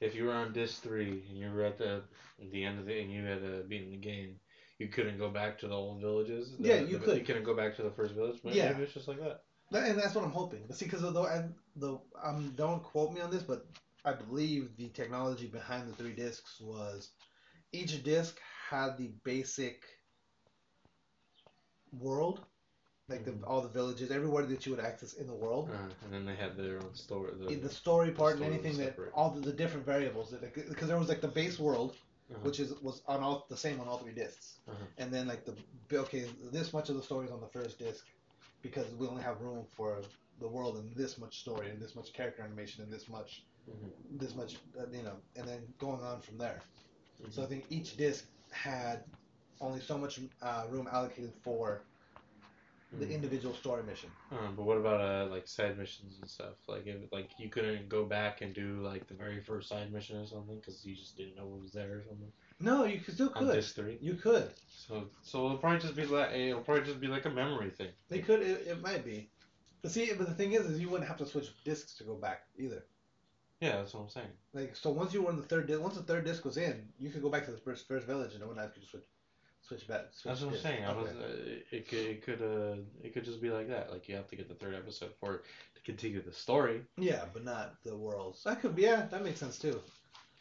If 0.00 0.14
you 0.14 0.24
were 0.24 0.32
on 0.32 0.52
disc 0.52 0.82
three 0.82 1.24
and 1.28 1.38
you 1.38 1.50
were 1.52 1.64
at 1.64 1.78
the 1.78 2.02
the 2.50 2.64
end 2.64 2.78
of 2.78 2.86
the 2.86 2.98
and 3.00 3.10
you 3.12 3.24
had 3.24 3.38
uh, 3.44 3.62
beaten 3.68 3.90
the 3.90 3.96
game, 3.96 4.38
you 4.78 4.88
couldn't 4.88 5.18
go 5.18 5.30
back 5.30 5.58
to 5.60 5.68
the 5.68 5.74
old 5.74 6.00
villages. 6.00 6.56
The- 6.58 6.68
Yeah, 6.68 6.80
you 6.80 6.98
the- 6.98 7.04
could. 7.04 7.18
You 7.18 7.24
couldn't 7.24 7.44
go 7.44 7.54
back 7.54 7.76
to 7.76 7.82
the 7.82 7.90
first 7.90 8.14
village. 8.14 8.40
Maybe 8.44 8.58
Yeah. 8.58 8.76
it's 8.78 8.92
just 8.92 9.08
like 9.08 9.20
that. 9.20 9.44
And 9.74 9.98
that's 9.98 10.14
what 10.14 10.24
I'm 10.24 10.32
hoping. 10.32 10.64
But 10.66 10.76
see, 10.76 10.86
because 10.86 11.02
the 11.02 11.22
and 11.22 11.54
the 11.76 11.98
um, 12.22 12.52
don't 12.56 12.82
quote 12.82 13.12
me 13.12 13.20
on 13.20 13.30
this, 13.30 13.42
but 13.42 13.66
I 14.04 14.12
believe 14.12 14.76
the 14.76 14.88
technology 14.88 15.46
behind 15.46 15.88
the 15.88 15.94
three 15.94 16.12
discs 16.12 16.60
was 16.60 17.10
each 17.72 18.02
disc 18.02 18.38
had 18.70 18.96
the 18.98 19.10
basic 19.24 19.82
world, 21.98 22.40
like 23.08 23.24
the, 23.24 23.34
all 23.46 23.60
the 23.60 23.68
villages, 23.68 24.10
everywhere 24.10 24.44
that 24.46 24.64
you 24.66 24.72
would 24.74 24.84
access 24.84 25.14
in 25.14 25.26
the 25.26 25.34
world. 25.34 25.70
Uh, 25.72 25.76
and 26.04 26.12
then 26.12 26.24
they 26.24 26.34
had 26.34 26.56
their 26.56 26.76
own 26.78 26.94
story. 26.94 27.32
The, 27.38 27.48
In 27.48 27.62
the 27.62 27.68
story 27.68 28.10
part 28.10 28.32
and 28.32 28.40
story 28.40 28.56
was 28.56 28.64
anything 28.64 28.84
that 28.84 29.12
all 29.14 29.30
the, 29.30 29.40
the 29.40 29.52
different 29.52 29.84
variables 29.86 30.30
that 30.30 30.54
because 30.54 30.88
there 30.88 30.98
was 30.98 31.08
like 31.08 31.20
the 31.20 31.28
base 31.28 31.58
world 31.58 31.96
uh-huh. 32.30 32.40
which 32.42 32.60
is 32.60 32.72
was 32.82 33.02
on 33.06 33.20
all 33.20 33.46
the 33.48 33.56
same 33.56 33.80
on 33.80 33.88
all 33.88 33.98
three 33.98 34.12
discs 34.12 34.58
Uh-huh. 34.68 34.76
and 34.98 35.12
then 35.12 35.26
like 35.26 35.44
the 35.44 35.54
okay 36.04 36.24
this 36.52 36.72
much 36.72 36.88
of 36.90 36.96
the 36.96 37.02
story 37.02 37.26
is 37.26 37.32
on 37.32 37.40
the 37.40 37.46
first 37.58 37.78
disc 37.78 38.06
because 38.62 38.94
we 38.94 39.06
only 39.06 39.22
have 39.22 39.40
room 39.40 39.66
for 39.76 40.02
the 40.40 40.48
world 40.48 40.76
and 40.78 40.94
this 40.96 41.18
much 41.18 41.40
story 41.40 41.70
and 41.70 41.80
this 41.80 41.94
much 41.94 42.12
character 42.12 42.42
animation 42.42 42.82
and 42.82 42.92
this 42.92 43.08
much 43.08 43.44
Mhm. 43.68 44.18
this 44.18 44.34
much 44.34 44.56
uh, 44.78 44.86
you 44.92 45.02
know 45.02 45.18
and 45.36 45.48
then 45.48 45.74
going 45.78 46.02
on 46.02 46.20
from 46.20 46.38
there 46.38 46.60
Mhm. 47.22 47.32
so 47.32 47.42
I 47.42 47.46
think 47.46 47.66
each 47.70 47.96
disc 47.96 48.26
had 48.50 49.04
only 49.60 49.80
so 49.80 49.98
much 49.98 50.20
uh, 50.42 50.66
room 50.70 50.88
allocated 50.90 51.34
for 51.44 51.82
the 52.98 53.06
Mhm. 53.06 53.14
individual 53.14 53.54
story 53.54 53.82
mission 53.84 54.10
Uh, 54.30 54.50
but 54.56 54.64
what 54.64 54.76
about 54.76 55.00
uh, 55.00 55.26
like 55.30 55.48
side 55.48 55.78
missions 55.78 56.18
and 56.20 56.28
stuff? 56.28 56.56
Like 56.68 56.86
if 56.86 57.10
like 57.12 57.30
you 57.38 57.48
couldn't 57.48 57.88
go 57.88 58.04
back 58.04 58.42
and 58.42 58.54
do 58.54 58.80
like 58.82 59.06
the 59.08 59.14
very 59.14 59.40
first 59.40 59.68
side 59.68 59.90
mission 59.92 60.18
or 60.18 60.26
something 60.26 60.56
because 60.56 60.84
you 60.84 60.94
just 60.94 61.16
didn't 61.16 61.36
know 61.36 61.46
what 61.46 61.60
was 61.62 61.72
there 61.72 61.98
or 61.98 62.02
something 62.08 62.32
no 62.60 62.84
you 62.84 63.00
could, 63.00 63.14
still 63.14 63.32
on 63.34 63.46
could 63.46 63.54
disc 63.54 63.74
three. 63.74 63.98
you 64.00 64.14
could 64.14 64.52
So 64.68 65.10
so 65.22 65.46
it'll 65.46 65.58
probably 65.58 65.80
just 65.80 65.96
be 65.96 66.06
like 66.06 66.32
it'll 66.32 66.60
probably 66.62 66.84
just 66.84 67.00
be 67.00 67.08
like 67.08 67.24
a 67.24 67.30
memory 67.30 67.70
thing. 67.70 67.92
They 68.08 68.20
could. 68.20 68.40
It, 68.42 68.66
it 68.66 68.80
might 68.82 69.04
be. 69.04 69.30
But 69.80 69.90
see, 69.90 70.12
but 70.12 70.28
the 70.28 70.34
thing 70.34 70.52
is, 70.52 70.66
is 70.66 70.78
you 70.80 70.88
wouldn't 70.90 71.08
have 71.08 71.18
to 71.18 71.26
switch 71.26 71.48
discs 71.64 71.96
to 71.98 72.04
go 72.04 72.14
back 72.14 72.46
either. 72.56 72.84
Yeah, 73.60 73.76
that's 73.76 73.94
what 73.94 74.02
I'm 74.02 74.08
saying. 74.08 74.32
Like, 74.52 74.76
so 74.76 74.90
once 74.90 75.12
you 75.14 75.22
were 75.22 75.30
in 75.30 75.36
the 75.36 75.42
third, 75.42 75.66
di- 75.66 75.76
once 75.76 75.96
the 75.96 76.02
third 76.02 76.24
disc 76.24 76.44
was 76.44 76.56
in, 76.56 76.92
you 76.98 77.10
could 77.10 77.22
go 77.22 77.30
back 77.30 77.44
to 77.46 77.50
the 77.52 77.58
first 77.58 77.86
first 77.88 78.06
village, 78.06 78.34
and 78.34 78.42
it 78.42 78.46
wouldn't 78.46 78.64
have 78.64 78.74
to 78.74 78.86
switch, 78.86 79.04
switch 79.62 79.86
back. 79.88 80.06
Switch 80.12 80.32
That's 80.32 80.42
what 80.42 80.54
I'm 80.54 80.60
saying. 80.60 80.84
I 80.84 80.92
was 80.92 81.10
uh, 81.10 81.36
it 81.70 81.88
could 81.88 81.98
it 81.98 82.22
could 82.24 82.42
uh 82.42 82.76
it 83.02 83.14
could 83.14 83.24
just 83.24 83.40
be 83.40 83.50
like 83.50 83.68
that. 83.68 83.90
Like 83.90 84.08
you 84.08 84.16
have 84.16 84.28
to 84.28 84.36
get 84.36 84.48
the 84.48 84.54
third 84.54 84.74
episode 84.74 85.12
for 85.20 85.36
it 85.36 85.44
to 85.76 85.82
continue 85.82 86.22
the 86.22 86.32
story. 86.32 86.82
Yeah, 86.98 87.24
but 87.32 87.44
not 87.44 87.82
the 87.84 87.96
worlds. 87.96 88.42
That 88.44 88.60
could 88.60 88.74
be. 88.76 88.82
Yeah, 88.82 89.06
that 89.10 89.24
makes 89.24 89.40
sense 89.40 89.58
too. 89.58 89.80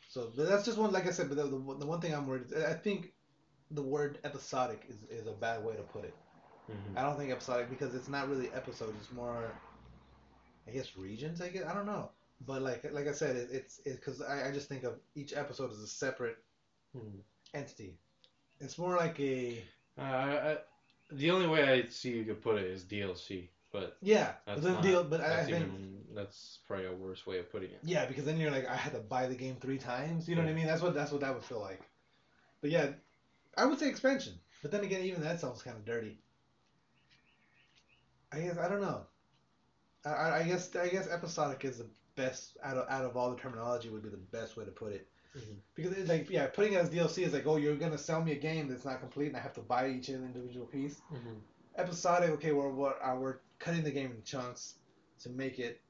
So, 0.10 0.32
but 0.36 0.50
that's 0.50 0.66
just 0.66 0.78
one. 0.78 0.92
Like 0.92 1.08
I 1.08 1.12
said, 1.12 1.30
but 1.30 1.38
the, 1.38 1.44
the, 1.44 1.50
the 1.80 1.86
one 1.86 2.02
thing 2.02 2.14
I'm 2.14 2.28
worried. 2.28 2.52
Is, 2.52 2.64
I 2.64 2.74
think 2.74 3.14
the 3.70 3.82
word 3.82 4.20
episodic 4.26 4.82
is, 4.90 5.04
is 5.10 5.28
a 5.28 5.32
bad 5.32 5.64
way 5.64 5.76
to 5.76 5.84
put 5.84 6.04
it. 6.04 6.14
Mhm. 6.70 6.98
I 6.98 7.04
don't 7.04 7.18
think 7.18 7.32
episodic 7.32 7.70
because 7.70 7.96
it's 7.96 8.10
not 8.10 8.30
really 8.30 8.50
episodes. 8.52 8.94
It's 9.00 9.12
more, 9.12 9.46
I 10.68 10.72
guess, 10.72 10.98
regions. 10.98 11.42
I 11.42 11.50
guess 11.50 11.64
I 11.66 11.74
don't 11.74 11.86
know. 11.86 12.12
But 12.46 12.62
like 12.62 12.84
like 12.92 13.08
I 13.08 13.14
said, 13.14 13.36
it, 13.36 13.50
it's 13.52 13.80
because 13.86 14.22
I, 14.22 14.50
I 14.50 14.52
just 14.52 14.68
think 14.68 14.84
of 14.84 15.00
each 15.16 15.34
episode 15.34 15.72
as 15.72 15.80
a 15.80 15.88
separate 15.88 16.38
Mhm. 16.98 17.22
entity. 17.54 17.98
It's 18.62 18.78
more 18.78 18.96
like 18.96 19.20
a 19.20 19.62
Uh, 19.98 20.02
I, 20.02 20.58
the 21.12 21.32
only 21.32 21.48
way 21.48 21.64
I 21.70 21.88
see 21.90 22.12
you 22.12 22.24
could 22.24 22.42
put 22.42 22.58
it 22.58 22.66
is 22.66 22.84
DLC, 22.84 23.50
but 23.72 23.98
yeah. 24.02 24.34
That's 24.46 24.64
not- 24.64 24.82
deal. 24.82 25.04
But 25.04 25.22
I, 25.22 25.26
I 25.26 25.30
that's 25.30 25.50
think 25.50 25.66
even 25.66 25.98
that's 26.14 26.60
probably 26.68 26.86
a 26.86 26.94
worse 26.94 27.26
way 27.26 27.40
of 27.40 27.52
putting 27.52 27.72
it. 27.72 27.80
yeah, 27.84 28.06
because 28.06 28.26
then 28.26 28.38
you're 28.38 28.52
like 28.52 28.68
I 28.68 28.76
had 28.76 28.94
to 28.94 29.00
buy 29.00 29.28
the 29.28 29.36
game 29.36 29.56
three 29.60 29.78
times. 29.78 30.28
You 30.30 30.36
know 30.36 30.44
what 30.44 30.52
I 30.52 30.54
mean? 30.54 30.68
That's 30.68 30.82
what 30.82 30.94
that's 30.94 31.12
what 31.12 31.22
that 31.22 31.34
would 31.34 31.44
feel 31.44 31.60
like. 31.60 31.82
But 32.62 32.70
yeah, 32.70 32.88
I 33.58 33.66
would 33.66 33.80
say 33.80 33.90
expansion. 33.90 34.34
But 34.62 34.72
then 34.72 34.84
again, 34.84 35.04
even 35.04 35.22
that 35.24 35.40
sounds 35.40 35.64
kind 35.64 35.76
of 35.76 35.86
dirty. 35.86 36.18
I 38.32 38.40
guess 38.40 38.58
I 38.58 38.68
don't 38.70 38.82
know. 38.82 39.02
I, 40.06 40.10
I, 40.10 40.40
I 40.40 40.44
guess 40.44 40.76
I 40.76 40.88
guess 40.88 41.10
episodic 41.10 41.66
is 41.66 41.78
the 41.80 41.88
best 42.16 42.58
out 42.64 42.78
of 42.78 42.90
out 42.90 43.06
of 43.06 43.18
all 43.18 43.32
the 43.32 43.38
terminology 43.38 43.90
would 43.90 44.04
be 44.04 44.10
the 44.10 44.18
best 44.18 44.56
way 44.58 44.66
to 44.66 44.72
put 44.72 44.94
it. 44.94 45.08
Mhm. 45.38 45.58
Because 45.76 45.94
it's 45.94 46.10
like 46.10 46.30
yeah, 46.30 46.48
putting 46.48 46.74
it 46.74 46.78
as 46.78 46.90
DLC 46.90 47.24
is 47.24 47.34
like 47.34 47.48
oh 47.48 47.56
you're 47.58 47.76
gonna 47.78 47.98
sell 47.98 48.22
me 48.22 48.34
a 48.34 48.40
game 48.40 48.68
that's 48.68 48.86
not 48.86 49.00
complete 49.00 49.28
and 49.28 49.38
I 49.38 49.40
have 49.40 49.54
to 49.54 49.62
buy 49.62 49.88
each 49.90 50.10
individual 50.10 50.66
piece. 50.66 51.02
Mm-hmm. 51.14 51.36
Episodic 51.78 52.32
okay 52.32 52.52
we're 52.52 52.70
we're, 52.70 52.94
uh, 53.02 53.16
we're 53.16 53.38
cutting 53.60 53.84
the 53.84 53.92
game 53.92 54.12
in 54.12 54.24
chunks 54.24 54.76
to 55.22 55.30
make 55.30 55.60
it 55.60 55.82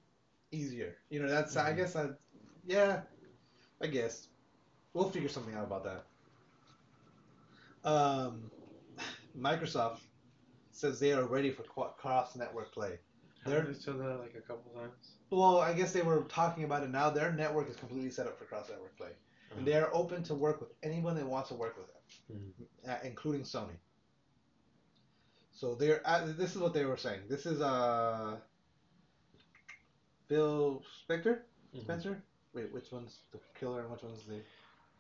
easier. 0.52 0.98
You 1.10 1.22
know 1.22 1.30
that's 1.30 1.56
I 1.58 1.72
Mhm. 1.74 1.78
guess 1.78 1.96
I 1.96 2.10
yeah 2.68 3.02
I 3.82 3.88
guess 3.88 4.28
we'll 4.94 5.10
figure 5.10 5.30
something 5.30 5.56
out 5.56 5.64
about 5.64 5.84
that. 5.86 6.06
Um, 7.84 8.52
Microsoft 9.36 10.00
says 10.72 11.00
they 11.00 11.14
are 11.14 11.26
ready 11.26 11.50
for 11.52 11.64
cross 11.64 12.36
network 12.36 12.72
play. 12.74 13.00
They're- 13.46 13.62
Haven't 13.62 13.82
said 13.82 13.98
that 13.98 14.20
like 14.20 14.36
a 14.36 14.42
couple 14.42 14.72
times? 14.74 15.14
Well, 15.32 15.58
I 15.60 15.74
guess 15.74 15.94
they 15.94 16.02
were 16.04 16.22
talking 16.26 16.64
about 16.64 16.84
it 16.84 16.90
now. 16.92 17.10
Their 17.10 17.32
network 17.32 17.70
is 17.70 17.76
completely 17.76 18.12
set 18.12 18.28
up 18.28 18.38
for 18.38 18.46
cross 18.46 18.70
network 18.70 18.96
play. 18.98 19.12
And 19.58 19.66
they 19.68 19.74
are 19.74 19.90
open 19.94 20.24
to 20.24 20.36
work 20.36 20.62
with 20.62 20.70
anyone 20.82 21.16
that 21.16 21.26
wants 21.26 21.50
to 21.50 21.56
work 21.56 21.78
with 21.78 21.88
them, 21.88 22.56
Mhm. 22.86 22.90
uh, 22.90 23.00
including 23.04 23.44
Sony. 23.44 23.78
So 25.52 25.76
they're 25.76 26.02
uh, 26.06 26.26
this 26.38 26.56
is 26.56 26.58
what 26.62 26.74
they 26.74 26.86
were 26.86 26.98
saying. 26.98 27.22
This 27.30 27.46
is 27.46 27.62
uh 27.62 28.38
Phil 30.28 30.84
Spector, 31.08 31.42
Mhm. 31.76 31.82
Spencer. 31.82 32.24
Wait, 32.54 32.72
which 32.72 32.92
one's 32.92 33.20
the 33.32 33.40
killer 33.60 33.82
and 33.82 33.92
which 33.92 34.04
one's 34.04 34.26
the 34.26 34.42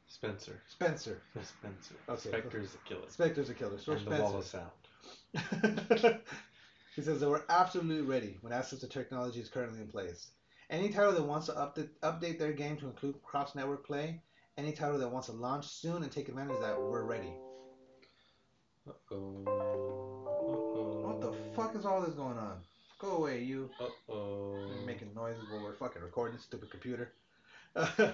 Spencer. 0.07 0.61
Spencer? 0.67 1.21
Spencer. 1.41 1.95
Okay. 2.09 2.29
Spector's 2.29 2.71
the 2.73 2.77
killer. 2.79 3.07
Spector's 3.07 3.47
the 3.47 3.53
killer. 3.53 3.77
So 3.79 3.93
and 3.93 4.05
the 4.05 4.21
wall 4.21 4.37
of 4.37 4.45
sound. 4.45 4.71
he 6.95 7.01
says 7.01 7.19
they 7.21 7.25
were 7.25 7.45
absolutely 7.49 8.01
ready 8.01 8.37
when 8.41 8.51
access 8.51 8.79
to 8.79 8.87
technology 8.87 9.39
is 9.39 9.49
currently 9.49 9.79
in 9.81 9.87
place. 9.87 10.31
Any 10.69 10.89
title 10.89 11.13
that 11.13 11.23
wants 11.23 11.47
to 11.47 11.53
update, 11.53 11.89
update 12.03 12.37
their 12.39 12.53
game 12.53 12.77
to 12.77 12.87
include 12.87 13.21
cross 13.23 13.55
network 13.55 13.85
play, 13.85 14.21
any 14.57 14.71
title 14.71 14.97
that 14.99 15.09
wants 15.09 15.27
to 15.27 15.33
launch 15.33 15.67
soon 15.67 16.03
and 16.03 16.11
take 16.11 16.29
advantage 16.29 16.55
of 16.55 16.61
that, 16.61 16.79
we're 16.79 17.03
ready. 17.03 17.33
Uh-oh. 18.87 19.43
Uh-oh. 19.47 21.01
What 21.05 21.21
the 21.21 21.33
fuck 21.55 21.75
is 21.75 21.85
all 21.85 22.01
this 22.01 22.13
going 22.13 22.37
on? 22.37 22.57
Go 22.99 23.17
away, 23.17 23.43
you. 23.43 23.69
Uh-oh. 23.79 24.65
You're 24.75 24.85
making 24.85 25.13
noises 25.15 25.43
while 25.49 25.63
we're 25.63 25.75
fucking 25.75 26.01
recording, 26.01 26.39
stupid 26.39 26.69
computer. 26.69 27.13
uh, 27.75 28.13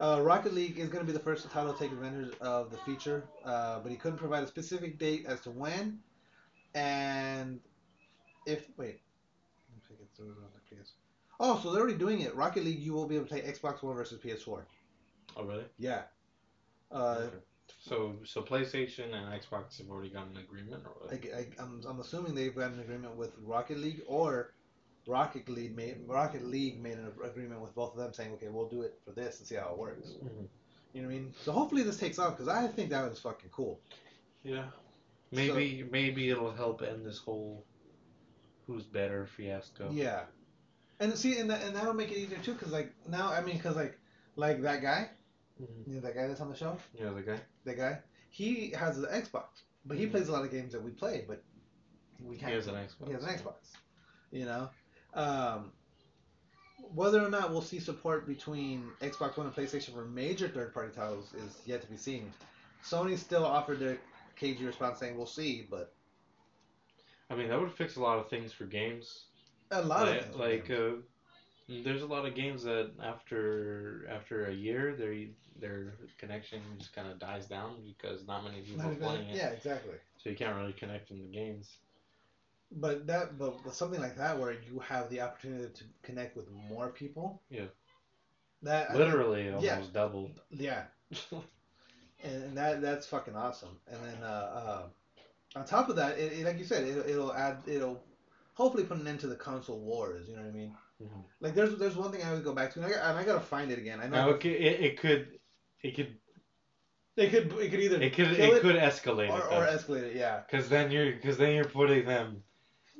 Rocket 0.00 0.54
League 0.54 0.78
is 0.78 0.88
going 0.88 1.04
to 1.04 1.10
be 1.10 1.16
the 1.16 1.24
first 1.24 1.50
title 1.50 1.72
to 1.72 1.78
take 1.78 1.92
advantage 1.92 2.34
of 2.40 2.70
the 2.70 2.76
feature, 2.78 3.24
uh, 3.44 3.80
but 3.80 3.90
he 3.90 3.96
couldn't 3.96 4.18
provide 4.18 4.42
a 4.42 4.46
specific 4.46 4.98
date 4.98 5.24
as 5.26 5.40
to 5.40 5.50
when. 5.50 5.98
And 6.74 7.60
if 8.46 8.66
wait, 8.76 9.00
let 9.68 9.76
me 9.76 9.82
take 9.88 10.00
it 10.00 10.20
on 10.20 10.34
the 10.54 10.76
PS. 10.76 10.92
Oh, 11.40 11.60
so 11.62 11.72
they're 11.72 11.82
already 11.82 11.98
doing 11.98 12.20
it. 12.20 12.34
Rocket 12.34 12.64
League, 12.64 12.78
you 12.78 12.92
will 12.92 13.06
be 13.06 13.16
able 13.16 13.26
to 13.26 13.30
play 13.30 13.42
Xbox 13.42 13.82
One 13.82 13.96
versus 13.96 14.20
PS4. 14.20 14.62
Oh, 15.36 15.44
really? 15.44 15.64
Yeah. 15.78 16.02
Uh, 16.90 17.22
Okay. 17.26 17.36
So, 17.80 18.16
so 18.24 18.42
PlayStation 18.42 19.12
and 19.14 19.40
Xbox 19.40 19.78
have 19.78 19.88
already 19.88 20.10
got 20.10 20.26
an 20.28 20.36
agreement, 20.36 20.84
or 20.84 20.92
what? 21.06 21.12
I, 21.12 21.46
am 21.60 21.80
I'm 21.88 22.00
assuming 22.00 22.34
they've 22.34 22.54
got 22.54 22.70
an 22.70 22.80
agreement 22.80 23.16
with 23.16 23.32
Rocket 23.42 23.78
League, 23.78 24.02
or 24.06 24.52
Rocket 25.06 25.48
League 25.48 25.74
made 25.74 25.96
Rocket 26.06 26.44
League 26.44 26.80
made 26.80 26.98
an 26.98 27.10
agreement 27.24 27.60
with 27.60 27.74
both 27.74 27.92
of 27.92 27.98
them, 27.98 28.12
saying, 28.12 28.32
okay, 28.34 28.48
we'll 28.48 28.68
do 28.68 28.82
it 28.82 29.00
for 29.04 29.10
this 29.12 29.38
and 29.38 29.48
see 29.48 29.56
how 29.56 29.70
it 29.70 29.78
works. 29.78 30.16
Mhm. 30.22 30.48
You 30.92 31.02
know 31.02 31.08
what 31.08 31.14
I 31.14 31.18
mean? 31.18 31.34
So 31.42 31.50
hopefully 31.50 31.82
this 31.82 31.98
takes 31.98 32.18
off 32.18 32.36
because 32.36 32.48
I 32.48 32.68
think 32.68 32.90
that 32.90 33.08
was 33.08 33.18
fucking 33.18 33.50
cool. 33.50 33.80
Yeah. 34.44 34.66
Maybe, 35.32 35.88
maybe 35.90 36.28
it'll 36.28 36.52
help 36.52 36.82
end 36.82 37.06
this 37.06 37.18
whole 37.18 37.64
who's 38.66 38.84
better 38.84 39.26
fiasco. 39.26 39.90
Yeah, 39.90 40.24
and 41.00 41.16
see, 41.16 41.38
and 41.38 41.50
that, 41.50 41.62
and 41.62 41.74
that'll 41.74 41.94
make 41.94 42.10
it 42.12 42.18
easier 42.18 42.38
too, 42.38 42.52
because 42.52 42.70
like 42.70 42.92
now, 43.08 43.32
I 43.32 43.40
mean, 43.40 43.56
because 43.56 43.76
like 43.76 43.98
like 44.36 44.62
that 44.62 44.82
guy, 44.82 45.10
Mhm. 45.60 45.86
you 45.86 45.94
know, 45.94 46.00
that 46.00 46.14
guy 46.14 46.26
that's 46.26 46.40
on 46.40 46.48
the 46.50 46.56
show, 46.56 46.76
Yeah, 46.94 47.10
the 47.10 47.22
guy. 47.22 47.40
that 47.64 47.76
guy, 47.76 47.98
he 48.30 48.70
has 48.70 48.98
an 48.98 49.04
Xbox, 49.04 49.62
but 49.84 49.96
he 49.96 50.06
Mhm. 50.06 50.10
plays 50.12 50.28
a 50.28 50.32
lot 50.32 50.44
of 50.44 50.50
games 50.50 50.72
that 50.72 50.82
we 50.82 50.90
play, 50.90 51.24
but 51.26 51.42
we 52.20 52.36
can't. 52.36 52.50
He 52.50 52.54
has 52.56 52.66
an 52.66 52.74
Xbox. 52.74 53.06
He 53.06 53.12
has 53.12 53.24
an 53.24 53.30
Xbox. 53.38 53.54
You 54.30 54.46
know, 54.46 54.70
um, 55.14 55.72
whether 56.94 57.24
or 57.24 57.28
not 57.28 57.50
we'll 57.50 57.62
see 57.62 57.78
support 57.80 58.26
between 58.26 58.90
Xbox 59.00 59.36
One 59.36 59.46
and 59.46 59.54
PlayStation 59.54 59.92
for 59.94 60.04
major 60.04 60.48
third-party 60.48 60.94
titles 60.94 61.32
is 61.34 61.60
yet 61.66 61.82
to 61.82 61.86
be 61.88 61.96
seen. 61.96 62.32
Sony 62.82 63.16
still 63.16 63.44
offered 63.44 63.78
their 63.78 63.98
cagey 64.36 64.64
response 64.64 64.98
saying 64.98 65.16
we'll 65.16 65.26
see, 65.26 65.62
but 65.70 65.94
I 67.30 67.34
mean, 67.34 67.48
that 67.48 67.60
would 67.60 67.72
fix 67.72 67.96
a 67.96 68.00
lot 68.00 68.18
of 68.18 68.28
things 68.28 68.52
for 68.52 68.64
games. 68.66 69.26
A 69.70 69.80
lot 69.82 70.06
like, 70.06 70.18
of 70.20 70.24
things. 70.24 70.36
like 70.36 70.70
uh, 70.70 70.90
there's 71.84 72.02
a 72.02 72.06
lot 72.06 72.26
of 72.26 72.34
games 72.34 72.62
that 72.64 72.90
after 73.02 74.06
after 74.10 74.46
a 74.46 74.52
year, 74.52 74.94
their 74.96 75.14
their 75.60 75.94
connection 76.18 76.60
just 76.78 76.94
kind 76.94 77.08
of 77.08 77.18
dies 77.18 77.46
down 77.46 77.76
because 77.84 78.26
not 78.26 78.44
many 78.44 78.60
people 78.60 78.82
Not 78.82 78.92
are 78.92 78.96
playing 78.96 79.28
it. 79.30 79.36
yeah, 79.36 79.48
exactly. 79.50 79.94
So 80.18 80.30
you 80.30 80.36
can't 80.36 80.56
really 80.56 80.72
connect 80.72 81.10
in 81.10 81.18
the 81.20 81.26
games. 81.26 81.68
But 82.74 83.06
that, 83.06 83.38
but, 83.38 83.62
but 83.62 83.74
something 83.74 84.00
like 84.00 84.16
that 84.16 84.38
where 84.38 84.52
you 84.52 84.78
have 84.80 85.10
the 85.10 85.20
opportunity 85.20 85.68
to 85.74 85.84
connect 86.02 86.36
with 86.36 86.46
more 86.50 86.88
people. 86.88 87.42
Yeah. 87.50 87.66
That 88.62 88.90
I 88.90 88.94
Literally, 88.94 89.48
Uh, 89.50 89.60
yeah. 89.60 89.74
almost 89.74 89.92
doubled. 89.92 90.40
yeah. 90.50 90.84
and, 91.32 92.42
and 92.44 92.56
that 92.56 92.80
that's 92.80 93.06
fucking 93.06 93.36
awesome. 93.36 93.76
And 93.88 93.98
then 94.04 94.22
uh, 94.22 94.26
uh, 94.26 95.58
on 95.58 95.64
top 95.66 95.90
of 95.90 95.96
that, 95.96 96.18
it, 96.18 96.32
it, 96.32 96.46
like 96.46 96.58
you 96.58 96.64
said, 96.64 96.84
it, 96.84 97.10
it'll 97.10 97.34
add, 97.34 97.58
it'll 97.66 98.02
hopefully 98.54 98.84
put 98.84 98.98
an 98.98 99.06
end 99.06 99.20
to 99.20 99.26
the 99.26 99.36
console 99.36 99.78
wars. 99.78 100.26
You 100.28 100.36
know 100.36 100.42
what 100.42 100.48
I 100.48 100.52
mean? 100.52 100.74
Mhm. 101.02 101.24
Like 101.40 101.54
there's 101.54 101.76
there's 101.78 101.96
one 101.96 102.12
thing 102.12 102.22
I 102.22 102.28
always 102.28 102.44
go 102.44 102.54
back 102.54 102.72
to, 102.74 102.82
and 102.82 102.94
I, 102.94 103.10
and 103.10 103.18
I 103.18 103.24
gotta 103.24 103.40
find 103.40 103.70
it 103.70 103.78
again. 103.78 104.00
I 104.00 104.06
know 104.06 104.16
Now 104.16 104.30
it 104.30 104.40
could, 104.40 104.52
it, 104.52 104.80
it 104.80 105.00
could 105.00 105.28
it 105.82 105.96
could 105.96 106.16
it 107.16 107.30
could 107.30 107.52
it 107.52 107.70
could 107.70 107.80
either 107.80 108.00
it 108.00 108.14
could 108.14 108.36
kill 108.36 108.54
it 108.54 108.60
could 108.60 108.76
escalate 108.76 109.30
or, 109.30 109.38
it 109.38 109.52
or 109.52 109.66
escalate 109.66 110.02
it. 110.04 110.16
Yeah. 110.16 110.40
Because 110.40 110.68
then 110.68 110.90
you're 110.90 111.12
because 111.12 111.36
then 111.36 111.54
you're 111.54 111.64
putting 111.64 112.04
them 112.06 112.42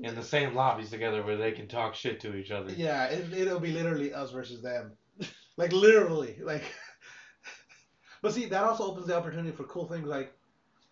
in 0.01 0.15
the 0.15 0.23
same 0.23 0.55
lobbies 0.55 0.91
together 0.91 1.23
where 1.23 1.37
they 1.37 1.53
can 1.53 1.69
talk 1.69 1.95
shit 1.95 2.21
to 2.21 2.35
each 2.35 2.51
other. 2.51 2.73
Yeah, 2.73 3.05
it, 3.07 3.33
it'll 3.33 3.61
be 3.61 3.73
literally 3.73 4.13
us 4.13 4.31
versus 4.31 4.63
them. 4.63 4.93
Like 5.59 5.73
literally, 5.73 6.39
like. 6.43 6.65
but 8.23 8.33
see, 8.33 8.47
that 8.47 8.65
also 8.65 8.85
opens 8.85 9.07
the 9.07 9.15
opportunity 9.15 9.55
for 9.55 9.65
cool 9.65 9.87
things 9.87 10.09
like, 10.09 10.33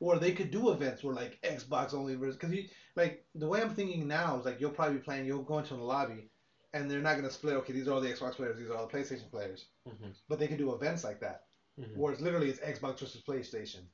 or 0.00 0.18
they 0.18 0.32
could 0.32 0.50
do 0.50 0.70
events 0.70 1.02
where 1.02 1.14
like 1.14 1.38
Xbox 1.42 1.94
only 1.94 2.14
versus 2.14 2.36
because 2.36 2.54
you 2.54 2.64
like 2.94 3.24
the 3.34 3.48
way 3.48 3.62
I'm 3.62 3.74
thinking 3.74 4.06
now 4.06 4.38
is 4.38 4.44
like 4.44 4.60
you'll 4.60 4.70
probably 4.70 4.98
be 4.98 5.02
playing, 5.02 5.24
you'll 5.24 5.42
go 5.42 5.58
into 5.58 5.74
the 5.74 5.82
lobby, 5.82 6.29
and 6.72 6.90
they're 6.90 7.00
not 7.00 7.16
gonna 7.16 7.30
split. 7.30 7.54
Okay, 7.56 7.72
these 7.72 7.88
are 7.88 7.92
all 7.92 8.00
the 8.00 8.12
Xbox 8.12 8.34
players, 8.34 8.58
these 8.58 8.68
are 8.70 8.76
all 8.76 8.86
the 8.86 8.92
PlayStation 8.96 9.30
players. 9.30 9.66
Mhm. 9.88 10.14
But 10.28 10.38
they 10.38 10.46
can 10.46 10.56
do 10.56 10.72
events 10.72 11.04
like 11.04 11.20
that, 11.20 11.46
Mhm. 11.78 11.96
where 11.96 12.12
it's 12.12 12.22
literally 12.22 12.48
it's 12.50 12.60
Xbox 12.60 13.00
versus 13.00 13.22
PlayStation. 13.26 13.84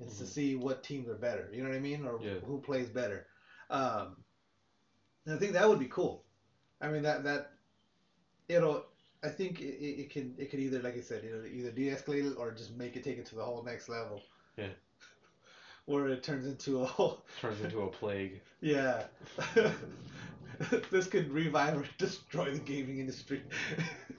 It's 0.00 0.18
to 0.18 0.24
Mhm. 0.24 0.28
see 0.28 0.54
what 0.56 0.82
teams 0.82 1.08
are 1.08 1.14
better. 1.14 1.48
You 1.52 1.62
know 1.62 1.68
what 1.68 1.76
I 1.76 1.80
mean, 1.80 2.04
or 2.04 2.20
Yeah. 2.20 2.40
who 2.40 2.60
plays 2.60 2.88
better. 2.88 3.26
Um, 3.70 4.24
and 5.26 5.34
I 5.36 5.38
think 5.38 5.52
that 5.52 5.68
would 5.68 5.78
be 5.78 5.88
cool. 5.88 6.24
I 6.80 6.88
mean 6.88 7.02
that 7.02 7.22
that 7.24 7.52
it'll. 8.48 8.86
I 9.22 9.30
think 9.30 9.60
it, 9.60 9.76
it 9.80 10.00
it 10.00 10.10
can 10.10 10.34
it 10.36 10.50
could 10.50 10.60
either 10.60 10.82
like 10.82 10.96
I 10.96 11.00
said 11.00 11.24
it'll 11.24 11.46
either 11.46 11.70
de-escalate 11.70 12.32
it 12.32 12.36
or 12.36 12.50
just 12.50 12.72
make 12.72 12.94
it 12.96 13.04
take 13.04 13.16
it 13.16 13.24
to 13.26 13.36
the 13.36 13.44
whole 13.44 13.62
next 13.62 13.88
level. 13.88 14.22
Yeah. 14.56 14.68
Where 15.86 16.08
it 16.08 16.22
turns 16.22 16.46
into 16.46 16.80
a 16.80 16.84
whole 16.84 17.24
Turns 17.40 17.60
into 17.60 17.82
a 17.82 17.88
plague. 17.88 18.42
yeah. 18.60 19.06
this 20.90 21.06
could 21.06 21.30
revive 21.30 21.76
or 21.76 21.84
destroy 21.98 22.50
the 22.52 22.58
gaming 22.58 22.98
industry. 22.98 23.42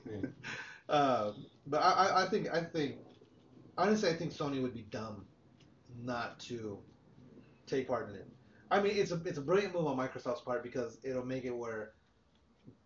Yeah. 0.10 0.28
um, 0.94 1.46
but 1.68 1.82
I, 1.82 1.92
I, 1.92 2.24
I 2.24 2.30
think 2.30 2.54
I 2.54 2.62
think 2.62 2.96
honestly 3.78 4.10
I 4.10 4.14
think 4.14 4.34
Sony 4.34 4.62
would 4.62 4.74
be 4.74 4.86
dumb 4.92 5.26
not 6.04 6.40
to 6.42 6.80
take 7.66 7.88
part 7.88 8.10
in 8.10 8.16
it. 8.16 8.28
I 8.72 8.82
mean 8.82 8.94
it's 8.96 9.12
a 9.12 9.22
it's 9.26 9.38
a 9.38 9.42
brilliant 9.42 9.74
move 9.74 9.88
on 9.88 9.98
Microsoft's 9.98 10.42
part 10.42 10.64
because 10.64 11.00
it'll 11.04 11.26
make 11.26 11.46
it 11.46 11.56
where 11.56 11.94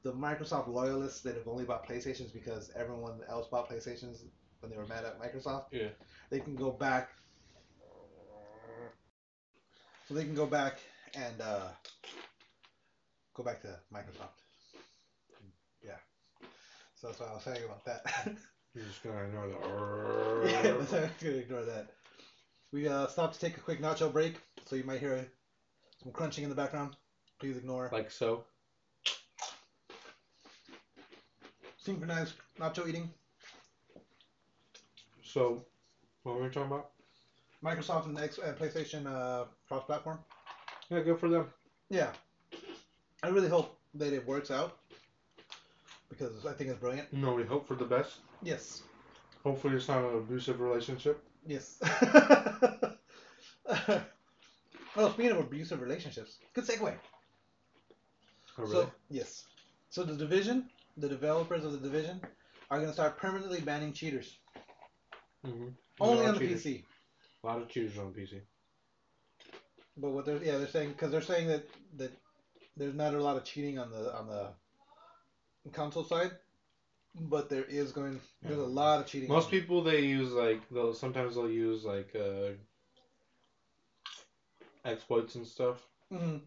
the 0.04 0.14
Microsoft 0.14 0.68
loyalists 0.68 1.22
that 1.22 1.36
have 1.36 1.48
only 1.48 1.66
bought 1.66 1.88
PlayStations 1.88 2.34
because 2.34 2.72
everyone 2.76 3.20
else 3.30 3.48
bought 3.48 3.70
PlayStations 3.70 4.24
when 4.62 4.72
they 4.72 4.78
were 4.78 4.88
mad 4.88 5.04
at 5.06 5.20
Microsoft. 5.22 5.66
Yeah. 5.72 5.90
They 6.30 6.40
can 6.40 6.56
go 6.56 6.72
back. 6.72 7.10
So 10.08 10.16
they 10.16 10.24
can 10.24 10.34
go 10.34 10.48
back 10.48 10.80
and 11.14 11.40
uh, 11.40 11.68
go 13.40 13.46
back 13.46 13.62
to 13.62 13.80
Microsoft. 13.94 14.44
Yeah. 15.82 15.96
So 16.96 17.08
that's 17.08 17.20
what 17.22 17.30
I 17.30 17.34
was 17.34 17.44
saying 17.44 17.64
about 17.64 17.86
that. 17.86 18.04
You're 18.76 18.86
just 18.86 19.02
gonna 19.02 19.24
ignore 19.24 19.48
the. 19.48 20.50
yeah, 20.52 20.62
that's 20.74 20.94
I'm 20.94 21.10
gonna 21.22 21.36
ignore 21.36 21.64
that. 21.64 21.88
We 22.74 22.88
uh, 22.88 23.08
stopped 23.08 23.36
to 23.36 23.40
take 23.40 23.56
a 23.56 23.62
quick 23.62 23.82
nacho 23.82 24.12
break, 24.12 24.36
so 24.66 24.76
you 24.76 24.84
might 24.84 25.00
hear 25.00 25.26
some 26.04 26.12
crunching 26.12 26.44
in 26.44 26.50
the 26.50 26.56
background. 26.56 26.98
Please 27.40 27.56
ignore. 27.56 27.90
like 27.94 28.12
so. 28.12 28.44
Synchronized 31.78 32.34
nacho 32.60 32.88
eating. 32.88 33.10
So, 35.24 35.64
what 36.24 36.36
were 36.36 36.44
we 36.44 36.50
talking 36.50 36.72
about? 36.72 36.92
Microsoft 37.64 38.08
and 38.08 38.20
X 38.20 38.40
and 38.46 38.58
PlayStation 38.58 39.06
uh, 39.08 39.46
cross-platform. 39.68 40.20
Yeah, 40.90 41.00
good 41.02 41.20
for 41.20 41.30
them. 41.30 41.48
Yeah. 41.90 42.12
I 43.24 43.28
really 43.30 43.50
hope 43.50 43.78
that 43.96 44.14
it 44.14 44.26
works 44.26 44.52
out 44.52 44.78
because 46.10 46.46
I 46.46 46.54
think 46.54 46.70
it's 46.70 46.80
brilliant. 46.80 47.12
No, 47.14 47.34
we 47.34 47.44
hope 47.44 47.68
for 47.68 47.76
the 47.76 47.86
best. 47.86 48.20
Yes. 48.42 48.82
Hopefully, 49.44 49.76
it's 49.76 49.88
not 49.88 50.04
an 50.04 50.18
abusive 50.18 50.60
relationship. 50.60 51.24
Yes. 51.46 51.80
well, 54.96 55.14
speaking 55.14 55.32
of 55.32 55.40
abusive 55.40 55.82
relationships, 55.82 56.38
good 56.54 56.66
segue. 56.66 56.94
Oh, 58.58 58.64
really? 58.64 58.72
So 58.72 58.92
yes, 59.10 59.46
so 59.90 60.04
the 60.04 60.16
division, 60.16 60.70
the 60.98 61.08
developers 61.08 61.64
of 61.64 61.72
the 61.72 61.78
division, 61.78 62.22
are 62.70 62.78
going 62.78 62.90
to 62.90 62.94
start 62.94 63.18
permanently 63.18 63.62
banning 63.62 63.94
cheaters 63.94 64.38
mm-hmm. 65.46 65.70
only 66.00 66.26
on 66.26 66.36
the 66.36 66.42
PC. 66.42 66.84
A 67.44 67.48
lot 67.48 67.62
of 67.62 67.70
cheaters 67.70 67.98
on 67.98 68.12
the 68.14 68.20
PC. 68.20 68.42
But 69.98 70.12
what 70.12 70.26
they're 70.26 70.44
yeah 70.44 70.58
they're 70.58 70.68
saying 70.68 70.90
because 70.90 71.12
they're 71.12 71.22
saying 71.22 71.48
that 71.48 71.68
that 71.98 72.12
there's 72.80 72.96
not 72.96 73.14
a 73.14 73.22
lot 73.22 73.38
of 73.38 73.44
cheating 73.44 73.80
on 73.80 73.92
the 73.92 74.16
on 74.18 74.28
the 74.28 74.52
console 75.72 76.04
side, 76.04 76.32
but 77.30 77.50
there 77.50 77.66
is 77.68 77.92
going 77.92 78.20
there's 78.44 78.60
a 78.60 78.66
lot 78.66 79.00
of 79.02 79.08
cheating. 79.08 79.30
Most 79.30 79.50
people 79.50 79.82
they 79.82 80.02
use 80.04 80.32
like 80.34 80.60
they'll 80.72 80.94
sometimes 80.94 81.36
they'll 81.36 81.48
use 81.48 81.86
like 81.86 82.16
uh, 82.16 82.52
exploits 84.86 85.36
and 85.36 85.48
stuff. 85.48 85.88
Mhm. 86.12 86.42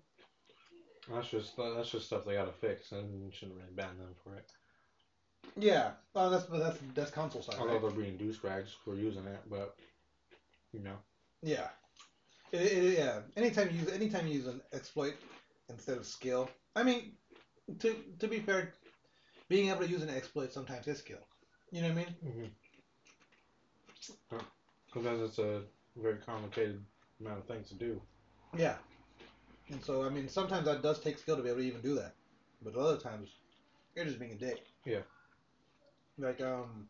That's 1.09 1.29
just 1.29 1.57
that's 1.57 1.91
just 1.91 2.07
stuff 2.07 2.25
they 2.25 2.35
gotta 2.35 2.53
fix, 2.53 2.93
and 2.93 3.23
you 3.25 3.31
shouldn't 3.31 3.59
really 3.59 3.71
ban 3.73 3.99
them 3.99 4.15
for 4.25 4.35
it. 4.35 4.45
Yeah, 5.57 5.93
oh 6.15 6.31
that's 6.31 6.45
but 6.45 6.59
that's 6.59 6.79
that's 6.95 7.11
console 7.11 7.43
side. 7.43 7.59
Although 7.59 7.79
Right? 7.79 7.81
they're 7.81 7.91
being 7.91 8.17
douchebags 8.19 8.71
for 8.85 8.95
using 8.95 9.27
it, 9.27 9.41
but 9.49 9.73
you 10.73 10.81
know. 10.81 11.01
Yeah. 11.43 11.69
It, 12.53 12.61
it, 12.61 12.97
yeah. 12.97 13.21
Anytime 13.37 13.71
you 13.71 13.79
use 13.79 13.89
anytime 13.89 14.27
you 14.27 14.35
use 14.35 14.47
an 14.47 14.61
exploit 14.73 15.15
instead 15.69 15.99
of 15.99 16.07
skill. 16.07 16.49
I 16.75 16.83
mean, 16.83 17.13
to 17.81 17.97
to 18.19 18.29
be 18.29 18.41
fair, 18.41 18.73
being 19.49 19.69
able 19.69 19.81
to 19.81 19.89
use 19.89 20.03
an 20.03 20.11
exploit 20.11 20.53
sometimes 20.53 20.87
is 20.87 20.99
skill. 20.99 21.27
You 21.71 21.83
know 21.83 21.89
what 21.89 21.99
I 21.99 22.05
mean? 22.05 22.15
Mm-hmm. 22.27 22.47
Sometimes 24.93 25.23
it's 25.23 25.39
a 25.39 25.63
very 25.97 26.19
complicated 26.19 26.85
amount 27.21 27.39
of 27.39 27.47
things 27.47 27.69
to 27.69 27.75
do. 27.75 28.01
Yeah. 28.57 28.77
And 29.71 29.83
so 29.83 30.05
I 30.05 30.11
mean, 30.11 30.29
sometimes 30.29 30.67
that 30.67 30.83
does 30.83 31.01
take 31.01 31.19
skill 31.19 31.37
to 31.37 31.43
be 31.43 31.49
able 31.49 31.61
to 31.61 31.67
even 31.67 31.81
do 31.81 31.95
that, 31.95 32.15
but 32.63 32.77
other 32.77 32.99
times 32.99 33.31
you're 33.95 34.05
just 34.05 34.19
being 34.19 34.33
a 34.33 34.37
dick. 34.37 34.67
Yeah. 34.85 35.01
Like 36.19 36.43
um, 36.43 36.89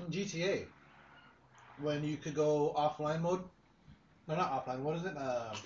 in 0.00 0.10
GTA, 0.10 0.66
when 1.80 2.04
you 2.04 2.16
could 2.16 2.34
go 2.34 2.74
offline 2.76 3.20
mode. 3.20 3.44
No, 4.26 4.36
not 4.36 4.66
offline. 4.66 4.80
What 4.80 4.96
is 4.96 5.04
it? 5.04 5.16
Um, 5.16 5.56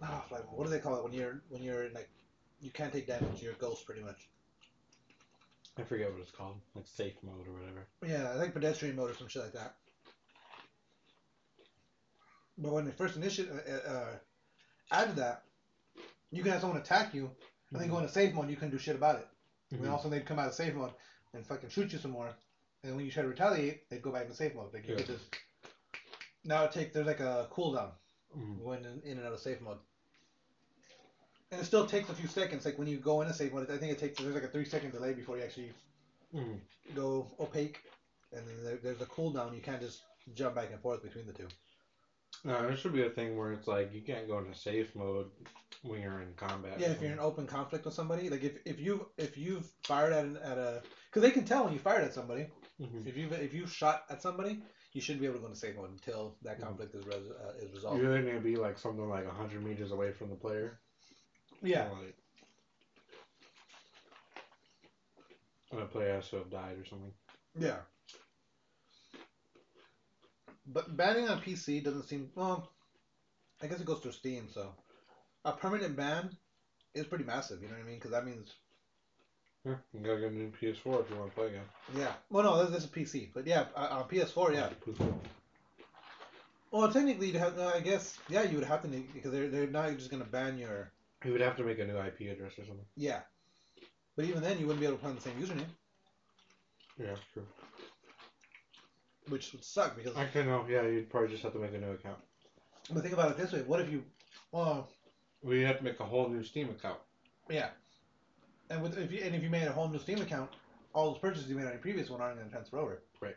not 0.00 0.28
offline. 0.28 0.44
What 0.52 0.64
do 0.64 0.70
they 0.70 0.78
call 0.80 0.96
it 0.98 1.04
when 1.04 1.12
you're 1.12 1.42
when 1.48 1.62
you're 1.62 1.88
like 1.90 2.08
you 2.60 2.70
can't 2.70 2.92
take 2.92 3.06
damage. 3.06 3.42
You're 3.42 3.52
a 3.52 3.56
ghost 3.56 3.84
pretty 3.86 4.02
much. 4.02 4.28
I 5.76 5.82
forget 5.82 6.10
what 6.10 6.20
it's 6.20 6.30
called, 6.30 6.54
like 6.76 6.86
safe 6.86 7.14
mode 7.24 7.48
or 7.48 7.52
whatever. 7.52 7.86
Yeah, 8.06 8.32
I 8.34 8.38
think 8.38 8.54
pedestrian 8.54 8.94
mode 8.94 9.10
or 9.10 9.14
some 9.14 9.26
shit 9.28 9.42
like 9.42 9.52
that. 9.54 9.74
But 12.56 12.72
when 12.72 12.84
they 12.84 12.92
first 12.92 13.16
initially 13.16 13.48
uh, 13.50 13.90
uh, 13.90 14.16
added 14.92 15.16
that, 15.16 15.42
you 16.30 16.42
can 16.42 16.52
have 16.52 16.60
someone 16.60 16.78
attack 16.78 17.12
you, 17.12 17.32
and 17.72 17.80
then 17.80 17.88
go 17.88 17.98
into 17.98 18.08
safe 18.08 18.32
mode. 18.32 18.48
You 18.48 18.56
can 18.56 18.70
do 18.70 18.78
shit 18.78 18.94
about 18.94 19.16
it. 19.16 19.26
And 19.72 19.80
then 19.80 19.88
Mhm. 19.88 19.90
all 19.90 19.96
of 19.96 20.00
a 20.00 20.02
sudden 20.04 20.18
they'd 20.18 20.26
come 20.26 20.38
out 20.38 20.46
of 20.46 20.54
safe 20.54 20.72
mode 20.74 20.92
and 21.32 21.44
fucking 21.44 21.70
shoot 21.70 21.92
you 21.92 21.98
some 21.98 22.12
more. 22.12 22.32
And 22.84 22.94
when 22.94 23.04
you 23.04 23.10
try 23.10 23.22
to 23.24 23.28
retaliate, 23.28 23.88
they'd 23.90 24.00
go 24.02 24.12
back 24.12 24.22
into 24.22 24.34
safe 24.36 24.54
mode. 24.54 24.72
Like 24.72 24.86
you 24.86 24.92
Yeah. 24.92 24.98
could 24.98 25.06
just 25.06 25.24
now 26.44 26.64
it 26.64 26.72
takes 26.72 26.92
there's 26.92 27.06
like 27.06 27.20
a 27.20 27.48
cooldown 27.50 27.90
Mhm. 28.36 28.64
going 28.64 28.84
in, 28.84 29.00
in 29.10 29.18
and 29.18 29.26
out 29.26 29.32
of 29.32 29.40
safe 29.40 29.60
mode. 29.60 29.78
And 31.50 31.60
it 31.60 31.64
still 31.64 31.84
takes 31.84 32.08
a 32.08 32.14
few 32.14 32.26
seconds. 32.26 32.64
Like 32.64 32.78
when 32.78 32.88
you 32.88 32.98
go 32.98 33.20
into 33.20 33.32
safe 33.32 33.52
mode, 33.52 33.70
I 33.70 33.78
think 33.78 33.92
it 33.92 33.98
takes 33.98 34.18
there's 34.18 34.34
like 34.34 34.42
a 34.44 34.48
three 34.48 34.64
second 34.64 34.92
delay 34.92 35.12
before 35.12 35.36
you 35.36 35.42
actually 35.44 35.72
Mhm. 36.34 36.60
go 36.94 37.26
opaque, 37.38 37.78
and 38.32 38.46
then 38.46 38.64
there, 38.64 38.76
there's 38.82 39.00
a 39.00 39.06
cooldown. 39.06 39.54
You 39.54 39.60
can't 39.60 39.80
just 39.80 40.02
jump 40.34 40.54
back 40.54 40.70
and 40.70 40.80
forth 40.80 41.02
between 41.02 41.26
the 41.26 41.32
two. 41.32 41.48
No, 42.44 42.62
there 42.66 42.76
should 42.76 42.92
be 42.92 43.02
a 43.02 43.08
thing 43.08 43.36
where 43.36 43.52
it's 43.52 43.66
like 43.66 43.92
you 43.92 44.02
can't 44.02 44.26
go 44.28 44.38
into 44.38 44.54
safe 44.54 44.94
mode 44.94 45.30
when 45.82 46.00
you're 46.00 46.20
in 46.20 46.34
combat. 46.34 46.78
Yeah, 46.78 46.88
if 46.88 47.00
you're 47.00 47.12
in 47.12 47.18
open 47.18 47.46
conflict 47.46 47.84
with 47.84 47.94
somebody, 47.94 48.28
like 48.28 48.42
if, 48.42 48.58
if 48.66 48.80
you 48.80 49.06
if 49.16 49.36
you've 49.36 49.66
fired 49.86 50.12
at 50.12 50.24
an, 50.24 50.36
at 50.36 50.58
a 50.58 50.82
because 51.06 51.22
they 51.22 51.30
can 51.30 51.44
tell 51.44 51.64
when 51.64 51.72
you 51.72 51.78
fired 51.78 52.04
at 52.04 52.12
somebody. 52.12 52.46
Mhm. 52.80 53.06
If 53.06 53.16
you 53.16 53.28
if 53.32 53.54
you 53.54 53.66
shot 53.66 54.02
at 54.10 54.20
somebody, 54.20 54.58
you 54.94 55.00
shouldn't 55.00 55.20
be 55.20 55.26
able 55.26 55.34
to 55.34 55.40
go 55.40 55.46
into 55.46 55.58
safe 55.58 55.76
mode 55.76 55.90
until 55.90 56.34
that 56.42 56.60
conflict 56.60 56.94
is 56.94 57.04
res- 57.06 57.30
uh, 57.30 57.52
is 57.60 57.72
resolved. 57.72 58.00
You're 58.00 58.20
going 58.20 58.34
to 58.34 58.40
be 58.40 58.56
like 58.56 58.78
something 58.78 59.08
like 59.08 59.26
100 59.26 59.62
meters 59.62 59.90
away 59.92 60.12
from 60.12 60.30
the 60.30 60.36
player. 60.36 60.78
Yeah. 61.62 61.88
Like, 61.90 62.14
and 65.72 65.80
the 65.80 65.86
player 65.86 66.14
has 66.14 66.28
to 66.28 66.36
have 66.36 66.50
died 66.50 66.78
or 66.78 66.84
something. 66.84 67.12
Yeah. 67.58 67.80
But 70.66 70.96
banning 70.96 71.28
on 71.28 71.38
PC 71.38 71.80
doesn't 71.80 72.04
seem 72.04 72.30
well. 72.34 72.64
I 73.62 73.66
guess 73.66 73.80
it 73.80 73.86
goes 73.86 73.98
through 73.98 74.12
Steam, 74.12 74.48
so 74.48 74.74
a 75.44 75.52
permanent 75.52 75.96
ban 75.96 76.32
is 76.94 77.06
pretty 77.06 77.24
massive. 77.24 77.62
You 77.62 77.68
know 77.68 77.74
what 77.74 77.80
I 77.80 77.84
mean? 77.84 77.96
Because 77.96 78.10
that 78.12 78.24
means 78.24 78.54
Yeah, 79.64 79.76
you 79.94 80.00
gotta 80.00 80.20
get 80.20 80.30
a 80.32 80.34
new 80.34 80.50
PS4 80.60 80.74
if 81.04 81.10
you 81.10 81.16
want 81.16 81.30
to 81.30 81.34
play 81.34 81.46
again. 81.48 81.62
yeah. 81.96 82.12
Well, 82.30 82.44
no, 82.44 82.62
this, 82.64 82.74
this 82.74 82.84
is 82.84 82.90
PC, 82.90 83.30
but 83.32 83.46
yeah, 83.46 83.64
uh, 83.74 83.88
on 84.02 84.08
PS4, 84.08 84.52
yeah. 84.54 84.68
PS4. 84.86 85.14
Well, 86.70 86.92
technically, 86.92 87.28
you'd 87.28 87.36
have. 87.36 87.58
Uh, 87.58 87.72
I 87.74 87.80
guess 87.80 88.18
yeah, 88.28 88.42
you 88.42 88.58
would 88.58 88.66
have 88.66 88.82
to 88.82 88.88
because 88.88 89.30
they're 89.32 89.48
they're 89.48 89.66
not 89.66 89.96
just 89.96 90.10
gonna 90.10 90.24
ban 90.24 90.58
your 90.58 90.90
You 91.24 91.32
would 91.32 91.40
have 91.40 91.56
to 91.56 91.62
make 91.64 91.78
a 91.78 91.84
new 91.86 91.96
IP 91.96 92.32
address 92.32 92.52
or 92.58 92.64
something. 92.66 92.84
yeah. 92.96 93.20
But 94.16 94.26
even 94.26 94.42
then, 94.42 94.58
you 94.60 94.66
wouldn't 94.66 94.80
be 94.80 94.86
able 94.86 94.96
to 94.96 95.00
play 95.02 95.10
on 95.10 95.16
the 95.16 95.22
same 95.22 95.34
username, 95.40 95.66
Yeah, 96.98 97.14
true. 97.32 97.46
which 99.28 99.52
would 99.52 99.64
suck 99.64 99.96
because. 99.96 100.16
Actually, 100.16 100.44
no. 100.44 100.66
Yeah, 100.68 100.82
you'd 100.82 101.10
probably 101.10 101.30
just 101.30 101.42
have 101.42 101.52
to 101.54 101.58
make 101.58 101.74
a 101.74 101.78
new 101.78 101.90
account. 101.92 102.18
But 102.92 103.02
think 103.02 103.14
about 103.14 103.30
it 103.30 103.36
this 103.38 103.52
way: 103.52 103.62
what 103.62 103.80
if 103.80 103.90
you, 103.90 104.04
well, 104.52 104.88
Well, 105.42 105.54
you 105.54 105.64
have 105.66 105.78
to 105.78 105.84
make 105.84 105.98
a 106.00 106.04
whole 106.04 106.28
new 106.28 106.42
Steam 106.44 106.68
account. 106.70 106.98
Yeah. 107.48 107.68
And 108.70 108.82
with 108.82 108.96
if 108.98 109.12
you 109.12 109.20
and 109.22 109.34
if 109.34 109.42
you 109.42 109.50
made 109.50 109.66
a 109.66 109.72
whole 109.72 109.88
new 109.88 109.98
Steam 109.98 110.20
account, 110.20 110.50
all 110.94 111.10
those 111.10 111.20
purchases 111.20 111.48
you 111.48 111.56
made 111.56 111.66
on 111.66 111.72
your 111.72 111.80
previous 111.80 112.08
one 112.10 112.20
aren't 112.20 112.36
going 112.36 112.48
to 112.48 112.52
transfer 112.52 112.78
over. 112.78 113.02
Right. 113.20 113.36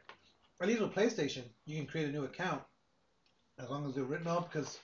At 0.61 0.67
least 0.67 0.81
with 0.81 0.91
PlayStation, 0.93 1.43
you 1.65 1.77
can 1.77 1.85
create 1.85 2.07
a 2.09 2.11
new 2.11 2.23
account 2.25 2.61
as 3.59 3.69
long 3.69 3.87
as 3.87 3.93
they're 3.95 4.03
written 4.05 4.27
up. 4.27 4.51
Because, 4.51 4.79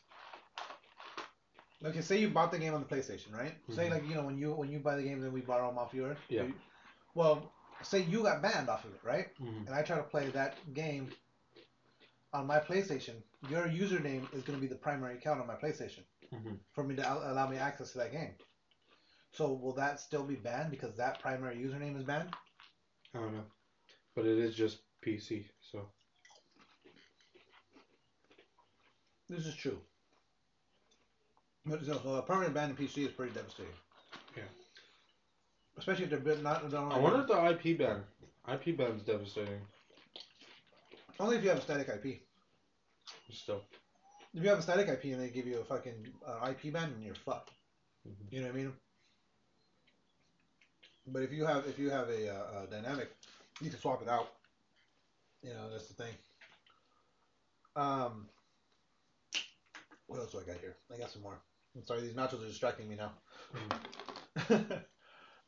okay, 1.84 2.02
say 2.02 2.20
you 2.20 2.30
bought 2.30 2.52
the 2.52 2.60
game 2.60 2.74
on 2.74 2.86
the 2.88 2.96
PlayStation, 2.96 3.34
right? 3.38 3.54
Say 3.72 3.88
Mhm. 3.88 3.91
like 3.91 4.08
you 4.08 4.16
know 4.16 4.24
when 4.24 4.38
you 4.38 4.54
when 4.54 4.70
you 4.70 4.80
buy 4.80 4.96
the 4.96 5.04
game, 5.04 5.20
then 5.22 5.32
we 5.34 5.41
borrow 5.41 5.68
them 5.70 5.78
off 5.78 5.94
yours. 5.94 6.18
Yeah. 6.30 6.44
you- 6.44 6.56
well, 7.16 7.52
say 7.84 8.02
you 8.02 8.24
got 8.24 8.41
banned 8.41 8.70
off 8.70 8.86
of 8.86 8.94
it, 8.94 9.04
right? 9.04 9.28
Mm-hmm. 9.39 9.68
And 9.68 9.76
I 9.76 9.84
try 9.84 9.98
to 9.98 10.04
play 10.04 10.30
that 10.32 10.56
game 10.74 11.10
on 12.34 12.48
my 12.48 12.60
PlayStation. 12.60 13.22
Your 13.50 13.68
username 13.68 14.24
is 14.34 14.41
going 14.44 14.58
to 14.58 14.62
be 14.62 14.68
the 14.68 14.76
primary 14.76 15.18
account 15.18 15.39
on 15.39 15.46
my 15.48 15.56
PlayStation 15.56 16.04
Mm-hmm. 16.34 16.56
for 16.74 16.84
me 16.84 16.96
to 16.96 17.06
al- 17.06 17.32
allow 17.32 17.48
me 17.48 17.58
access 17.58 17.91
to 17.91 18.00
that 18.00 18.12
game. 18.12 18.34
So 19.34 19.51
will 19.51 19.73
that 19.73 19.99
still 19.99 20.23
be 20.23 20.36
banned 20.36 20.69
because 20.71 20.95
that 20.97 21.19
primary 21.19 21.55
username 21.55 21.97
is 21.97 22.03
banned? 22.03 22.29
I 23.15 23.19
don't 23.19 23.34
know, 23.34 23.43
but 24.15 24.25
it 24.25 24.38
is 24.38 24.55
just 24.55 24.79
PC, 25.05 25.45
so 25.59 25.89
This 29.29 29.47
is 29.47 29.55
true. 29.55 29.79
But 31.65 31.84
so, 31.86 31.99
so 32.03 32.15
a 32.15 32.21
permanent 32.21 32.53
ban 32.53 32.69
in 32.69 32.75
PC 32.75 33.07
is 33.07 33.11
pretty 33.11 33.34
devastating. 33.34 33.71
Yeah. 34.38 34.43
Especially 35.77 36.03
if 36.03 36.09
they're 36.11 36.19
bit- 36.19 36.43
not. 36.43 36.69
Don't 36.69 36.91
I 36.91 36.99
wonder 36.99 37.21
if 37.21 37.27
the 37.27 37.69
IP 37.69 37.77
ban. 37.79 38.03
IP 38.47 38.77
ban's 38.77 39.01
devastating. 39.01 39.61
only 41.19 41.38
if 41.38 41.43
you 41.43 41.49
have 41.49 41.57
a 41.59 41.61
static 41.61 41.88
IP. 41.89 42.21
Still. 43.31 43.63
If 44.36 44.43
you 44.43 44.49
have 44.49 44.59
a 44.59 44.61
static 44.61 44.88
IP 44.88 45.05
and 45.13 45.21
they 45.21 45.29
give 45.29 45.47
you 45.47 45.59
a 45.59 45.63
fucking 45.63 46.07
uh, 46.27 46.49
IP 46.51 46.71
ban, 46.73 46.91
then 46.91 47.01
you're 47.01 47.15
fucked. 47.15 47.51
Mhm. 48.07 48.31
You 48.31 48.41
know 48.41 48.47
what 48.47 48.53
I 48.55 48.57
mean? 48.57 48.73
But 51.08 51.24
if 51.24 51.32
you 51.32 51.45
have 51.45 51.66
if 51.68 51.78
you 51.78 51.89
have 51.89 52.10
a, 52.10 52.30
uh, 52.34 52.64
a 52.64 52.68
dynamic, 52.72 53.10
you 53.62 53.70
can 53.70 53.80
swap 53.80 54.01
it 54.01 54.08
out. 54.08 54.30
You 55.41 55.49
know 55.49 55.70
that's 55.72 55.88
the 55.88 55.95
thing. 55.95 56.14
Um, 57.76 58.28
what 60.08 60.20
else 60.20 60.32
do 60.32 60.39
I 60.39 60.43
got 60.43 60.62
here? 60.62 60.76
I 60.93 60.97
got 60.97 61.10
some 61.12 61.22
more. 61.22 61.38
I'm 61.76 61.84
sorry, 61.84 62.01
these 62.01 62.14
nachos 62.14 62.43
are 62.43 62.47
distracting 62.47 62.88
me 62.88 62.95
now. 62.95 63.12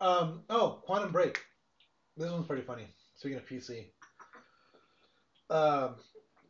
um, 0.02 0.42
oh, 0.50 0.82
Quantum 0.84 1.12
Break. 1.12 1.40
This 2.18 2.32
one's 2.32 2.48
pretty 2.48 2.64
funny. 2.64 2.88
Speaking 3.16 3.38
of 3.38 3.46
PC, 3.46 3.86
um, 5.50 5.96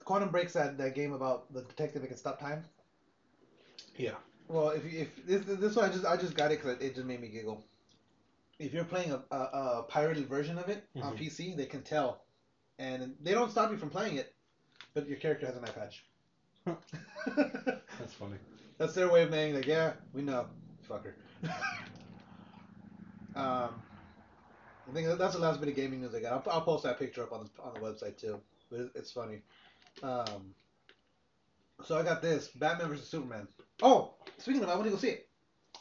Quantum 0.05 0.29
Break's 0.29 0.53
that, 0.53 0.77
that 0.77 0.95
game 0.95 1.13
about 1.13 1.51
the 1.53 1.61
detective 1.63 2.01
that 2.01 2.07
can 2.07 2.17
stop 2.17 2.39
time. 2.39 2.63
Yeah. 3.97 4.15
Well, 4.47 4.69
if 4.69 4.91
you- 4.91 5.01
if 5.01 5.25
this 5.25 5.43
this 5.59 5.75
one 5.75 5.89
I 5.89 5.93
just 5.93 6.05
I 6.05 6.17
just 6.17 6.35
got 6.35 6.51
it 6.51 6.61
because 6.61 6.79
it 6.81 6.95
just 6.95 7.05
made 7.07 7.19
me 7.19 7.27
giggle. 7.27 7.63
If 8.59 8.73
you're 8.73 8.85
playing 8.85 9.11
a, 9.11 9.23
a, 9.31 9.35
a 9.79 9.83
pirated 9.89 10.27
version 10.29 10.57
of 10.57 10.69
it 10.69 10.87
on 11.01 11.15
Mhm. 11.15 11.19
PC, 11.19 11.55
they 11.57 11.65
can 11.65 11.81
tell, 11.83 12.23
and 12.79 13.15
they 13.21 13.31
don't 13.33 13.51
stop 13.51 13.69
you 13.71 13.77
from 13.77 13.89
playing 13.89 14.15
it, 14.17 14.33
but 14.93 15.07
your 15.07 15.17
character 15.17 15.45
has 15.45 15.55
an 15.57 15.65
eye 15.65 15.69
patch. 15.71 16.05
That's 16.65 18.13
funny. 18.13 18.37
That's 18.77 18.93
their 18.93 19.09
way 19.09 19.23
of 19.23 19.31
saying 19.31 19.55
like, 19.55 19.65
yeah, 19.67 19.93
we 20.13 20.21
know, 20.21 20.47
fucker. 20.89 21.13
um, 23.35 23.81
I 24.87 24.93
think 24.93 25.07
that- 25.07 25.17
that's 25.17 25.33
the 25.35 25.39
last 25.41 25.59
bit 25.59 25.69
of 25.69 25.75
gaming 25.75 26.01
news 26.01 26.13
I 26.15 26.21
got. 26.21 26.47
I'll, 26.47 26.53
I'll 26.53 26.61
post 26.61 26.83
that 26.83 26.97
picture 26.99 27.23
up 27.23 27.31
on 27.33 27.43
the 27.55 27.61
on 27.61 27.73
the 27.73 27.79
website 27.79 28.17
too, 28.17 28.39
but 28.69 28.79
it, 28.81 28.91
it's 28.95 29.11
funny. 29.11 29.41
Um, 30.03 30.53
so 31.83 31.97
I 31.97 32.03
got 32.03 32.21
this 32.21 32.47
Batman 32.49 32.89
versus 32.89 33.07
Superman. 33.07 33.47
Oh, 33.81 34.13
speaking 34.37 34.63
of, 34.63 34.69
I 34.69 34.75
want 34.75 34.85
to 34.85 34.91
go 34.91 34.97
see 34.97 35.09
it. 35.09 35.27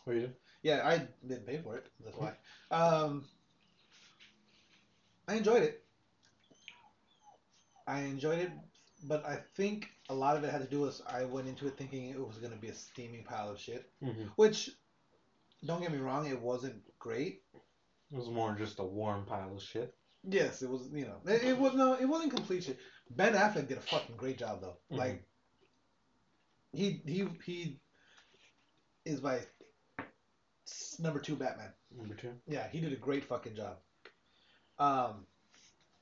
What 0.05 0.15
you 0.15 0.23
did? 0.23 0.35
Yeah, 0.63 0.83
I 0.85 1.07
didn't 1.27 1.47
pay 1.47 1.59
for 1.59 1.77
it. 1.77 1.87
That's 2.05 2.17
why. 2.17 2.33
Um, 2.75 3.25
I 5.29 5.35
enjoyed 5.35 5.63
it. 5.63 5.85
I 7.87 8.01
enjoyed 8.01 8.39
it, 8.41 8.51
but 9.05 9.25
I 9.25 9.39
think 9.55 9.89
a 10.09 10.15
lot 10.15 10.37
of 10.37 10.45
it 10.45 10.51
had 10.51 10.63
to 10.63 10.69
do 10.69 10.81
with 10.81 11.01
I 11.07 11.25
went 11.25 11.47
into 11.47 11.67
it 11.67 11.77
thinking 11.77 12.11
it 12.11 12.19
was 12.19 12.39
going 12.39 12.53
to 12.53 12.59
be 12.59 12.69
a 12.69 12.75
steaming 12.75 13.23
pile 13.25 13.51
of 13.51 13.59
shit. 13.61 13.91
Mm-hmm. 14.03 14.25
Which, 14.37 14.71
don't 15.65 15.81
get 15.81 15.93
me 15.93 15.99
wrong, 15.99 16.27
it 16.27 16.41
wasn't 16.41 16.83
great. 16.99 17.43
It 18.11 18.17
was 18.17 18.29
more 18.29 18.55
just 18.55 18.79
a 18.81 18.85
warm 18.85 19.25
pile 19.25 19.55
of 19.55 19.63
shit. 19.63 19.95
Yes, 20.27 20.63
it 20.63 20.71
was. 20.71 20.89
You 20.93 21.05
know, 21.05 21.33
it, 21.33 21.45
it 21.45 21.59
was 21.59 21.75
no, 21.75 21.95
it 21.95 22.07
wasn't 22.07 22.35
complete 22.35 22.65
shit. 22.65 22.79
Ben 23.11 23.35
Affleck 23.35 23.69
did 23.69 23.77
a 23.79 23.83
fucking 23.83 24.17
great 24.17 24.39
job 24.39 24.63
though. 24.63 24.77
Mhm. 24.91 24.99
Like, 24.99 25.25
he 26.73 27.03
he 27.07 27.29
he 27.45 27.79
is 29.05 29.21
s- 29.39 29.47
number 30.99 31.21
two 31.21 31.37
Batman. 31.37 31.71
Number 31.97 32.15
two. 32.15 32.33
Yeah, 32.47 32.67
he 32.69 32.81
did 32.81 32.93
a 32.93 32.97
great 32.97 33.25
fucking 33.25 33.55
job. 33.55 33.77
Um, 34.79 35.27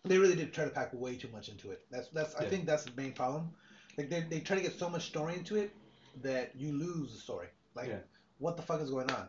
they 0.04 0.18
really 0.18 0.34
did 0.36 0.52
try 0.52 0.64
to 0.64 0.70
pack 0.70 0.90
way 0.92 1.16
too 1.16 1.28
much 1.32 1.48
into 1.48 1.70
it. 1.70 1.82
That's 1.90 2.08
that's 2.08 2.34
I 2.34 2.44
think 2.44 2.66
that's 2.66 2.84
the 2.84 2.92
main 2.96 3.12
problem. 3.12 3.50
Like 3.98 4.08
they 4.10 4.20
they 4.22 4.40
try 4.40 4.56
to 4.56 4.62
get 4.62 4.78
so 4.78 4.88
much 4.88 5.06
story 5.06 5.34
into 5.34 5.56
it 5.56 5.72
that 6.22 6.54
you 6.56 6.72
lose 6.72 7.12
the 7.12 7.20
story. 7.20 7.48
Like 7.74 7.88
Yeah. 7.88 7.98
what 8.38 8.56
the 8.56 8.62
fuck 8.62 8.80
is 8.80 8.90
going 8.90 9.10
on? 9.10 9.28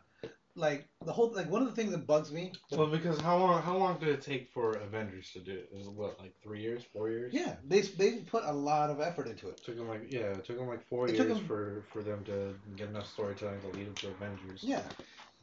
Like 0.56 0.88
the 1.04 1.12
whole 1.12 1.32
like 1.34 1.50
one 1.50 1.64
of 1.64 1.68
the 1.68 1.74
things 1.76 1.92
that 1.92 2.06
bugs 2.06 2.32
me. 2.32 2.54
Well, 2.72 2.88
because 2.88 3.20
how 3.20 3.38
long 3.38 3.62
how 3.64 3.76
long 3.76 4.00
did 4.00 4.10
it 4.10 4.22
take 4.22 4.52
for 4.52 4.72
Avengers 4.78 5.32
to 5.34 5.40
do 5.40 5.52
it? 5.52 5.70
It 5.72 5.78
was 5.78 5.88
what 5.90 6.20
like 6.20 6.34
three 6.44 6.62
years, 6.62 6.84
four 6.94 7.10
years? 7.10 7.34
Yeah, 7.34 7.56
they 7.68 7.82
they 7.82 8.18
put 8.20 8.44
a 8.46 8.52
lot 8.54 8.90
of 8.92 9.02
effort 9.02 9.28
into 9.28 9.50
it. 9.50 9.60
It 9.60 9.66
took 9.66 9.78
them 9.78 9.88
like 9.90 10.12
yeah, 10.12 10.32
it 10.32 10.46
took 10.46 10.58
them 10.58 10.68
like 10.68 10.86
four 10.88 11.08
It 11.08 11.16
years 11.16 11.28
took 11.28 11.38
'em- 11.38 11.46
for 11.48 11.84
for 11.92 12.04
them 12.04 12.24
to 12.26 12.56
get 12.76 12.90
enough 12.90 13.08
storytelling 13.12 13.62
to 13.62 13.68
lead 13.78 13.88
into 13.88 14.10
Avengers. 14.10 14.64
Yeah, 14.64 14.84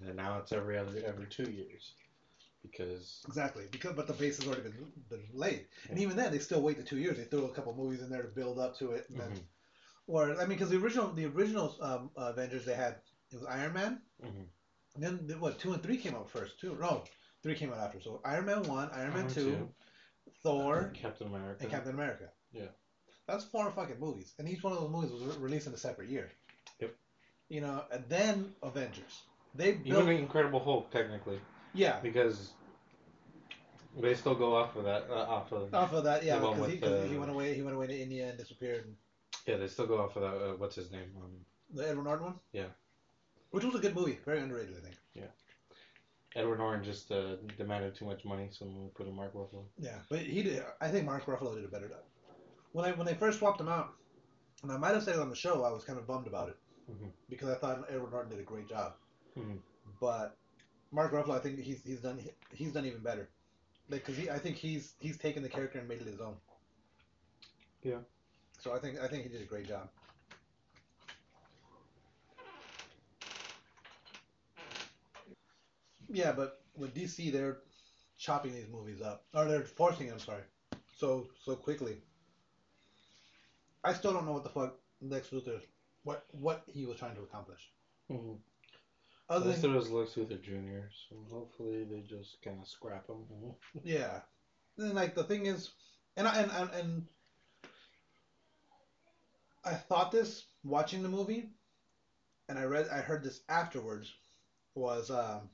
And 0.06 0.16
now 0.16 0.38
it's 0.38 0.52
every 0.52 0.78
other 0.78 0.92
every 1.04 1.26
two 1.26 1.50
years, 1.50 1.92
because 2.62 3.22
exactly. 3.26 3.64
Because 3.70 3.94
but 3.94 4.06
the 4.06 4.12
base 4.14 4.38
has 4.38 4.46
already 4.46 4.62
been 4.62 4.92
been 5.08 5.24
laid, 5.34 5.66
and 5.88 5.98
even 5.98 6.16
then 6.16 6.32
they 6.32 6.38
still 6.38 6.62
wait 6.62 6.76
the 6.78 6.82
two 6.82 6.98
years. 6.98 7.16
They 7.18 7.24
throw 7.24 7.44
a 7.44 7.52
couple 7.54 7.74
movies 7.74 8.00
in 8.02 8.10
there 8.10 8.22
to 8.22 8.28
build 8.28 8.58
up 8.58 8.78
to 8.78 8.92
it, 8.92 9.06
and 9.10 9.20
then 9.20 9.32
or 10.06 10.32
I 10.40 10.40
mean, 10.40 10.48
because 10.56 10.70
the 10.70 10.78
original 10.78 11.12
the 11.12 11.26
original 11.26 11.76
um, 11.80 12.10
Avengers 12.16 12.64
they 12.64 12.74
had 12.74 12.96
it 13.32 13.36
was 13.36 13.44
Iron 13.44 13.74
Man. 13.74 14.00
Mhm. 14.24 14.46
And 14.96 15.04
then 15.28 15.40
what 15.40 15.58
two 15.58 15.72
and 15.72 15.82
three 15.82 15.96
came 15.98 16.14
out 16.14 16.30
first 16.30 16.58
two 16.58 16.76
No, 16.80 17.04
three 17.42 17.54
came 17.54 17.72
out 17.72 17.78
after. 17.78 18.00
So 18.00 18.20
Iron 18.24 18.46
Man 18.46 18.62
one, 18.64 18.88
Iron 18.92 19.12
Man 19.14 19.28
two, 19.28 19.50
two. 19.52 19.68
Thor, 20.42 20.92
Captain 20.94 21.26
America. 21.26 21.62
and 21.62 21.70
Captain 21.70 21.92
America. 21.92 22.30
Yeah. 22.52 22.68
That's 23.28 23.44
four 23.44 23.70
fucking 23.70 24.00
movies, 24.00 24.32
and 24.38 24.48
each 24.48 24.62
one 24.62 24.72
of 24.72 24.80
those 24.80 24.90
movies 24.90 25.12
was 25.12 25.22
re- 25.22 25.42
released 25.42 25.66
in 25.68 25.74
a 25.74 25.76
separate 25.76 26.08
year. 26.08 26.28
Yep. 26.80 26.96
You 27.48 27.60
know, 27.60 27.84
and 27.92 28.04
then 28.08 28.54
Avengers. 28.62 29.22
They 29.54 29.70
Even 29.70 29.82
built. 29.84 30.04
the 30.06 30.10
Incredible 30.12 30.60
Hulk 30.60 30.90
technically, 30.90 31.40
yeah. 31.74 31.98
because 32.00 32.52
they 34.00 34.14
still 34.14 34.34
go 34.36 34.54
off 34.56 34.76
of 34.76 34.84
that 34.84 35.06
uh, 35.10 35.14
off 35.14 35.52
of 35.52 35.74
Off 35.74 35.92
of 35.92 36.04
that, 36.04 36.24
yeah, 36.24 36.38
because 36.38 36.70
he, 36.70 36.76
the- 36.76 37.06
he 37.08 37.16
went 37.16 37.30
away. 37.30 37.54
He 37.54 37.62
went 37.62 37.76
away 37.76 37.86
to 37.88 37.98
India 38.00 38.28
and 38.28 38.38
disappeared. 38.38 38.84
And 38.86 38.96
yeah 39.46 39.56
they 39.56 39.66
still 39.66 39.86
go 39.86 39.98
off 40.00 40.16
of 40.16 40.22
that. 40.22 40.34
Uh, 40.50 40.54
what's 40.56 40.76
his 40.76 40.90
name? 40.92 41.10
Um, 41.16 41.30
the 41.74 41.88
Edward 41.88 42.04
Norton 42.04 42.26
one. 42.26 42.34
Yeah. 42.52 42.66
Which 43.50 43.64
was 43.64 43.74
a 43.74 43.78
good 43.78 43.96
movie, 43.96 44.18
very 44.24 44.38
underrated, 44.40 44.76
I 44.78 44.80
think. 44.84 44.96
Yeah. 45.14 45.24
Edward 46.36 46.58
Norton 46.58 46.84
just 46.84 47.10
uh, 47.10 47.34
demanded 47.58 47.96
too 47.96 48.04
much 48.04 48.24
money, 48.24 48.48
so 48.52 48.64
we 48.64 48.88
put 48.94 49.08
in 49.08 49.16
Mark 49.16 49.34
Ruffalo. 49.34 49.64
Yeah, 49.80 49.96
but 50.08 50.20
he 50.20 50.44
did. 50.44 50.62
I 50.80 50.86
think 50.86 51.04
Mark 51.04 51.26
Ruffalo 51.26 51.56
did 51.56 51.64
a 51.64 51.68
better 51.68 51.88
job. 51.88 52.04
When 52.70 52.84
I 52.84 52.92
when 52.92 53.04
they 53.06 53.14
first 53.14 53.40
swapped 53.40 53.60
him 53.60 53.68
out, 53.68 53.94
and 54.62 54.70
I 54.70 54.76
might 54.76 54.94
have 54.94 55.02
said 55.02 55.16
it 55.16 55.20
on 55.20 55.28
the 55.28 55.34
show, 55.34 55.64
I 55.64 55.72
was 55.72 55.82
kind 55.82 55.98
of 55.98 56.06
bummed 56.06 56.28
about 56.28 56.50
it 56.50 56.56
Mhm. 56.88 57.10
because 57.28 57.48
I 57.48 57.56
thought 57.56 57.84
Edward 57.90 58.12
Norton 58.12 58.30
did 58.30 58.38
a 58.38 58.44
great 58.44 58.68
job. 58.68 58.92
Mhm. 59.36 59.58
But 60.00 60.36
Mark 60.92 61.12
Ruffalo, 61.12 61.36
I 61.36 61.40
think 61.40 61.58
he's 61.60 61.82
he's 61.84 62.00
done 62.00 62.20
he's 62.54 62.72
done 62.72 62.86
even 62.86 63.00
better. 63.02 63.28
Like, 63.88 64.04
cause 64.04 64.16
he, 64.16 64.30
I 64.30 64.38
think 64.38 64.56
he's 64.56 64.94
he's 65.00 65.18
taken 65.18 65.42
the 65.42 65.48
character 65.48 65.78
and 65.78 65.88
made 65.88 66.00
it 66.00 66.06
his 66.06 66.20
own. 66.20 66.36
Yeah. 67.82 67.98
So 68.58 68.72
I 68.74 68.78
think 68.78 68.98
I 69.00 69.08
think 69.08 69.24
he 69.24 69.28
did 69.28 69.42
a 69.42 69.46
great 69.46 69.68
job. 69.68 69.88
Yeah, 76.08 76.32
but 76.32 76.60
with 76.76 76.94
DC, 76.94 77.30
they're 77.30 77.58
chopping 78.18 78.52
these 78.52 78.68
movies 78.68 79.00
up, 79.00 79.24
or 79.34 79.46
they're 79.46 79.62
forcing 79.62 80.08
them. 80.08 80.18
Sorry, 80.18 80.42
so 80.98 81.28
so 81.44 81.54
quickly. 81.56 81.96
I 83.84 83.94
still 83.94 84.12
don't 84.12 84.26
know 84.26 84.32
what 84.32 84.44
the 84.44 84.50
fuck 84.50 84.76
Lex 85.00 85.30
Luthor, 85.30 85.60
what 86.04 86.24
what 86.32 86.64
he 86.66 86.86
was 86.86 86.98
trying 86.98 87.14
to 87.16 87.22
accomplish. 87.22 87.70
Mm-hmm. 88.10 88.34
Other 89.30 89.50
least 89.50 89.62
than, 89.62 89.74
Lex 89.74 89.90
Luthor 89.90 90.42
Jr., 90.42 90.88
so 91.08 91.16
hopefully 91.30 91.84
they 91.84 92.00
just 92.00 92.42
kind 92.42 92.60
of 92.60 92.66
scrap 92.66 93.06
him. 93.08 93.18
yeah, 93.84 94.20
and 94.76 94.94
like 94.94 95.14
the 95.14 95.22
thing 95.22 95.46
is, 95.46 95.70
and 96.16 96.26
I 96.26 96.40
and, 96.40 96.50
and 96.50 96.70
and 96.74 97.06
I 99.64 99.74
thought 99.74 100.10
this 100.10 100.44
watching 100.64 101.04
the 101.04 101.08
movie, 101.08 101.48
and 102.48 102.58
I 102.58 102.64
read 102.64 102.88
I 102.88 102.98
heard 102.98 103.22
this 103.22 103.40
afterwards, 103.48 104.12
was 104.74 105.10
um, 105.10 105.48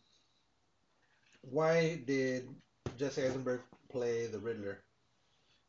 why 1.43 2.01
did 2.07 2.49
Jesse 2.97 3.25
Eisenberg 3.25 3.61
play 3.91 4.27
the 4.27 4.39
Riddler 4.39 4.79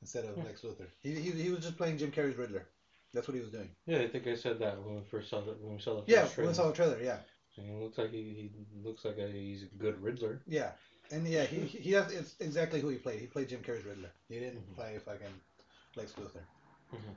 instead 0.01 0.23
of 0.23 0.35
Hmm. 0.35 0.45
Lex 0.45 0.61
Luthor? 0.61 0.87
He, 1.01 1.13
he 1.15 1.31
he 1.31 1.49
was 1.49 1.59
just 1.59 1.75
playing 1.77 1.97
Jim 1.97 2.11
Carrey's 2.11 2.37
Riddler. 2.37 2.65
That's 3.13 3.27
what 3.27 3.35
he 3.35 3.41
was 3.41 3.51
doing. 3.51 3.69
Yeah, 3.85 3.99
I 3.99 4.07
think 4.07 4.27
I 4.27 4.35
said 4.35 4.59
that 4.59 4.81
when 4.81 4.95
we 4.95 5.01
first 5.11 5.29
saw 5.29 5.41
the 5.41 5.51
when 5.59 5.75
we 5.75 5.81
saw 5.81 5.99
the 5.99 6.11
Yeah, 6.11 6.25
when 6.35 6.47
we 6.47 6.53
saw 6.53 6.67
the 6.67 6.73
trailer. 6.73 7.01
Yeah, 7.01 7.17
He 7.65 7.71
looks 7.73 7.97
like 7.97 8.11
he, 8.11 8.51
he 8.71 8.81
looks 8.83 9.03
like 9.05 9.17
a, 9.17 9.27
he's 9.27 9.63
a 9.63 9.65
good 9.77 10.01
Riddler. 10.01 10.41
yeah, 10.47 10.71
and 11.11 11.27
yeah, 11.27 11.43
he 11.45 11.61
he 11.61 11.91
has 11.91 12.11
it's 12.11 12.35
exactly 12.39 12.79
who 12.81 12.89
he 12.89 12.97
played. 12.97 13.19
He 13.19 13.27
played 13.27 13.49
Jim 13.49 13.61
Carrey's 13.61 13.85
Riddler. 13.85 14.11
He 14.29 14.39
didn't 14.39 14.61
Mhm. 14.71 14.75
play 14.75 14.99
fucking 15.03 15.33
Lex 15.95 16.13
Luthor. 16.13 16.43
Mhm. 16.93 17.15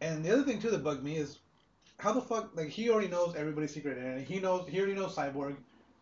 And 0.00 0.24
the 0.24 0.30
other 0.32 0.42
thing 0.44 0.60
too 0.60 0.70
that 0.70 0.82
bugged 0.82 1.02
me 1.04 1.16
is 1.16 1.38
how 1.98 2.12
the 2.12 2.22
fuck 2.22 2.56
like 2.56 2.68
he 2.68 2.88
already 2.90 3.08
knows 3.08 3.34
everybody's 3.36 3.72
secret 3.74 3.98
identity. 3.98 4.24
He 4.34 4.40
knows 4.40 4.66
he 4.68 4.78
already 4.78 4.94
knows 4.94 5.14
Cyborg, 5.14 5.56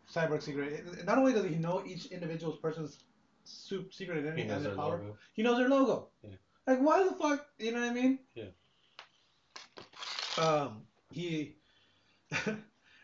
Cyborg's 0.09 0.45
secret. 0.45 1.05
Not 1.05 1.19
only 1.19 1.33
does 1.33 1.45
he 1.45 1.57
know 1.57 1.83
each 1.85 2.07
individual 2.07 2.53
person's 2.57 2.99
su- 3.45 3.89
secret 3.91 4.19
identity 4.19 4.43
He 4.43 4.49
and 4.49 4.51
knows 4.53 4.63
their 4.63 4.75
their 4.75 4.77
power, 4.85 4.99
logo. 4.99 5.17
he 5.35 5.43
knows 5.43 5.59
their 5.59 5.69
logo. 5.69 6.09
Yeah. 6.23 6.31
Like 6.69 6.81
why 6.81 7.03
the 7.03 7.15
fuck? 7.17 7.45
You 7.59 7.73
know 7.73 7.81
what 7.81 7.91
I 7.91 7.95
mean? 7.95 8.19
Yeah. 8.35 8.51
Um, 10.39 10.87
he, 11.11 11.57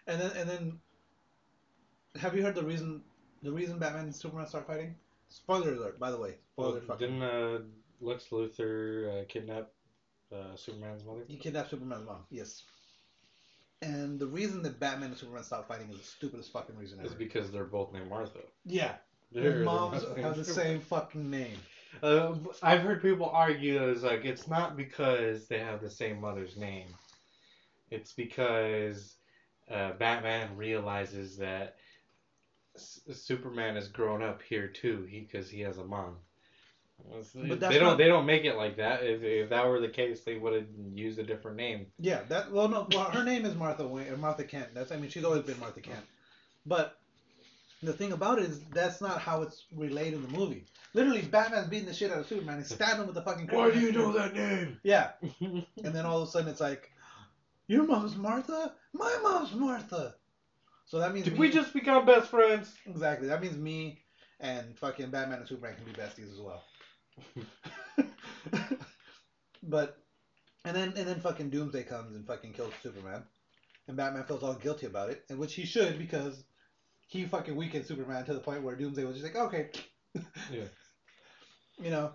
and 0.06 0.20
then 0.20 0.30
and 0.36 0.48
then, 0.48 0.78
have 2.20 2.34
you 2.36 2.42
heard 2.42 2.54
the 2.54 2.62
reason? 2.64 3.02
The 3.42 3.52
reason 3.52 3.78
Batman 3.78 4.04
and 4.04 4.14
Superman 4.14 4.46
start 4.46 4.66
fighting? 4.66 4.94
Spoiler 5.28 5.74
alert, 5.74 5.98
by 5.98 6.10
the 6.10 6.18
way. 6.18 6.36
Well, 6.56 6.70
Spoiler 6.70 6.80
fucking. 6.86 7.06
didn't 7.08 7.22
uh, 7.22 7.58
Lex 8.00 8.26
Luthor 8.30 9.22
uh, 9.22 9.24
kidnap 9.28 9.70
uh, 10.32 10.56
Superman's 10.56 11.04
mother? 11.04 11.20
He 11.28 11.36
kidnapped 11.36 11.70
Superman's 11.70 12.06
mom. 12.06 12.20
Yes. 12.30 12.62
And 13.82 14.18
the 14.18 14.26
reason 14.26 14.62
that 14.62 14.80
Batman 14.80 15.10
and 15.10 15.18
Superman 15.18 15.42
stopped 15.44 15.68
fighting 15.68 15.90
is 15.90 15.98
the 15.98 16.04
stupidest 16.04 16.52
fucking 16.52 16.76
reason 16.76 17.00
It's 17.00 17.10
ever. 17.10 17.18
because 17.18 17.50
they're 17.50 17.64
both 17.64 17.92
named 17.92 18.08
Martha. 18.08 18.38
Yeah. 18.64 18.94
Their 19.32 19.58
moms 19.64 20.04
have 20.16 20.36
the 20.36 20.44
same 20.44 20.80
fucking 20.80 21.28
name. 21.28 21.56
Uh, 22.02 22.34
I've 22.62 22.80
heard 22.80 23.02
people 23.02 23.26
argue 23.28 23.78
that 23.78 23.88
it's 23.88 24.02
like 24.02 24.24
it's 24.24 24.48
not 24.48 24.76
because 24.76 25.46
they 25.48 25.58
have 25.58 25.80
the 25.82 25.90
same 25.90 26.20
mother's 26.20 26.56
name. 26.56 26.86
It's 27.90 28.12
because 28.12 29.16
uh, 29.70 29.92
Batman 29.92 30.56
realizes 30.56 31.38
that 31.38 31.76
S- 32.76 33.00
Superman 33.12 33.76
has 33.76 33.88
grown 33.88 34.22
up 34.22 34.42
here 34.42 34.68
too, 34.68 35.06
because 35.10 35.48
he, 35.48 35.60
has 35.60 35.78
a 35.78 35.84
mom. 35.84 36.16
But 37.34 37.60
they 37.60 37.78
don't. 37.78 37.82
not- 37.82 37.98
They 37.98 38.06
don't 38.08 38.26
make 38.26 38.44
it 38.44 38.56
like 38.56 38.76
that. 38.76 39.02
If, 39.04 39.22
if 39.22 39.50
that 39.50 39.66
were 39.66 39.80
the 39.80 39.88
case, 39.88 40.22
they 40.22 40.36
would 40.36 40.54
have 40.54 40.66
used 40.94 41.18
a 41.18 41.22
different 41.24 41.56
name. 41.56 41.86
Yeah, 41.98 42.22
that 42.28 42.50
well 42.52 42.68
no 42.68 42.86
well 42.92 43.10
her 43.10 43.24
name 43.24 43.44
is 43.44 43.54
Martha 43.54 43.86
Wayne 43.86 44.18
Martha 44.20 44.44
Kent. 44.44 44.68
That's 44.74 44.92
I 44.92 44.96
mean 44.96 45.10
she's 45.10 45.24
always 45.24 45.42
been 45.42 45.58
Martha 45.58 45.80
Kent. 45.80 46.04
But 46.66 46.96
the 47.82 47.92
thing 47.92 48.12
about 48.12 48.38
it 48.38 48.44
is 48.44 48.60
that's 48.72 49.00
not 49.02 49.20
how 49.20 49.42
it's 49.42 49.64
relayed 49.74 50.14
in 50.14 50.22
the 50.22 50.28
movie. 50.28 50.64
Literally 50.94 51.22
Batman's 51.22 51.66
beating 51.68 51.86
the 51.86 51.92
shit 51.92 52.10
out 52.12 52.20
of 52.20 52.26
Superman 52.26 52.58
He's 52.58 52.68
stabbing 52.68 53.00
him 53.00 53.06
with 53.06 53.16
the 53.16 53.22
fucking 53.22 53.48
kryptonite 53.48 54.30
spear. 54.30 54.32
name? 54.32 54.78
Yeah. 54.84 55.10
And 55.84 55.94
then 55.94 56.06
all 56.06 56.22
of 56.22 56.28
a 56.28 56.30
sudden 56.30 56.48
it's 56.48 56.60
like 56.60 56.90
Your 57.66 57.86
mom's 57.86 58.16
Martha? 58.16 58.72
My 58.92 59.18
mom's 59.22 59.54
Martha. 59.54 60.14
So 60.86 60.98
that 60.98 61.12
means 61.14 61.24
Did 61.24 61.34
me- 61.34 61.40
we 61.40 61.50
just 61.50 61.72
become 61.72 62.04
best 62.04 62.28
friends? 62.28 62.72
Exactly. 62.86 63.28
That 63.28 63.40
means 63.40 63.56
me 63.56 63.98
and 64.40 64.76
fucking 64.78 65.10
Batman 65.10 65.38
and 65.38 65.48
Superman 65.48 65.76
can 65.76 65.84
be 65.84 65.92
besties 65.92 66.32
as 66.32 66.40
well. 66.40 66.62
but 69.62 69.96
and 70.64 70.76
then 70.76 70.92
and 70.96 71.06
then 71.08 71.20
fucking 71.20 71.50
Doomsday 71.50 71.84
comes 71.84 72.14
and 72.14 72.26
fucking 72.26 72.52
kills 72.52 72.72
Superman. 72.82 73.24
And 73.88 73.96
Batman 73.96 74.24
feels 74.24 74.42
all 74.42 74.54
guilty 74.54 74.86
about 74.86 75.10
it, 75.10 75.22
and 75.28 75.38
which 75.38 75.54
he 75.54 75.64
should 75.66 75.98
because 75.98 76.42
he 77.06 77.24
fucking 77.26 77.54
weakened 77.54 77.84
Superman 77.86 78.24
to 78.24 78.32
the 78.34 78.40
point 78.40 78.62
where 78.62 78.74
Doomsday 78.74 79.04
was 79.04 79.16
just 79.18 79.24
like, 79.24 79.36
okay. 79.36 79.70
Yeah. 80.52 80.64
You 81.82 81.90
know, 81.90 82.12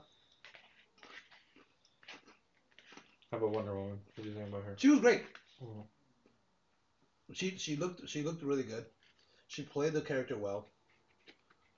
How 3.30 3.38
about 3.38 3.52
Wonder 3.52 3.76
Woman? 3.76 4.00
What 4.16 4.24
do 4.24 4.30
you 4.30 4.36
think 4.36 4.48
about 4.48 4.64
her? 4.64 4.76
she 4.78 4.88
was 4.88 5.02
great. 5.02 5.24
Mhm. 5.62 5.86
She 7.34 7.58
she 7.58 7.76
looked 7.76 8.08
she 8.10 8.24
looked 8.24 8.44
really 8.44 8.64
good. 8.64 8.86
She 9.48 9.64
played 9.64 9.94
the 9.94 10.02
character 10.02 10.38
well. 10.38 10.66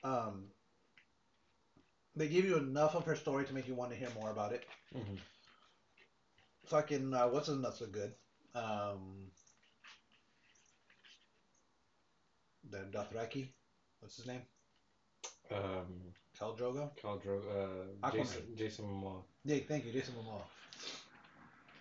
Um, 0.03 0.49
they 2.15 2.27
gave 2.27 2.45
you 2.45 2.57
enough 2.57 2.95
of 2.95 3.05
her 3.05 3.15
story 3.15 3.45
to 3.45 3.53
make 3.53 3.67
you 3.67 3.75
want 3.75 3.91
to 3.91 3.97
hear 3.97 4.09
more 4.19 4.29
about 4.31 4.51
it. 4.53 4.65
Mhm. 4.95 5.19
fucking 6.67 7.13
uh, 7.13 7.27
what's 7.27 7.47
his 7.47 7.57
nuts 7.57 7.81
are 7.81 7.87
good. 7.87 8.13
Um, 8.55 9.31
the 12.69 12.79
Dothraki, 12.91 13.47
what's 13.99 14.15
his 14.17 14.25
name? 14.27 14.41
Um, 15.51 16.13
Khal 16.39 16.57
Drogo. 16.57 16.89
Khal 17.01 17.21
Dro- 17.21 17.41
uh, 18.03 18.09
Jason, 18.11 18.55
Jason 18.55 18.85
Momoa. 18.85 19.21
Yeah, 19.43 19.59
thank 19.67 19.85
you, 19.85 19.91
Jason 19.91 20.13
Momoa. 20.15 20.43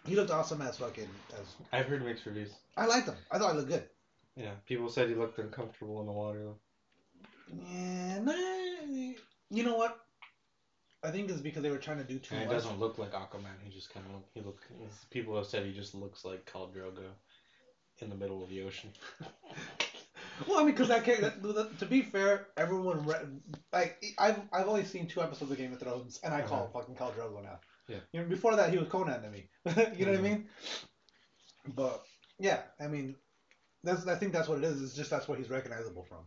He 0.07 0.17
looked 0.17 0.31
awesome 0.31 0.63
as 0.63 0.79
fucking 0.79 1.09
as. 1.33 1.47
I've 1.73 1.87
heard 1.87 2.05
mixed 2.05 2.27
reviews. 2.27 2.51
I 2.77 2.87
liked 2.87 3.09
him. 3.09 3.17
I 3.31 3.39
thought 3.39 3.53
he 3.53 3.59
looked 3.59 3.71
good. 3.71 3.85
Yeah, 4.37 4.53
people 4.67 4.89
said 4.89 5.09
he 5.09 5.15
looked 5.15 5.39
uncomfortable 5.39 6.01
in 6.01 6.07
the 6.07 6.13
water. 6.13 6.45
Though. 6.45 6.59
Yeah, 7.69 8.21
nah, 8.21 8.33
you 9.51 9.65
know 9.65 9.77
what? 9.77 9.99
I 11.03 11.11
think 11.11 11.31
it's 11.31 11.41
because 11.41 11.63
they 11.63 11.71
were 11.71 11.79
trying 11.79 11.99
to 11.99 12.05
do 12.05 12.19
too 12.19 12.35
And 12.35 12.45
it 12.45 12.53
doesn't 12.53 12.79
look 12.79 12.99
like 12.99 13.13
Aquaman. 13.13 13.57
He 13.65 13.71
just 13.71 13.93
kind 13.93 14.07
of 14.15 14.23
he 14.35 14.41
look. 14.41 14.61
People 15.11 15.37
have 15.37 15.47
said 15.47 15.65
he 15.65 15.73
just 15.73 15.95
looks 15.95 16.25
like 16.25 16.51
Khal 16.51 16.73
Drogo 16.73 17.09
in 18.01 18.09
the 18.09 18.15
middle 18.15 18.43
of 18.43 18.51
the 18.51 18.63
ocean. 18.63 18.91
Well, 20.49 20.59
I 20.59 20.65
mean, 20.65 20.75
because 20.75 20.89
that 20.89 21.05
that- 21.05 21.79
To 21.81 21.87
be 21.87 22.01
fair, 22.03 22.47
everyone 22.57 23.05
read, 23.05 23.41
like 23.73 24.03
I've 24.19 24.41
I've 24.53 24.69
only 24.69 24.85
seen 24.85 25.07
two 25.07 25.21
episodes 25.21 25.51
of 25.51 25.59
Game 25.59 25.73
of 25.73 25.81
Thrones, 25.81 26.19
and 26.23 26.33
I 26.33 26.41
call 26.41 26.65
uh-huh. 26.65 26.81
fucking 26.81 26.95
Khal 26.95 27.13
Drogo 27.13 27.43
now. 27.43 27.61
Yeah. 27.91 27.99
You 28.13 28.23
know, 28.23 28.29
before 28.29 28.57
that, 28.57 28.71
he 28.71 28.79
was 28.79 28.89
Conan 28.89 29.23
to 29.23 29.31
me. 29.31 29.49
you 29.99 30.07
know 30.07 30.13
what 30.13 30.21
I 30.21 30.23
Mhm. 30.23 30.23
mean? 30.23 30.49
But 31.75 32.03
yeah, 32.39 32.63
I 32.79 32.87
mean, 32.87 33.17
that's 33.83 34.07
I 34.07 34.15
think 34.15 34.33
that's 34.33 34.49
what 34.49 34.59
it 34.59 34.65
is. 34.65 34.83
It's 34.83 34.95
just 34.95 35.11
that's 35.11 35.29
what 35.29 35.39
he's 35.39 35.51
recognizable 35.51 36.05
from. 36.05 36.25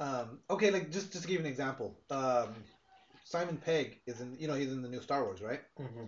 Um, 0.00 0.40
okay, 0.48 0.70
like 0.70 0.90
just 0.90 1.10
just 1.12 1.22
to 1.24 1.28
give 1.28 1.40
you 1.40 1.46
an 1.46 1.50
example, 1.50 2.00
um, 2.10 2.54
Simon 3.24 3.56
Pegg 3.58 4.00
is 4.06 4.20
in. 4.20 4.36
You 4.38 4.48
know, 4.48 4.54
he's 4.54 4.72
in 4.72 4.82
the 4.82 4.88
new 4.88 5.02
Star 5.02 5.24
Wars, 5.24 5.42
right? 5.42 5.60
Mm-hmm. 5.78 6.04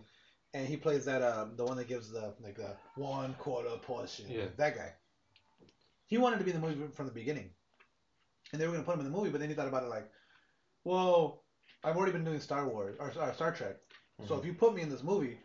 And 0.54 0.66
he 0.66 0.76
plays 0.76 1.04
that 1.04 1.22
um 1.22 1.56
the 1.56 1.64
one 1.64 1.76
that 1.76 1.88
gives 1.88 2.10
the 2.10 2.34
like 2.40 2.56
the 2.56 2.76
one 2.96 3.34
quarter 3.34 3.76
portion. 3.82 4.26
Yeah. 4.28 4.46
That 4.56 4.76
guy. 4.76 4.92
He 6.06 6.18
wanted 6.18 6.38
to 6.38 6.44
be 6.44 6.50
in 6.52 6.60
the 6.60 6.66
movie 6.66 6.92
from 6.94 7.06
the 7.06 7.12
beginning, 7.12 7.50
and 8.52 8.60
they 8.60 8.66
were 8.66 8.72
gonna 8.72 8.84
put 8.84 8.94
him 8.94 9.00
in 9.00 9.10
the 9.10 9.16
movie, 9.16 9.30
but 9.30 9.40
then 9.40 9.48
he 9.48 9.54
thought 9.54 9.68
about 9.68 9.84
it 9.84 9.88
like, 9.90 10.10
well, 10.84 11.44
I've 11.84 11.96
already 11.96 12.12
been 12.12 12.24
doing 12.24 12.40
Star 12.40 12.66
Wars 12.68 12.96
or, 12.98 13.12
or 13.20 13.32
Star 13.34 13.52
Trek, 13.52 13.76
so 14.26 14.38
if 14.38 14.44
you 14.44 14.52
put 14.52 14.74
me 14.74 14.82
in 14.82 14.88
this 14.88 15.02
movie, 15.02 15.38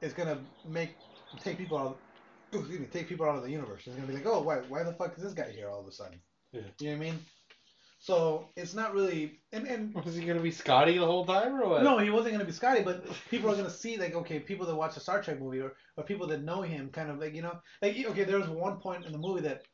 it's 0.00 0.14
gonna 0.14 0.38
make 0.68 0.96
take 1.42 1.58
people 1.58 1.78
out. 1.78 1.86
Of, 2.52 2.60
excuse 2.60 2.80
me, 2.80 2.86
take 2.86 3.08
people 3.08 3.26
out 3.26 3.36
of 3.36 3.42
the 3.42 3.50
universe. 3.50 3.82
It's 3.86 3.94
gonna 3.96 4.08
be 4.08 4.14
like, 4.14 4.26
oh, 4.26 4.40
why, 4.40 4.56
why 4.68 4.82
the 4.82 4.92
fuck 4.92 5.16
is 5.16 5.22
this 5.22 5.34
guy 5.34 5.50
here 5.50 5.68
all 5.68 5.80
of 5.80 5.86
a 5.86 5.92
sudden? 5.92 6.20
Yeah. 6.52 6.62
You 6.80 6.90
know 6.90 6.96
what 6.96 7.06
I 7.06 7.10
mean? 7.10 7.18
So 8.02 8.48
it's 8.56 8.72
not 8.72 8.94
really, 8.94 9.40
and 9.52 9.66
and 9.66 9.94
Was 9.94 10.16
he 10.16 10.24
gonna 10.24 10.40
be 10.40 10.50
Scotty 10.50 10.96
the 10.96 11.04
whole 11.04 11.26
time 11.26 11.60
or 11.60 11.68
what? 11.68 11.82
no, 11.82 11.98
he 11.98 12.08
wasn't 12.08 12.32
gonna 12.32 12.46
be 12.46 12.52
Scotty, 12.52 12.82
but 12.82 13.04
people 13.30 13.50
are 13.50 13.56
gonna 13.56 13.68
see 13.68 13.98
like, 13.98 14.14
okay, 14.14 14.40
people 14.40 14.64
that 14.66 14.74
watch 14.74 14.94
the 14.94 15.00
Star 15.00 15.22
Trek 15.22 15.38
movie 15.38 15.60
or, 15.60 15.74
or 15.98 16.04
people 16.04 16.26
that 16.28 16.42
know 16.42 16.62
him, 16.62 16.88
kind 16.88 17.10
of 17.10 17.18
like 17.18 17.34
you 17.34 17.42
know, 17.42 17.60
like 17.82 17.94
okay, 18.06 18.24
there 18.24 18.38
was 18.38 18.48
one 18.48 18.78
point 18.78 19.04
in 19.04 19.12
the 19.12 19.18
movie 19.18 19.42
that, 19.42 19.64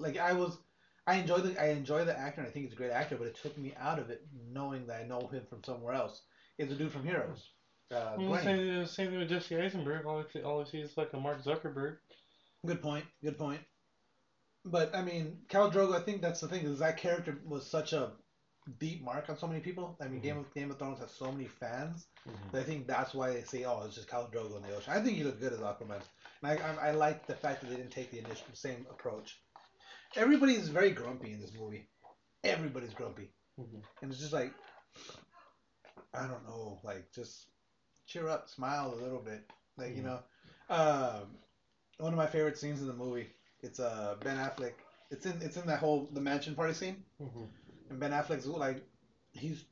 like, 0.00 0.18
I 0.18 0.32
was, 0.32 0.58
I 1.06 1.14
enjoy 1.14 1.38
the 1.38 1.62
I 1.62 1.68
enjoy 1.68 2.04
the 2.04 2.18
actor, 2.18 2.40
and 2.40 2.48
I 2.48 2.50
think 2.50 2.64
he's 2.64 2.74
a 2.74 2.76
great 2.76 2.90
actor, 2.90 3.16
but 3.16 3.28
it 3.28 3.38
took 3.40 3.56
me 3.56 3.72
out 3.78 4.00
of 4.00 4.10
it 4.10 4.26
knowing 4.50 4.88
that 4.88 5.02
I 5.02 5.06
know 5.06 5.28
him 5.28 5.44
from 5.48 5.62
somewhere 5.62 5.94
else. 5.94 6.22
It's 6.58 6.72
a 6.72 6.74
dude 6.74 6.90
from 6.90 7.04
Heroes. 7.04 7.50
Uh, 7.92 8.16
Well, 8.18 8.42
same, 8.42 8.86
same 8.86 9.10
thing 9.10 9.18
with 9.20 9.28
Jesse 9.28 9.56
Eisenberg. 9.56 10.06
All 10.06 10.18
I 10.18 10.24
see, 10.32 10.42
all 10.42 10.60
I 10.60 10.64
see 10.64 10.78
is 10.80 10.96
like 10.96 11.12
a 11.12 11.18
Mark 11.20 11.42
Zuckerberg. 11.44 11.96
Good 12.66 12.82
point. 12.82 13.04
Good 13.22 13.38
point. 13.38 13.60
But 14.64 14.94
I 14.94 15.02
mean, 15.02 15.38
Khal 15.48 15.72
Drogo. 15.72 15.94
I 15.94 16.00
think 16.00 16.20
that's 16.20 16.40
the 16.40 16.48
thing 16.48 16.64
is 16.64 16.80
that 16.80 16.96
character 16.96 17.38
was 17.46 17.64
such 17.64 17.92
a 17.92 18.10
deep 18.80 19.00
mark 19.00 19.28
on 19.30 19.38
so 19.38 19.46
many 19.46 19.60
people. 19.60 19.96
I 20.00 20.08
mean, 20.08 20.20
Mhm. 20.20 20.24
Game 20.24 20.38
of 20.38 20.54
Game 20.54 20.70
of 20.72 20.78
Thrones 20.78 20.98
has 20.98 21.12
so 21.12 21.30
many 21.30 21.46
fans 21.46 22.04
Mhm. 22.26 22.50
that 22.52 22.60
I 22.62 22.64
think 22.64 22.86
that's 22.88 23.14
why 23.14 23.32
they 23.32 23.42
say, 23.44 23.64
"Oh, 23.64 23.82
it's 23.84 23.94
just 23.94 24.08
Khal 24.08 24.28
Drogo 24.32 24.56
in 24.56 24.62
the 24.62 24.74
ocean." 24.74 24.92
I 24.92 25.00
think 25.00 25.16
he 25.16 25.22
looked 25.22 25.40
good 25.40 25.52
as 25.52 25.60
Aquaman, 25.60 26.02
and 26.42 26.50
I 26.50 26.56
I, 26.56 26.88
I 26.88 26.90
like 26.90 27.26
the 27.26 27.36
fact 27.36 27.60
that 27.60 27.68
they 27.70 27.76
didn't 27.76 27.92
take 27.92 28.10
the 28.10 28.18
initial 28.18 28.46
same 28.54 28.84
approach. 28.90 29.38
Everybody's 30.16 30.68
very 30.68 30.90
grumpy 30.90 31.32
in 31.32 31.40
this 31.40 31.52
movie. 31.52 31.86
Everybody's 32.42 32.94
grumpy, 32.94 33.30
Mhm. 33.58 33.82
and 34.02 34.10
it's 34.10 34.20
just 34.20 34.32
like 34.32 34.52
I 36.14 36.26
don't 36.26 36.44
know, 36.44 36.80
like 36.82 37.12
just 37.12 37.46
cheer 38.06 38.28
up, 38.28 38.48
smile 38.48 38.94
a 38.94 39.02
little 39.02 39.18
bit, 39.20 39.44
like 39.76 39.96
you 39.96 40.02
Mhm. 40.02 40.06
know. 40.06 40.20
Um, 40.68 41.38
one 41.98 42.12
of 42.12 42.16
my 42.16 42.26
favorite 42.26 42.58
scenes 42.58 42.80
in 42.80 42.86
the 42.86 42.92
movie. 42.94 43.28
It's 43.62 43.80
uh 43.80 44.16
Ben 44.20 44.36
Affleck. 44.36 44.74
It's 45.10 45.26
in 45.26 45.40
it's 45.42 45.56
in 45.56 45.66
that 45.66 45.78
whole 45.80 46.08
the 46.12 46.20
mansion 46.20 46.54
party 46.54 46.74
scene. 46.74 47.04
Mhm. 47.20 47.48
And 47.90 48.00
Ben 48.00 48.10
Affleck's 48.12 48.46
like, 48.46 48.84
he's 49.32 49.64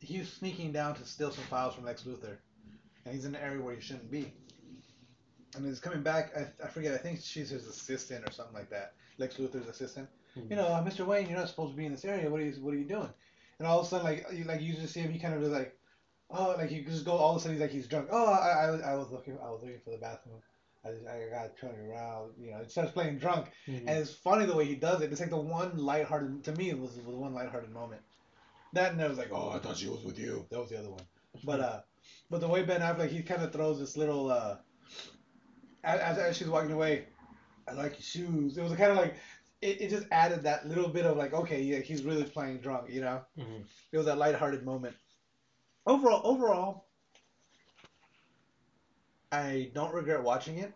he's 0.00 0.30
sneaking 0.32 0.72
down 0.72 0.94
to 0.96 1.04
steal 1.04 1.30
some 1.30 1.44
files 1.44 1.74
from 1.74 1.84
Lex 1.84 2.02
Luthor, 2.02 2.36
and 3.04 3.14
he's 3.14 3.24
in 3.24 3.34
an 3.34 3.40
area 3.40 3.60
where 3.60 3.74
he 3.74 3.80
shouldn't 3.80 4.10
be. 4.10 4.32
And 5.56 5.64
he's 5.64 5.80
coming 5.80 6.02
back. 6.02 6.36
I, 6.36 6.46
I 6.64 6.68
forget. 6.68 6.94
I 6.94 6.98
think 6.98 7.20
she's 7.22 7.50
his 7.50 7.66
assistant 7.66 8.28
or 8.28 8.32
something 8.32 8.54
like 8.54 8.70
that. 8.70 8.94
Lex 9.18 9.36
Luthor's 9.36 9.68
assistant. 9.68 10.08
Mhm. 10.36 10.50
You 10.50 10.56
know, 10.56 10.66
uh, 10.66 10.82
Mr. 10.84 11.06
Wayne, 11.06 11.28
you're 11.28 11.38
not 11.38 11.48
supposed 11.48 11.72
to 11.72 11.76
be 11.76 11.86
in 11.86 11.92
this 11.92 12.04
area. 12.04 12.28
What 12.28 12.40
are 12.40 12.44
you 12.44 12.52
What 12.62 12.74
are 12.74 12.78
you 12.78 12.84
doing? 12.88 13.12
And 13.58 13.68
all 13.68 13.80
of 13.80 13.86
a 13.86 13.88
sudden, 13.88 14.04
like 14.04 14.26
you 14.32 14.44
like 14.44 14.60
you 14.60 14.74
just 14.74 14.92
see 14.92 15.00
him. 15.00 15.12
He 15.12 15.18
kind 15.20 15.34
of 15.34 15.40
just 15.40 15.52
like, 15.52 15.78
oh, 16.34 16.54
like 16.58 16.68
he 16.70 16.82
just 16.82 17.04
go. 17.04 17.12
All 17.12 17.30
of 17.32 17.36
a 17.36 17.40
sudden, 17.40 17.54
he's 17.56 17.60
like 17.62 17.70
he's 17.70 17.86
drunk. 17.88 18.08
Oh, 18.10 18.26
I, 18.32 18.66
I, 18.66 18.70
was- 18.70 18.82
I 18.82 18.94
was 18.94 19.10
looking. 19.10 19.38
I 19.42 19.50
was 19.50 19.60
looking 19.62 19.80
for 19.84 19.90
the 19.90 19.98
bathroom. 19.98 20.36
I, 20.86 20.90
just, 20.90 21.06
I 21.06 21.28
got 21.30 21.56
turning 21.56 21.90
around. 21.90 22.32
You 22.38 22.50
know, 22.50 22.58
It 22.58 22.70
starts 22.70 22.92
playing 22.92 23.18
drunk. 23.18 23.46
Mhm. 23.66 23.78
And 23.86 23.90
it's 23.90 24.12
funny 24.12 24.44
the 24.44 24.54
way 24.54 24.66
he 24.66 24.74
does 24.74 25.00
it. 25.00 25.10
It's 25.10 25.20
like 25.20 25.30
the 25.30 25.36
one 25.38 25.78
lighthearted 25.78 26.44
to 26.44 26.52
me 26.52 26.68
it 26.70 26.78
was 26.78 26.94
the 26.96 27.02
one 27.10 27.32
lighthearted 27.32 27.70
moment. 27.70 28.02
That 28.74 28.92
and 28.92 29.00
I 29.02 29.08
was 29.08 29.16
like, 29.18 29.30
oh, 29.32 29.50
I 29.50 29.58
thought 29.60 29.76
she 29.78 29.88
was 29.88 30.04
with 30.04 30.18
you. 30.18 30.46
That 30.50 30.58
was 30.60 30.68
the 30.68 30.78
other 30.78 30.90
one. 30.90 31.00
But 31.42 31.60
uh, 31.60 31.80
but 32.30 32.40
the 32.40 32.48
way 32.48 32.64
Ben 32.64 32.80
Affleck 32.82 33.08
he 33.08 33.22
kind 33.22 33.42
of 33.42 33.52
throws 33.52 33.78
this 33.78 33.96
little 33.96 34.30
uh, 34.30 34.56
as, 35.82 36.18
as 36.18 36.36
she's 36.36 36.48
walking 36.48 36.72
away, 36.72 37.06
I 37.68 37.72
like 37.72 37.92
your 37.92 38.02
shoes. 38.02 38.56
It 38.58 38.62
was 38.62 38.72
kind 38.74 38.90
of 38.90 38.96
like 38.96 39.14
it, 39.62 39.80
it 39.80 39.90
just 39.90 40.06
added 40.10 40.42
that 40.44 40.68
little 40.68 40.88
bit 40.88 41.06
of 41.06 41.16
like 41.16 41.32
okay 41.32 41.62
yeah 41.62 41.78
he's 41.78 42.02
really 42.02 42.24
playing 42.24 42.58
drunk 42.58 42.90
you 42.90 43.00
know. 43.00 43.22
Mhm. 43.38 43.64
It 43.92 43.96
was 43.96 44.06
that 44.06 44.18
lighthearted 44.18 44.64
moment. 44.64 44.96
Overall, 45.86 46.20
overall, 46.24 46.84
I 49.30 49.70
don't 49.74 49.92
regret 49.92 50.22
watching 50.22 50.58
it. 50.58 50.72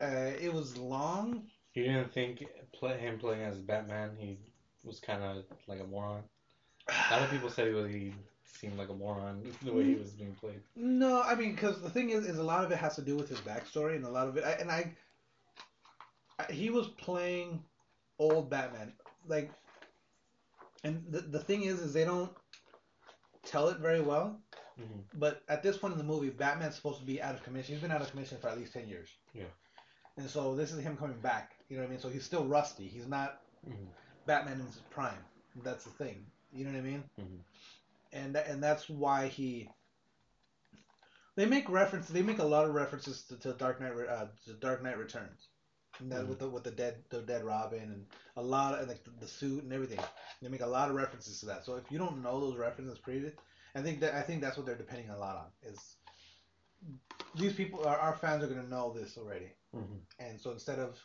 Uh, 0.00 0.32
it 0.40 0.52
was 0.52 0.76
long. 0.76 1.42
You 1.74 1.84
didn't 1.84 2.12
think 2.12 2.44
play, 2.72 2.98
him 2.98 3.18
playing 3.18 3.42
as 3.42 3.58
Batman, 3.58 4.16
he 4.18 4.38
was 4.84 4.98
kind 4.98 5.22
of 5.22 5.44
like 5.66 5.80
a 5.80 5.84
moron? 5.84 6.22
A 6.88 7.14
lot 7.14 7.22
of 7.22 7.30
people 7.30 7.50
said 7.50 7.68
he, 7.68 7.74
was, 7.74 7.88
he 7.90 8.12
seemed 8.44 8.78
like 8.78 8.88
a 8.88 8.94
moron 8.94 9.42
the 9.62 9.72
way 9.72 9.84
he 9.84 9.94
was 9.94 10.10
being 10.10 10.34
played. 10.34 10.60
No, 10.74 11.22
I 11.22 11.34
mean, 11.34 11.54
because 11.54 11.80
the 11.80 11.90
thing 11.90 12.10
is, 12.10 12.26
is 12.26 12.38
a 12.38 12.42
lot 12.42 12.64
of 12.64 12.72
it 12.72 12.78
has 12.78 12.96
to 12.96 13.02
do 13.02 13.16
with 13.16 13.28
his 13.28 13.38
backstory, 13.40 13.94
and 13.94 14.04
a 14.04 14.10
lot 14.10 14.26
of 14.26 14.36
it, 14.36 14.44
I, 14.44 14.52
and 14.52 14.70
I, 14.70 14.92
I, 16.38 16.52
he 16.52 16.70
was 16.70 16.88
playing 16.88 17.62
old 18.18 18.50
Batman, 18.50 18.92
like, 19.26 19.50
and 20.82 21.04
the 21.10 21.20
the 21.20 21.40
thing 21.40 21.62
is, 21.62 21.80
is 21.80 21.92
they 21.92 22.04
don't 22.04 22.30
tell 23.50 23.68
it 23.68 23.78
very 23.78 24.00
well. 24.00 24.40
Mhm. 24.80 25.02
But 25.14 25.42
at 25.48 25.62
this 25.62 25.76
point 25.76 25.92
in 25.92 25.98
the 25.98 26.04
movie, 26.04 26.30
Batman's 26.30 26.76
supposed 26.76 27.00
to 27.00 27.06
be 27.06 27.20
out 27.20 27.34
of 27.34 27.42
commission. 27.42 27.74
He's 27.74 27.82
been 27.82 27.90
out 27.90 28.02
of 28.02 28.10
commission 28.10 28.38
for 28.38 28.48
at 28.48 28.58
least 28.58 28.72
ten 28.72 28.88
years. 28.88 29.08
Yeah. 29.34 29.44
And 30.16 30.28
so 30.30 30.54
this 30.54 30.72
is 30.72 30.80
him 30.80 30.96
coming 30.96 31.18
back. 31.20 31.54
You 31.68 31.76
know 31.76 31.82
what 31.82 31.88
I 31.88 31.90
mean? 31.90 32.00
So 32.00 32.08
he's 32.08 32.24
still 32.24 32.44
rusty. 32.44 32.88
He's 32.88 33.06
not 33.06 33.40
Mhm. 33.66 33.88
Batman 34.26 34.60
in 34.60 34.66
his 34.66 34.80
prime. 34.90 35.24
That's 35.64 35.84
the 35.84 35.90
thing. 35.90 36.30
You 36.52 36.64
know 36.64 36.72
what 36.72 36.78
I 36.78 36.82
mean? 36.82 37.10
Mhm. 37.18 37.38
And 38.12 38.36
and 38.36 38.62
that's 38.62 38.88
why 38.88 39.28
he. 39.28 39.70
They 41.36 41.46
make 41.46 41.68
reference. 41.68 42.08
They 42.08 42.22
make 42.22 42.38
a 42.38 42.44
lot 42.44 42.64
of 42.66 42.74
references 42.74 43.22
to, 43.24 43.36
to 43.38 43.52
Dark 43.54 43.80
Knight, 43.80 43.92
uh, 44.08 44.26
to 44.46 44.54
Dark 44.54 44.82
Knight 44.82 44.98
Returns, 44.98 45.48
and 46.00 46.10
that 46.12 46.24
Mhm. 46.24 46.28
with 46.28 46.38
the 46.38 46.48
with 46.48 46.64
the 46.64 46.70
dead 46.70 47.04
the 47.10 47.22
dead 47.22 47.44
Robin 47.44 47.80
and 47.82 48.06
a 48.36 48.42
lot 48.42 48.78
of 48.78 48.88
like 48.88 49.02
the, 49.04 49.10
the 49.20 49.28
suit 49.28 49.62
and 49.64 49.72
everything. 49.72 50.00
They 50.42 50.48
make 50.48 50.60
a 50.60 50.66
lot 50.66 50.88
of 50.90 50.96
references 50.96 51.40
to 51.40 51.46
that. 51.46 51.64
So 51.64 51.76
if 51.76 51.90
you 51.90 51.98
don't 51.98 52.22
know 52.22 52.40
those 52.40 52.56
references 52.56 52.98
previous, 52.98 53.34
I 53.74 53.82
think 53.82 54.00
that 54.00 54.14
I 54.14 54.22
think 54.22 54.40
that's 54.40 54.56
what 54.56 54.66
they're 54.66 54.76
depending 54.76 55.10
a 55.10 55.18
lot 55.18 55.36
on 55.36 55.46
is. 55.62 55.96
These 57.34 57.52
people, 57.54 57.84
our, 57.86 57.98
our 57.98 58.16
fans 58.16 58.42
are 58.42 58.46
gonna 58.46 58.66
know 58.68 58.92
this 58.92 59.16
already. 59.18 59.52
Mhm. 59.74 60.00
And 60.18 60.40
so 60.40 60.50
instead 60.50 60.78
of, 60.78 60.98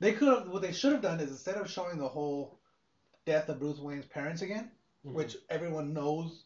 they 0.00 0.12
could 0.12 0.28
have, 0.28 0.48
what 0.48 0.62
they 0.62 0.72
should 0.72 0.92
have 0.92 1.02
done 1.02 1.20
is 1.20 1.30
instead 1.30 1.56
of 1.56 1.70
showing 1.70 1.98
the 1.98 2.08
whole 2.08 2.58
death 3.24 3.48
of 3.48 3.58
Bruce 3.60 3.78
Wayne's 3.78 4.06
parents 4.06 4.42
again, 4.42 4.70
Mhm. 5.06 5.12
which 5.12 5.36
everyone 5.48 5.92
knows 5.92 6.44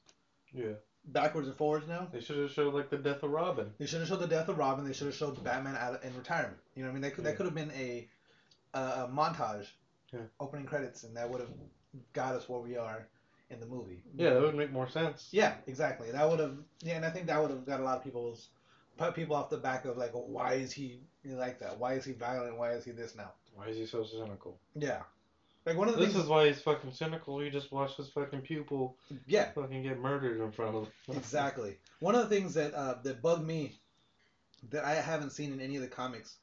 yeah, 0.53 0.74
backwards 1.09 1.49
and 1.49 1.57
forwards 1.57 1.87
now, 1.89 2.09
they 2.13 2.21
should 2.21 2.39
have 2.39 2.51
showed 2.51 2.75
like 2.75 2.91
the 2.91 2.97
death 2.99 3.23
of 3.23 3.31
Robin. 3.31 3.73
they 3.79 3.87
should 3.87 4.01
have 4.01 4.09
showed 4.09 4.21
the 4.21 4.27
death 4.27 4.49
of 4.49 4.59
Robin. 4.59 4.85
They 4.85 4.93
should 4.93 5.07
have 5.07 5.17
showed 5.17 5.43
Batman 5.45 5.77
out 5.77 6.03
in 6.03 6.17
retirement. 6.17 6.59
You 6.75 6.83
know 6.83 6.89
what 6.89 6.93
I 6.93 6.95
mean? 6.95 7.03
They 7.03 7.11
could, 7.11 7.25
Yeah. 7.25 7.31
that 7.31 7.37
could 7.37 7.47
have 7.47 7.55
been 7.55 7.71
a, 7.73 8.09
a, 8.75 8.81
a 8.81 9.11
montage, 9.13 9.67
Yeah. 10.13 10.21
opening 10.41 10.67
credits, 10.67 11.05
and 11.05 11.17
that 11.17 11.29
would 11.31 11.41
have 11.41 11.51
got 12.13 12.35
us 12.35 12.49
where 12.49 12.61
we 12.61 12.77
are 12.77 13.07
in 13.51 13.61
the 13.61 13.67
movie. 13.67 14.03
Yeah, 14.17 14.31
that 14.35 14.43
would 14.43 14.55
make 14.57 14.73
more 14.73 14.89
sense. 14.89 15.29
Yeah, 15.31 15.55
exactly. 15.67 16.11
That 16.11 16.29
would 16.29 16.41
have, 16.41 16.57
yeah, 16.83 16.97
and 16.97 17.05
I 17.05 17.11
think 17.11 17.27
that 17.27 17.41
would 17.41 17.51
have 17.51 17.65
got 17.65 17.81
a 17.81 17.85
lot 17.85 17.99
of 17.99 18.05
people's, 18.05 18.49
put 18.97 19.15
people 19.15 19.37
off 19.37 19.51
the 19.51 19.57
back 19.59 19.85
of 19.85 19.97
like, 19.97 20.11
why 20.13 20.55
is 20.55 20.73
he 20.73 21.01
like 21.25 21.61
that? 21.61 21.79
Why 21.79 21.93
is 21.95 22.05
he 22.05 22.13
violent? 22.13 22.57
Why 22.59 22.73
is 22.73 22.85
he 22.85 22.91
this 22.91 23.15
now? 23.15 23.31
Why 23.55 23.67
is 23.69 23.77
he 23.77 23.87
so 23.87 24.05
cynical? 24.05 24.59
Yeah. 24.75 25.03
Like 25.67 25.77
one 25.77 25.89
of 25.89 25.95
the 25.97 26.01
This 26.01 26.12
things. 26.12 26.25
is 26.25 26.31
why 26.31 26.47
he's 26.47 26.61
fucking 26.62 26.93
cynical. 26.93 27.41
He 27.41 27.51
just 27.51 27.73
watched 27.73 27.97
his 27.97 28.09
fucking 28.11 28.43
pupil 28.43 28.97
yeah, 29.27 29.51
fucking 29.51 29.83
get 29.83 29.99
murdered 29.99 30.41
in 30.41 30.53
front 30.53 30.77
of 30.77 30.85
him. 30.85 30.93
exactly. 31.17 31.77
One 31.99 32.14
of 32.14 32.29
the 32.29 32.35
things 32.35 32.55
that 32.55 32.73
uh, 32.73 32.99
that 33.03 33.21
bugged 33.21 33.45
me 33.45 33.79
that 34.71 34.85
I 34.85 34.95
haven't 34.95 35.31
seen 35.31 35.53
in 35.53 35.61
any 35.61 35.75
of 35.77 35.83
the 35.83 35.89
comics 35.89 36.37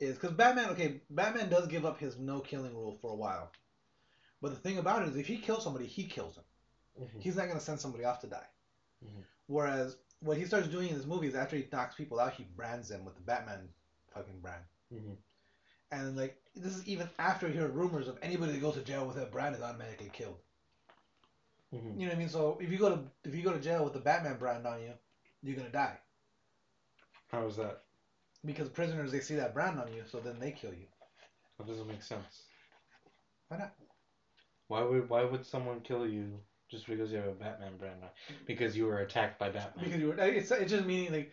is 0.00 0.14
because 0.16 0.32
Batman. 0.32 0.70
Okay, 0.70 1.02
Batman 1.10 1.50
does 1.50 1.66
give 1.68 1.84
up 1.84 2.00
his 2.00 2.16
no 2.18 2.40
killing 2.40 2.74
rule 2.74 2.96
for 3.02 3.12
a 3.12 3.16
while, 3.16 3.52
but 4.40 4.50
the 4.50 4.56
thing 4.58 4.78
about 4.78 5.02
it 5.02 5.08
is, 5.08 5.16
if 5.16 5.26
he 5.26 5.36
kills 5.36 5.62
somebody, 5.62 5.86
he 5.86 6.04
kills 6.04 6.34
them. 6.34 6.44
Mhm. 7.00 7.20
He's 7.20 7.36
not 7.36 7.48
gonna 7.48 7.60
send 7.60 7.80
somebody 7.80 8.04
off 8.04 8.20
to 8.22 8.26
die. 8.26 8.46
Mhm. 9.04 9.24
Whereas 9.46 9.98
what 10.20 10.38
he 10.38 10.46
starts 10.46 10.68
doing 10.68 10.88
in 10.88 10.96
this 10.96 11.06
movie 11.06 11.26
is 11.28 11.34
after 11.34 11.56
he 11.56 11.68
knocks 11.70 11.96
people 11.96 12.18
out, 12.18 12.32
he 12.32 12.44
brands 12.44 12.88
them 12.88 13.04
with 13.04 13.14
the 13.14 13.20
Batman 13.22 13.68
fucking 14.14 14.40
brand. 14.40 14.64
Mhm. 14.92 15.16
And 15.90 16.16
like 16.16 16.40
this 16.54 16.74
is 16.76 16.86
even 16.86 17.08
after 17.18 17.48
he 17.48 17.56
heard 17.56 17.74
rumors 17.74 18.08
of 18.08 18.18
anybody 18.22 18.52
that 18.52 18.60
goes 18.60 18.74
to 18.74 18.82
jail 18.82 19.06
with 19.06 19.16
that 19.16 19.32
brand 19.32 19.54
is 19.56 19.62
automatically 19.62 20.10
killed. 20.12 20.36
Mhm. 21.74 21.98
You 21.98 22.06
know 22.06 22.06
what 22.06 22.14
I 22.16 22.18
mean? 22.18 22.28
So 22.28 22.58
if 22.60 22.70
you 22.70 22.78
go 22.78 22.94
to 22.94 23.02
if 23.24 23.34
you 23.34 23.42
go 23.42 23.52
to 23.52 23.60
jail 23.60 23.84
with 23.84 23.92
the 23.92 23.98
Batman 24.00 24.38
brand 24.38 24.66
on 24.66 24.80
you, 24.80 24.92
you're 25.42 25.56
gonna 25.56 25.70
die 25.70 25.98
How 27.28 27.46
is 27.46 27.56
that? 27.56 27.82
because 28.44 28.68
prisoners 28.68 29.10
they 29.10 29.20
see 29.20 29.34
that 29.36 29.54
brand 29.54 29.80
on 29.80 29.92
you, 29.92 30.02
so 30.10 30.20
then 30.20 30.38
they 30.38 30.50
kill 30.52 30.72
you. 30.72 30.86
That 31.58 31.66
doesn't 31.66 31.86
make 31.86 32.02
sense. 32.02 32.44
Why 33.48 33.58
not? 33.58 33.74
Why 34.68 34.82
would 34.82 35.08
why 35.08 35.24
would 35.24 35.44
someone 35.44 35.80
kill 35.80 36.06
you 36.06 36.38
just 36.68 36.86
because 36.86 37.10
you 37.10 37.18
have 37.18 37.28
a 37.28 37.32
Batman 37.32 37.76
brand 37.76 38.02
on? 38.02 38.10
Because 38.46 38.76
you 38.76 38.86
were 38.86 38.98
attacked 38.98 39.38
by 39.38 39.50
Batman. 39.50 39.84
Because 39.84 40.00
you 40.00 40.08
were 40.08 40.18
it's 40.18 40.50
it's 40.50 40.70
just 40.70 40.84
meaning 40.86 41.12
like 41.12 41.30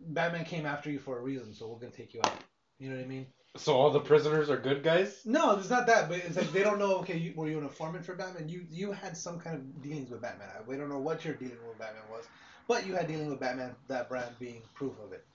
Batman 0.00 0.44
came 0.44 0.66
after 0.66 0.90
you 0.90 0.98
for 0.98 1.18
a 1.18 1.22
reason, 1.22 1.52
so 1.52 1.66
we're 1.68 1.78
gonna 1.78 1.92
take 1.92 2.14
you 2.14 2.20
out. 2.24 2.42
You 2.78 2.90
know 2.90 2.96
what 2.96 3.04
I 3.04 3.08
mean? 3.08 3.26
So 3.56 3.74
all 3.74 3.90
the 3.90 4.00
prisoners 4.00 4.48
are 4.48 4.56
good 4.56 4.82
guys? 4.82 5.20
No, 5.26 5.58
it's 5.58 5.68
not 5.68 5.86
that, 5.86 6.08
but 6.08 6.18
it's 6.18 6.36
like 6.36 6.52
they 6.52 6.62
don't 6.62 6.78
know. 6.78 6.96
Okay, 7.00 7.18
you, 7.18 7.34
were 7.36 7.48
you 7.48 7.58
an 7.58 7.64
informant 7.64 8.06
for 8.06 8.14
Batman? 8.14 8.48
You 8.48 8.64
you 8.70 8.92
had 8.92 9.14
some 9.14 9.38
kind 9.38 9.56
of 9.56 9.82
dealings 9.82 10.10
with 10.10 10.22
Batman. 10.22 10.48
We 10.66 10.76
don't 10.76 10.88
know 10.88 10.98
what 10.98 11.22
your 11.24 11.34
dealing 11.34 11.58
with 11.68 11.78
Batman 11.78 12.02
was, 12.10 12.24
but 12.66 12.86
you 12.86 12.94
had 12.94 13.08
dealing 13.08 13.28
with 13.28 13.40
Batman. 13.40 13.74
That 13.88 14.08
brand 14.08 14.30
being 14.38 14.62
proof 14.74 14.94
of 15.04 15.12
it. 15.12 15.26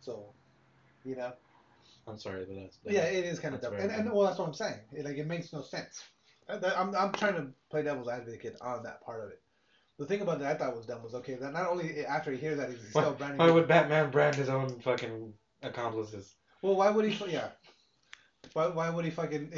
So, 0.00 0.26
you 1.04 1.16
know. 1.16 1.32
I'm 2.06 2.18
sorry, 2.18 2.44
but 2.44 2.54
that's 2.54 2.78
Yeah, 2.84 3.04
it 3.04 3.24
is 3.24 3.40
kind 3.40 3.54
of 3.54 3.60
That's 3.60 3.72
dumb, 3.72 3.82
and, 3.82 3.90
and 3.90 4.12
well, 4.12 4.26
that's 4.26 4.38
what 4.38 4.46
I'm 4.46 4.54
saying. 4.54 4.78
It, 4.92 5.04
like 5.04 5.16
it 5.16 5.26
makes 5.26 5.52
no 5.52 5.62
sense. 5.62 6.04
I, 6.48 6.58
I'm 6.76 6.94
I'm 6.94 7.12
trying 7.12 7.34
to 7.34 7.48
play 7.70 7.82
devil's 7.82 8.08
advocate 8.08 8.56
on 8.60 8.84
that 8.84 9.02
part 9.02 9.24
of 9.24 9.30
it. 9.30 9.40
The 9.98 10.06
thing 10.06 10.20
about 10.20 10.38
that 10.40 10.54
I 10.54 10.58
thought 10.58 10.76
was 10.76 10.86
dumb 10.86 11.02
was 11.02 11.14
okay 11.14 11.34
that 11.34 11.52
not 11.52 11.66
only 11.66 12.06
after 12.06 12.30
he 12.30 12.38
hears 12.38 12.58
that 12.58 12.68
he's 12.68 12.88
still 12.90 13.02
Why, 13.02 13.10
branding. 13.10 13.38
why 13.38 13.50
would 13.50 13.66
Batman 13.66 14.10
brand 14.10 14.36
his 14.36 14.48
own 14.48 14.78
fucking 14.80 15.32
accomplices? 15.62 16.34
Well, 16.64 16.76
why 16.76 16.88
would 16.88 17.04
he? 17.04 17.30
Yeah. 17.30 17.48
Why 18.54 18.68
why 18.68 18.88
would 18.88 19.04
he 19.04 19.10
fucking? 19.10 19.52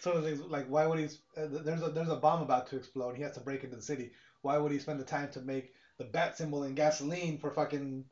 Some 0.00 0.16
of 0.16 0.22
the 0.22 0.30
things 0.30 0.40
like 0.40 0.66
why 0.68 0.86
would 0.86 0.98
he? 0.98 1.04
Uh, 1.36 1.48
there's 1.50 1.82
a 1.82 1.90
there's 1.90 2.08
a 2.08 2.16
bomb 2.16 2.40
about 2.40 2.66
to 2.68 2.76
explode. 2.76 3.14
He 3.14 3.22
has 3.22 3.34
to 3.34 3.40
break 3.40 3.62
into 3.62 3.76
the 3.76 3.82
city. 3.82 4.12
Why 4.40 4.56
would 4.56 4.72
he 4.72 4.78
spend 4.78 5.00
the 5.00 5.04
time 5.04 5.30
to 5.32 5.42
make 5.42 5.74
the 5.98 6.04
bat 6.04 6.38
symbol 6.38 6.64
in 6.64 6.74
gasoline 6.74 7.36
for 7.36 7.50
fucking 7.50 8.06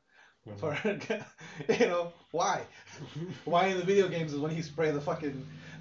for 0.58 0.76
you 0.84 1.86
know 1.86 2.12
why? 2.32 2.60
Why 3.46 3.68
in 3.68 3.78
the 3.78 3.84
video 3.84 4.08
games 4.08 4.34
is 4.34 4.38
when 4.38 4.54
he 4.54 4.60
spray 4.60 4.90
the 4.90 5.00
fucking 5.00 5.46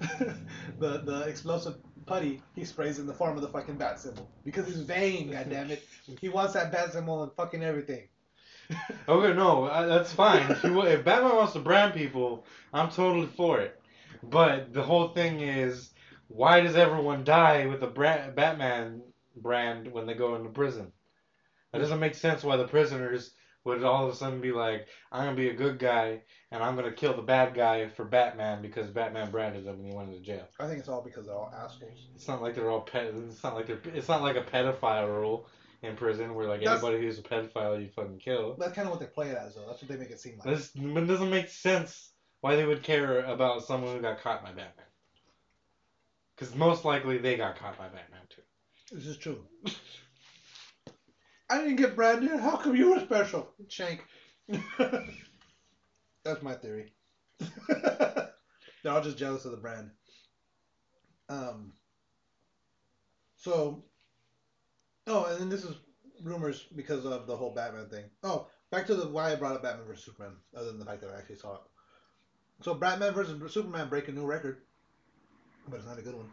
the 0.78 1.02
the 1.04 1.24
explosive 1.28 1.76
putty 2.06 2.40
he 2.54 2.64
sprays 2.64 2.98
in 2.98 3.06
the 3.06 3.12
form 3.12 3.36
of 3.36 3.42
the 3.42 3.48
fucking 3.48 3.76
bat 3.76 4.00
symbol 4.00 4.26
because 4.42 4.66
he's 4.66 4.80
vain. 4.80 5.32
God 5.32 5.50
damn 5.50 5.70
it, 5.70 5.86
he 6.18 6.30
wants 6.30 6.54
that 6.54 6.72
bat 6.72 6.94
symbol 6.94 7.22
and 7.22 7.32
fucking 7.34 7.62
everything. 7.62 8.08
Okay, 9.08 9.34
no, 9.34 9.68
I, 9.68 9.86
that's 9.86 10.12
fine. 10.12 10.50
If, 10.50 10.62
you, 10.62 10.80
if 10.82 11.04
Batman 11.04 11.34
wants 11.34 11.54
to 11.54 11.58
brand 11.58 11.94
people, 11.94 12.44
I'm 12.72 12.90
totally 12.90 13.26
for 13.26 13.60
it. 13.60 13.80
But 14.22 14.72
the 14.72 14.82
whole 14.82 15.08
thing 15.08 15.40
is, 15.40 15.90
why 16.28 16.60
does 16.60 16.76
everyone 16.76 17.24
die 17.24 17.66
with 17.66 17.82
a 17.82 17.88
bra- 17.88 18.30
Batman 18.30 19.02
brand 19.36 19.92
when 19.92 20.06
they 20.06 20.14
go 20.14 20.36
into 20.36 20.50
prison? 20.50 20.92
That 21.72 21.80
doesn't 21.80 22.00
make 22.00 22.14
sense. 22.14 22.44
Why 22.44 22.56
the 22.56 22.68
prisoners 22.68 23.32
would 23.64 23.82
all 23.84 24.06
of 24.06 24.12
a 24.12 24.16
sudden 24.16 24.40
be 24.40 24.52
like, 24.52 24.86
"I'm 25.12 25.24
gonna 25.24 25.36
be 25.36 25.50
a 25.50 25.54
good 25.54 25.78
guy 25.78 26.22
and 26.50 26.62
I'm 26.62 26.76
gonna 26.76 26.92
kill 26.92 27.14
the 27.14 27.22
bad 27.22 27.54
guy 27.54 27.88
for 27.88 28.04
Batman 28.04 28.62
because 28.62 28.90
Batman 28.90 29.30
branded 29.30 29.66
him 29.66 29.76
and 29.76 29.86
he 29.86 29.92
went 29.92 30.10
into 30.10 30.20
jail." 30.20 30.46
I 30.58 30.66
think 30.66 30.78
it's 30.78 30.88
all 30.88 31.02
because 31.02 31.26
they're 31.26 31.34
all 31.34 31.52
assholes. 31.54 32.08
It's 32.14 32.28
not 32.28 32.42
like 32.42 32.54
they're 32.54 32.70
all 32.70 32.82
pet. 32.82 33.12
It's 33.28 33.42
not 33.42 33.54
like 33.54 33.66
they're. 33.66 33.80
It's 33.94 34.08
not 34.08 34.22
like 34.22 34.36
a 34.36 34.42
pedophile 34.42 35.08
rule 35.08 35.48
in 35.82 35.96
prison 35.96 36.34
where 36.34 36.46
like 36.46 36.60
That's- 36.60 36.82
anybody 36.82 37.02
who's 37.04 37.18
a 37.18 37.22
pedophile 37.22 37.80
you 37.80 37.88
fucking 37.88 38.18
kill. 38.18 38.56
That's 38.58 38.74
kind 38.74 38.86
of 38.86 38.92
what 38.92 39.00
they 39.00 39.06
play 39.06 39.28
it 39.28 39.36
as, 39.36 39.54
though. 39.54 39.66
That's 39.66 39.80
what 39.82 39.90
they 39.90 39.96
make 39.96 40.10
it 40.10 40.20
seem 40.20 40.38
like. 40.38 40.56
This 40.56 40.70
it 40.74 41.06
doesn't 41.06 41.30
make 41.30 41.48
sense 41.48 42.10
why 42.40 42.56
they 42.56 42.64
would 42.64 42.82
care 42.82 43.20
about 43.20 43.64
someone 43.64 43.96
who 43.96 44.02
got 44.02 44.20
caught 44.20 44.42
by 44.42 44.50
Batman. 44.50 44.86
Because 46.36 46.54
most 46.54 46.84
likely 46.84 47.18
they 47.18 47.36
got 47.36 47.58
caught 47.58 47.78
by 47.78 47.88
Batman 47.88 48.20
too. 48.28 48.42
This 48.92 49.06
is 49.06 49.16
true. 49.16 49.44
I 51.48 51.58
didn't 51.58 51.76
get 51.76 51.96
branded. 51.96 52.38
How 52.40 52.56
come 52.56 52.76
you 52.76 52.90
were 52.94 53.00
special? 53.00 53.50
Shank. 53.68 54.04
That's 54.78 56.42
my 56.42 56.54
theory. 56.54 56.92
They're 57.68 58.92
all 58.92 59.02
just 59.02 59.18
jealous 59.18 59.44
of 59.44 59.50
the 59.52 59.56
brand. 59.56 59.90
Um. 61.28 61.72
So. 63.36 63.84
Oh, 65.10 65.24
and 65.24 65.40
then 65.40 65.48
this 65.48 65.64
is 65.64 65.74
rumors 66.22 66.66
because 66.76 67.04
of 67.04 67.26
the 67.26 67.36
whole 67.36 67.50
Batman 67.50 67.88
thing. 67.88 68.04
Oh, 68.22 68.46
back 68.70 68.86
to 68.86 68.94
the 68.94 69.08
why 69.08 69.32
I 69.32 69.34
brought 69.34 69.56
up 69.56 69.62
Batman 69.64 69.86
vs 69.86 70.04
Superman, 70.04 70.36
other 70.56 70.66
than 70.66 70.78
the 70.78 70.84
fact 70.84 71.00
that 71.00 71.10
I 71.10 71.18
actually 71.18 71.36
saw 71.36 71.54
it. 71.54 71.60
So 72.62 72.74
Batman 72.74 73.12
vs 73.12 73.52
Superman 73.52 73.88
break 73.88 74.06
a 74.06 74.12
new 74.12 74.24
record, 74.24 74.58
but 75.68 75.78
it's 75.78 75.86
not 75.86 75.98
a 75.98 76.02
good 76.02 76.14
one. 76.14 76.30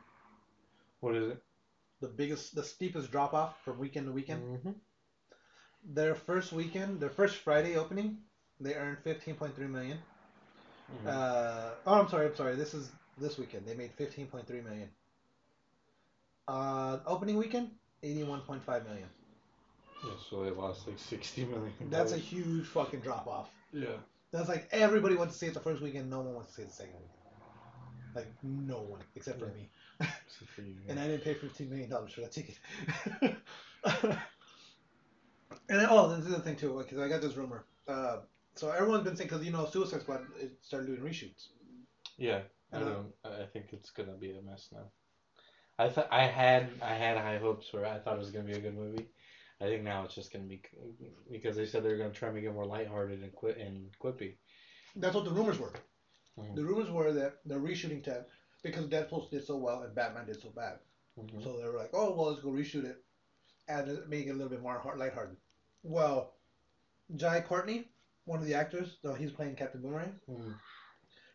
What 1.00 1.16
is 1.16 1.32
it? 1.32 1.44
The 2.02 2.08
biggest, 2.08 2.54
the 2.54 2.64
steepest 2.64 3.12
drop 3.12 3.34
off 3.34 3.56
from 3.64 3.80
weekend 3.80 4.06
to 4.06 4.12
weekend. 4.12 4.44
Mm-hmm. 4.44 4.72
Their 5.96 6.14
first 6.14 6.54
weekend, 6.54 7.00
their 7.00 7.10
first 7.10 7.38
Friday 7.38 7.78
opening, 7.78 8.20
they 8.60 8.76
earned 8.76 8.98
15.3 9.04 9.58
million. 9.70 9.98
Mm-hmm. 10.94 11.08
Uh, 11.08 11.70
oh, 11.88 12.02
I'm 12.02 12.10
sorry, 12.10 12.28
I'm 12.28 12.36
sorry. 12.36 12.56
This 12.56 12.76
is 12.76 12.92
this 13.18 13.40
weekend. 13.40 13.66
They 13.66 13.74
made 13.74 13.98
15.3 13.98 14.48
million. 14.64 14.90
Uh, 16.48 17.00
opening 17.08 17.38
weekend, 17.38 17.72
81.5 18.04 18.86
million. 18.86 19.08
yeah, 20.06 20.12
so 20.30 20.44
they 20.44 20.52
lost 20.52 20.88
like 20.88 21.00
sixty 21.00 21.46
million. 21.46 21.72
That's 21.90 22.12
a 22.14 22.18
huge 22.18 22.66
fucking 22.68 23.00
drop 23.02 23.28
off. 23.28 23.50
yeah. 23.74 23.98
That's 24.32 24.50
like 24.50 24.68
everybody 24.72 25.16
went 25.16 25.32
to 25.32 25.38
see 25.38 25.48
it 25.48 25.54
the 25.54 25.60
first 25.60 25.82
weekend. 25.82 26.10
No 26.10 26.20
one 26.20 26.34
wants 26.36 26.50
to 26.50 26.56
see 26.56 26.62
it 26.64 26.70
the 26.70 26.74
second 26.76 26.94
weekend. 26.94 27.14
Like 28.16 28.28
no 28.44 28.82
one 28.82 29.02
except 29.16 29.40
for 29.40 29.48
Yeah. 29.48 29.54
me. 29.54 29.70
Except 30.02 30.52
for 30.52 30.62
you, 30.62 30.76
And. 30.90 31.00
I 31.00 31.08
didn't 31.08 31.24
pay 31.24 31.34
15 31.34 31.70
million 31.70 31.90
dollars 31.90 32.14
for 32.14 32.22
that 32.22 32.32
ticket. 32.32 32.60
and 35.70 35.80
then, 35.80 35.88
oh, 35.90 36.10
this 36.16 36.26
is 36.26 36.34
the 36.34 36.40
thing 36.42 36.56
too, 36.56 36.78
because 36.78 37.00
I 37.00 37.08
got 37.10 37.22
this 37.22 37.36
rumor. 37.36 37.66
Uh, 37.88 38.18
so 38.56 38.70
everyone's 38.72 39.04
been 39.04 39.16
saying 39.16 39.30
because 39.30 39.46
you 39.46 39.52
know 39.52 39.66
Suicide 39.66 40.02
Squad 40.02 40.22
it 40.42 40.52
started 40.62 40.88
doing 40.88 41.00
reshoots. 41.00 41.48
Yeah, 42.18 42.42
I 42.74 42.78
Uh, 42.78 42.80
don't. 42.80 43.08
I 43.26 43.46
think 43.54 43.68
it's 43.72 43.92
gonna 43.92 44.14
be 44.14 44.32
a 44.38 44.42
mess 44.42 44.70
now. 44.74 44.92
I 45.80 45.90
thought 45.90 46.08
I 46.12 46.24
had 46.26 46.70
I 46.82 46.94
had 46.96 47.18
high 47.18 47.38
hopes 47.38 47.70
for 47.70 47.84
it. 47.84 47.88
I 47.88 48.00
thought 48.00 48.16
it 48.16 48.20
was 48.20 48.32
gonna 48.32 48.46
be 48.46 48.54
a 48.54 48.60
good 48.60 48.76
movie. 48.76 49.08
I 49.62 49.66
think 49.66 49.84
now 49.84 50.04
it's 50.04 50.16
just 50.16 50.32
gonna 50.32 50.46
be 50.46 50.62
because 51.32 51.56
they 51.56 51.66
said 51.66 51.84
they're 51.84 51.98
gonna 51.98 52.12
try 52.12 52.30
and 52.30 52.36
make 52.36 52.46
it 52.46 52.52
more 52.54 52.66
lighthearted 52.66 53.22
and 53.22 53.34
quit 53.34 53.58
and 53.58 53.90
quippy. 54.00 54.36
That's 54.96 55.16
what 55.16 55.26
the 55.26 55.32
rumors 55.32 55.60
were. 55.60 55.74
Mhm. 56.38 56.56
The 56.56 56.64
rumors 56.64 56.90
were 56.90 57.12
that 57.14 57.40
they're 57.46 57.60
reshooting 57.60 58.04
Ted 58.04 58.26
because 58.64 58.86
Deadpool 58.88 59.30
did 59.30 59.44
so 59.46 59.58
well 59.58 59.82
and 59.84 59.94
Batman 59.94 60.26
did 60.26 60.42
so 60.42 60.50
bad. 60.50 60.80
Mhm. 61.20 61.44
So 61.44 61.58
they 61.58 61.66
were 61.66 61.78
like, 61.78 61.92
oh 61.94 62.14
well, 62.14 62.30
let's 62.30 62.42
go 62.42 62.50
reshoot 62.50 62.86
it 62.86 63.04
and 63.68 64.08
make 64.08 64.28
it 64.28 64.32
a 64.32 64.34
little 64.34 64.50
bit 64.50 64.62
more 64.62 64.80
heart 64.80 64.98
lighthearted. 64.98 65.38
Well, 65.84 66.34
Jai 67.16 67.42
Courtney, 67.42 67.88
one 68.26 68.40
of 68.40 68.46
the 68.46 68.56
actors, 68.56 68.98
though 69.02 69.14
he's 69.14 69.32
playing 69.32 69.56
Captain 69.56 69.82
Boomerang, 69.82 70.20
Mhm. 70.28 70.60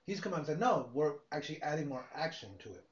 he's 0.07 0.21
come 0.21 0.33
out 0.33 0.41
and 0.41 0.47
said, 0.47 0.61
no, 0.61 0.91
we're 0.93 1.19
actually 1.31 1.63
adding 1.63 1.89
more 1.89 2.05
action 2.13 2.59
to 2.59 2.73
it. 2.73 2.85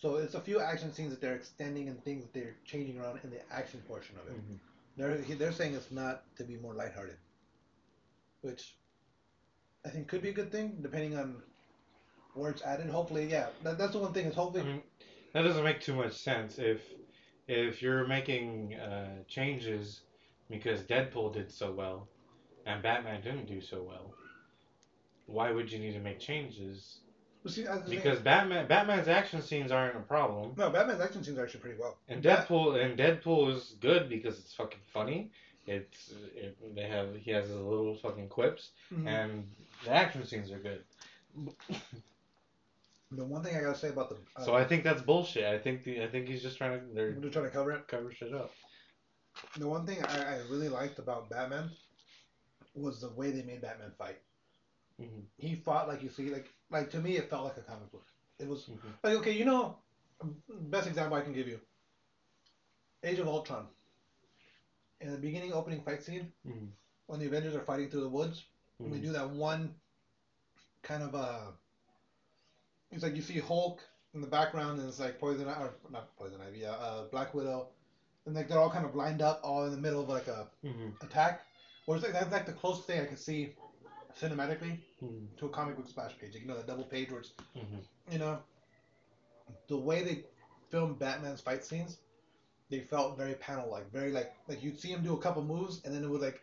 So 0.00 0.16
it's 0.16 0.34
a 0.34 0.40
few 0.40 0.60
action 0.60 0.92
scenes 0.92 1.10
that 1.10 1.20
they're 1.20 1.34
extending 1.36 1.88
and 1.88 2.02
things 2.04 2.22
that 2.22 2.34
they're 2.34 2.56
changing 2.64 2.98
around 2.98 3.20
in 3.24 3.30
the 3.30 3.40
action 3.50 3.80
portion 3.88 4.16
of 4.18 4.26
it. 4.28 4.34
Mhm. 4.34 4.58
They're 4.96 5.16
they're 5.36 5.52
saying 5.52 5.74
it's 5.74 5.90
not 5.90 6.22
to 6.36 6.44
be 6.44 6.56
more 6.56 6.74
lighthearted, 6.74 7.16
which 8.42 8.76
I 9.84 9.88
think 9.88 10.08
could 10.08 10.22
be 10.22 10.30
a 10.30 10.34
good 10.34 10.52
thing 10.52 10.82
depending 10.82 11.16
on 11.16 11.42
where 12.34 12.50
it's 12.50 12.62
added. 12.62 12.88
Hopefully, 12.88 13.26
yeah, 13.26 13.48
that, 13.62 13.78
that's 13.78 13.92
the 13.92 13.98
one 13.98 14.12
thing 14.12 14.26
is 14.26 14.34
I 14.34 14.40
hopefully. 14.40 14.64
mean, 14.64 14.82
that 15.32 15.42
doesn't 15.42 15.64
make 15.64 15.80
too 15.80 15.94
much 15.94 16.12
sense 16.12 16.58
if 16.58 16.80
if 17.48 17.80
you're 17.80 18.06
making 18.06 18.74
uh, 18.74 19.22
changes 19.28 20.02
because 20.50 20.82
Deadpool 20.82 21.32
did 21.32 21.50
so 21.50 21.72
well 21.72 22.08
and 22.66 22.82
Batman 22.82 23.22
didn't 23.22 23.46
do 23.46 23.60
so 23.60 23.82
well. 23.82 24.14
Why 25.26 25.50
would 25.50 25.70
you 25.72 25.78
need 25.78 25.92
to 25.92 26.00
make 26.00 26.20
changes? 26.20 27.00
See, 27.48 27.62
that's 27.62 27.82
the 27.82 27.88
thing. 27.90 27.96
Because 27.96 28.18
Batman 28.20 28.66
Batman's 28.66 29.08
action 29.08 29.40
scenes 29.42 29.70
aren't 29.72 29.96
a 29.96 30.00
problem. 30.00 30.54
no, 30.56 30.70
Batman's 30.70 31.00
action 31.00 31.22
scenes 31.24 31.38
are 31.38 31.44
actually 31.44 31.60
pretty 31.60 31.78
well. 31.78 31.96
And 32.08 32.22
Bat- 32.22 32.48
Deadpool 32.48 32.84
and 32.84 32.98
Deadpool 32.98 33.54
is 33.54 33.74
good 33.80 34.08
because 34.08 34.38
it's 34.38 34.52
fucking 34.54 34.80
funny. 34.92 35.30
It's 35.66 36.12
it, 36.36 36.56
they 36.74 36.86
have 36.88 37.14
he 37.16 37.30
has 37.32 37.46
his 37.46 37.56
little 37.56 37.96
fucking 37.96 38.28
quips 38.28 38.70
Mhm. 38.92 39.06
and 39.08 39.46
the 39.84 39.90
action 39.90 40.24
scenes 40.24 40.50
are 40.52 40.58
good. 40.58 40.84
the 43.12 43.24
one 43.24 43.42
thing 43.42 43.56
I 43.56 43.60
gotta 43.60 43.78
say 43.78 43.88
about 43.88 44.08
the 44.10 44.16
uh, 44.36 44.44
So 44.44 44.54
I 44.54 44.64
think 44.64 44.84
that's 44.84 45.02
bullshit. 45.02 45.44
I 45.44 45.58
think 45.58 45.84
the 45.84 46.02
I 46.02 46.08
think 46.08 46.28
he's 46.28 46.42
just 46.42 46.56
trying 46.58 46.78
to 46.80 46.86
they're 46.94 47.12
trying 47.30 47.44
to 47.46 47.50
cover 47.50 47.72
it. 47.72 47.86
cover 47.88 48.12
shit 48.12 48.34
up. 48.34 48.52
The 49.58 49.66
one 49.68 49.86
thing 49.86 50.02
I, 50.04 50.36
I 50.36 50.38
really 50.50 50.68
liked 50.68 50.98
about 50.98 51.28
Batman 51.30 51.70
was 52.74 53.00
the 53.00 53.10
way 53.10 53.30
they 53.30 53.42
made 53.42 53.60
Batman 53.60 53.92
fight. 53.98 54.18
Mhm. 55.00 55.24
He 55.36 55.54
fought 55.56 55.88
like 55.88 56.02
you 56.02 56.08
see, 56.08 56.30
like 56.30 56.48
like 56.70 56.90
to 56.90 57.00
me, 57.00 57.16
it 57.16 57.30
felt 57.30 57.44
like 57.44 57.56
a 57.56 57.62
comic 57.62 57.90
book. 57.90 58.06
It 58.38 58.48
was 58.48 58.64
Mhm. 58.66 58.94
like 59.02 59.14
okay, 59.16 59.32
you 59.32 59.44
know, 59.44 59.78
best 60.48 60.86
example 60.86 61.16
I 61.16 61.22
can 61.22 61.32
give 61.32 61.48
you. 61.48 61.60
Age 63.02 63.18
of 63.18 63.28
Ultron. 63.28 63.68
In 65.00 65.10
the 65.12 65.18
beginning 65.18 65.52
opening 65.52 65.82
fight 65.82 66.02
scene, 66.02 66.32
Mhm. 66.46 66.72
when 67.06 67.20
the 67.20 67.26
Avengers 67.26 67.54
are 67.54 67.64
fighting 67.64 67.90
through 67.90 68.00
the 68.02 68.08
woods, 68.08 68.44
and 68.78 68.92
they 68.92 68.98
do 68.98 69.12
that 69.12 69.30
one 69.30 69.74
kind 70.82 71.02
of 71.02 71.14
uh 71.14 71.50
it's 72.90 73.02
like 73.02 73.16
you 73.16 73.22
see 73.22 73.38
Hulk 73.38 73.82
in 74.14 74.20
the 74.20 74.26
background 74.26 74.78
and 74.78 74.88
it's 74.88 75.00
like 75.00 75.18
Poison 75.18 75.48
I- 75.48 75.60
or 75.60 75.74
not 75.90 76.14
Poison 76.16 76.40
Ivy, 76.40 76.64
uh, 76.64 76.72
uh 76.72 77.04
Black 77.08 77.34
Widow, 77.34 77.68
and 78.24 78.34
like 78.34 78.48
they're 78.48 78.58
all 78.60 78.70
kind 78.70 78.84
of 78.84 78.94
lined 78.94 79.22
up, 79.22 79.40
all 79.42 79.64
in 79.64 79.72
the 79.72 79.78
middle 79.78 80.00
of 80.00 80.08
like 80.08 80.28
a 80.28 80.48
Mhm. 80.64 81.02
attack. 81.02 81.44
Whereas 81.86 82.02
like 82.02 82.12
that's 82.12 82.32
like 82.32 82.46
the 82.46 82.52
closest 82.52 82.86
thing 82.86 83.00
I 83.00 83.06
could 83.06 83.18
see 83.18 83.54
cinematically 84.20 84.80
Mhm. 85.02 85.36
to 85.38 85.46
a 85.46 85.50
comic 85.50 85.76
book 85.76 85.88
splash 85.88 86.16
page. 86.18 86.32
Like, 86.32 86.42
you 86.42 86.48
know, 86.48 86.56
that 86.56 86.66
double 86.66 86.84
page 86.84 87.10
where 87.10 87.20
it's 87.20 87.32
Mhm. 87.54 87.84
you 88.10 88.18
know 88.18 88.42
the 89.68 89.76
way 89.76 90.02
they 90.02 90.24
filmed 90.70 90.98
Batman's 90.98 91.40
fight 91.40 91.64
scenes, 91.64 91.98
they 92.70 92.80
felt 92.80 93.16
very 93.16 93.34
panel 93.34 93.68
like, 93.70 93.90
very 93.90 94.10
like 94.12 94.32
like 94.48 94.62
you'd 94.62 94.78
see 94.78 94.90
him 94.90 95.02
do 95.02 95.14
a 95.14 95.18
couple 95.20 95.42
moves 95.42 95.80
and 95.84 95.94
then 95.94 96.02
it 96.04 96.08
would 96.08 96.20
like 96.20 96.40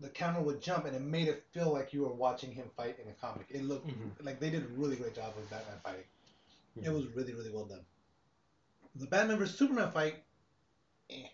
the 0.00 0.08
camera 0.08 0.42
would 0.42 0.60
jump 0.60 0.84
and 0.84 0.94
it 0.94 1.02
made 1.02 1.26
it 1.28 1.42
feel 1.52 1.72
like 1.72 1.92
you 1.92 2.02
were 2.02 2.12
watching 2.12 2.52
him 2.52 2.70
fight 2.76 2.98
in 3.00 3.08
a 3.08 3.12
comic. 3.14 3.46
It 3.50 3.64
looked 3.64 3.88
Mhm. 3.88 4.24
like 4.24 4.38
they 4.40 4.50
did 4.50 4.62
a 4.62 4.68
really 4.68 4.96
great 4.96 5.14
job 5.14 5.34
with 5.36 5.50
Batman 5.50 5.80
fighting. 5.80 6.04
It 6.76 6.88
Mhm. 6.88 6.92
was 6.92 7.06
really 7.08 7.34
really 7.34 7.50
well 7.50 7.64
done. 7.64 7.84
The 8.94 9.06
Batman 9.06 9.38
vs 9.38 9.56
Superman 9.58 9.90
fight, 9.90 10.24
eh. 11.10 11.28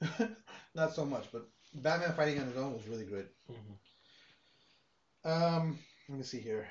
not 0.74 0.92
so 0.92 1.04
much, 1.04 1.30
but 1.32 1.48
Batman 1.74 2.12
fighting 2.14 2.38
on 2.38 2.46
his 2.46 2.56
own 2.56 2.74
was 2.74 2.86
really 2.86 3.04
good. 3.04 3.28
Mhm. 3.50 3.78
Um, 5.26 5.76
let 6.08 6.18
me 6.18 6.24
see 6.24 6.38
here. 6.38 6.68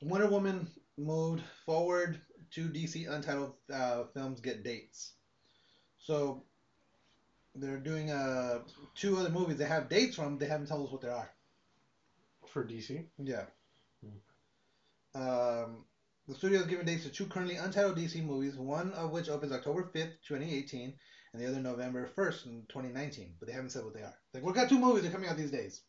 Wonder 0.00 0.26
Woman 0.26 0.66
moved 0.96 1.42
forward. 1.66 2.18
Two 2.50 2.68
DC 2.68 3.08
Untitled 3.08 3.52
uh, 3.72 4.04
films 4.14 4.40
get 4.40 4.64
dates. 4.64 5.12
So 5.98 6.42
they're 7.54 7.76
doing 7.76 8.10
uh, 8.10 8.60
two 8.94 9.18
other 9.18 9.28
movies. 9.28 9.58
They 9.58 9.66
have 9.66 9.90
dates 9.90 10.16
from. 10.16 10.38
They 10.38 10.46
haven't 10.46 10.68
told 10.68 10.86
us 10.86 10.92
what 10.92 11.02
they 11.02 11.08
are. 11.08 11.30
For 12.46 12.64
DC. 12.64 13.04
Yeah. 13.18 13.44
Um, 15.14 15.84
the 16.26 16.34
studio 16.34 16.60
is 16.60 16.66
giving 16.66 16.86
dates 16.86 17.04
to 17.04 17.10
two 17.10 17.26
currently 17.26 17.56
untitled 17.56 17.98
DC 17.98 18.24
movies. 18.24 18.56
One 18.56 18.92
of 18.92 19.10
which 19.10 19.28
opens 19.28 19.52
October 19.52 19.90
fifth, 19.92 20.16
twenty 20.26 20.56
eighteen, 20.56 20.94
and 21.32 21.42
the 21.42 21.46
other 21.46 21.60
November 21.60 22.08
first, 22.16 22.46
in 22.46 22.62
twenty 22.68 22.88
nineteen. 22.88 23.34
But 23.38 23.48
they 23.48 23.54
haven't 23.54 23.70
said 23.70 23.84
what 23.84 23.92
they 23.92 24.02
are. 24.02 24.14
Like 24.32 24.42
we've 24.42 24.54
got 24.54 24.70
two 24.70 24.78
movies 24.78 25.02
that 25.02 25.10
are 25.10 25.12
coming 25.12 25.28
out 25.28 25.36
these 25.36 25.50
days. 25.50 25.82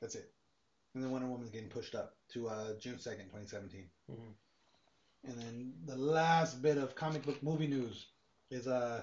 That's 0.00 0.14
it. 0.14 0.32
And 0.96 1.04
then 1.04 1.10
Wonder 1.10 1.26
Woman's 1.28 1.50
getting 1.50 1.68
pushed 1.68 1.94
up 1.94 2.14
to 2.32 2.48
uh, 2.48 2.72
June 2.80 2.98
second, 2.98 3.28
twenty 3.28 3.46
seventeen. 3.46 3.90
Mhm. 4.10 4.32
And 5.24 5.38
then 5.38 5.72
the 5.84 5.94
last 5.96 6.62
bit 6.62 6.78
of 6.78 6.94
comic 6.94 7.22
book 7.22 7.42
movie 7.42 7.66
news 7.66 8.06
is 8.50 8.66
uh 8.66 9.02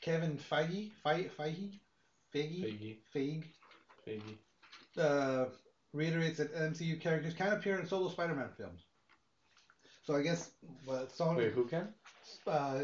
Kevin 0.00 0.38
Feige, 0.38 0.92
Feige, 1.04 1.28
Feige, 1.36 1.80
Feige, 2.32 2.62
Feige. 2.62 3.02
Feige, 3.12 3.44
Feige. 4.06 4.38
uh, 4.96 5.46
reiterates 5.92 6.38
that 6.38 6.54
MCU 6.54 7.00
characters 7.00 7.34
can 7.34 7.52
appear 7.52 7.80
in 7.80 7.86
solo 7.88 8.08
Spider-Man 8.10 8.50
films. 8.56 8.84
So 10.04 10.14
I 10.14 10.22
guess, 10.22 10.50
but 10.86 11.10
Sony, 11.10 11.38
Wait, 11.38 11.52
who 11.52 11.64
can? 11.66 11.92
Uh, 12.46 12.80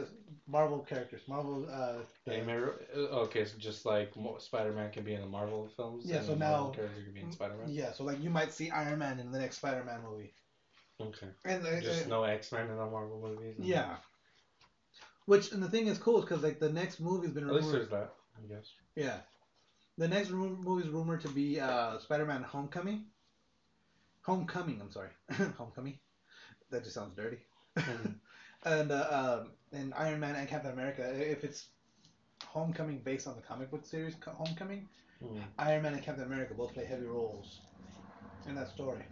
Marvel 0.46 0.80
characters, 0.80 1.20
Marvel. 1.28 1.66
Uh, 1.70 1.98
the- 2.24 2.32
Hey, 2.32 2.42
Mar- 2.42 2.74
uh, 2.94 3.24
okay, 3.24 3.44
so 3.44 3.58
just 3.58 3.84
like 3.86 4.12
Spider-Man 4.38 4.90
can 4.92 5.04
be 5.04 5.14
in 5.14 5.20
the 5.20 5.26
Marvel 5.26 5.68
films. 5.76 6.04
Yeah, 6.06 6.20
so 6.22 6.28
the 6.32 6.36
Marvel 6.36 6.66
now- 6.68 6.72
can 6.74 7.12
be 7.12 7.20
in 7.20 7.32
Spider-Man. 7.32 7.68
yeah, 7.68 7.92
so 7.92 8.04
like 8.04 8.20
you 8.20 8.30
might 8.30 8.52
see 8.52 8.70
Iron 8.70 8.98
Man 8.98 9.18
in 9.20 9.30
the 9.32 9.38
next 9.38 9.56
Spider-Man 9.56 10.00
movie, 10.02 10.32
Okay. 11.00 11.28
and 11.44 11.66
uh, 11.66 11.80
Just 11.80 12.06
uh, 12.06 12.08
no 12.08 12.24
X-Men 12.24 12.68
in 12.68 12.76
the 12.76 12.86
Marvel 12.86 13.20
movies. 13.20 13.56
yeah. 13.58 13.96
Which 15.26 15.52
and 15.52 15.62
the 15.62 15.68
thing 15.68 15.86
is 15.86 15.98
cool 15.98 16.18
is 16.18 16.24
because 16.24 16.42
like 16.42 16.58
the 16.58 16.70
next 16.72 16.98
movie's 16.98 17.30
been 17.30 17.46
At 17.46 17.52
least 17.54 17.66
rumored. 17.66 17.80
there's 17.82 17.90
that, 17.90 18.14
I 18.36 18.46
guess. 18.52 18.66
Yeah, 18.96 19.18
the 19.96 20.08
next 20.08 20.30
ru- 20.30 20.56
movie's 20.56 20.88
rumored 20.88 21.20
to 21.20 21.28
be 21.28 21.60
uh, 21.60 21.98
Spider-Man: 21.98 22.42
Homecoming. 22.42 23.04
Homecoming, 24.22 24.80
I'm 24.80 24.90
sorry, 24.90 25.10
Homecoming. 25.58 25.98
That 26.70 26.82
just 26.82 26.94
sounds 26.94 27.14
dirty. 27.14 27.38
Mhm. 27.76 28.14
and 28.64 28.92
uh, 28.92 29.40
um, 29.42 29.50
and 29.72 29.94
Iron 29.94 30.20
Man 30.20 30.34
and 30.36 30.48
Captain 30.48 30.72
America. 30.72 31.02
If 31.02 31.44
it's 31.44 31.68
Homecoming 32.44 32.98
based 32.98 33.26
on 33.26 33.36
the 33.36 33.42
comic 33.42 33.70
book 33.70 33.84
series 33.84 34.16
Homecoming, 34.26 34.88
Mhm. 35.22 35.42
Iron 35.58 35.82
Man 35.82 35.94
and 35.94 36.02
Captain 36.02 36.24
America 36.24 36.54
both 36.54 36.72
play 36.72 36.84
heavy 36.84 37.04
roles 37.04 37.60
in 38.46 38.54
that 38.54 38.68
story. 38.68 39.04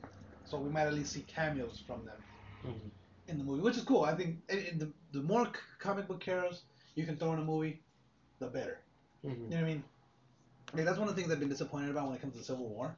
So 0.45 0.59
we 0.59 0.71
might 0.71 0.87
at 0.87 0.95
least 0.95 1.13
see 1.13 1.23
cameos 1.23 1.79
from 1.87 2.05
them 2.07 2.23
Mhm. 2.65 2.91
in 3.29 3.39
the 3.39 3.45
movie, 3.45 3.63
which 3.63 3.77
is 3.77 3.85
cool. 3.85 4.05
I 4.05 4.17
think 4.17 4.47
the, 4.49 4.93
the 5.13 5.23
more 5.23 5.47
c- 5.47 5.61
comic 5.79 6.09
book 6.09 6.23
heroes 6.23 6.65
you 6.95 7.05
can 7.05 7.17
throw 7.17 7.33
in 7.35 7.39
a 7.39 7.45
movie, 7.45 7.85
the 8.39 8.49
better. 8.49 8.83
Mhm. 9.25 9.31
You 9.31 9.49
know 9.51 9.57
what 9.57 9.59
I 9.59 9.63
mean? 9.65 9.85
Like, 10.73 10.85
that's 10.85 10.99
one 10.99 11.09
of 11.09 11.15
the 11.15 11.21
things 11.21 11.33
I've 11.33 11.41
been 11.41 11.49
disappointed 11.49 11.91
about 11.91 12.07
when 12.09 12.17
it 12.17 12.21
comes 12.21 12.35
to 12.37 12.43
Civil 12.43 12.69
War. 12.69 12.97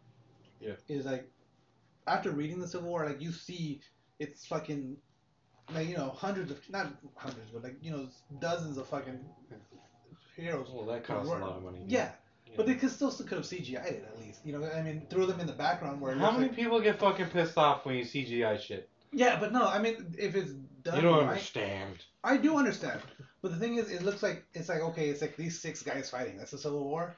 Yeah. 0.60 0.76
Is 0.88 1.04
like 1.06 1.30
after 2.06 2.30
reading 2.30 2.60
the 2.60 2.68
Civil 2.68 2.88
War, 2.88 3.04
like 3.06 3.20
you 3.20 3.32
see 3.32 3.80
it's 4.18 4.46
fucking 4.46 4.96
like 5.74 5.88
you 5.88 5.96
know 5.96 6.10
hundreds 6.10 6.50
of 6.50 6.58
not 6.70 6.88
hundreds, 7.16 7.50
but 7.52 7.62
like 7.62 7.76
you 7.82 7.90
know 7.90 8.08
dozens 8.40 8.76
of 8.78 8.86
fucking 8.88 9.18
heroes. 10.36 10.68
Well, 10.72 10.86
that 10.86 11.04
costs 11.04 11.28
a 11.30 11.32
lot 11.32 11.42
of 11.42 11.62
money. 11.62 11.80
Yeah, 11.86 12.10
Yeah. 12.46 12.52
but 12.56 12.66
they 12.66 12.74
could 12.74 12.90
still 12.90 13.10
still 13.10 13.26
could 13.26 13.38
have 13.38 13.46
CGI'd 13.46 13.86
it 13.86 14.08
at 14.12 14.20
least. 14.20 14.40
You 14.44 14.58
know, 14.58 14.68
I 14.70 14.82
mean, 14.82 15.06
throw 15.10 15.26
them 15.26 15.40
in 15.40 15.46
the 15.46 15.52
background 15.52 16.00
where. 16.00 16.12
It 16.12 16.18
How 16.18 16.26
looks 16.26 16.36
many 16.38 16.48
like- 16.48 16.56
people 16.56 16.80
get 16.80 16.98
fucking 16.98 17.26
pissed 17.30 17.56
off 17.58 17.84
when 17.84 17.96
you 17.96 18.04
CGI 18.04 18.58
shit? 18.60 18.88
Yeah, 19.12 19.38
but 19.40 19.52
no, 19.52 19.66
I 19.66 19.80
mean, 19.80 20.14
if 20.18 20.36
it's 20.36 20.52
done 20.84 20.96
you 20.96 21.02
don't 21.02 21.18
right, 21.24 21.30
understand. 21.30 21.96
I 22.22 22.36
do 22.36 22.56
understand. 22.56 23.00
But 23.42 23.50
the 23.52 23.58
thing 23.58 23.74
is, 23.76 23.90
it 23.90 24.02
looks 24.02 24.22
like 24.22 24.44
it's 24.54 24.68
like 24.68 24.80
okay, 24.80 25.08
it's 25.08 25.20
like 25.20 25.36
these 25.36 25.58
six 25.58 25.82
guys 25.82 26.10
fighting. 26.10 26.36
That's 26.38 26.52
a 26.52 26.58
civil 26.58 26.84
war. 26.84 27.16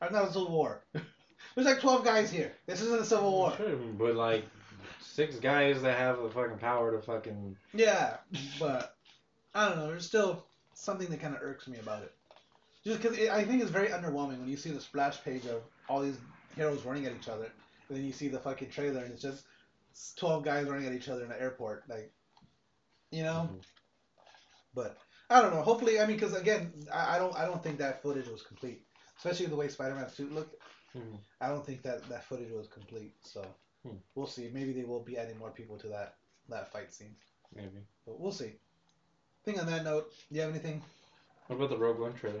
Or 0.00 0.10
not 0.10 0.24
a 0.24 0.32
civil 0.32 0.50
war. 0.50 0.84
There's 1.54 1.66
like 1.66 1.80
twelve 1.80 2.04
guys 2.04 2.30
here. 2.30 2.52
This 2.66 2.80
isn't 2.80 3.00
a 3.02 3.04
civil 3.04 3.30
war. 3.32 3.52
Sure, 3.56 3.76
but 3.76 4.14
like 4.14 4.44
six 5.18 5.34
guys 5.40 5.82
that 5.82 5.98
have 5.98 6.22
the 6.22 6.30
fucking 6.30 6.58
power 6.58 6.92
to 6.92 7.02
fucking. 7.02 7.56
Yeah, 7.74 8.18
but 8.60 8.94
I 9.52 9.68
don't 9.68 9.78
know. 9.78 9.88
There's 9.88 10.06
still 10.06 10.44
something 10.74 11.08
that 11.08 11.20
kind 11.20 11.34
of 11.34 11.42
irks 11.42 11.66
me 11.66 11.76
about 11.78 12.04
it. 12.04 12.12
Just 12.84 13.02
because 13.02 13.18
I 13.28 13.42
think 13.42 13.60
it's 13.60 13.72
very 13.72 13.88
underwhelming 13.88 14.38
when 14.38 14.48
you 14.48 14.56
see 14.56 14.70
the 14.70 14.80
splash 14.80 15.20
page 15.24 15.44
of 15.46 15.62
all 15.88 16.02
these 16.02 16.18
heroes 16.54 16.84
running 16.84 17.04
at 17.06 17.12
each 17.12 17.28
other, 17.28 17.50
and 17.88 17.98
then 17.98 18.04
you 18.06 18.12
see 18.12 18.28
the 18.28 18.38
fucking 18.38 18.70
trailer 18.70 19.00
and 19.02 19.12
it's 19.12 19.20
just 19.20 19.44
twelve 20.16 20.44
guys 20.44 20.68
running 20.68 20.86
at 20.86 20.92
each 20.92 21.08
other 21.08 21.24
in 21.24 21.30
the 21.30 21.42
airport, 21.42 21.82
like, 21.88 22.12
you 23.10 23.24
know. 23.24 23.50
Mhm. 23.52 23.60
But 24.72 24.98
I 25.28 25.42
don't 25.42 25.52
know. 25.52 25.62
Hopefully, 25.62 25.98
I 25.98 26.06
mean, 26.06 26.14
because 26.16 26.36
again, 26.36 26.72
I, 26.94 27.16
I 27.16 27.18
don't, 27.18 27.34
I 27.34 27.44
don't 27.44 27.60
think 27.60 27.78
that 27.78 28.02
footage 28.02 28.28
was 28.28 28.42
complete, 28.42 28.86
especially 29.16 29.46
the 29.46 29.56
way 29.56 29.66
Spider-Man's 29.66 30.14
suit 30.14 30.32
looked. 30.32 30.54
Mhm. 30.96 31.18
I 31.40 31.48
don't 31.48 31.66
think 31.66 31.82
that 31.82 32.08
that 32.08 32.22
footage 32.22 32.52
was 32.52 32.68
complete. 32.68 33.14
So 33.24 33.44
Hmm. 33.86 33.96
we'll 34.14 34.26
see. 34.26 34.50
Maybe 34.52 34.72
they 34.72 34.84
will 34.84 35.00
be 35.00 35.16
adding 35.16 35.38
more 35.38 35.50
people 35.50 35.76
to 35.78 35.88
that 35.88 36.16
that 36.48 36.72
fight 36.72 36.92
scene, 36.92 37.14
Maybe. 37.54 37.68
but 38.06 38.18
we'll 38.20 38.32
see. 38.32 38.46
I 38.46 39.44
think 39.44 39.60
on 39.60 39.66
that 39.66 39.84
note, 39.84 40.12
do 40.30 40.36
you 40.36 40.40
have 40.42 40.50
anything? 40.50 40.82
What 41.46 41.56
about 41.56 41.70
the 41.70 41.76
Rogue 41.78 41.98
One 42.00 42.14
trailer? 42.14 42.40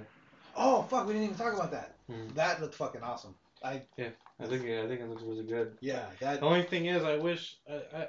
Oh 0.56 0.82
fuck, 0.82 1.06
we 1.06 1.12
didn't 1.12 1.26
even 1.26 1.38
talk 1.38 1.54
about 1.54 1.70
that. 1.70 1.94
Hmm. 2.10 2.28
That 2.34 2.60
looked 2.60 2.74
fucking 2.74 3.02
awesome. 3.02 3.34
I 3.62 3.82
yeah, 3.96 4.08
I 4.40 4.46
think 4.46 4.64
yeah, 4.66 4.82
I 4.82 4.88
think 4.88 5.00
it 5.00 5.08
looks 5.08 5.22
really 5.22 5.44
good. 5.44 5.76
yeah, 5.80 6.06
that 6.20 6.40
The 6.40 6.46
only 6.46 6.62
thing 6.64 6.86
is, 6.86 7.02
I 7.04 7.16
wish 7.16 7.56
I, 7.70 7.74
I, 7.96 8.06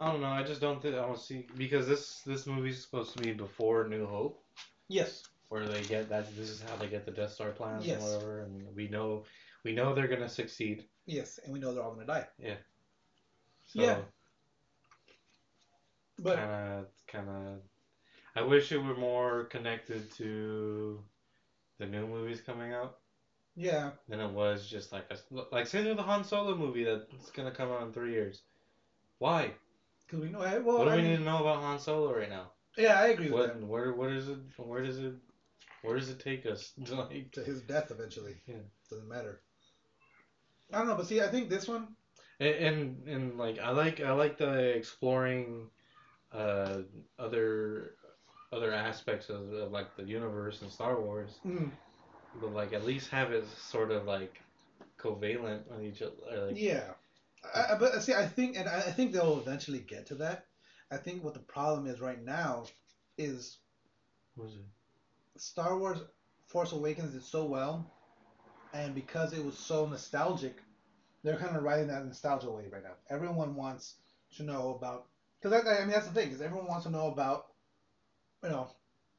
I 0.00 0.10
don't 0.12 0.20
know. 0.20 0.28
I 0.28 0.42
just 0.42 0.60
don't 0.60 0.80
think 0.82 0.94
I 0.94 0.98
don't 0.98 1.18
see 1.18 1.46
because 1.56 1.86
this 1.86 2.20
this 2.26 2.46
movie's 2.46 2.82
supposed 2.82 3.16
to 3.16 3.22
be 3.22 3.32
before 3.32 3.88
New 3.88 4.06
Hope, 4.06 4.42
yes, 4.88 5.24
where 5.48 5.66
they 5.66 5.82
get 5.82 6.08
that. 6.10 6.34
This 6.36 6.50
is 6.50 6.62
how 6.62 6.76
they 6.76 6.88
get 6.88 7.04
the 7.06 7.12
Death 7.12 7.32
Star 7.32 7.50
plans 7.50 7.86
Yes. 7.86 8.02
and 8.02 8.12
whatever, 8.12 8.40
and 8.42 8.64
we 8.74 8.88
know 8.88 9.24
we 9.64 9.72
know 9.72 9.94
they're 9.94 10.08
gonna 10.08 10.28
succeed. 10.28 10.84
yes, 11.06 11.38
and 11.44 11.52
we 11.52 11.58
know 11.60 11.72
they're 11.74 11.82
all 11.82 11.94
gonna 11.94 12.06
die. 12.06 12.26
So 13.66 13.80
Yeah. 13.82 14.00
But 16.18 16.36
kind 16.36 16.50
of 16.50 16.86
kind 17.06 17.28
of. 17.28 17.58
I 18.34 18.42
wish 18.42 18.72
it 18.72 18.78
were 18.78 18.94
more 18.96 19.44
connected 19.44 20.10
to 20.12 21.02
the 21.78 21.86
new 21.86 22.06
movies 22.06 22.40
coming 22.40 22.72
out 22.72 22.98
yeah, 23.54 23.90
than 24.08 24.20
it 24.20 24.30
was 24.30 24.66
just 24.68 24.92
like 24.92 25.04
a 25.10 25.16
like 25.52 25.66
say 25.66 25.82
they're 25.82 25.94
the 25.94 26.02
Han 26.02 26.24
Solo 26.24 26.54
movie 26.56 26.84
that's 26.84 27.30
gonna 27.30 27.50
come 27.50 27.70
out 27.70 27.82
in 27.82 27.92
three 27.92 28.12
years. 28.12 28.42
Why? 29.18 29.52
because 30.06 30.20
we 30.20 30.30
know. 30.30 30.40
Well, 30.40 30.78
what 30.78 30.84
do 30.84 30.90
I 30.90 30.96
we 30.96 31.02
mean, 31.02 31.10
need 31.12 31.16
to 31.18 31.22
know 31.24 31.40
about 31.40 31.60
Han 31.60 31.78
Solo 31.78 32.14
right 32.16 32.28
now? 32.30 32.52
yeah, 32.76 32.98
I 33.00 33.08
agree 33.08 33.30
with 33.30 33.40
What 33.40 33.60
that. 33.60 33.66
where 33.66 33.92
where 33.92 34.10
does 34.14 34.28
it 34.28 34.38
where 34.56 34.82
does 34.82 34.98
it 34.98 35.14
where 35.82 35.96
does 35.98 36.08
it 36.10 36.20
take 36.20 36.46
us? 36.46 36.72
Like 36.90 37.32
To 37.32 37.42
his 37.42 37.62
death 37.62 37.90
eventually. 37.90 38.36
Yeah. 38.46 38.56
Doesn't 38.90 39.08
matter. 39.08 39.40
I 40.72 40.78
don't 40.78 40.86
know, 40.88 40.94
but 40.96 41.06
see, 41.06 41.20
I 41.20 41.28
think 41.28 41.48
this 41.48 41.68
one. 41.68 41.88
and, 42.40 42.54
and 42.54 43.08
and 43.08 43.38
like 43.38 43.58
I 43.58 43.70
like 43.70 44.00
I 44.00 44.12
like 44.12 44.38
the 44.38 44.70
exploring 44.76 45.68
uh 46.32 46.78
other 47.18 47.94
other 48.52 48.72
aspects 48.72 49.28
of, 49.30 49.52
of 49.52 49.70
like 49.72 49.96
the 49.96 50.04
universe 50.04 50.60
and 50.62 50.70
Star 50.70 51.00
Wars, 51.00 51.38
Mm, 51.46 51.70
but 52.40 52.52
like 52.52 52.72
at 52.72 52.84
least 52.84 53.10
have 53.10 53.32
it 53.32 53.46
sort 53.46 53.90
of 53.90 54.06
like 54.06 54.40
covalent 54.98 55.66
with 55.70 55.84
each 55.84 56.02
other. 56.02 56.46
Like, 56.46 56.60
yeah, 56.60 56.84
I, 57.54 57.72
I- 57.72 57.74
but 57.78 58.02
see, 58.02 58.14
I 58.14 58.26
think, 58.26 58.56
and 58.56 58.68
I 58.68 58.80
think 58.80 59.12
they'll 59.12 59.38
eventually 59.38 59.80
get 59.80 60.06
to 60.06 60.16
that. 60.16 60.46
I 60.90 60.98
think 60.98 61.24
what 61.24 61.34
the 61.34 61.40
problem 61.40 61.86
is 61.86 62.00
right 62.00 62.22
now 62.22 62.64
is 63.16 63.58
what 64.34 64.44
was 64.44 64.54
it? 64.54 65.40
Star 65.40 65.78
Wars 65.78 65.98
Force 66.48 66.72
Awakens 66.72 67.12
did 67.12 67.22
so 67.22 67.44
well, 67.46 67.90
and 68.72 68.94
because 68.94 69.32
it 69.32 69.44
was 69.44 69.56
so 69.56 69.86
nostalgic, 69.86 70.62
they're 71.22 71.36
kind 71.36 71.56
of 71.56 71.62
riding 71.62 71.88
that 71.88 72.04
nostalgia 72.04 72.50
wave 72.50 72.72
right 72.72 72.82
now. 72.82 72.94
Everyone 73.10 73.54
wants 73.56 73.94
to 74.36 74.42
know 74.42 74.70
about 74.70 75.04
because 75.40 75.64
I, 75.66 75.76
I 75.76 75.80
mean 75.80 75.90
that's 75.90 76.06
the 76.06 76.12
thing 76.12 76.28
because 76.28 76.40
everyone 76.42 76.66
wants 76.68 76.84
to 76.84 76.90
know 76.90 77.06
about 77.06 77.44
you 78.42 78.48
know 78.50 78.68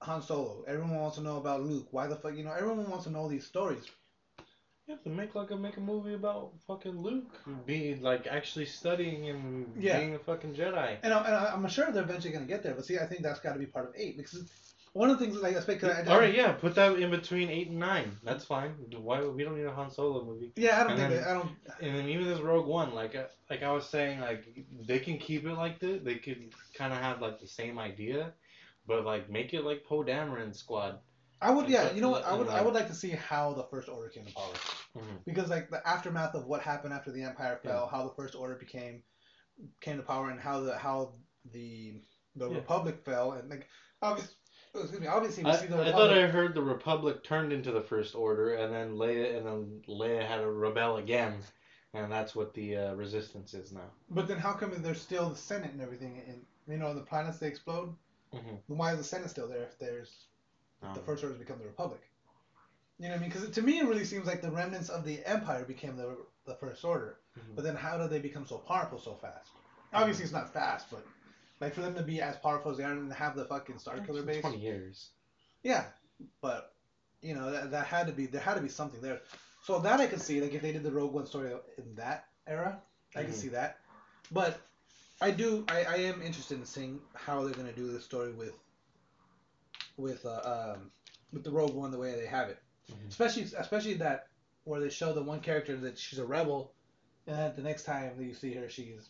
Han 0.01 0.21
Solo. 0.21 0.63
Everyone 0.67 0.99
wants 0.99 1.15
to 1.17 1.21
know 1.23 1.37
about 1.37 1.61
Luke. 1.63 1.87
Why 1.91 2.07
the 2.07 2.15
fuck 2.15 2.35
you 2.35 2.43
know 2.43 2.51
everyone 2.51 2.89
wants 2.89 3.05
to 3.05 3.11
know 3.11 3.27
these 3.27 3.45
stories. 3.45 3.85
You 4.87 4.93
have 4.95 5.03
to 5.03 5.09
make 5.09 5.33
like 5.33 5.49
a 5.51 5.55
make 5.55 5.77
a 5.77 5.81
movie 5.81 6.13
about 6.13 6.51
fucking 6.67 7.01
Luke 7.01 7.39
being 7.65 8.01
like 8.01 8.27
actually 8.27 8.65
studying 8.65 9.29
and 9.29 9.81
Yeah. 9.81 9.97
being 9.97 10.15
a 10.15 10.19
fucking 10.19 10.55
Jedi. 10.55 10.97
And, 11.03 11.13
I, 11.13 11.17
and 11.19 11.35
I- 11.35 11.51
I'm 11.53 11.65
sure 11.67 11.89
they're 11.89 12.03
eventually 12.03 12.33
gonna 12.33 12.45
get 12.45 12.63
there. 12.63 12.73
But 12.73 12.83
see, 12.85 12.97
I 12.97 13.05
think 13.05 13.21
that's 13.21 13.39
got 13.39 13.53
to 13.53 13.59
be 13.59 13.65
part 13.65 13.85
of 13.85 13.91
eight 13.95 14.17
because 14.17 14.43
one 14.93 15.09
of 15.09 15.17
the 15.19 15.25
things 15.25 15.41
like 15.41 15.55
I 15.57 15.59
speak. 15.59 15.83
I, 15.83 16.03
All 16.05 16.19
right, 16.19 16.33
yeah, 16.33 16.51
put 16.53 16.75
that 16.75 16.97
in 16.99 17.09
between 17.09 17.49
eight 17.49 17.69
and 17.69 17.79
nine. 17.79 18.11
That's 18.23 18.45
fine. 18.45 18.71
Why 18.97 19.21
we 19.23 19.43
don't 19.43 19.57
need 19.57 19.65
a 19.65 19.71
Han 19.73 19.89
Solo 19.89 20.23
movie? 20.23 20.51
Yeah, 20.55 20.75
I 20.79 20.83
don't 20.83 20.91
And 20.91 20.99
think 20.99 21.09
then- 21.09 21.21
that, 21.23 21.29
I 21.29 21.33
don't. 21.33 21.49
And 21.81 21.95
then 21.97 22.07
even 22.09 22.25
this 22.27 22.39
Rogue 22.39 22.67
One, 22.67 22.93
like 22.93 23.15
uh, 23.15 23.25
like 23.49 23.63
I 23.63 23.71
was 23.71 23.87
saying, 23.89 24.21
like 24.21 24.45
they 24.87 24.99
can 24.99 25.17
keep 25.17 25.45
it 25.45 25.53
like 25.53 25.79
this. 25.79 26.01
They 26.03 26.15
could 26.15 26.53
kind 26.75 26.93
of 26.93 26.99
have 26.99 27.21
like 27.21 27.39
the 27.39 27.47
same 27.47 27.79
idea, 27.79 28.33
but 28.87 29.03
like 29.05 29.29
make 29.29 29.53
it 29.53 29.63
like 29.65 29.83
Poe 29.83 30.03
Dameron 30.03 30.55
Squad. 30.55 30.99
I 31.41 31.51
would, 31.51 31.67
yeah. 31.67 31.91
You 31.91 31.99
know 31.99 32.09
what? 32.09 32.23
I 32.25 32.33
would, 32.33 32.47
I 32.47 32.53
like- 32.53 32.65
would 32.65 32.73
like 32.73 32.87
to 32.87 32.93
see 32.95 33.09
how 33.09 33.53
the 33.53 33.63
First 33.63 33.89
Order 33.89 34.07
came 34.09 34.25
to 34.25 34.33
power. 34.33 34.53
Mhm. 34.95 35.25
because 35.25 35.49
like 35.49 35.71
the 35.71 35.85
aftermath 35.87 36.35
of 36.35 36.45
what 36.45 36.61
happened 36.61 36.93
after 36.93 37.11
the 37.11 37.23
empire 37.23 37.59
fell, 37.63 37.87
how 37.87 38.03
the 38.07 38.13
first 38.13 38.35
order 38.35 38.53
became 38.55 39.01
came 39.81 39.97
to 39.97 40.03
power, 40.03 40.29
and 40.29 40.39
how 40.39 40.59
the 40.59 40.77
how 40.77 41.15
the 41.51 41.95
the 42.35 42.47
Yeah. 42.49 42.57
republic 42.57 43.03
fell, 43.03 43.31
and 43.33 43.49
like 43.49 43.67
obviously, 44.03 44.35
excuse 44.81 45.01
me, 45.01 45.07
obviously 45.07 45.43
we 45.43 45.51
I, 45.51 45.55
see 45.55 45.65
the 45.67 45.75
I 45.75 45.85
republic. 45.85 45.91
thought 45.91 46.13
I 46.17 46.27
heard 46.27 46.55
the 46.55 46.61
Republic 46.61 47.23
turned 47.23 47.53
into 47.53 47.71
the 47.71 47.81
First 47.81 48.15
Order, 48.15 48.53
and 48.53 48.73
then 48.73 48.95
Leia 48.95 49.37
and 49.37 49.45
then 49.45 49.81
Leia 49.87 50.25
had 50.27 50.37
to 50.39 50.49
rebel 50.49 50.97
again, 50.97 51.33
and 51.93 52.11
that's 52.11 52.35
what 52.35 52.53
the 52.53 52.77
uh, 52.77 52.93
Resistance 52.93 53.53
is 53.53 53.71
now. 53.71 53.89
But 54.09 54.27
then 54.27 54.37
how 54.37 54.53
come 54.53 54.71
there's 54.81 55.01
still 55.01 55.29
the 55.29 55.35
Senate 55.35 55.71
and 55.71 55.81
everything, 55.81 56.21
and 56.27 56.45
you 56.67 56.77
know 56.77 56.93
the 56.93 57.01
planets 57.01 57.37
they 57.39 57.47
explode? 57.47 57.93
Mhm. 58.33 58.59
Why 58.67 58.91
is 58.91 58.97
the 58.97 59.03
Senate 59.03 59.29
still 59.29 59.47
there 59.47 59.63
if 59.63 59.77
there's 59.79 60.25
if 60.81 60.93
the 60.93 60.99
Um, 60.99 61.05
first 61.05 61.23
order's 61.23 61.39
become 61.39 61.59
the 61.59 61.65
republic? 61.65 62.01
You 62.99 63.07
know 63.07 63.15
what 63.15 63.17
I 63.17 63.21
mean? 63.21 63.29
Because 63.29 63.49
to 63.49 63.61
me, 63.61 63.79
it 63.79 63.85
really 63.85 64.03
seems 64.05 64.27
like 64.27 64.41
the 64.41 64.49
remnants 64.51 64.89
of 64.89 65.03
the 65.03 65.19
empire 65.25 65.63
became 65.65 65.95
the 65.95 66.15
the 66.45 66.55
first 66.55 66.83
order. 66.83 67.17
Mhm. 67.37 67.55
But 67.55 67.63
then 67.63 67.75
how 67.75 67.97
did 67.97 68.09
they 68.09 68.19
become 68.19 68.45
so 68.45 68.57
powerful 68.57 68.99
so 68.99 69.13
fast? 69.15 69.51
Obviously, 69.93 70.23
it's 70.23 70.33
not 70.33 70.51
fast, 70.53 70.87
but 70.91 71.03
like 71.59 71.73
for 71.73 71.81
them 71.81 71.95
to 71.95 72.01
be 72.03 72.21
as 72.21 72.35
powerful 72.37 72.71
as 72.71 72.77
they 72.77 72.83
are 72.83 72.91
and 72.91 73.11
have 73.13 73.35
the 73.35 73.45
fucking 73.45 73.75
Starkiller 73.75 74.25
base. 74.25 74.41
Twenty 74.41 74.59
years. 74.59 75.09
Yeah, 75.63 75.85
but 76.41 76.73
you 77.21 77.33
know 77.35 77.51
that, 77.51 77.71
that 77.71 77.85
had 77.85 78.07
to 78.07 78.13
be 78.13 78.25
there 78.25 78.41
had 78.41 78.55
to 78.55 78.61
be 78.61 78.69
something 78.69 79.01
there. 79.01 79.21
So 79.63 79.79
that 79.79 79.99
I 80.01 80.07
could 80.07 80.21
see 80.21 80.41
like 80.41 80.53
if 80.53 80.61
they 80.61 80.73
did 80.73 80.83
the 80.83 80.91
Rogue 80.91 81.13
One 81.13 81.25
story 81.25 81.51
in 81.77 81.95
that 81.95 82.25
era, 82.47 82.81
I 83.15 83.23
could 83.23 83.31
Mhm. 83.33 83.37
see 83.37 83.47
that. 83.49 83.79
But 84.31 84.59
I 85.21 85.31
do. 85.31 85.63
I, 85.69 85.83
I 85.83 85.95
am 85.95 86.21
interested 86.21 86.57
in 86.59 86.65
seeing 86.65 86.99
how 87.13 87.43
they're 87.43 87.53
gonna 87.53 87.71
do 87.71 87.91
this 87.91 88.03
story 88.03 88.33
with 88.33 88.53
with 89.97 90.25
uh, 90.25 90.73
um, 90.75 90.91
with 91.31 91.43
the 91.43 91.51
Rogue 91.51 91.73
One 91.73 91.91
the 91.91 91.97
way 91.97 92.13
they 92.19 92.25
have 92.25 92.49
it. 92.49 92.57
Mhm. 92.91 93.07
Especially 93.09 93.43
especially 93.57 93.93
that 93.95 94.27
where 94.65 94.79
they 94.79 94.89
show 94.89 95.13
the 95.13 95.23
one 95.23 95.39
character 95.39 95.75
that 95.77 95.97
she's 95.97 96.19
a 96.19 96.25
rebel, 96.25 96.73
and 97.27 97.37
then 97.37 97.53
the 97.55 97.61
next 97.61 97.83
time 97.83 98.17
that 98.17 98.23
you 98.23 98.33
see 98.33 98.53
her, 98.53 98.69
she's 98.69 99.09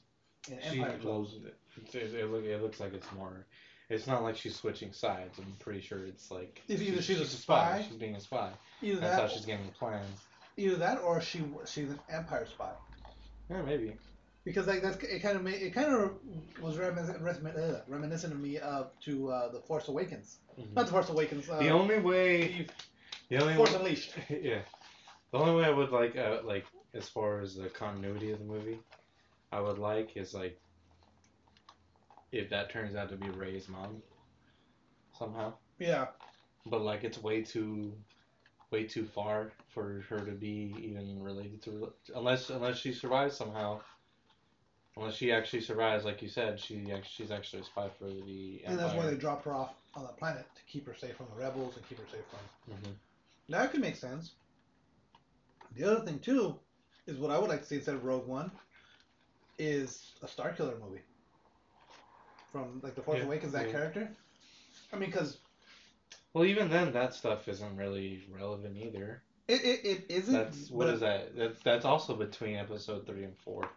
in 0.49 0.59
She 0.61 0.79
Empire 0.79 0.97
clothes. 0.99 1.29
closed 1.31 1.45
it. 1.45 1.57
It, 1.93 1.95
it, 2.13 2.29
look, 2.31 2.43
it 2.43 2.61
looks 2.61 2.79
like 2.79 2.93
it's 2.93 3.11
more. 3.13 3.45
It's 3.89 4.07
not 4.07 4.23
like 4.23 4.37
she's 4.37 4.55
switching 4.55 4.91
sides. 4.93 5.37
I'm 5.37 5.51
pretty 5.59 5.81
sure 5.81 5.99
it's 6.05 6.31
like. 6.31 6.61
If 6.67 6.81
either 6.81 7.01
she's 7.01 7.19
a 7.19 7.23
a 7.23 7.25
spy- 7.25 7.83
She's 7.87 7.97
being 7.97 8.15
a 8.15 8.19
spy. 8.19 8.51
Either 8.81 8.99
That's 9.01 9.21
how 9.21 9.27
she's 9.27 9.45
getting 9.45 9.65
the 9.65 9.71
plans. 9.73 10.19
either 10.57 10.75
that, 10.77 10.99
or 11.01 11.21
she 11.21 11.43
she's 11.65 11.89
an 11.89 11.99
Empire 12.09 12.45
spy. 12.45 12.71
Yeah, 13.49 13.61
maybe. 13.61 13.95
Because 14.45 14.67
like 14.67 14.81
that's 14.81 14.97
it 15.03 15.21
kind 15.21 15.37
of 15.37 15.43
made 15.43 15.61
it 15.61 15.73
kind 15.73 15.93
of 15.93 16.11
was 16.61 16.77
reminiscent, 16.77 17.21
reminiscent, 17.87 18.33
of 18.33 18.39
me 18.39 18.57
of 18.57 18.91
to 19.01 19.29
uh, 19.29 19.51
the 19.51 19.59
Force 19.61 19.87
Awakens. 19.87 20.37
Mhm. 20.59 20.73
Not 20.73 20.85
the 20.87 20.91
Force 20.91 21.09
Awakens. 21.09 21.49
Uh, 21.49 21.59
The 21.59 21.69
only 21.69 21.99
way. 21.99 22.67
The 23.29 23.37
only 23.37 23.55
Force 23.55 23.71
way, 23.71 23.77
Unleashed. 23.77 24.13
yeah. 24.29 24.61
The 25.31 25.37
only 25.39 25.55
way 25.61 25.65
I 25.65 25.71
would 25.71 25.91
like, 25.91 26.15
uh, 26.17 26.39
like, 26.43 26.65
as 26.93 27.07
far 27.09 27.39
as 27.41 27.55
the 27.55 27.69
continuity 27.69 28.31
of 28.31 28.39
the 28.39 28.45
movie, 28.45 28.79
I 29.51 29.61
would 29.61 29.79
like 29.79 30.15
is 30.15 30.33
like, 30.33 30.59
if 32.33 32.49
that 32.49 32.71
turns 32.71 32.95
out 32.95 33.09
to 33.09 33.15
be 33.15 33.29
Rey's 33.29 33.69
mom, 33.69 34.01
somehow. 35.17 35.53
Yeah. 35.79 36.07
But 36.65 36.81
like, 36.81 37.03
it's 37.03 37.21
way 37.21 37.43
too, 37.43 37.93
way 38.71 38.85
too 38.85 39.05
far 39.05 39.51
for 39.69 40.03
her 40.09 40.19
to 40.19 40.31
be 40.31 40.73
even 40.81 41.21
related 41.21 41.61
to, 41.63 41.93
unless 42.15 42.49
unless 42.49 42.77
she 42.77 42.91
survives 42.91 43.37
somehow. 43.37 43.79
Unless 44.97 45.15
she 45.15 45.31
actually 45.31 45.61
survives, 45.61 46.05
like 46.05 46.21
you 46.21 46.27
said, 46.27 46.59
she 46.59 46.85
she's 47.03 47.31
actually 47.31 47.61
a 47.61 47.65
spy 47.65 47.89
for 47.97 48.05
the 48.05 48.61
And 48.65 48.77
that's 48.77 48.93
why 48.93 49.05
they 49.07 49.15
dropped 49.15 49.45
her 49.45 49.53
off 49.53 49.73
on 49.95 50.03
that 50.03 50.17
planet 50.17 50.45
to 50.55 50.61
keep 50.71 50.85
her 50.87 50.95
safe 50.95 51.15
from 51.15 51.27
the 51.35 51.41
rebels 51.41 51.75
and 51.75 51.87
keep 51.87 51.99
her 51.99 52.07
safe 52.11 52.25
from. 52.29 52.75
Mhm. 52.75 52.95
That 53.49 53.71
could 53.71 53.81
make 53.81 53.95
sense. 53.95 54.31
The 55.75 55.83
other 55.83 56.05
thing 56.05 56.19
too 56.19 56.59
is 57.07 57.17
what 57.17 57.31
I 57.31 57.39
would 57.39 57.49
like 57.49 57.61
to 57.61 57.65
see 57.65 57.75
instead 57.75 57.95
of 57.95 58.05
Rogue 58.05 58.27
One 58.27 58.51
is 59.57 60.13
a 60.21 60.27
Starkiller 60.27 60.79
movie 60.79 61.01
from 62.53 62.79
like 62.81 62.95
the 62.95 63.01
Force 63.01 63.19
Yeah, 63.19 63.25
Awakens. 63.25 63.51
That 63.51 63.65
yeah. 63.65 63.71
character. 63.73 64.09
I 64.93 64.95
mean, 64.97 65.09
because 65.09 65.37
Well, 66.33 66.45
even 66.45 66.69
then, 66.69 66.93
that 66.93 67.13
stuff 67.13 67.47
isn't 67.49 67.75
really 67.75 68.23
relevant 68.31 68.77
either. 68.77 69.21
it, 69.49 69.61
it, 69.65 69.85
it 69.85 70.05
isn't. 70.09 70.33
That's 70.33 70.69
what 70.71 70.87
but 70.87 70.99
that? 71.01 71.35
That's 71.35 71.59
that's 71.63 71.85
also 71.85 72.15
between 72.15 72.55
episode 72.55 73.05
three 73.05 73.23
and 73.25 73.35
four. 73.43 73.67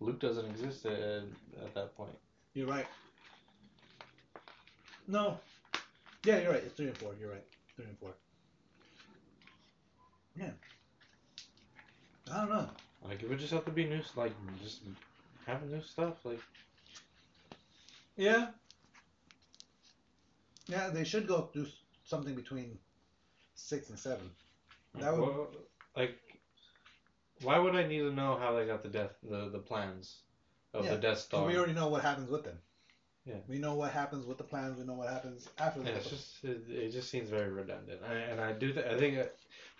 Luke 0.00 0.20
doesn't 0.20 0.44
exist 0.46 0.84
at, 0.86 1.22
at 1.62 1.74
that 1.74 1.96
point. 1.96 2.18
You're 2.52 2.66
right. 2.66 2.86
No. 5.08 5.38
Yeah, 6.24 6.40
you're 6.40 6.52
right. 6.52 6.62
It's 6.64 6.74
three 6.74 6.86
and 6.88 6.98
four. 6.98 7.14
You're 7.18 7.30
right. 7.30 7.44
Three 7.76 7.86
and 7.86 7.98
four. 7.98 8.14
Yeah. 10.36 10.50
I 12.32 12.40
don't 12.40 12.48
know. 12.50 12.68
Like 13.04 13.22
it 13.22 13.28
would 13.28 13.38
just 13.38 13.52
have 13.52 13.64
to 13.66 13.70
be 13.70 13.84
new, 13.84 14.00
like 14.16 14.32
just 14.62 14.80
have 15.46 15.62
new 15.68 15.82
stuff. 15.82 16.24
Like 16.24 16.40
Yeah. 18.16 18.48
Yeah, 20.66 20.88
they 20.88 21.04
should 21.04 21.26
go 21.26 21.50
do 21.52 21.66
something 22.04 22.34
between 22.34 22.78
six 23.54 23.90
and 23.90 23.98
seven. 23.98 24.30
That 24.94 25.12
would- 25.16 25.20
well, 25.20 25.48
like 25.96 26.18
why 27.42 27.58
would 27.58 27.74
I 27.74 27.86
need 27.86 27.98
to 27.98 28.12
know 28.12 28.36
how 28.36 28.54
they 28.54 28.66
got 28.66 28.82
the 28.82 28.88
death 28.88 29.14
the 29.22 29.50
the 29.50 29.58
plans 29.58 30.20
of 30.72 30.84
Yeah, 30.84 30.92
the 30.94 31.00
Death 31.00 31.18
Star? 31.18 31.46
we 31.46 31.56
already 31.56 31.74
know 31.74 31.88
what 31.88 32.02
happens 32.02 32.30
with 32.30 32.44
them. 32.44 32.58
Yeah. 33.26 33.34
We 33.48 33.58
know 33.58 33.74
what 33.74 33.90
happens 33.92 34.26
with 34.26 34.36
the 34.36 34.44
plans. 34.44 34.78
We 34.78 34.84
know 34.84 34.94
what 34.94 35.08
happens 35.08 35.48
after 35.58 35.80
Yeah, 35.80 35.92
it's 35.92 36.10
just 36.10 36.44
it, 36.44 36.60
it 36.68 36.92
just 36.92 37.10
seems 37.10 37.30
very 37.30 37.48
redundant, 37.50 38.00
I, 38.06 38.12
and 38.14 38.40
I 38.40 38.52
do 38.52 38.72
th- 38.72 38.84
I 38.84 38.98
think 38.98 39.18
uh 39.18 39.24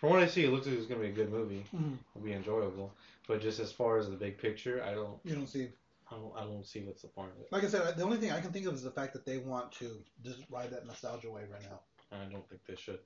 from 0.01 0.11
what 0.11 0.23
I 0.23 0.27
see, 0.27 0.45
it 0.45 0.51
looks 0.51 0.67
like 0.67 0.77
it's 0.77 0.87
gonna 0.87 1.01
be 1.01 1.09
a 1.09 1.13
good 1.13 1.31
movie. 1.31 1.65
Mhm. 1.75 1.99
It'll 2.15 2.25
be 2.25 2.33
enjoyable, 2.33 2.95
but 3.29 3.43
just 3.43 3.61
as 3.61 3.71
far 3.71 3.99
as 3.99 4.09
the 4.09 4.17
big 4.17 4.39
picture, 4.39 4.83
I 4.83 4.95
don't 4.95 5.19
You 5.25 5.35
don't 5.35 5.47
see. 5.47 5.69
I 6.11 6.17
don't, 6.17 6.33
I 6.37 6.45
don't 6.45 6.67
see 6.67 6.81
what's 6.81 7.03
the 7.03 7.09
point 7.09 7.31
of 7.33 7.41
it. 7.41 7.49
Like 7.51 7.65
I 7.65 7.69
said, 7.69 7.97
the 7.97 8.05
only 8.05 8.19
thing 8.19 8.31
I 8.31 8.41
can 8.41 8.53
think 8.53 8.67
of 8.67 8.75
is 8.75 8.83
the 8.83 8.91
fact 8.91 9.15
that 9.15 9.25
they 9.25 9.39
want 9.39 9.73
to 9.81 9.91
just 10.23 10.39
ride 10.51 10.71
that 10.71 10.87
nostalgia 10.87 11.31
wave 11.31 11.51
right 11.51 11.63
now. 11.63 11.81
I 12.13 12.25
don't 12.31 12.47
think 12.49 12.61
they 12.69 12.77
should, 12.77 13.01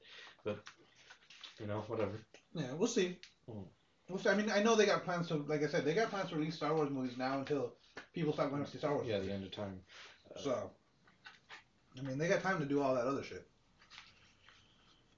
but 0.45 0.59
you 1.59 1.67
know 1.67 1.83
whatever. 1.87 2.13
Yeah, 2.55 2.73
we'll 2.75 2.89
see. 2.89 3.17
Mhm. 3.51 3.65
We'll 4.09 4.19
see. 4.19 4.29
I 4.31 4.35
mean, 4.35 4.51
I 4.51 4.63
know 4.63 4.75
they 4.75 4.87
got 4.87 5.05
plans 5.05 5.29
to, 5.29 5.35
like 5.49 5.63
I 5.63 5.69
said, 5.69 5.85
they 5.85 5.95
got 5.95 6.11
plans 6.11 6.31
to 6.31 6.37
release 6.37 6.57
Star 6.57 6.75
Wars 6.75 6.91
movies 6.91 7.17
now 7.17 7.39
until 7.39 7.73
people 8.15 8.33
stop 8.33 8.51
going 8.51 8.65
to 8.65 8.71
see 8.71 8.79
Star 8.79 8.95
Wars. 8.95 9.07
Yeah, 9.07 9.19
the 9.19 9.31
end 9.33 9.45
of 9.45 9.53
time. 9.53 9.81
Uh, 10.39 10.43
So, 10.43 10.71
I 11.99 12.03
mean, 12.03 12.19
they 12.19 12.29
got 12.29 12.43
time 12.43 12.59
to 12.61 12.65
do 12.67 12.81
all 12.83 12.95
that 12.95 13.07
other 13.07 13.23
shit. 13.23 13.47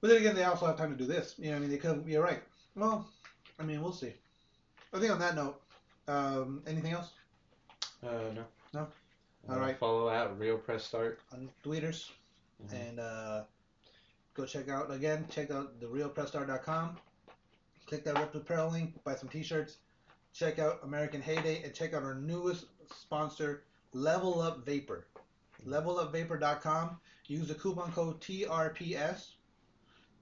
But 0.01 0.07
then 0.09 0.17
again, 0.17 0.35
they 0.35 0.43
also 0.43 0.65
have 0.65 0.77
time 0.77 0.91
to 0.91 0.97
do 0.97 1.05
this. 1.05 1.35
You 1.37 1.51
know, 1.51 1.57
I 1.57 1.59
mean, 1.59 1.69
they 1.69 1.77
could. 1.77 2.03
You're 2.07 2.23
right. 2.23 2.41
Well, 2.75 3.07
I 3.59 3.63
mean, 3.63 3.81
we'll 3.81 3.91
see. 3.93 4.13
I 4.93 4.99
think 4.99 5.11
on 5.11 5.19
that 5.19 5.35
note, 5.35 5.61
um, 6.07 6.63
anything 6.67 6.91
else 6.93 7.11
Uh, 8.03 8.09
no. 8.33 8.45
No? 8.73 8.87
Uh, 9.47 9.53
All 9.53 9.59
right. 9.59 9.77
Follow 9.77 10.09
at 10.09 10.37
Real 10.39 10.57
Press 10.57 10.83
Start. 10.83 11.19
on 11.33 11.49
tweeters? 11.63 12.09
Mhm. 12.63 12.73
and 12.89 12.99
uh, 12.99 13.43
go 14.35 14.45
check 14.45 14.69
out 14.69 14.91
again. 14.91 15.27
Check 15.29 15.49
out 15.51 15.79
the 15.79 15.87
therealpressstart.com. 15.87 16.97
Click 17.87 18.03
that 18.05 18.15
RIPT 18.15 18.35
Apparel 18.35 18.69
link. 18.71 19.03
Buy 19.03 19.15
some 19.15 19.29
T-shirts. 19.29 19.77
Check 20.33 20.59
out 20.59 20.79
American 20.83 21.21
Heyday 21.21 21.63
and 21.63 21.73
check 21.73 21.93
out 21.93 22.03
our 22.03 22.13
newest 22.15 22.65
sponsor, 22.95 23.63
Level 23.93 24.41
Up 24.41 24.63
Vapor. 24.65 25.07
LevelUpVapor.com. 25.65 26.99
Use 27.27 27.47
the 27.47 27.55
coupon 27.55 27.91
code 27.91 28.19
TRPS, 28.21 29.35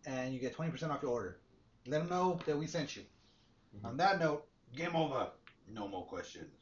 and 0.06 0.34
you 0.34 0.40
get 0.40 0.56
20% 0.56 0.90
off 0.90 1.02
your 1.02 1.12
order. 1.12 1.40
Let 1.88 2.00
them 2.00 2.10
know 2.10 2.40
that 2.46 2.58
we 2.58 2.68
sent 2.68 2.96
you. 2.96 3.04
Mhm. 3.76 3.86
On 3.86 3.98
that 3.98 4.20
note, 4.20 4.50
Game 4.76 4.96
over. 4.96 5.32
No 5.68 5.88
more 5.88 6.06
questions. 6.06 6.54